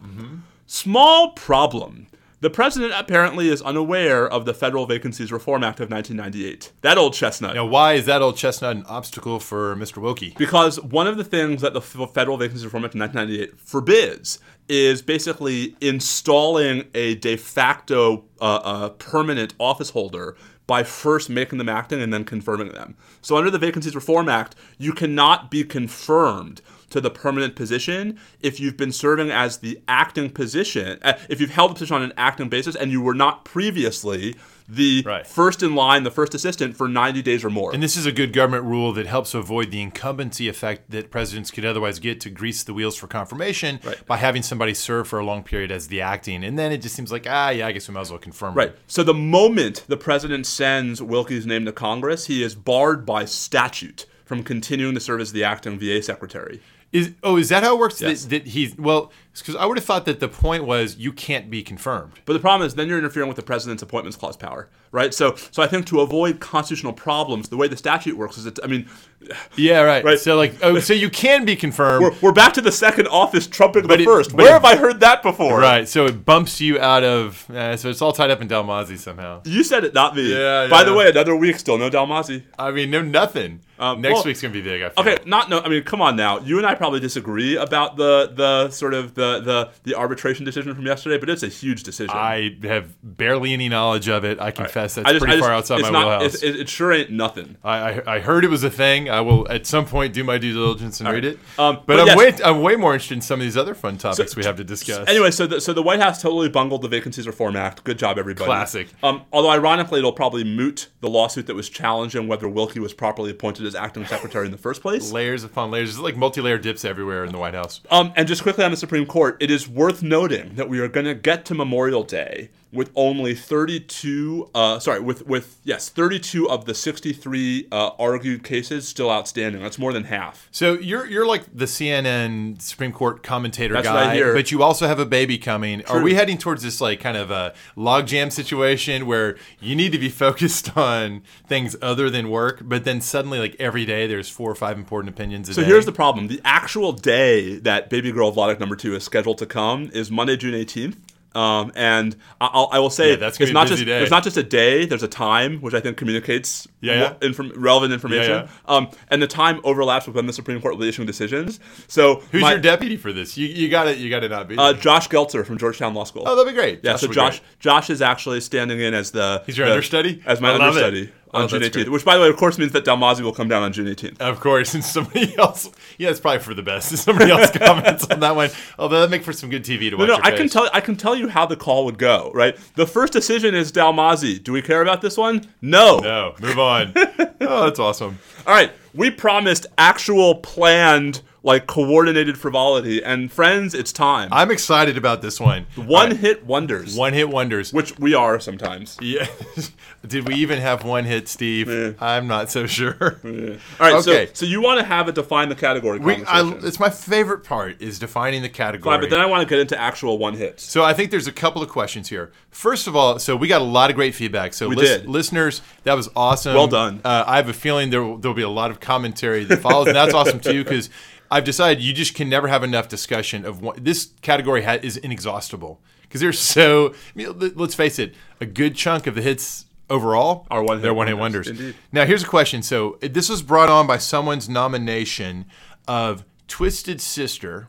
Small 0.67 1.31
problem. 1.31 2.07
The 2.45 2.51
president 2.51 2.93
apparently 2.95 3.49
is 3.49 3.63
unaware 3.63 4.27
of 4.27 4.45
the 4.45 4.53
Federal 4.53 4.85
Vacancies 4.85 5.31
Reform 5.31 5.63
Act 5.63 5.79
of 5.79 5.89
1998. 5.89 6.73
That 6.81 6.95
old 6.95 7.15
chestnut. 7.15 7.55
Now, 7.55 7.65
why 7.65 7.93
is 7.93 8.05
that 8.05 8.21
old 8.21 8.37
chestnut 8.37 8.75
an 8.75 8.85
obstacle 8.85 9.39
for 9.39 9.75
Mr. 9.75 9.97
Wilkie? 9.97 10.35
Because 10.37 10.79
one 10.79 11.07
of 11.07 11.17
the 11.17 11.23
things 11.23 11.63
that 11.63 11.73
the 11.73 11.81
Federal 11.81 12.37
Vacancies 12.37 12.63
Reform 12.63 12.85
Act 12.85 12.93
of 12.93 12.99
1998 12.99 13.59
forbids 13.59 14.37
is 14.69 15.01
basically 15.01 15.75
installing 15.81 16.83
a 16.93 17.15
de 17.15 17.35
facto 17.35 18.25
uh, 18.39 18.59
uh, 18.63 18.89
permanent 18.89 19.55
office 19.59 19.89
holder 19.89 20.37
by 20.67 20.83
first 20.83 21.31
making 21.31 21.57
them 21.57 21.67
acting 21.67 21.99
and 21.99 22.13
then 22.13 22.23
confirming 22.23 22.69
them. 22.69 22.95
So 23.23 23.37
under 23.37 23.49
the 23.49 23.57
Vacancies 23.57 23.95
Reform 23.95 24.29
Act, 24.29 24.55
you 24.77 24.93
cannot 24.93 25.49
be 25.49 25.63
confirmed 25.63 26.61
to 26.89 27.01
the 27.01 27.09
permanent 27.09 27.55
position 27.55 28.17
if 28.41 28.59
you've 28.59 28.77
been 28.77 28.91
serving 28.91 29.31
as 29.31 29.57
the 29.57 29.79
acting 29.87 30.29
position, 30.29 30.99
uh, 31.01 31.13
if 31.29 31.39
you've 31.41 31.51
held 31.51 31.71
the 31.71 31.75
position 31.75 31.95
on 31.95 32.03
an 32.03 32.13
acting 32.17 32.49
basis 32.49 32.75
and 32.75 32.91
you 32.91 33.01
were 33.01 33.13
not 33.15 33.43
previously 33.45 34.35
the 34.67 35.03
Right. 35.05 35.27
first 35.27 35.61
in 35.61 35.75
line, 35.75 36.03
the 36.03 36.09
first 36.11 36.33
assistant 36.33 36.75
for 36.75 36.87
90 36.87 37.21
days 37.21 37.43
or 37.43 37.51
more. 37.51 37.71
And 37.71 37.83
this 37.83 37.95
is 37.95 38.07
a 38.07 38.11
good 38.11 38.33
government 38.33 38.63
rule 38.63 38.93
that 38.93 39.05
helps 39.05 39.35
avoid 39.35 39.69
the 39.69 39.79
incumbency 39.81 40.47
effect 40.47 40.89
that 40.89 41.11
presidents 41.11 41.51
could 41.51 41.65
otherwise 41.65 41.99
get 41.99 42.19
to 42.21 42.31
grease 42.31 42.63
the 42.63 42.73
wheels 42.73 42.95
for 42.95 43.05
confirmation 43.05 43.79
Right. 43.83 44.03
by 44.07 44.17
having 44.17 44.41
somebody 44.41 44.73
serve 44.73 45.07
for 45.07 45.19
a 45.19 45.25
long 45.25 45.43
period 45.43 45.71
as 45.71 45.87
the 45.89 46.01
acting. 46.01 46.43
And 46.43 46.57
then 46.57 46.71
it 46.71 46.81
just 46.81 46.95
seems 46.95 47.11
like, 47.11 47.27
ah, 47.29 47.49
yeah, 47.49 47.67
I 47.67 47.73
guess 47.73 47.87
we 47.87 47.93
might 47.93 48.01
as 48.01 48.09
well 48.09 48.17
confirm. 48.19 48.55
Right. 48.55 48.69
it. 48.69 48.79
So 48.87 49.03
the 49.03 49.13
moment 49.13 49.83
the 49.87 49.97
president 49.97 50.47
sends 50.47 50.99
Wilkie's 50.99 51.45
name 51.45 51.65
to 51.65 51.71
Congress, 51.71 52.25
he 52.25 52.41
is 52.41 52.55
barred 52.55 53.05
by 53.05 53.25
statute 53.25 54.07
from 54.25 54.41
continuing 54.41 54.95
to 54.95 54.99
serve 54.99 55.21
as 55.21 55.31
the 55.31 55.43
acting 55.43 55.77
VA 55.77 56.01
secretary. 56.01 56.59
Is 56.95 57.11
oh, 57.23 57.35
is 57.35 57.49
that 57.49 57.61
how 57.63 57.75
it 57.75 57.79
works? 57.79 58.01
Yes. 58.01 58.23
That, 58.23 58.29
that 58.29 58.47
he's 58.47 58.77
well, 58.77 59.11
because 59.41 59.55
I 59.55 59.65
would 59.65 59.77
have 59.77 59.85
thought 59.85 60.05
that 60.05 60.19
the 60.19 60.27
point 60.27 60.65
was 60.65 60.97
you 60.97 61.11
can't 61.11 61.49
be 61.49 61.61
confirmed. 61.63 62.13
But 62.25 62.33
the 62.33 62.39
problem 62.39 62.65
is 62.65 62.75
then 62.75 62.87
you're 62.87 62.97
interfering 62.97 63.27
with 63.27 63.35
the 63.37 63.43
president's 63.43 63.83
appointments 63.83 64.15
clause 64.17 64.37
power, 64.37 64.69
right? 64.91 65.13
So 65.13 65.35
so 65.51 65.61
I 65.63 65.67
think 65.67 65.85
to 65.87 66.01
avoid 66.01 66.39
constitutional 66.39 66.93
problems, 66.93 67.49
the 67.49 67.57
way 67.57 67.67
the 67.67 67.77
statute 67.77 68.17
works 68.17 68.37
is 68.37 68.43
that 68.45 68.59
I 68.63 68.67
mean, 68.67 68.87
Yeah, 69.55 69.81
right. 69.81 70.03
Right. 70.03 70.19
So 70.19 70.35
like, 70.35 70.55
oh, 70.61 70.79
so 70.79 70.93
you 70.93 71.09
can 71.09 71.45
be 71.45 71.55
confirmed. 71.55 72.03
we're, 72.03 72.15
we're 72.21 72.31
back 72.31 72.53
to 72.53 72.61
the 72.61 72.71
second 72.71 73.07
office 73.07 73.47
trumping 73.47 73.87
the 73.87 73.93
it- 74.01 74.05
first. 74.05 74.33
Where 74.33 74.47
it- 74.47 74.51
have 74.51 74.65
I 74.65 74.75
heard 74.75 74.99
that 75.01 75.23
before? 75.23 75.59
Right, 75.59 75.87
so 75.87 76.05
it 76.05 76.23
bumps 76.25 76.61
you 76.61 76.79
out 76.79 77.03
of. 77.03 77.49
Uh, 77.49 77.75
so 77.77 77.89
it's 77.89 78.01
all 78.01 78.11
tied 78.11 78.29
up 78.31 78.41
in 78.41 78.47
Dalmazzi 78.47 78.97
somehow. 78.97 79.41
You 79.45 79.63
said 79.63 79.83
it, 79.83 79.93
not 79.93 80.15
me. 80.15 80.31
Yeah, 80.33 80.67
By 80.69 80.83
the 80.83 80.93
way, 80.93 81.09
another 81.09 81.35
week 81.35 81.57
still 81.59 81.77
no 81.77 81.89
Dalmazzi. 81.89 82.43
I 82.59 82.71
mean, 82.71 82.89
no, 82.91 83.01
nothing. 83.01 83.61
Um, 83.77 83.99
Next 84.01 84.13
well- 84.13 84.23
week's 84.25 84.41
gonna 84.41 84.53
be 84.53 84.61
big. 84.61 84.81
Okay, 84.97 85.17
not 85.25 85.49
no. 85.49 85.59
I 85.59 85.67
mean, 85.69 85.83
come 85.83 86.01
on 86.01 86.15
now. 86.15 86.39
You 86.39 86.57
and 86.57 86.65
I 86.65 86.75
probably 86.75 86.99
disagree 86.99 87.57
about 87.57 87.97
the 87.97 88.31
the 88.33 88.69
sort 88.69 88.93
of 88.93 89.15
the 89.15 89.24
the 89.43 89.71
the 89.83 89.95
arbitration 89.95 90.45
decision 90.45 90.73
from 90.75 90.85
yesterday, 90.85 91.17
but 91.17 91.29
it's 91.29 91.43
a 91.43 91.47
huge 91.47 91.83
decision. 91.83 92.15
I 92.15 92.57
have 92.63 92.95
barely 93.03 93.53
any 93.53 93.69
knowledge 93.69 94.07
of 94.07 94.23
it. 94.23 94.39
I 94.39 94.51
confess 94.51 94.95
that's 94.95 95.07
I 95.07 95.13
just- 95.13 95.23
pretty 95.23 95.37
just- 95.37 95.45
far 95.45 95.55
outside 95.55 95.79
it's 95.79 95.89
my 95.89 95.91
not, 95.91 96.19
wheelhouse. 96.21 96.43
It, 96.43 96.69
sure 96.69 96.93
ain't 96.93 97.11
nothing. 97.11 97.57
I, 97.63 97.77
I, 97.77 98.15
I 98.15 98.19
heard 98.19 98.43
it 98.45 98.49
was 98.49 98.63
a 98.63 98.69
thing. 98.69 99.09
I 99.09 99.21
will 99.21 99.49
at 99.51 99.65
some 99.65 99.85
point 99.85 100.13
do 100.13 100.23
my 100.23 100.37
due 100.37 100.53
diligence 100.53 100.99
and 100.99 101.09
read 101.09 101.25
it. 101.25 101.39
Um, 101.57 101.81
but 101.85 101.95
but 101.95 101.99
I'm 102.01 102.07
yes. 102.07 102.17
way 102.17 102.43
I'm 102.43 102.61
way 102.61 102.75
more 102.75 102.93
interested 102.93 103.15
in 103.15 103.21
some 103.21 103.39
of 103.39 103.45
these 103.45 103.57
other 103.57 103.73
fun 103.73 103.97
topics 103.97 104.35
we 104.35 104.43
have 104.43 104.57
to 104.57 104.63
discuss. 104.63 105.07
Anyway, 105.07 105.31
so 105.31 105.47
the, 105.47 105.61
so 105.61 105.73
the 105.73 105.83
White 105.83 105.99
House 105.99 106.21
totally 106.21 106.49
bungled 106.49 106.81
the 106.81 106.87
Vacancies 106.87 107.27
Reform 107.27 107.55
Act. 107.55 107.83
Good 107.83 107.97
job, 107.97 108.17
everybody. 108.17 108.45
Classic. 108.45 108.87
Um, 109.03 109.23
although 109.31 109.49
ironically, 109.51 109.99
it'll 109.99 110.11
probably 110.11 110.43
moot 110.43 110.89
the 110.99 111.09
lawsuit 111.09 111.47
that 111.47 111.55
was 111.55 111.69
challenging 111.69 112.27
whether 112.27 112.49
Wilkie 112.49 112.79
was 112.79 112.93
properly 112.93 113.31
appointed 113.31 113.65
as 113.65 113.75
acting 113.75 114.05
secretary 114.05 114.45
in 114.45 114.51
the 114.51 114.57
first 114.57 114.81
place. 114.81 115.11
layers 115.11 115.43
upon 115.43 115.71
layers. 115.71 115.89
There's 115.93 115.99
like 116.03 116.17
multi-layer 116.17 116.57
dips 116.57 116.83
everywhere 116.83 117.23
in 117.23 117.31
the 117.31 117.37
White 117.37 117.53
House. 117.53 117.81
Um, 117.89 118.11
and 118.15 118.27
just 118.27 118.41
quickly 118.43 118.63
on 118.63 118.71
the 118.71 118.77
Supreme 118.77 119.05
Court, 119.05 119.14
it 119.39 119.49
is 119.49 119.65
worth 119.65 120.03
noting 120.03 120.55
that 120.55 120.67
we 120.67 120.77
are 120.79 120.89
going 120.89 121.05
to 121.05 121.15
get 121.15 121.45
to 121.45 121.55
Memorial 121.55 122.03
Day 122.03 122.49
with 122.71 122.91
only 122.95 123.33
32, 123.33 124.49
uh, 124.53 124.79
sorry, 124.79 124.99
with, 124.99 125.25
with, 125.25 125.59
yes, 125.63 125.89
32 125.89 126.49
of 126.49 126.65
the 126.65 126.73
63 126.73 127.67
uh, 127.71 127.91
argued 127.97 128.43
cases 128.43 128.87
still 128.87 129.09
outstanding. 129.09 129.61
That's 129.61 129.79
more 129.79 129.93
than 129.93 130.05
half. 130.05 130.49
So 130.51 130.73
you're 130.73 131.05
you're 131.05 131.25
like 131.25 131.43
the 131.53 131.65
CNN 131.65 132.61
Supreme 132.61 132.91
Court 132.91 133.23
commentator 133.23 133.73
That's 133.73 133.87
guy, 133.87 134.33
but 134.33 134.51
you 134.51 134.61
also 134.61 134.87
have 134.87 134.99
a 134.99 135.05
baby 135.05 135.37
coming. 135.37 135.85
Are 135.85 136.01
we 136.01 136.15
heading 136.15 136.37
towards 136.37 136.63
this 136.63 136.81
like 136.81 136.99
kind 136.99 137.17
of 137.17 137.31
a 137.31 137.53
logjam 137.77 138.31
situation 138.31 139.05
where 139.05 139.37
you 139.59 139.75
need 139.75 139.91
to 139.91 139.99
be 139.99 140.09
focused 140.25 140.75
on 140.77 141.21
things 141.47 141.75
other 141.81 142.09
than 142.09 142.29
work, 142.29 142.61
but 142.63 142.83
then 142.83 143.01
suddenly 143.01 143.39
like 143.39 143.55
every 143.59 143.85
day 143.85 144.07
there's 144.07 144.29
four 144.29 144.51
or 144.51 144.55
five 144.55 144.77
important 144.77 145.13
opinions 145.13 145.49
a 145.49 145.53
So 145.53 145.61
day? 145.61 145.67
here's 145.67 145.85
the 145.85 145.91
problem. 145.91 146.27
The 146.27 146.41
actual 146.43 146.91
day 146.91 147.57
that 147.59 147.89
Baby 147.89 148.11
Girl 148.11 148.33
Vladeck 148.33 148.59
number 148.59 148.75
two 148.75 148.95
is 148.95 149.03
scheduled 149.03 149.37
to 149.39 149.45
come 149.45 149.89
is 149.93 150.11
Monday, 150.11 150.35
June 150.37 150.53
18th. 150.53 150.95
Um, 151.35 151.71
and 151.75 152.15
I- 152.39 152.49
I'll, 152.53 152.69
I 152.71 152.79
will 152.79 152.89
say 152.89 153.11
Yeah, 153.11 153.15
that's 153.17 153.39
it's 153.41 153.51
not 153.51 153.67
just 153.67 153.85
day. 153.85 154.01
it's 154.01 154.09
not 154.11 154.23
just 154.23 154.37
a 154.37 154.43
day. 154.43 154.85
There's 154.85 155.03
a 155.03 155.07
time, 155.07 155.59
which 155.59 155.73
I 155.73 155.81
think 155.81 155.97
communicates 155.97 156.67
Yeah, 156.81 156.93
yeah. 157.21 157.27
inform- 157.27 157.51
relevant 157.55 157.91
information. 157.93 158.31
Yeah, 158.31 158.47
Um, 158.67 158.89
and 159.09 159.21
the 159.21 159.27
time 159.27 159.59
overlaps 159.65 160.07
with 160.07 160.15
when 160.15 160.27
the 160.27 160.33
Supreme 160.33 160.61
Court 160.61 160.75
will 160.75 160.81
be 160.81 160.87
issuing 160.89 161.05
decisions. 161.05 161.59
So 161.87 162.23
Who's 162.31 162.41
my- 162.41 162.51
your 162.53 162.61
deputy 162.61 162.95
for 162.97 163.11
this? 163.11 163.37
You 163.37 163.47
you 163.47 163.67
got 163.69 163.87
it. 163.87 163.97
you 163.97 164.09
got 164.09 164.21
to 164.21 164.29
not 164.29 164.47
be. 164.47 164.57
uh. 164.57 164.73
Josh 164.73 165.09
Geltzer 165.09 165.45
from 165.45 165.57
Georgetown 165.57 165.93
Law 165.93 166.05
School. 166.05 166.23
oh, 166.25 166.35
that'd 166.35 166.51
be 166.51 166.55
great. 166.57 166.79
yeah, 166.83 166.93
Josh 166.93 167.01
so 167.01 167.07
Josh 167.07 167.39
great. 167.39 167.59
Josh 167.59 167.89
is 167.89 168.01
actually 168.01 168.39
standing 168.41 168.79
in 168.79 168.93
as 168.93 169.11
the 169.11 169.43
He's 169.45 169.57
your 169.57 169.67
the- 169.67 169.73
understudy? 169.73 170.23
as 170.25 170.39
my 170.39 170.55
love 170.55 170.77
it. 170.77 171.09
Understudy 171.35 171.43
on 171.43 171.43
Oh, 171.43 171.47
June 171.47 171.61
18th. 171.61 171.73
great. 171.73 171.91
Which, 171.91 172.05
by 172.05 172.15
the 172.15 172.21
way, 172.21 172.29
of 172.29 172.37
course, 172.37 172.57
means 172.57 172.71
that 172.71 172.85
Dalmazzi 172.85 173.21
will 173.21 173.33
come 173.33 173.47
down 173.47 173.63
on 173.63 173.73
June 173.73 173.87
18th. 173.87 174.19
Of 174.21 174.39
course, 174.39 174.73
and 174.73 174.83
somebody 174.83 175.35
else. 175.37 175.69
Yeah, 175.97 176.09
it's 176.09 176.19
probably 176.19 176.39
for 176.39 176.53
the 176.53 176.63
best. 176.63 176.91
If 176.93 176.99
somebody 177.07 177.31
else 177.31 177.51
comments 177.57 178.05
on 178.09 178.19
that 178.21 178.35
one, 178.35 178.49
although 178.79 178.97
that'd 178.99 179.11
make 179.11 179.23
for 179.23 179.33
some 179.33 179.49
good 179.49 179.63
TV 179.63 179.89
to 179.89 179.95
watch. 179.97 180.07
No, 180.07 180.15
no, 180.17 180.21
I 180.23 180.31
can 180.31 180.49
tell. 180.49 180.69
I 180.73 180.81
can 180.81 180.95
tell 180.95 181.15
you 181.15 181.27
how 181.29 181.45
the 181.45 181.55
call 181.55 181.85
would 181.85 181.97
go. 181.97 182.31
Right, 182.33 182.57
the 182.75 182.87
first 182.87 183.13
decision 183.13 183.53
is 183.55 183.71
Dalmazzi. 183.71 184.43
Do 184.43 184.51
we 184.53 184.61
care 184.61 184.81
about 184.81 185.01
this 185.01 185.17
one? 185.17 185.45
No. 185.61 185.99
No, 185.99 186.35
move 186.41 186.59
on. 186.59 186.93
oh, 186.95 187.65
that's 187.65 187.79
awesome. 187.79 188.19
All 188.47 188.53
right, 188.53 188.71
we 188.93 189.09
promised 189.11 189.65
actual 189.77 190.35
planned, 190.35 191.21
like 191.45 191.67
coordinated 191.67 192.37
frivolity, 192.39 193.03
and 193.03 193.31
friends, 193.31 193.75
it's 193.75 193.93
time. 193.93 194.27
I'm 194.31 194.49
excited 194.49 194.97
about 194.97 195.21
this 195.21 195.39
one. 195.39 195.67
One 195.75 196.09
All 196.11 196.17
hit 196.17 196.43
wonders, 196.45 196.95
one 196.97 197.13
hit 197.13 197.29
wonders. 197.29 197.71
which 197.71 197.97
we 197.99 198.15
are 198.15 198.39
sometimes. 198.39 198.97
Yeah. 198.99 199.27
Did 200.07 200.27
we 200.27 200.35
even 200.35 200.59
have 200.59 200.83
one 200.83 201.05
hit, 201.05 201.27
Steve? 201.27 201.69
Yeah. 201.69 201.91
I'm 201.99 202.27
not 202.27 202.49
so 202.51 202.65
sure. 202.65 203.19
All 203.23 203.31
right, 203.79 203.93
Okay. 203.95 204.25
so 204.27 204.31
so 204.33 204.45
you 204.45 204.61
want 204.61 204.79
to 204.79 204.85
have 204.85 205.07
it 205.07 205.15
define 205.15 205.49
the 205.49 205.55
category 205.55 205.99
We, 205.99 206.23
I, 206.25 206.47
it's 206.63 206.79
my 206.79 206.89
favorite 206.89 207.43
part 207.43 207.79
is 207.81 207.99
defining 207.99 208.41
the 208.41 208.49
category. 208.49 208.93
Fine, 208.95 209.01
but 209.01 209.09
then 209.11 209.19
I 209.21 209.27
want 209.27 209.47
to 209.47 209.49
get 209.49 209.59
into 209.59 209.79
actual 209.79 210.17
one 210.17 210.33
hits. 210.33 210.63
So 210.63 210.83
I 210.83 210.93
think 210.93 211.11
there's 211.11 211.27
a 211.27 211.31
couple 211.31 211.61
of 211.61 211.69
questions 211.69 212.09
here. 212.09 212.31
First 212.49 212.87
of 212.87 212.95
all, 212.95 213.19
so 213.19 213.35
we 213.35 213.47
got 213.47 213.61
a 213.61 213.65
lot 213.65 213.89
of 213.91 213.95
great 213.95 214.15
feedback. 214.15 214.53
So 214.55 214.69
We 214.69 214.75
lis- 214.77 215.01
did. 215.01 215.07
listeners, 215.09 215.61
that 215.83 215.93
was 215.93 216.09
awesome. 216.15 216.55
Well 216.55 216.67
done. 216.67 217.01
Uh, 217.03 217.23
I 217.27 217.35
have 217.37 217.49
a 217.49 217.53
feeling 217.53 217.89
there 217.91 218.03
will, 218.03 218.17
there'll 218.17 218.35
be 218.35 218.41
a 218.41 218.49
lot 218.49 218.71
of 218.71 218.79
commentary 218.79 219.43
that 219.45 219.57
follows, 219.61 219.87
and 219.87 219.95
that's 219.95 220.13
awesome 220.13 220.39
too 220.39 220.63
because 220.63 220.89
I've 221.31 221.43
decided 221.43 221.83
you 221.83 221.93
just 221.93 222.15
can 222.15 222.29
never 222.29 222.47
have 222.47 222.63
enough 222.63 222.87
discussion 222.87 223.45
of 223.45 223.61
what 223.61 223.83
this 223.83 224.11
category 224.21 224.63
ha- 224.63 224.79
is 224.81 224.97
inexhaustible 224.97 225.81
because 226.03 226.21
there's 226.21 226.39
so. 226.39 226.89
I 226.89 226.93
mean, 227.15 227.39
let- 227.39 227.57
let's 227.57 227.75
face 227.75 227.99
it, 227.99 228.13
a 228.39 228.45
good 228.45 228.75
chunk 228.75 229.07
of 229.07 229.15
the 229.15 229.21
hits 229.21 229.65
overall 229.89 230.47
Are 230.49 230.63
one-hit 230.63 230.81
they're 230.81 230.93
one 230.93 231.07
hit 231.07 231.17
wonders. 231.17 231.47
Indeed. 231.47 231.75
Now 231.91 232.05
here's 232.05 232.23
a 232.23 232.27
question. 232.27 232.61
So 232.63 232.97
this 233.01 233.29
was 233.29 233.41
brought 233.41 233.69
on 233.69 233.85
by 233.87 233.97
someone's 233.97 234.49
nomination 234.49 235.45
of 235.87 236.25
Twisted 236.47 237.01
Sister 237.01 237.67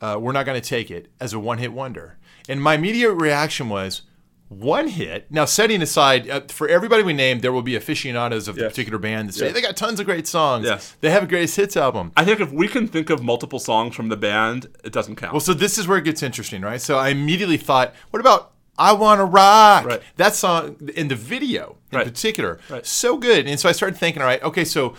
uh, 0.00 0.18
we're 0.20 0.32
not 0.32 0.44
going 0.44 0.60
to 0.60 0.66
take 0.68 0.90
it 0.90 1.10
as 1.20 1.32
a 1.32 1.38
one 1.38 1.58
hit 1.58 1.72
wonder. 1.72 2.18
And 2.48 2.62
my 2.62 2.74
immediate 2.74 3.12
reaction 3.12 3.68
was 3.68 4.02
one 4.48 4.86
hit. 4.88 5.26
Now, 5.30 5.44
setting 5.44 5.82
aside, 5.82 6.30
uh, 6.30 6.40
for 6.48 6.68
everybody 6.68 7.02
we 7.02 7.12
named, 7.12 7.42
there 7.42 7.52
will 7.52 7.62
be 7.62 7.74
aficionados 7.74 8.46
of 8.46 8.54
the 8.56 8.62
particular 8.68 8.98
band 8.98 9.28
that 9.28 9.32
say 9.32 9.46
Yes. 9.46 9.54
they 9.54 9.60
got 9.60 9.76
tons 9.76 9.98
of 9.98 10.06
great 10.06 10.26
songs. 10.28 10.66
Yes. 10.66 10.94
They 11.00 11.10
have 11.10 11.24
a 11.24 11.26
greatest 11.26 11.56
hits 11.56 11.76
album. 11.76 12.12
I 12.16 12.24
think 12.24 12.38
if 12.40 12.52
we 12.52 12.68
can 12.68 12.86
think 12.86 13.10
of 13.10 13.22
multiple 13.22 13.58
songs 13.58 13.96
from 13.96 14.08
the 14.08 14.16
band, 14.16 14.68
it 14.84 14.92
doesn't 14.92 15.16
count. 15.16 15.32
Well, 15.32 15.40
so 15.40 15.52
this 15.52 15.78
is 15.78 15.88
where 15.88 15.98
it 15.98 16.04
gets 16.04 16.22
interesting, 16.22 16.62
right? 16.62 16.80
So 16.80 16.96
I 16.96 17.08
immediately 17.08 17.56
thought, 17.56 17.92
what 18.10 18.20
about 18.20 18.52
I 18.78 18.92
Want 18.92 19.20
to 19.20 19.24
Rock? 19.24 19.84
Right. 19.86 20.02
That 20.16 20.34
song 20.34 20.76
in 20.94 21.08
the 21.08 21.14
video 21.16 21.76
in 21.90 21.98
Right. 21.98 22.06
particular, 22.06 22.60
Right. 22.68 22.86
so 22.86 23.16
good. 23.16 23.46
And 23.48 23.58
so 23.58 23.68
I 23.68 23.72
started 23.72 23.98
thinking, 23.98 24.20
all 24.22 24.28
right, 24.28 24.42
okay, 24.42 24.64
so 24.64 24.94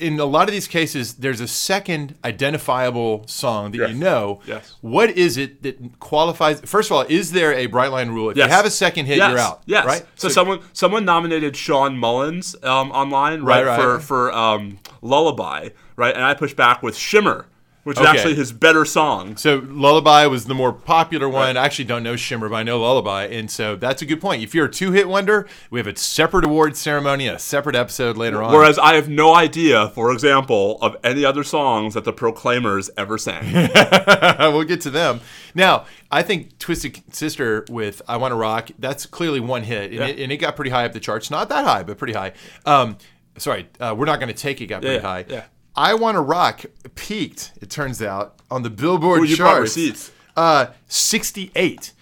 in 0.00 0.18
a 0.18 0.24
lot 0.24 0.48
of 0.48 0.52
these 0.52 0.66
cases, 0.66 1.14
there's 1.14 1.40
a 1.40 1.48
second 1.48 2.14
identifiable 2.24 3.24
song 3.26 3.72
that 3.72 3.78
Yes. 3.78 3.90
you 3.90 3.96
know. 3.96 4.40
Yes. 4.46 4.74
What 4.80 5.10
is 5.10 5.36
it 5.36 5.62
that 5.62 5.98
qualifies? 6.00 6.60
First 6.60 6.90
of 6.90 6.96
all, 6.96 7.02
is 7.08 7.32
there 7.32 7.52
a 7.52 7.66
bright 7.66 7.92
line 7.92 8.10
rule? 8.10 8.30
If 8.30 8.36
Yes. 8.36 8.46
you 8.48 8.52
have 8.54 8.64
a 8.66 8.70
second 8.70 9.06
hit, 9.06 9.18
yes, 9.18 9.30
you're 9.30 9.38
out. 9.38 9.62
Yes. 9.66 9.86
Right? 9.86 10.04
So, 10.16 10.28
someone 10.28 10.60
someone 10.72 11.04
nominated 11.04 11.56
Shawn 11.56 11.98
Mullins 11.98 12.56
um, 12.62 12.90
online, 12.90 13.42
Right, 13.42 13.64
right, 13.64 13.76
right. 13.78 13.80
for 13.80 13.98
for 14.00 14.34
um, 14.34 14.78
Lullaby, 15.02 15.68
right? 15.96 16.14
And 16.14 16.24
I 16.24 16.34
pushed 16.34 16.56
back 16.56 16.82
with 16.82 16.96
Shimmer, 16.96 17.46
which 17.88 17.98
is 17.98 18.04
actually 18.04 18.34
his 18.34 18.52
better 18.52 18.84
song. 18.84 19.34
So 19.38 19.62
Lullaby 19.66 20.26
was 20.26 20.44
the 20.44 20.52
more 20.54 20.74
popular 20.74 21.26
one. 21.26 21.56
I 21.56 21.64
actually 21.64 21.86
don't 21.86 22.02
know 22.02 22.16
Shimmer, 22.16 22.50
but 22.50 22.56
I 22.56 22.62
know 22.62 22.78
Lullaby, 22.80 23.24
and 23.24 23.50
so 23.50 23.76
that's 23.76 24.02
a 24.02 24.04
good 24.04 24.20
point. 24.20 24.42
If 24.42 24.54
you're 24.54 24.66
a 24.66 24.70
two-hit 24.70 25.08
wonder, 25.08 25.48
we 25.70 25.80
have 25.80 25.86
a 25.86 25.96
separate 25.96 26.44
award 26.44 26.76
ceremony, 26.76 27.28
a 27.28 27.38
separate 27.38 27.74
episode 27.74 28.18
later 28.18 28.42
on. 28.42 28.52
Whereas 28.52 28.78
I 28.78 28.96
have 28.96 29.08
no 29.08 29.34
idea, 29.34 29.88
for 29.88 30.12
example, 30.12 30.76
of 30.82 30.98
any 31.02 31.24
other 31.24 31.42
songs 31.42 31.94
that 31.94 32.04
the 32.04 32.12
Proclaimers 32.12 32.90
ever 32.98 33.16
sang. 33.16 33.50
we'll 34.52 34.64
get 34.64 34.82
to 34.82 34.90
them. 34.90 35.22
Now, 35.54 35.86
I 36.10 36.22
think 36.22 36.58
Twisted 36.58 37.02
Sister 37.14 37.64
with 37.70 38.02
I 38.06 38.18
Want 38.18 38.32
to 38.32 38.36
Rock, 38.36 38.68
that's 38.78 39.06
clearly 39.06 39.40
one 39.40 39.62
hit, 39.62 39.92
and, 39.92 40.00
it, 40.02 40.18
and 40.18 40.30
it 40.30 40.36
got 40.36 40.56
pretty 40.56 40.72
high 40.72 40.84
up 40.84 40.92
the 40.92 41.00
charts. 41.00 41.30
Not 41.30 41.48
that 41.48 41.64
high, 41.64 41.84
but 41.84 41.96
pretty 41.96 42.12
high. 42.12 42.34
Um, 42.66 42.98
sorry, 43.38 43.66
uh, 43.80 43.94
We're 43.96 44.04
Not 44.04 44.20
Going 44.20 44.28
to 44.28 44.38
Take 44.38 44.60
It 44.60 44.66
got 44.66 44.82
pretty 44.82 44.96
Yeah, 44.96 45.00
high. 45.00 45.24
yeah. 45.26 45.44
I 45.78 45.94
Want 45.94 46.16
to 46.16 46.20
Rock 46.20 46.64
peaked, 46.96 47.52
it 47.62 47.70
turns 47.70 48.02
out, 48.02 48.34
on 48.50 48.62
the 48.64 48.70
Billboard 48.70 49.20
Ooh, 49.20 49.24
you 49.24 49.36
charts. 49.36 49.60
receipts. 49.76 50.10
Uh, 50.36 50.66
68. 50.88 51.92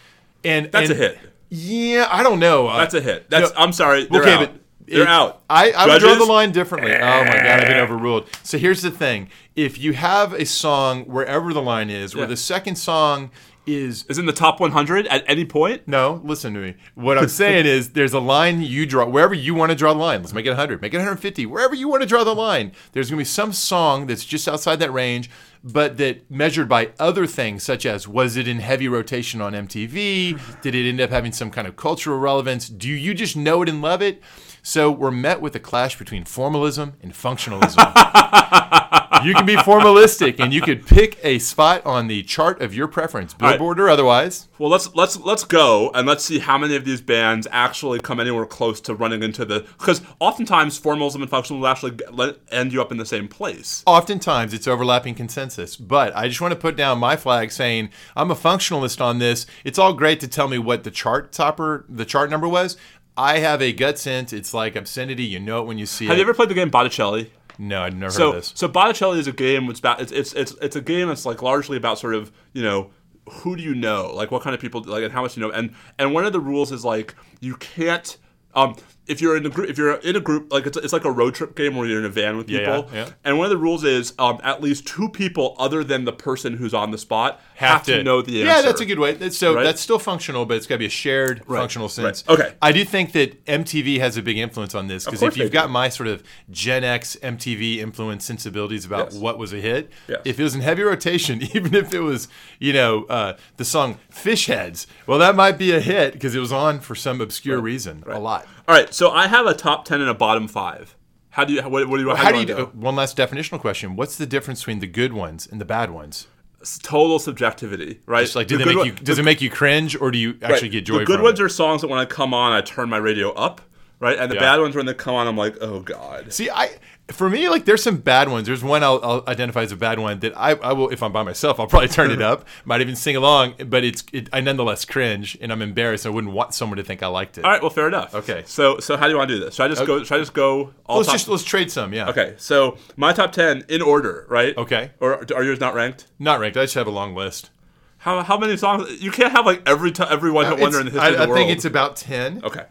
And 0.45 0.73
That's 0.73 0.91
and- 0.91 0.99
a 0.99 1.03
hit. 1.03 1.19
Yeah, 1.49 2.09
I 2.11 2.23
don't 2.25 2.41
know. 2.41 2.67
Uh, 2.67 2.79
That's 2.79 2.95
a 2.95 3.01
hit. 3.01 3.31
That's 3.31 3.53
no, 3.53 3.57
I'm 3.61 3.73
sorry. 3.73 4.07
They're 4.07 4.23
okay, 4.23 4.33
out. 4.35 4.41
but 4.41 4.61
they're 4.87 5.03
it- 5.03 5.09
out. 5.09 5.43
I, 5.49 5.71
I 5.71 5.87
would 5.87 6.01
draw 6.01 6.15
the 6.17 6.25
line 6.25 6.51
differently. 6.51 6.93
Oh 6.93 6.99
my 6.99 7.25
god, 7.37 7.47
I've 7.61 7.69
been 7.69 7.77
overruled. 7.79 8.29
So 8.43 8.59
here's 8.59 8.83
the 8.83 8.91
thing: 8.91 9.29
if 9.55 9.79
you 9.79 9.93
have 9.93 10.33
a 10.33 10.45
song 10.45 11.05
wherever 11.05 11.53
the 11.53 11.63
line 11.63 11.89
is, 11.89 12.17
where 12.17 12.27
the 12.27 12.37
second 12.37 12.77
song 12.77 13.31
is 13.67 14.05
Is 14.09 14.19
in 14.19 14.27
the 14.27 14.33
top 14.33 14.61
100 14.61 15.07
at 15.09 15.25
any 15.27 15.45
point? 15.45 15.87
no, 15.87 16.21
listen 16.25 16.55
to 16.55 16.61
me. 16.61 16.75
What 16.95 17.19
I'm 17.19 17.29
saying 17.29 17.67
is 17.67 17.91
there's 17.91 18.13
a 18.13 18.21
line 18.21 18.63
you 18.63 18.87
draw 18.87 19.07
wherever 19.07 19.35
you 19.35 19.55
want 19.55 19.71
to 19.71 19.77
draw 19.77 19.93
the 19.93 19.99
line. 19.99 20.21
Let's 20.23 20.33
make 20.33 20.47
it 20.47 20.51
100, 20.51 20.81
make 20.81 20.95
it 20.95 20.99
150, 20.99 21.47
wherever 21.47 21.75
you 21.75 21.89
want 21.89 22.03
to 22.03 22.09
draw 22.09 22.25
the 22.25 22.35
line. 22.35 22.73
There's 22.93 23.11
going 23.11 23.19
to 23.19 23.21
be 23.21 23.25
some 23.25 23.53
song 23.53 24.07
that's 24.07 24.25
just 24.25 24.47
outside 24.49 24.77
that 24.77 24.93
range, 24.93 25.29
but 25.65 25.97
that 25.99 26.31
measured 26.31 26.69
by 26.69 26.91
other 26.99 27.27
things 27.27 27.63
such 27.63 27.85
as 27.87 28.07
was 28.07 28.37
it 28.37 28.47
in 28.47 28.61
heavy 28.61 28.89
rotation 28.89 29.41
on 29.41 29.53
MTV? 29.53 30.61
Did 30.63 30.75
it 30.75 30.89
end 30.89 31.01
up 31.01 31.11
having 31.11 31.33
some 31.33 31.51
kind 31.51 31.67
of 31.67 31.77
cultural 31.77 32.19
relevance? 32.19 32.69
Do 32.69 32.89
you 32.89 33.15
just 33.15 33.37
know 33.37 33.63
it 33.63 33.69
and 33.69 33.83
love 33.83 34.01
it? 34.03 34.23
So 34.67 34.91
we're 34.91 35.13
met 35.13 35.41
with 35.41 35.55
a 35.55 35.61
clash 35.61 35.97
between 35.97 36.25
formalism 36.25 36.95
and 37.01 37.13
functionalism. 37.13 37.77
you 39.25 39.33
can 39.33 39.47
be 39.47 39.55
formalistic 39.55 40.41
and 40.41 40.53
you 40.53 40.61
could 40.61 40.85
pick 40.85 41.21
a 41.23 41.39
spot 41.39 41.87
on 41.87 42.09
the 42.09 42.25
chart 42.25 42.61
of 42.61 42.75
your 42.75 42.89
preference, 42.89 43.37
right. 43.41 43.51
Billboard 43.51 43.79
or 43.79 43.89
otherwise. 43.89 44.49
Well, 44.59 44.71
let's 44.71 44.95
let's 44.95 45.19
let's 45.21 45.45
go 45.45 45.91
and 45.95 46.07
let's 46.07 46.25
see 46.25 46.39
how 46.39 46.59
many 46.59 46.77
of 46.77 46.85
these 46.85 47.01
bands 47.01 47.47
actually 47.53 48.01
come 48.01 48.19
anywhere 48.19 48.47
close 48.47 48.81
to 48.83 48.95
running 48.95 49.23
into 49.23 49.45
the 49.45 49.61
because 49.79 50.03
oftentimes 50.19 50.79
formalism 50.79 51.23
and 51.23 51.31
functional 51.31 51.61
will 51.61 51.69
actually 51.69 51.97
let, 52.11 52.37
end 52.51 52.73
you 52.73 52.81
up 52.81 52.91
in 52.91 52.99
the 52.99 53.07
same 53.07 53.29
place. 53.29 53.83
oftentimes 53.87 54.55
it's 54.55 54.67
overlapping 54.67 55.15
consensus 55.15 55.77
but 55.77 56.15
i 56.17 56.27
just 56.27 56.41
want 56.41 56.53
to 56.53 56.59
put 56.59 56.77
down 56.77 56.99
my 56.99 57.17
flag 57.17 57.51
saying 57.51 57.91
i'm 58.15 58.31
a 58.31 58.35
functionalist 58.35 59.01
on 59.01 59.19
this 59.19 59.47
it's 59.65 59.79
all 59.79 59.93
great 59.93 60.21
to 60.21 60.29
tell 60.29 60.49
me 60.49 60.59
what 60.59 60.85
the 60.85 60.91
chart 60.91 61.33
topper 61.33 61.85
the 61.89 62.05
chart 62.05 62.31
number 62.31 62.49
was 62.49 62.77
i 63.17 63.39
have 63.39 63.61
a 63.63 63.73
gut 63.73 63.99
sense 63.99 64.33
it's 64.33 64.53
like 64.55 64.77
obscenity 64.77 65.25
you 65.25 65.41
know 65.41 65.61
it 65.63 65.67
when 65.67 65.79
you 65.79 65.87
see 65.87 66.05
it. 66.05 66.09
Have 66.09 66.17
it 66.17 66.21
you 66.21 66.25
ever 66.25 66.35
played 66.35 66.49
the 66.51 66.55
game 66.55 66.71
Botticelli? 66.71 67.31
no 67.59 67.83
i've 67.83 67.95
never 67.95 68.13
heard 68.13 68.17
So 68.17 68.29
of 68.31 68.35
this 68.37 68.53
so 68.55 68.69
Botticelli 68.69 69.19
is 69.19 69.27
a 69.27 69.33
game. 69.33 69.69
It's 69.71 69.79
about 69.81 70.01
it's, 70.01 70.13
it's 70.13 70.33
it's 70.35 70.53
it's 70.61 70.77
a 70.77 70.81
game 70.81 71.09
that's 71.09 71.25
like 71.25 71.41
largely 71.43 71.77
about 71.77 71.99
sort 71.99 72.15
of 72.15 72.31
you 72.53 72.63
know 72.63 72.91
who 73.29 73.57
do 73.57 73.63
you 73.63 73.75
know 73.75 74.13
like 74.15 74.31
what 74.31 74.43
kind 74.43 74.55
of 74.55 74.61
people 74.61 74.83
like 74.83 75.03
and 75.03 75.13
how 75.13 75.23
much 75.23 75.37
you 75.37 75.43
know 75.43 75.51
and 75.51 75.75
and 75.99 76.13
one 76.13 76.25
of 76.27 76.33
the 76.33 76.41
rules 76.41 76.71
is 76.71 76.85
like 76.85 77.15
you 77.41 77.57
can't 77.57 78.19
um 78.55 78.77
if 79.07 79.21
you're 79.21 79.37
in 79.37 79.47
a 79.47 79.49
group 79.51 79.69
if 79.71 79.79
you're 79.79 79.95
in 79.95 80.17
a 80.17 80.21
group 80.21 80.53
like 80.53 80.67
it's, 80.67 80.77
it's 80.77 80.93
like 80.93 81.05
a 81.05 81.11
road 81.11 81.35
trip 81.35 81.55
game 81.57 81.77
where 81.77 81.87
you're 81.87 81.99
in 81.99 82.05
a 82.05 82.09
van 82.09 82.37
with 82.37 82.49
Yeah, 82.49 82.59
people 82.59 82.91
yeah, 82.93 83.07
yeah. 83.07 83.13
and 83.25 83.39
one 83.39 83.45
of 83.47 83.51
the 83.51 83.57
rules 83.57 83.85
is 83.85 84.13
um 84.19 84.39
at 84.43 84.63
least 84.63 84.87
two 84.87 85.09
people 85.09 85.55
other 85.59 85.85
than 85.85 86.05
the 86.05 86.13
person 86.13 86.55
who's 86.55 86.75
on 86.75 86.91
the 86.91 86.99
spot 86.99 87.41
have, 87.57 87.85
to, 87.85 88.03
know 88.03 88.21
the 88.23 88.43
answer 88.43 88.47
yeah 88.57 88.63
that's 88.63 88.81
a 88.81 88.85
good 88.87 88.99
way 88.99 89.13
That's- 89.13 89.37
so 89.37 89.55
Right? 89.55 89.63
that's 89.65 89.81
still 89.81 89.99
functional 89.99 90.45
but 90.47 90.57
it's 90.57 90.67
got 90.67 90.75
to 90.77 90.79
be 90.81 90.87
a 90.87 90.91
shared 90.91 91.45
functional 91.47 91.89
sense 91.89 92.25
right. 92.29 92.39
Okay. 92.41 92.55
i 92.61 92.73
do 92.73 92.85
think 92.85 93.13
that 93.13 93.45
mtv 93.47 93.99
has 93.99 94.17
a 94.17 94.23
big 94.23 94.37
influence 94.39 94.75
on 94.75 94.89
this 94.89 95.05
because 95.05 95.23
if 95.23 95.37
you've 95.37 95.47
they 95.47 95.51
do. 95.51 95.63
got 95.63 95.71
my 95.71 95.89
sort 95.89 96.09
of 96.09 96.23
gen 96.51 96.85
x 96.85 97.17
mtv 97.23 97.77
influence 97.79 98.25
sensibilities 98.25 98.85
about 98.85 99.13
Yes. 99.13 99.21
what 99.21 99.39
was 99.39 99.53
a 99.53 99.61
hit 99.61 99.91
Yes. 100.09 100.21
if 100.25 100.41
it 100.41 100.43
was 100.43 100.55
in 100.55 100.61
heavy 100.63 100.83
rotation 100.83 101.43
even 101.55 101.75
if 101.75 101.95
it 101.95 102.01
was 102.01 102.29
you 102.59 102.73
know 102.73 103.05
uh, 103.05 103.37
the 103.57 103.65
song 103.65 103.99
fish 104.11 104.47
heads 104.47 104.87
well 105.07 105.19
that 105.19 105.35
might 105.37 105.59
be 105.59 105.73
a 105.73 105.81
hit 105.81 106.13
because 106.15 106.35
it 106.35 106.41
was 106.41 106.53
on 106.53 106.81
for 106.81 106.95
some 106.95 107.21
obscure 107.21 107.61
reason 107.61 108.03
a 108.07 108.19
lot 108.19 108.47
all 108.69 108.75
right 108.75 108.93
so 108.95 109.11
I 109.11 109.27
have 109.29 109.47
a 109.47 109.55
top 109.55 109.85
ten 109.85 110.01
and 110.01 110.11
a 110.11 110.15
bottom 110.15 110.49
five 110.49 110.97
how 111.31 111.45
do 111.45 111.53
you 111.53 111.63
what, 111.63 111.89
what 111.89 111.97
do 111.99 112.03
you 112.05 112.15
how 112.15 112.33
do 112.33 112.39
you 112.39 112.47
do, 112.47 112.57
uh, 112.57 112.65
one 112.67 112.97
last 112.97 113.17
definitional 113.17 113.61
question 113.61 113.97
what's 113.97 114.17
the 114.17 114.27
difference 114.27 114.61
between 114.61 114.81
the 114.81 114.87
good 114.87 115.13
ones 115.13 115.47
and 115.51 115.61
the 115.61 115.65
bad 115.65 115.91
ones 115.91 116.27
It's 116.61 116.79
total 116.79 117.19
subjectivity 117.19 118.01
right 118.07 118.23
Just 118.23 118.37
like 118.37 118.47
do 118.49 118.57
The 118.59 118.65
they 118.65 118.71
make 118.71 118.79
one- 118.79 118.87
you 118.87 118.93
does 118.93 119.19
it 119.19 119.25
make 119.25 119.41
you 119.41 119.51
cringe 119.51 119.97
or 120.01 120.11
do 120.11 120.19
you 120.19 120.37
actually 120.43 120.69
Right. 120.69 120.73
get 120.73 120.87
joy 120.87 120.99
The 121.01 121.05
good 121.05 121.21
ones 121.23 121.39
it? 121.41 121.45
are 121.45 121.49
songs 121.49 121.81
that 121.83 121.89
when 121.89 121.99
I 121.99 122.05
come 122.07 122.33
on, 122.35 122.53
I 122.53 122.61
turn 122.61 122.89
my 122.89 122.97
radio 122.97 123.33
up, 123.33 123.61
right? 124.01 124.19
And 124.19 124.31
the 124.31 124.35
Yeah. 124.37 124.41
bad 124.41 124.61
ones 124.61 124.75
when 124.75 124.87
they 124.87 124.95
come 124.95 125.15
on, 125.15 125.27
I'm 125.27 125.37
like, 125.37 125.57
oh 125.61 125.81
god. 125.81 126.33
See, 126.33 126.51
I 126.51 126.71
for 127.09 127.31
me, 127.31 127.49
like 127.49 127.65
there's 127.65 127.83
some 127.83 127.99
bad 127.99 128.29
ones. 128.29 128.47
There's 128.47 128.65
one 128.65 128.83
I'll, 128.83 129.01
I'll 129.03 129.25
identify 129.29 129.63
as 129.63 129.71
a 129.71 129.77
bad 129.77 129.99
one 129.99 130.19
that 130.21 130.37
I, 130.37 130.53
I 130.53 130.73
will, 130.73 130.89
if 130.89 131.03
I'm 131.03 131.13
by 131.13 131.23
myself, 131.23 131.61
I'll 131.61 131.67
probably 131.67 131.89
turn 131.89 132.11
it 132.11 132.21
up. 132.31 132.47
Might 132.65 132.81
even 132.81 132.97
sing 132.97 133.15
along, 133.15 133.55
but 133.67 133.85
it's 133.85 134.05
it, 134.13 134.29
I 134.33 134.41
nonetheless 134.41 134.85
cringe 134.85 135.39
and 135.41 135.53
I'm 135.53 135.63
embarrassed. 135.63 136.05
I 136.05 136.11
wouldn't 136.11 136.33
want 136.33 136.55
someone 136.55 136.79
to 136.79 136.85
think 136.85 137.03
I 137.03 137.07
liked 137.07 137.39
it. 137.39 137.45
All 137.45 137.51
right, 137.51 137.61
well, 137.61 137.71
fair 137.71 137.87
enough. 137.87 138.15
Okay. 138.15 138.43
So, 138.47 138.79
so 138.81 138.97
how 138.97 139.05
do 139.05 139.13
you 139.13 139.19
want 139.19 139.29
to 139.29 139.37
do 139.37 139.45
this? 139.45 139.55
Should 139.55 139.65
I 139.65 139.69
just 139.69 139.83
oh, 139.83 139.87
go? 139.87 140.03
Should 140.03 140.17
I 140.17 140.19
just 140.19 140.35
go? 140.35 140.75
All 140.87 140.99
let's 140.99 141.13
just 141.13 141.29
let's 141.29 141.45
trade 141.45 141.71
some. 141.71 141.93
Yeah. 141.93 142.09
Okay. 142.09 142.35
So 142.39 142.79
my 142.97 143.13
top 143.13 143.33
ten 143.33 143.65
in 143.69 143.83
order, 143.83 144.27
right? 144.29 144.57
Okay. 144.57 144.91
Or 144.99 145.25
are 145.33 145.45
yours 145.45 145.61
not 145.61 145.75
ranked? 145.75 146.07
Not 146.19 146.41
ranked. 146.41 146.57
I 146.57 146.65
just 146.65 146.75
have 146.75 146.89
a 146.89 146.91
long 146.91 147.15
list. 147.15 147.51
How, 147.99 148.23
how 148.23 148.39
many 148.39 148.57
songs? 148.57 149.03
You 149.03 149.11
can't 149.11 149.33
have 149.33 149.47
like 149.47 149.63
every 149.67 149.91
t- 149.91 150.05
every 150.09 150.31
one 150.31 150.47
uh, 150.47 150.51
hit 150.51 150.61
wonder 150.61 150.81
in 150.81 150.87
the 150.87 150.93
history 150.93 151.09
I, 151.09 151.11
of 151.11 151.17
the 151.17 151.23
I 151.23 151.27
world. 151.27 151.39
I 151.39 151.41
think 151.43 151.57
it's 151.57 151.65
about 151.65 151.97
ten. 151.97 152.41
Okay. 152.45 152.65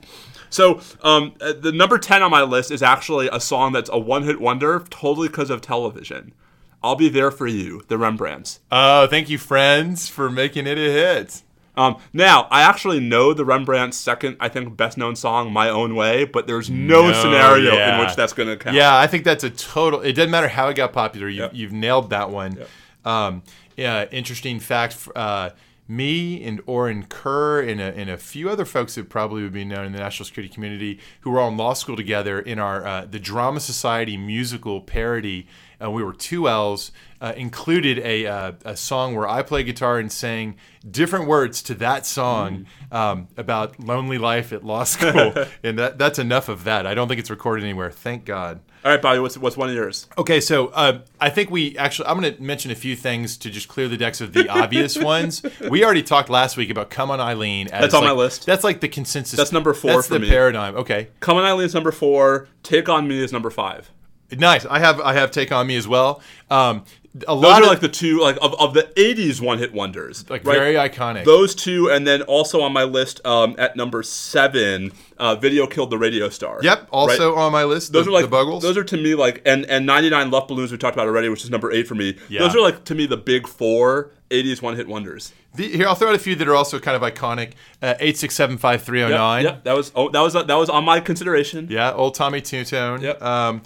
So 0.56 0.80
um, 1.04 1.34
uh, 1.42 1.52
the 1.54 1.74
number 1.74 1.98
10 1.98 2.24
on 2.24 2.32
my 2.32 2.42
list 2.42 2.72
is 2.72 2.82
actually 2.82 3.28
a 3.32 3.42
song 3.42 3.74
that's 3.74 3.90
a 3.92 4.00
one 4.00 4.24
hit 4.24 4.40
wonder 4.40 4.80
totally 4.90 5.28
because 5.28 5.50
of 5.50 5.60
television. 5.60 6.34
I'll 6.82 6.96
Be 6.96 7.10
There 7.10 7.30
For 7.32 7.46
You, 7.46 7.84
the 7.90 7.98
Rembrandts. 7.98 8.60
Oh, 8.72 9.06
thank 9.08 9.28
you, 9.30 9.38
friends, 9.38 10.08
for 10.08 10.30
making 10.30 10.66
it 10.66 10.78
a 10.78 10.82
hit. 10.92 11.42
Um, 11.76 11.98
now, 12.14 12.48
I 12.52 12.62
actually 12.62 13.02
know 13.02 13.34
the 13.34 13.44
Rembrandt's 13.44 13.98
second, 13.98 14.38
I 14.40 14.48
think, 14.48 14.78
best 14.78 14.98
known 14.98 15.18
song, 15.18 15.52
My 15.52 15.68
Own 15.68 15.94
Way, 15.94 16.24
but 16.24 16.48
there's 16.48 16.70
no, 16.70 17.10
No, 17.10 17.22
scenario 17.22 17.74
yeah. 17.74 17.96
in 18.00 18.06
which 18.06 18.16
that's 18.16 18.32
going 18.32 18.48
to 18.48 18.56
count. 18.56 18.78
Yeah, 18.78 18.98
I 18.98 19.08
think 19.08 19.26
that's 19.26 19.44
a 19.44 19.50
total. 19.50 20.00
It 20.00 20.14
doesn't 20.14 20.32
matter 20.32 20.48
how 20.48 20.70
it 20.70 20.76
got 20.76 20.94
popular. 20.94 21.28
You, 21.28 21.42
Yep. 21.42 21.52
You've 21.54 21.74
nailed 21.74 22.12
that 22.12 22.30
one. 22.30 22.60
Um, 23.04 23.44
yeah, 23.76 24.06
interesting 24.10 24.62
fact. 24.62 24.96
Uh, 25.16 25.50
me 25.88 26.44
and 26.44 26.62
Orin 26.66 27.06
Kerr 27.06 27.62
and 27.62 27.80
a, 27.80 27.96
and 27.96 28.10
a 28.10 28.18
few 28.18 28.50
other 28.50 28.66
folks 28.66 28.96
that 28.96 29.10
probably 29.10 29.44
would 29.44 29.54
be 29.54 29.66
known 29.66 29.86
in 29.86 29.92
the 29.92 30.00
national 30.00 30.26
security 30.26 30.54
community 30.54 31.00
who 31.22 31.30
were 31.30 31.40
all 31.40 31.50
in 31.50 31.58
law 31.58 31.74
school 31.74 31.96
together 31.96 32.40
in 32.40 32.60
our 32.60 32.86
uh, 32.86 33.06
the 33.06 33.20
Drama 33.20 33.60
Society 33.60 34.18
musical 34.18 34.82
parody. 34.82 35.48
Uh, 35.86 35.92
we 35.92 36.04
were 36.04 36.14
two 36.14 36.48
L's. 36.50 36.92
Uh, 37.22 37.34
included 37.38 37.98
a, 38.00 38.28
uh, 38.28 38.52
a 38.66 38.76
song 38.76 39.16
where 39.16 39.28
I 39.28 39.42
play 39.42 39.64
guitar 39.64 39.98
and 39.98 40.12
sang 40.12 40.58
different 40.92 41.28
words 41.28 41.64
to 41.64 41.74
that 41.76 42.06
song 42.06 42.66
um, 42.92 43.30
about 43.38 43.80
lonely 43.80 44.18
life 44.18 44.52
at 44.52 44.64
law 44.66 44.84
school, 44.96 45.34
and 45.64 45.80
that, 45.80 45.98
that's 45.98 46.20
enough 46.20 46.50
of 46.50 46.66
that. 46.66 46.86
I 46.86 46.94
don't 46.94 47.08
think 47.08 47.20
it's 47.22 47.30
recorded 47.32 47.64
anywhere. 47.64 47.90
Thank 47.90 48.26
God. 48.26 48.60
All 48.84 48.92
right, 48.92 49.02
Bobby, 49.02 49.20
what's, 49.20 49.38
what's 49.38 49.56
one 49.58 49.70
of 49.70 49.76
yours? 49.76 50.08
Okay, 50.18 50.40
so 50.42 50.68
uh, 50.68 51.00
I 51.20 51.30
think 51.32 51.50
we 51.50 51.76
actually, 51.78 52.10
I'm 52.10 52.20
going 52.20 52.36
to 52.36 52.44
mention 52.44 52.70
a 52.70 52.76
few 52.76 52.96
things 52.98 53.38
to 53.38 53.50
just 53.50 53.70
clear 53.70 53.88
the 53.88 53.98
decks 53.98 54.20
of 54.22 54.34
the 54.34 54.48
obvious 54.50 54.96
ones. 55.02 55.42
We 55.72 55.84
already 55.86 56.04
talked 56.04 56.30
last 56.30 56.58
week 56.58 56.70
about 56.70 56.90
Come 56.92 57.10
On 57.10 57.20
Eileen. 57.22 57.68
As 57.70 57.82
That's 57.82 57.94
on 57.96 58.02
like- 58.02 58.10
my 58.10 58.14
list. 58.22 58.46
That's 58.46 58.64
like 58.66 58.82
the 58.82 58.90
consensus. 58.90 59.38
That's 59.38 59.54
number 59.54 59.74
four 59.74 59.94
That's 59.94 60.08
for 60.10 60.16
the 60.16 60.20
me. 60.20 60.30
paradigm. 60.30 60.76
Okay, 60.76 61.08
Come 61.22 61.38
on 61.38 61.46
Eileen 61.46 61.66
is 61.66 61.74
number 61.74 61.92
four, 61.94 62.50
Take 62.62 62.88
On 62.90 63.08
Me 63.08 63.24
is 63.24 63.32
number 63.32 63.50
five. 63.50 63.90
Nice. 64.32 64.66
I 64.66 64.80
have 64.80 65.00
I 65.02 65.14
have 65.14 65.32
Take 65.32 65.52
On 65.52 65.66
Me 65.68 65.76
as 65.76 65.88
well. 65.88 66.22
Um, 66.50 66.84
a 67.16 67.28
Those 67.28 67.44
lot 67.44 67.62
are 67.62 67.64
of 67.64 67.70
like 67.70 67.80
the 67.80 67.88
two, 67.88 68.20
like, 68.20 68.38
of, 68.42 68.54
of 68.60 68.74
the 68.74 68.84
80s 68.98 69.40
one 69.40 69.58
hit 69.58 69.72
wonders. 69.74 70.30
like 70.30 70.44
right? 70.44 70.58
very 70.58 70.74
iconic. 70.76 71.24
Those 71.24 71.56
two, 71.56 71.90
and 71.90 72.06
then 72.06 72.24
also 72.24 72.60
on 72.60 72.74
my 72.74 72.84
list 72.84 73.26
um, 73.26 73.56
at 73.58 73.78
number 73.78 74.04
seven, 74.04 74.92
uh, 75.18 75.36
Video 75.36 75.66
Killed 75.66 75.92
the 75.92 75.98
Radio 75.98 76.28
Star. 76.28 76.60
yep, 76.62 76.90
also 76.92 77.34
Right? 77.34 77.42
on 77.46 77.52
my 77.54 77.64
list. 77.64 77.94
Those 77.94 78.04
the, 78.06 78.12
are 78.12 78.14
like 78.14 78.26
the 78.26 78.36
Buggles. 78.36 78.64
Those 78.64 78.76
are 78.78 78.84
to 78.84 78.98
me 78.98 79.16
like 79.16 79.42
and 79.46 79.66
and 79.68 79.86
99 79.86 80.30
Luftballons 80.30 80.72
we 80.72 80.78
talked 80.78 80.96
about 80.96 81.08
already, 81.08 81.30
which 81.30 81.44
is 81.46 81.50
number 81.50 81.72
eight 81.72 81.88
for 81.88 81.96
me. 81.96 82.18
Yeah. 82.28 82.42
Those 82.42 82.54
are 82.56 82.62
like 82.62 82.84
to 82.86 82.96
me 82.96 83.06
the 83.06 83.16
big 83.18 83.48
four 83.48 84.12
80s 84.30 84.62
one 84.62 84.76
hit 84.76 84.88
wonders. 84.90 85.32
The- 85.54 85.70
here, 85.70 85.88
I'll 85.88 85.96
throw 85.96 86.10
out 86.10 86.16
a 86.16 86.20
few 86.20 86.36
that 86.36 86.48
are 86.50 86.56
also 86.56 86.80
kind 86.80 87.02
of 87.02 87.14
iconic. 87.14 87.54
Uh, 87.82 87.94
Eight 88.02 88.18
six 88.18 88.36
seven 88.36 88.58
five 88.58 88.82
three 88.84 89.00
zero 89.00 89.10
Yep, 89.12 89.18
nine. 89.18 89.44
yep, 89.46 89.64
that 89.64 89.74
was 89.78 89.94
oh 89.96 90.10
that 90.10 90.20
was 90.20 90.34
that 90.34 90.48
was 90.54 90.70
on 90.70 90.84
my 90.84 91.00
consideration. 91.00 91.68
Yeah, 91.70 91.94
old 91.94 92.16
Tommy 92.16 92.42
Tutone. 92.42 93.02
Yep. 93.02 93.22
Um, 93.22 93.62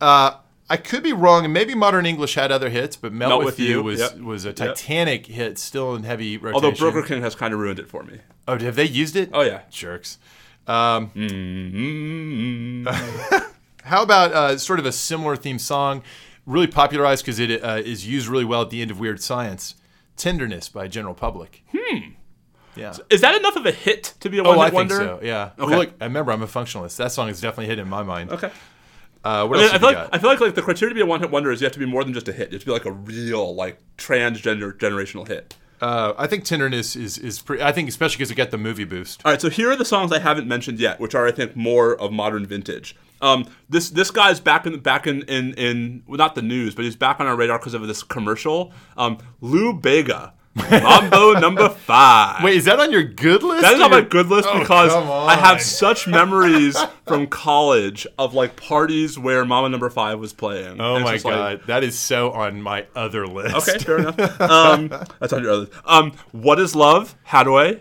uh, 0.00 0.36
I 0.70 0.76
could 0.76 1.02
be 1.02 1.12
wrong, 1.12 1.44
and 1.44 1.52
maybe 1.54 1.74
Modern 1.74 2.04
English 2.06 2.34
had 2.34 2.52
other 2.52 2.68
hits, 2.68 2.96
but 2.96 3.12
Melt, 3.12 3.30
Melt 3.30 3.44
with, 3.44 3.58
With 3.58 3.60
You, 3.66 3.82
was 3.82 4.00
yep. 4.00 4.18
was 4.18 4.44
a 4.44 4.52
Titanic 4.52 5.26
hit, 5.26 5.58
still 5.58 5.94
in 5.94 6.02
heavy 6.04 6.36
rotation. 6.36 6.54
Although 6.64 6.76
Burger 6.78 7.02
King 7.06 7.22
has 7.22 7.34
kind 7.34 7.54
of 7.54 7.60
ruined 7.60 7.78
it 7.78 7.88
for 7.88 8.02
me. 8.02 8.18
oh, 8.46 8.58
have 8.58 8.76
they 8.76 8.84
used 8.84 9.16
it? 9.16 9.30
Oh 9.32 9.42
yeah. 9.42 9.62
jerks. 9.70 10.18
Um, 10.66 11.10
Mm-hmm. 11.14 12.86
how 13.84 14.02
about 14.02 14.32
uh, 14.32 14.58
sort 14.58 14.78
of 14.78 14.86
a 14.86 14.92
similar 14.92 15.36
theme 15.36 15.58
song? 15.58 16.02
really 16.46 16.66
popularized 16.66 17.22
because 17.24 17.38
it 17.38 17.62
uh, 17.62 17.74
is 17.84 18.06
used 18.08 18.26
really 18.26 18.44
well 18.44 18.62
at 18.62 18.70
the 18.70 18.80
end 18.80 18.90
of 18.90 18.98
Weird 18.98 19.22
Science. 19.22 19.74
Tenderness 20.16 20.68
by 20.70 20.88
General 20.88 21.14
Public. 21.14 21.62
Hmm. 21.76 22.12
Yeah. 22.74 22.94
Is 23.10 23.20
that 23.20 23.34
enough 23.36 23.54
of 23.56 23.66
a 23.66 23.70
hit 23.70 24.14
to 24.20 24.30
be 24.30 24.38
a 24.38 24.42
Oh, 24.42 24.56
one 24.56 24.58
I 24.58 24.64
hit 24.70 24.74
think 24.74 24.90
so. 24.92 25.20
Yeah. 25.22 25.50
Okay. 25.58 25.70
Well, 25.70 25.78
look, 25.80 25.90
I 26.00 26.04
remember 26.04 26.32
I'm 26.32 26.42
a 26.42 26.46
functionalist. 26.46 26.96
That 26.96 27.12
song 27.12 27.28
is 27.28 27.40
definitely 27.40 27.66
hit 27.66 27.78
in 27.78 27.88
my 27.88 28.02
mind. 28.02 28.30
Okay. 28.32 28.50
Uh, 29.24 29.46
what 29.46 29.58
I, 29.58 29.62
mean, 29.62 29.64
else 29.64 29.74
I 29.74 29.78
feel 29.78 29.88
like 29.88 29.96
got? 29.96 30.14
I 30.14 30.18
feel 30.18 30.30
like 30.30 30.40
like 30.40 30.54
the 30.54 30.62
criteria 30.62 30.90
to 30.90 30.94
be 30.94 31.00
a 31.00 31.06
one 31.06 31.20
hit 31.20 31.30
wonder 31.30 31.50
is 31.50 31.60
you 31.60 31.64
have 31.66 31.72
to 31.72 31.78
be 31.78 31.86
more 31.86 32.04
than 32.04 32.14
just 32.14 32.28
a 32.28 32.32
hit. 32.32 32.50
You 32.50 32.56
have 32.56 32.62
to 32.62 32.66
be 32.66 32.72
like 32.72 32.84
a 32.84 32.92
real 32.92 33.54
like 33.54 33.80
transgender 33.96 34.76
generational 34.76 35.26
hit. 35.26 35.56
Uh, 35.80 36.12
I 36.18 36.26
think 36.26 36.44
tenderness 36.44 36.96
is 36.96 37.18
is 37.18 37.40
pretty. 37.40 37.62
I 37.62 37.72
think 37.72 37.88
especially 37.88 38.16
because 38.16 38.30
it 38.30 38.34
get 38.34 38.50
the 38.50 38.58
movie 38.58 38.84
boost. 38.84 39.22
All 39.24 39.32
right, 39.32 39.40
so 39.40 39.48
here 39.48 39.70
are 39.70 39.76
the 39.76 39.84
songs 39.84 40.12
I 40.12 40.18
haven't 40.18 40.48
mentioned 40.48 40.80
yet, 40.80 40.98
which 41.00 41.14
are 41.14 41.26
I 41.26 41.32
think 41.32 41.56
more 41.56 41.94
of 41.96 42.12
modern 42.12 42.46
vintage. 42.46 42.96
Um, 43.20 43.46
this 43.68 43.90
this 43.90 44.10
guy's 44.10 44.40
back 44.40 44.66
in 44.66 44.78
back 44.80 45.06
in 45.06 45.22
in, 45.22 45.54
in 45.54 46.02
well, 46.06 46.18
not 46.18 46.34
the 46.34 46.42
news, 46.42 46.74
but 46.74 46.84
he's 46.84 46.96
back 46.96 47.20
on 47.20 47.26
our 47.26 47.36
radar 47.36 47.58
because 47.58 47.74
of 47.74 47.86
this 47.86 48.02
commercial. 48.02 48.72
Um, 48.96 49.18
Lou 49.40 49.72
Bega, 49.72 50.34
Mambo 50.54 51.34
Number 51.34 51.68
Five. 51.68 52.42
Wait, 52.42 52.56
is 52.56 52.64
that 52.64 52.80
on 52.80 52.90
your 52.90 53.04
good 53.04 53.42
list? 53.42 53.62
That 53.62 53.74
is 53.74 53.80
on 53.80 53.90
my 53.90 54.00
good 54.00 54.26
list 54.26 54.48
Oh, 54.50 54.58
because 54.58 54.92
I 54.92 55.36
have 55.36 55.62
such 55.62 56.08
memories 56.08 56.76
from 57.06 57.26
college 57.28 58.06
of 58.18 58.34
like 58.34 58.56
parties 58.56 59.18
where 59.18 59.44
Mambo 59.44 59.68
Number 59.68 59.88
Five 59.90 60.18
was 60.18 60.32
playing. 60.32 60.80
Oh 60.80 60.98
my 61.00 61.12
just 61.14 61.24
like- 61.24 61.34
god, 61.34 61.60
that 61.68 61.84
is 61.84 61.98
so 61.98 62.32
on 62.32 62.60
my 62.60 62.86
other 62.96 63.26
list. 63.26 63.68
okay, 63.68 63.78
fair 63.78 63.98
enough. 63.98 64.40
Um, 64.40 64.88
that's 65.20 65.32
on 65.32 65.42
your 65.42 65.52
other. 65.52 65.66
Um, 65.84 66.12
what 66.32 66.58
is 66.58 66.74
love? 66.74 67.14
Hadaway. 67.28 67.80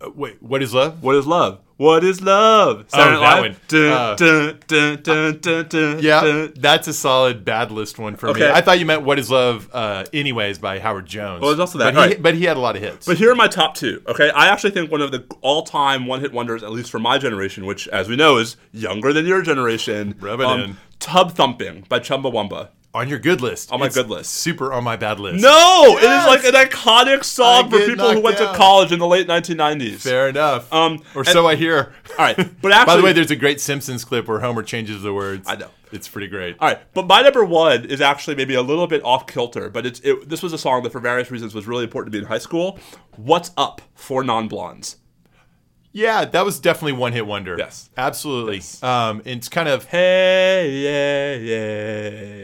Uh, 0.00 0.10
wait, 0.14 0.42
what 0.42 0.62
is 0.62 0.74
love? 0.74 1.02
What 1.02 1.14
is 1.14 1.26
love? 1.26 1.60
What 1.78 2.02
is 2.02 2.20
love? 2.20 2.86
Saturday 2.88 3.16
Oh, 3.16 3.20
that 3.20 3.34
Live? 3.34 3.40
one. 3.40 3.56
Dun, 3.68 3.92
Uh, 3.92 4.14
dun, 4.16 4.58
dun, 4.66 4.98
dun, 5.02 5.38
dun, 5.40 5.68
dun, 5.68 5.98
Yeah, 6.02 6.20
dun. 6.22 6.52
that's 6.56 6.88
a 6.88 6.92
solid 6.92 7.44
bad 7.44 7.70
list 7.70 8.00
one 8.00 8.16
for 8.16 8.26
me. 8.26 8.32
Okay. 8.32 8.50
I 8.52 8.60
thought 8.60 8.80
you 8.80 8.84
meant 8.84 9.02
"What 9.02 9.16
Is 9.20 9.30
Love," 9.30 9.68
uh, 9.72 10.02
anyways, 10.12 10.58
by 10.58 10.80
Howard 10.80 11.06
Jones. 11.06 11.40
Well, 11.40 11.50
there's 11.50 11.60
also 11.60 11.78
that. 11.78 11.94
But 11.94 12.08
he, 12.10 12.14
but 12.16 12.34
he 12.34 12.44
had 12.46 12.56
a 12.56 12.60
lot 12.60 12.74
of 12.74 12.82
hits. 12.82 13.06
But 13.06 13.16
here 13.18 13.30
are 13.30 13.36
my 13.36 13.46
top 13.46 13.76
two. 13.76 14.02
Okay, 14.08 14.28
I 14.30 14.48
actually 14.48 14.72
think 14.72 14.90
one 14.90 15.00
of 15.02 15.12
the 15.12 15.24
all-time 15.40 16.06
one-hit 16.06 16.32
wonders, 16.32 16.64
at 16.64 16.72
least 16.72 16.90
for 16.90 16.98
my 16.98 17.16
generation, 17.16 17.64
which, 17.64 17.86
as 17.88 18.08
we 18.08 18.16
know, 18.16 18.38
is 18.38 18.56
younger 18.72 19.12
than 19.12 19.24
your 19.24 19.40
generation. 19.42 20.16
um, 20.20 20.24
Rub 20.26 20.40
it 20.40 20.44
in. 20.64 20.76
Tub 20.98 21.30
Thumping 21.30 21.84
by 21.88 22.00
Chumbawamba. 22.00 22.70
On 22.98 23.08
your 23.08 23.18
good 23.18 23.40
list. 23.40 23.72
On 23.72 23.78
my 23.78 23.86
It's 23.86 23.94
good 23.94 24.10
list. 24.10 24.34
Super 24.34 24.72
on 24.72 24.82
my 24.82 24.96
bad 24.96 25.20
list. 25.20 25.40
No, 25.42 25.96
it 25.98 26.02
is 26.02 26.26
like 26.26 26.44
an 26.44 26.54
iconic 26.54 27.22
song 27.22 27.66
I 27.66 27.70
for 27.70 27.78
get 27.78 27.88
people 27.88 28.08
who 28.08 28.14
knocked 28.14 28.24
went 28.24 28.38
to 28.38 28.52
college 28.54 28.90
in 28.90 28.98
the 28.98 29.06
late 29.06 29.28
1990s. 29.28 30.00
Fair 30.00 30.28
enough. 30.28 30.72
Um, 30.72 31.02
or 31.14 31.24
so 31.24 31.46
I 31.46 31.54
hear. 31.54 31.94
All 32.18 32.24
right, 32.24 32.36
but 32.60 32.72
actually, 32.72 32.86
By 32.86 32.96
the 32.96 33.02
way, 33.02 33.12
there's 33.12 33.30
a 33.30 33.36
great 33.36 33.60
Simpsons 33.60 34.04
clip 34.04 34.26
where 34.26 34.40
Homer 34.40 34.64
changes 34.64 35.02
the 35.02 35.14
words. 35.14 35.48
I 35.48 35.54
know. 35.56 35.70
It's 35.92 36.08
pretty 36.08 36.26
great. 36.26 36.56
All 36.58 36.68
right, 36.68 36.80
but 36.92 37.06
my 37.06 37.22
number 37.22 37.44
one 37.44 37.84
is 37.86 38.00
actually 38.00 38.36
maybe 38.36 38.54
a 38.54 38.62
little 38.62 38.86
bit 38.86 39.02
off 39.04 39.26
kilter, 39.26 39.70
but 39.70 39.86
it's 39.86 40.00
it, 40.00 40.28
this 40.28 40.42
was 40.42 40.52
a 40.52 40.58
song 40.58 40.82
that 40.82 40.90
for 40.90 41.00
various 41.00 41.30
reasons 41.30 41.54
was 41.54 41.66
really 41.66 41.84
important 41.84 42.12
to 42.12 42.18
me 42.18 42.24
in 42.24 42.28
high 42.28 42.38
school. 42.38 42.78
What's 43.16 43.52
up 43.56 43.80
for 43.94 44.22
non-blondes? 44.24 44.96
Yeah, 45.92 46.26
that 46.26 46.44
was 46.44 46.60
definitely 46.60 46.92
one 46.92 47.12
hit 47.12 47.26
wonder. 47.26 47.56
Yes. 47.58 47.88
absolutely. 47.96 48.60
Um, 48.82 49.18
and 49.20 49.38
it's 49.38 49.48
kind 49.48 49.68
of 49.68 49.84
Hey, 49.86 50.70
yeah, 50.84 51.34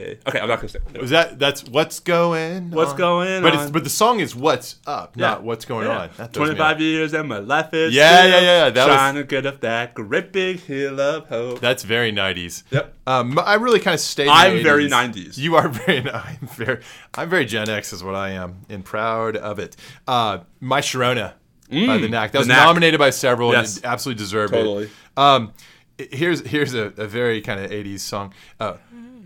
yeah. 0.09 0.14
Okay, 0.26 0.40
I'm 0.40 0.49
not 0.49 0.57
gonna 0.57 0.68
say. 0.68 0.78
was 0.99 1.11
that 1.11 1.38
that's 1.38 1.62
what's 1.64 2.01
going 2.01 2.70
What's 2.70 2.92
on. 2.92 2.97
going 2.97 3.42
but 3.42 3.55
on. 3.55 3.62
It's, 3.62 3.70
but 3.70 3.84
the 3.84 3.90
song 3.90 4.20
is 4.20 4.34
what's 4.34 4.76
up, 4.86 5.16
not 5.16 5.40
Yeah. 5.40 5.45
what's 5.45 5.64
going 5.66 5.86
Yeah. 5.86 6.09
on. 6.18 6.26
Me 6.26 6.26
25 6.32 6.80
years 6.80 7.12
and 7.12 7.28
my 7.28 7.38
life 7.38 7.72
is 7.74 7.95
Yeah, 7.95 8.18
still 8.22 8.30
yeah, 8.30 8.40
yeah, 8.64 8.70
that 8.70 8.86
was- 8.86 8.95
trying 8.97 9.14
to 9.16 9.24
get 9.24 9.47
up 9.47 9.61
that 9.61 9.95
great 9.95 10.32
big 10.32 10.61
hill 10.61 10.99
of 11.01 11.26
hope. 11.28 11.61
That's 11.61 11.82
very 11.84 12.12
90s. 12.12 12.64
Yep. 12.70 12.95
Um, 13.07 13.38
I 13.38 13.55
really 13.55 13.80
kind 13.80 13.95
of 13.95 14.01
stayed. 14.01 14.24
in 14.24 14.30
I'm 14.30 14.62
very 14.62 14.86
80s. 14.88 14.90
90s. 14.90 15.38
You 15.38 15.57
are 15.57 15.68
very. 15.80 16.11
I'm 16.11 16.49
very. 16.55 16.80
I'm 17.14 17.28
very 17.28 17.45
Gen 17.45 17.68
X 17.68 17.92
is 17.92 18.03
what 18.03 18.14
I 18.14 18.30
am, 18.30 18.62
and 18.70 18.84
proud 18.84 19.36
of 19.36 19.59
it. 19.59 19.76
Uh, 20.09 20.38
My 20.61 20.80
Sharona 20.80 21.34
by 21.71 21.99
the 21.99 22.09
Knack. 22.09 22.33
That 22.33 22.39
Mm, 22.43 22.47
The 22.47 22.49
was 22.49 22.49
nominated 22.49 22.99
by 23.01 23.11
several, 23.11 23.53
Yes. 23.53 23.77
and 23.77 23.87
absolutely 23.87 24.19
deserved 24.23 24.53
Totally. 24.53 24.85
it. 24.85 24.91
Um, 25.17 25.53
here's 25.99 26.41
here's 26.47 26.75
a, 26.75 26.93
a 26.97 27.07
very 27.07 27.41
kind 27.41 27.61
of 27.65 27.71
80s 27.71 28.01
song. 28.01 28.33
Uh, 28.61 28.75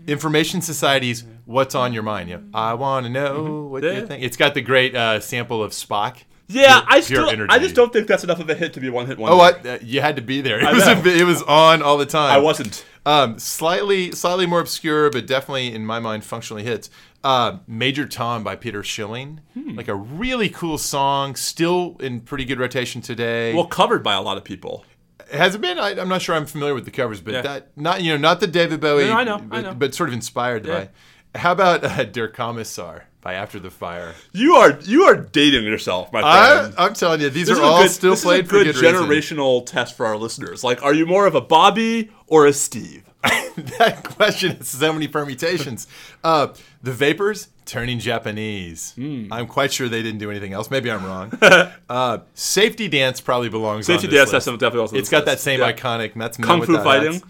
Information 0.07 0.61
Society's 0.61 1.23
"What's 1.45 1.75
on 1.75 1.93
Your 1.93 2.03
Mind." 2.03 2.29
Yeah, 2.29 2.39
I 2.53 2.73
want 2.73 3.05
to 3.05 3.11
know 3.11 3.67
what 3.69 3.83
Mm-hmm. 3.83 3.93
Yeah. 3.95 4.01
you 4.01 4.07
think. 4.07 4.23
It's 4.23 4.37
got 4.37 4.53
the 4.55 4.61
great 4.61 4.95
uh, 4.95 5.19
sample 5.19 5.61
of 5.63 5.71
Spock. 5.71 6.17
Yeah, 6.47 6.79
Pure- 6.79 6.85
I 6.89 6.99
still, 7.01 7.29
energy. 7.29 7.49
I 7.51 7.59
just 7.59 7.75
don't 7.75 7.93
think 7.93 8.07
that's 8.07 8.23
enough 8.23 8.39
of 8.39 8.49
a 8.49 8.55
hit 8.55 8.73
to 8.73 8.79
be 8.79 8.89
one 8.89 9.05
hit 9.05 9.19
wonder. 9.19 9.35
Oh, 9.35 9.37
what? 9.37 9.63
Uh, 9.63 9.77
you 9.83 10.01
had 10.01 10.15
to 10.15 10.23
be 10.23 10.41
there. 10.41 10.57
It 10.59 10.63
I 10.65 10.73
was 10.73 10.87
a, 10.87 11.19
it 11.19 11.23
was 11.25 11.43
on 11.43 11.83
all 11.83 11.97
the 11.97 12.07
time. 12.07 12.31
I 12.31 12.39
wasn't. 12.39 12.83
Um, 13.05 13.37
slightly, 13.37 14.11
slightly 14.13 14.47
more 14.47 14.59
obscure, 14.59 15.11
but 15.11 15.27
definitely 15.27 15.71
in 15.73 15.85
my 15.85 15.99
mind 15.99 16.23
functionally 16.23 16.63
hits. 16.63 16.89
Uh, 17.23 17.57
Major 17.67 18.05
Tom 18.07 18.43
by 18.45 18.55
Peter 18.55 18.81
Schilling, 18.81 19.41
Hmm. 19.53 19.75
like 19.75 19.89
a 19.89 19.95
really 19.95 20.47
cool 20.47 20.77
song, 20.77 21.35
still 21.35 21.97
in 21.99 22.21
pretty 22.21 22.45
good 22.45 22.59
rotation 22.59 23.01
today. 23.01 23.53
Well, 23.53 23.65
covered 23.65 24.03
by 24.03 24.13
a 24.13 24.21
lot 24.21 24.37
of 24.37 24.45
people. 24.45 24.85
Has 25.33 25.53
it 25.53 25.59
been? 25.61 25.77
I, 25.77 25.99
I'm 25.99 26.07
not 26.07 26.21
sure. 26.21 26.33
I'm 26.33 26.45
familiar 26.45 26.73
with 26.73 26.85
the 26.85 26.91
covers, 26.91 27.19
but 27.19 27.33
Yeah. 27.33 27.41
that 27.41 27.71
not 27.77 28.01
you 28.01 28.11
know 28.13 28.17
not 28.17 28.39
the 28.39 28.47
David 28.47 28.79
Bowie, 28.79 29.07
No, 29.07 29.13
I 29.17 29.23
know, 29.25 29.35
I 29.35 29.39
but, 29.39 29.61
know. 29.61 29.73
but 29.73 29.93
sort 29.93 30.09
of 30.09 30.13
inspired 30.13 30.65
Yeah. 30.65 30.85
by. 31.33 31.39
How 31.39 31.51
about 31.51 31.83
uh, 31.83 32.05
Der 32.05 32.29
Kommissar 32.29 33.01
by 33.21 33.33
After 33.33 33.59
the 33.59 33.69
Fire? 33.69 34.15
You 34.31 34.55
are 34.55 34.79
you 34.83 35.03
are 35.03 35.15
dating 35.17 35.65
yourself, 35.65 36.11
my 36.13 36.21
I, 36.23 36.57
friend. 36.61 36.73
I'm 36.77 36.93
telling 36.93 37.19
you, 37.21 37.29
these 37.29 37.47
This 37.47 37.59
are 37.59 37.63
all 37.63 37.81
good- 37.83 37.91
still 37.91 38.15
played 38.15 38.47
good, 38.47 38.65
for 38.67 38.81
good 38.81 38.81
reason. 38.81 39.05
generational 39.07 39.65
test 39.65 39.97
for 39.97 40.05
our 40.05 40.15
listeners. 40.17 40.63
Like, 40.63 40.81
are 40.83 40.93
you 40.93 41.05
more 41.05 41.27
of 41.27 41.35
a 41.35 41.41
Bobby 41.41 42.11
or 42.27 42.45
a 42.47 42.53
Steve? 42.53 43.03
that 43.79 44.03
question 44.03 44.55
has 44.57 44.67
so 44.67 44.93
many 44.93 45.07
permutations. 45.07 45.87
Uh, 46.23 46.47
the 46.81 46.91
Vapors 46.93 47.49
turning 47.65 47.99
Japanese. 47.99 48.93
Hmm. 48.95 49.31
I'm 49.31 49.47
quite 49.47 49.73
sure 49.73 49.89
they 49.89 50.01
didn't 50.01 50.19
do 50.19 50.31
anything 50.31 50.53
else. 50.53 50.71
Maybe 50.71 50.89
I'm 50.89 51.03
wrong. 51.05 51.31
uh, 51.89 52.19
Safety 52.33 52.87
Dance 52.87 53.19
probably 53.21 53.49
belongs. 53.49 53.85
Safety 53.87 54.07
Dance, 54.07 54.31
list. 54.31 54.45
that's 54.45 54.57
definitely 54.57 54.79
also 54.79 54.95
it's 54.95 55.09
got 55.09 55.25
that 55.25 55.39
same 55.39 55.59
Yeah. 55.59 55.71
iconic. 55.73 56.13
That's 56.15 56.37
Kung 56.37 56.61
Fu 56.63 56.71
the 56.73 56.81
Fighting. 56.83 57.21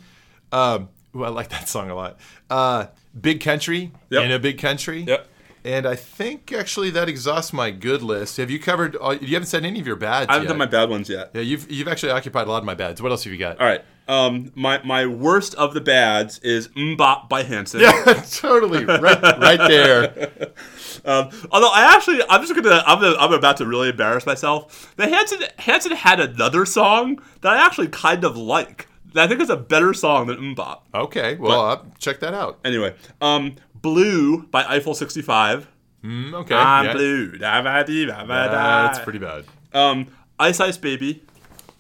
Um, 0.51 0.89
ooh, 1.15 1.23
I 1.23 1.29
like 1.29 1.49
that 1.49 1.67
song 1.67 1.89
a 1.89 1.95
lot. 1.95 2.19
Uh, 2.49 2.87
Big 3.19 3.41
Country 3.41 3.91
Yep. 4.11 4.23
in 4.25 4.31
a 4.31 4.39
Big 4.39 4.59
Country. 4.59 5.01
Yep. 5.01 5.27
And 5.65 5.85
I 5.85 5.95
think 5.95 6.53
actually 6.53 6.89
that 6.91 7.09
exhausts 7.09 7.51
my 7.51 7.69
good 7.69 8.01
list. 8.01 8.37
Have 8.37 8.49
you 8.49 8.59
covered? 8.59 8.95
All, 8.95 9.13
you 9.15 9.33
haven't 9.33 9.47
said 9.47 9.65
any 9.65 9.79
of 9.81 9.85
your 9.87 9.97
bads 9.97 10.29
I 10.29 10.33
haven't 10.33 10.45
yet. 10.45 10.49
done 10.51 10.57
my 10.57 10.65
bad 10.67 10.89
ones 10.89 11.09
yet. 11.09 11.31
yeah, 11.33 11.41
you've 11.41 11.69
you've 11.69 11.87
actually 11.89 12.13
occupied 12.13 12.47
a 12.47 12.49
lot 12.49 12.59
of 12.59 12.63
my 12.63 12.75
bads. 12.75 13.01
What 13.01 13.11
else 13.11 13.25
have 13.25 13.33
you 13.33 13.39
got? 13.39 13.59
All 13.59 13.67
right. 13.67 13.83
Um, 14.10 14.51
my 14.55 14.82
my 14.84 15.05
worst 15.05 15.53
of 15.53 15.76
the 15.76 15.82
bads 15.82 16.39
is 16.39 16.68
MMMBop 16.70 17.30
by 17.30 17.43
Hanson. 17.43 17.82
Yeah, 17.82 18.24
totally. 18.32 18.84
Right, 18.84 19.22
right 19.22 19.68
there. 19.70 20.32
Um, 21.05 21.30
although 21.49 21.72
I 21.72 21.95
actually, 21.95 22.22
I'm 22.30 22.41
just 22.41 22.53
gonna, 22.53 22.84
I'm, 22.86 22.99
gonna, 22.99 23.16
I'm 23.18 23.32
about 23.32 23.55
to 23.57 23.66
really 23.66 23.88
embarrass 23.88 24.26
myself. 24.26 24.93
The 24.97 25.07
Hanson 25.07 25.39
Hanson 25.57 25.93
had 25.93 26.20
another 26.20 26.66
song 26.66 27.22
that 27.39 27.53
I 27.53 27.66
actually 27.66 27.88
kind 27.88 28.26
of 28.26 28.36
like. 28.36 28.88
That 29.14 29.24
I 29.24 29.28
think 29.28 29.39
is 29.39 29.49
a 29.49 29.55
better 29.55 29.93
song 29.93 30.28
than 30.28 30.38
MMMBop. 30.38 30.82
Okay, 30.93 31.36
well, 31.36 31.62
uh, 31.62 31.82
check 31.99 32.20
that 32.20 32.34
out. 32.34 32.60
Anyway, 32.66 32.95
um, 33.22 33.55
Blue 33.76 34.43
by 34.47 34.66
Eiffel 34.66 34.93
65. 34.93 35.70
Mm, 36.03 36.34
okay, 36.34 36.55
I'm 36.55 36.86
yeah. 36.86 36.93
blue. 36.93 37.38
Da, 37.38 37.62
ba, 37.62 37.84
dee, 37.86 38.05
ba, 38.05 38.26
ba, 38.28 38.47
That's 38.51 38.99
pretty 38.99 39.20
bad. 39.20 39.45
Um, 39.74 40.07
Ice 40.38 40.60
Ice 40.60 40.78
Baby. 40.78 41.24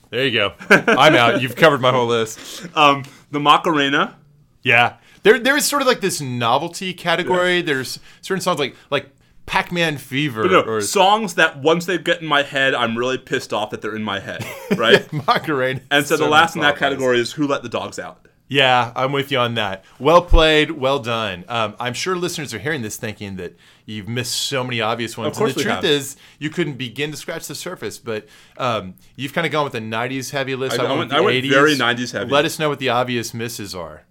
There 0.09 0.25
you 0.25 0.31
go. 0.31 0.53
I'm 0.69 1.15
out. 1.15 1.41
You've 1.41 1.55
covered 1.55 1.81
my 1.81 1.91
whole 1.91 2.07
list. 2.07 2.65
Um, 2.75 3.03
the 3.31 3.39
Macarena. 3.39 4.17
Yeah, 4.63 4.95
there 5.23 5.39
there 5.39 5.55
is 5.55 5.65
sort 5.65 5.81
of 5.81 5.87
like 5.87 6.01
this 6.01 6.19
novelty 6.19 6.93
category. 6.93 7.61
There's 7.61 7.99
certain 8.21 8.41
songs 8.41 8.59
like 8.59 8.75
like 8.89 9.09
Pac-Man 9.45 9.97
Fever 9.97 10.47
No, 10.47 10.61
or 10.61 10.81
songs 10.81 11.35
that 11.35 11.59
once 11.59 11.85
they 11.85 11.97
get 11.97 12.21
in 12.21 12.27
my 12.27 12.43
head, 12.43 12.73
I'm 12.75 12.97
really 12.97 13.17
pissed 13.17 13.51
off 13.53 13.69
that 13.71 13.81
they're 13.81 13.95
in 13.95 14.03
my 14.03 14.19
head, 14.19 14.45
right? 14.75 15.11
Macarena. 15.11 15.81
and 15.89 16.05
so 16.05 16.17
the 16.17 16.27
last 16.27 16.55
in 16.55 16.61
that 16.61 16.77
category 16.77 17.19
is 17.19 17.31
Who 17.33 17.47
Let 17.47 17.63
the 17.63 17.69
Dogs 17.69 17.97
Out. 17.99 18.27
Yeah, 18.51 18.91
I'm 18.95 19.11
with 19.11 19.31
you 19.31 19.37
on 19.37 19.53
that. 19.55 19.85
Well 19.99 20.23
played, 20.23 20.71
well 20.71 20.97
done. 20.97 21.45
Um, 21.47 21.75
I'm 21.79 21.93
sure 21.93 22.15
listeners 22.15 22.51
are 22.53 22.57
hearing 22.59 22.81
this 22.81 22.97
thinking 22.97 23.35
that 23.35 23.55
you've 23.85 24.07
missed 24.07 24.33
so 24.33 24.63
many 24.63 24.81
obvious 24.81 25.15
ones. 25.15 25.27
Of 25.33 25.37
course 25.37 25.51
and 25.51 25.55
the 25.55 25.59
we 25.59 25.63
truth 25.65 25.75
have. 25.75 25.85
is, 25.85 26.17
you 26.39 26.49
couldn't 26.49 26.73
begin 26.79 27.11
to 27.11 27.17
scratch 27.17 27.47
the 27.47 27.53
surface. 27.53 27.99
But 27.99 28.27
um, 28.57 28.95
you've 29.15 29.33
kind 29.33 29.45
of 29.45 29.51
gone 29.53 29.65
with 29.65 29.73
the 29.73 29.79
'90s 29.79 30.31
heavy 30.31 30.55
list. 30.55 30.79
I- 30.79 30.85
I 30.85 30.97
went 30.97 31.13
I 31.13 31.21
went 31.21 31.35
80s. 31.45 31.49
very 31.49 31.75
90s 31.75 32.11
heavy. 32.11 32.31
Let 32.31 32.45
us 32.45 32.57
know 32.57 32.69
what 32.69 32.79
the 32.79 32.89
obvious 32.89 33.33
misses 33.35 33.75
are. 33.75 34.03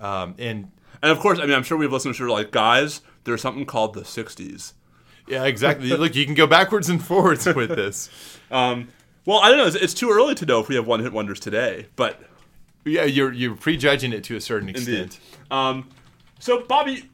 Um, 0.00 0.34
and 0.38 0.70
And 1.02 1.10
of 1.10 1.18
course, 1.20 1.38
I 1.38 1.46
mean, 1.46 1.54
I'm 1.54 1.62
sure 1.62 1.78
we 1.78 1.86
have 1.86 1.92
listeners 1.92 2.18
who 2.18 2.26
are 2.26 2.30
like, 2.30 2.50
guys, 2.50 3.00
there's 3.24 3.40
something 3.40 3.64
called 3.64 3.94
the 3.94 4.02
60s. 4.02 4.74
yeah, 5.26 5.44
exactly. 5.44 5.88
Look, 5.88 6.14
you 6.14 6.26
can 6.26 6.34
go 6.34 6.46
backwards 6.46 6.88
and 6.90 7.02
forwards 7.02 7.46
with 7.46 7.70
this. 7.70 8.10
Um, 8.50 8.88
well, 9.26 9.40
I 9.40 9.48
don't 9.50 9.58
know. 9.58 9.66
It's, 9.66 9.76
it's 9.76 9.92
too 9.92 10.10
early 10.10 10.34
to 10.36 10.46
know 10.46 10.58
if 10.60 10.68
we 10.68 10.74
have 10.76 10.86
one 10.86 11.00
hit 11.00 11.12
wonders 11.12 11.38
today, 11.38 11.86
but 11.96 12.18
Yeah, 12.84 13.04
you're 13.04 13.32
you're 13.32 13.56
prejudging 13.56 14.12
it 14.12 14.24
to 14.24 14.36
a 14.36 14.40
certain 14.40 14.68
extent. 14.70 15.18
Um, 15.50 15.88
so, 16.38 16.62
Bobby, 16.64 17.04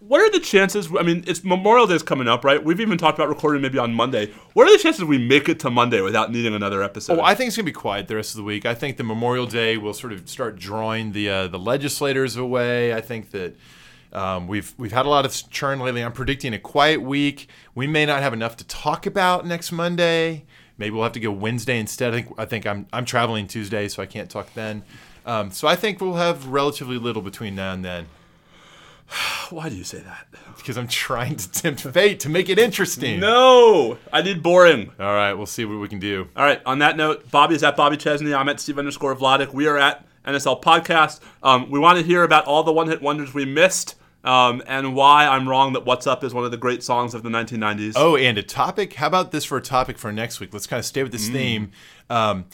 what 0.00 0.20
are 0.20 0.30
the 0.30 0.40
chances? 0.40 0.88
I 0.98 1.02
mean, 1.02 1.24
it's 1.26 1.44
Memorial 1.44 1.86
Day 1.86 1.94
is 1.94 2.02
coming 2.02 2.28
up, 2.28 2.44
right? 2.44 2.62
We've 2.62 2.80
even 2.80 2.96
talked 2.98 3.18
about 3.18 3.28
recording 3.28 3.60
maybe 3.62 3.78
on 3.78 3.92
Monday. 3.94 4.32
What 4.54 4.68
are 4.68 4.72
the 4.72 4.82
chances 4.82 5.04
we 5.04 5.18
make 5.18 5.48
it 5.48 5.60
to 5.60 5.70
Monday 5.70 6.00
without 6.00 6.32
needing 6.32 6.54
another 6.54 6.82
episode? 6.82 7.18
Oh, 7.18 7.22
I 7.22 7.34
think 7.34 7.48
it's 7.48 7.56
gonna 7.56 7.66
be 7.66 7.72
quiet 7.72 8.08
the 8.08 8.16
rest 8.16 8.32
of 8.32 8.36
the 8.38 8.42
week. 8.44 8.64
I 8.66 8.74
think 8.74 8.96
the 8.96 9.04
Memorial 9.04 9.46
Day 9.46 9.76
will 9.76 9.94
sort 9.94 10.12
of 10.12 10.28
start 10.28 10.56
drawing 10.56 11.12
the 11.12 11.28
uh, 11.28 11.46
the 11.48 11.58
legislators 11.58 12.36
away. 12.36 12.94
I 12.94 13.00
think 13.00 13.30
that 13.32 13.56
Um, 14.12 14.46
we've 14.46 14.74
we've 14.76 14.92
had 14.92 15.06
a 15.06 15.08
lot 15.08 15.24
of 15.24 15.32
churn 15.50 15.80
lately. 15.80 16.02
I'm 16.04 16.12
predicting 16.12 16.52
a 16.52 16.58
quiet 16.58 17.00
week. 17.00 17.48
We 17.74 17.86
may 17.86 18.04
not 18.04 18.20
have 18.22 18.34
enough 18.34 18.56
to 18.58 18.64
talk 18.64 19.06
about 19.06 19.46
next 19.46 19.72
Monday. 19.72 20.44
Maybe 20.78 20.94
we'll 20.94 21.04
have 21.04 21.12
to 21.12 21.20
go 21.20 21.30
Wednesday 21.30 21.78
instead. 21.78 22.14
I 22.14 22.22
think 22.22 22.38
I 22.38 22.44
think 22.44 22.66
I'm 22.66 22.86
I'm 22.92 23.04
traveling 23.04 23.46
Tuesday, 23.46 23.88
so 23.88 24.02
I 24.02 24.06
can't 24.06 24.30
talk 24.30 24.52
then. 24.54 24.82
Um, 25.24 25.50
so 25.52 25.68
I 25.68 25.76
think 25.76 26.00
we'll 26.00 26.14
have 26.16 26.46
relatively 26.48 26.98
little 26.98 27.22
between 27.22 27.54
now 27.54 27.72
and 27.72 27.84
then 27.84 28.06
Why 29.50 29.68
do 29.68 29.76
you 29.76 29.84
say 29.84 29.98
that? 30.00 30.26
because 30.56 30.78
I'm 30.78 30.86
trying 30.88 31.36
to 31.36 31.50
tempt 31.50 31.80
fate 31.80 32.20
to 32.20 32.28
make 32.28 32.48
it 32.48 32.58
interesting. 32.58 33.18
No, 33.18 33.98
I 34.12 34.22
need 34.22 34.42
boring. 34.42 34.92
All 35.00 35.14
right, 35.14 35.32
we'll 35.34 35.46
see 35.46 35.64
what 35.64 35.78
we 35.80 35.88
can 35.88 35.98
do. 35.98 36.28
All 36.36 36.44
right. 36.44 36.60
On 36.64 36.78
that 36.78 36.96
note, 36.96 37.30
Bobby 37.30 37.56
is 37.56 37.64
at 37.64 37.76
Bobby 37.76 37.96
Chesney. 37.96 38.32
I'm 38.32 38.48
at 38.48 38.60
Steve 38.60 38.78
underscore 38.78 39.16
Vladeck. 39.16 39.52
We 39.52 39.66
are 39.66 39.76
at 39.76 40.06
NSL 40.24 40.62
Podcast. 40.62 41.20
Um, 41.42 41.68
we 41.68 41.80
want 41.80 41.98
to 41.98 42.04
hear 42.04 42.22
about 42.22 42.44
all 42.44 42.62
the 42.62 42.72
one 42.72 42.86
hit 42.88 43.02
wonders 43.02 43.34
we 43.34 43.44
missed 43.44 43.96
um, 44.24 44.62
and 44.66 44.94
why 44.94 45.26
I'm 45.26 45.48
wrong 45.48 45.72
that 45.72 45.84
What's 45.84 46.06
Up 46.06 46.22
is 46.22 46.32
one 46.32 46.44
of 46.44 46.50
the 46.50 46.56
great 46.56 46.82
songs 46.82 47.14
of 47.14 47.22
the 47.22 47.28
1990s. 47.28 47.94
Oh, 47.96 48.16
and 48.16 48.38
a 48.38 48.42
topic. 48.42 48.94
How 48.94 49.08
about 49.08 49.32
this 49.32 49.44
for 49.44 49.56
a 49.58 49.62
topic 49.62 49.98
for 49.98 50.12
next 50.12 50.40
week? 50.40 50.52
Let's 50.52 50.66
kind 50.66 50.78
of 50.78 50.84
stay 50.84 51.02
with 51.02 51.12
this 51.12 51.28
theme. 51.28 51.72
Um, 52.08 52.46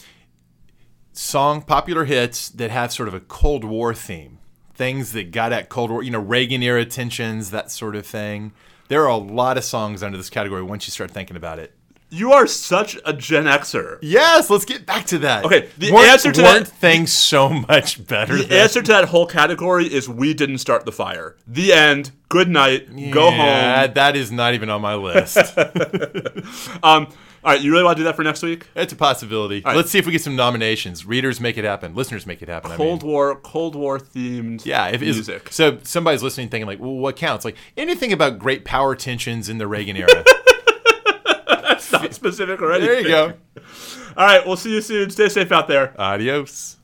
song 1.13 1.61
popular 1.61 2.05
hits 2.05 2.49
that 2.49 2.71
have 2.71 2.91
sort 2.91 3.07
of 3.07 3.13
a 3.13 3.19
Cold 3.19 3.63
War 3.63 3.93
theme. 3.93 4.39
Things 4.73 5.11
that 5.11 5.31
got 5.31 5.51
at 5.51 5.69
Cold 5.69 5.91
War, 5.91 6.01
you 6.01 6.11
know, 6.11 6.19
Reagan 6.19 6.63
era 6.63 6.85
tensions, 6.85 7.51
that 7.51 7.69
sort 7.69 7.95
of 7.95 8.05
thing. 8.05 8.53
There 8.87 9.03
are 9.03 9.09
a 9.09 9.17
lot 9.17 9.57
of 9.57 9.63
songs 9.63 10.01
under 10.01 10.17
this 10.17 10.29
category 10.29 10.63
once 10.63 10.87
you 10.87 10.91
start 10.91 11.11
thinking 11.11 11.37
about 11.37 11.59
it. 11.59 11.75
You 12.11 12.33
are 12.33 12.47
such 12.47 12.97
a 13.05 13.13
Gen 13.13 13.43
Xer. 13.45 13.99
Yes, 14.01 14.49
let's 14.49 14.65
get 14.65 14.85
back 14.85 15.05
to 15.07 15.19
that. 15.19 15.45
Okay, 15.45 15.69
the 15.77 15.91
weren't, 15.91 16.07
answer 16.09 16.31
to 16.31 16.41
weren't 16.41 16.65
that- 16.65 16.71
things 16.77 17.13
so 17.13 17.49
much 17.49 18.05
better. 18.07 18.35
The 18.41 18.59
answer 18.59 18.81
to 18.81 18.91
that 18.93 19.05
whole 19.09 19.27
category 19.27 19.85
is 19.85 20.09
we 20.09 20.33
didn't 20.33 20.57
start 20.57 20.85
the 20.85 20.91
fire. 20.91 21.35
The 21.45 21.71
end. 21.73 22.11
Good 22.27 22.49
night. 22.49 22.87
Go 23.11 23.29
Yeah, 23.29 23.85
home. 23.85 23.93
that 23.93 24.15
is 24.15 24.31
not 24.31 24.53
even 24.55 24.69
on 24.69 24.81
my 24.81 24.95
list. 24.95 25.37
Um, 26.83 27.07
all 27.43 27.53
right, 27.53 27.61
you 27.61 27.71
really 27.71 27.83
want 27.85 27.97
to 27.97 28.01
do 28.01 28.05
that 28.05 28.15
for 28.17 28.23
next 28.23 28.41
week? 28.43 28.67
It's 28.75 28.91
a 28.91 28.95
possibility. 28.95 29.61
right. 29.65 29.75
Let's 29.75 29.89
see 29.91 29.97
if 29.97 30.05
we 30.05 30.11
get 30.11 30.21
some 30.21 30.35
nominations. 30.35 31.05
Readers 31.05 31.39
make 31.39 31.57
it 31.57 31.63
happen. 31.63 31.95
Listeners 31.95 32.25
make 32.25 32.41
it 32.41 32.49
happen. 32.49 32.71
I 32.71 32.77
mean. 32.77 32.85
Cold 32.85 33.03
War, 33.03 33.35
Cold 33.37 33.75
War 33.75 33.97
themed 33.99 34.65
Yeah, 34.65 34.87
if 34.87 35.01
is 35.01 35.15
music. 35.17 35.47
so 35.51 35.77
somebody's 35.83 36.21
listening 36.21 36.49
thinking 36.49 36.67
like, 36.67 36.79
well, 36.79 36.91
what 36.95 37.15
counts? 37.15 37.45
Like 37.45 37.55
anything 37.77 38.11
about 38.11 38.39
great 38.39 38.65
power 38.65 38.93
tensions 38.95 39.47
in 39.47 39.57
the 39.57 39.67
Reagan 39.67 39.95
era. 39.95 40.23
That's 41.69 41.91
not 41.91 42.13
specific 42.13 42.61
already. 42.61 42.85
there 42.85 42.99
you 42.99 43.07
go. 43.07 43.33
All 44.17 44.25
right, 44.25 44.45
we'll 44.45 44.57
see 44.57 44.73
you 44.73 44.81
soon. 44.81 45.09
Stay 45.11 45.29
safe 45.29 45.51
out 45.51 45.67
there. 45.67 45.93
Adios. 45.99 46.77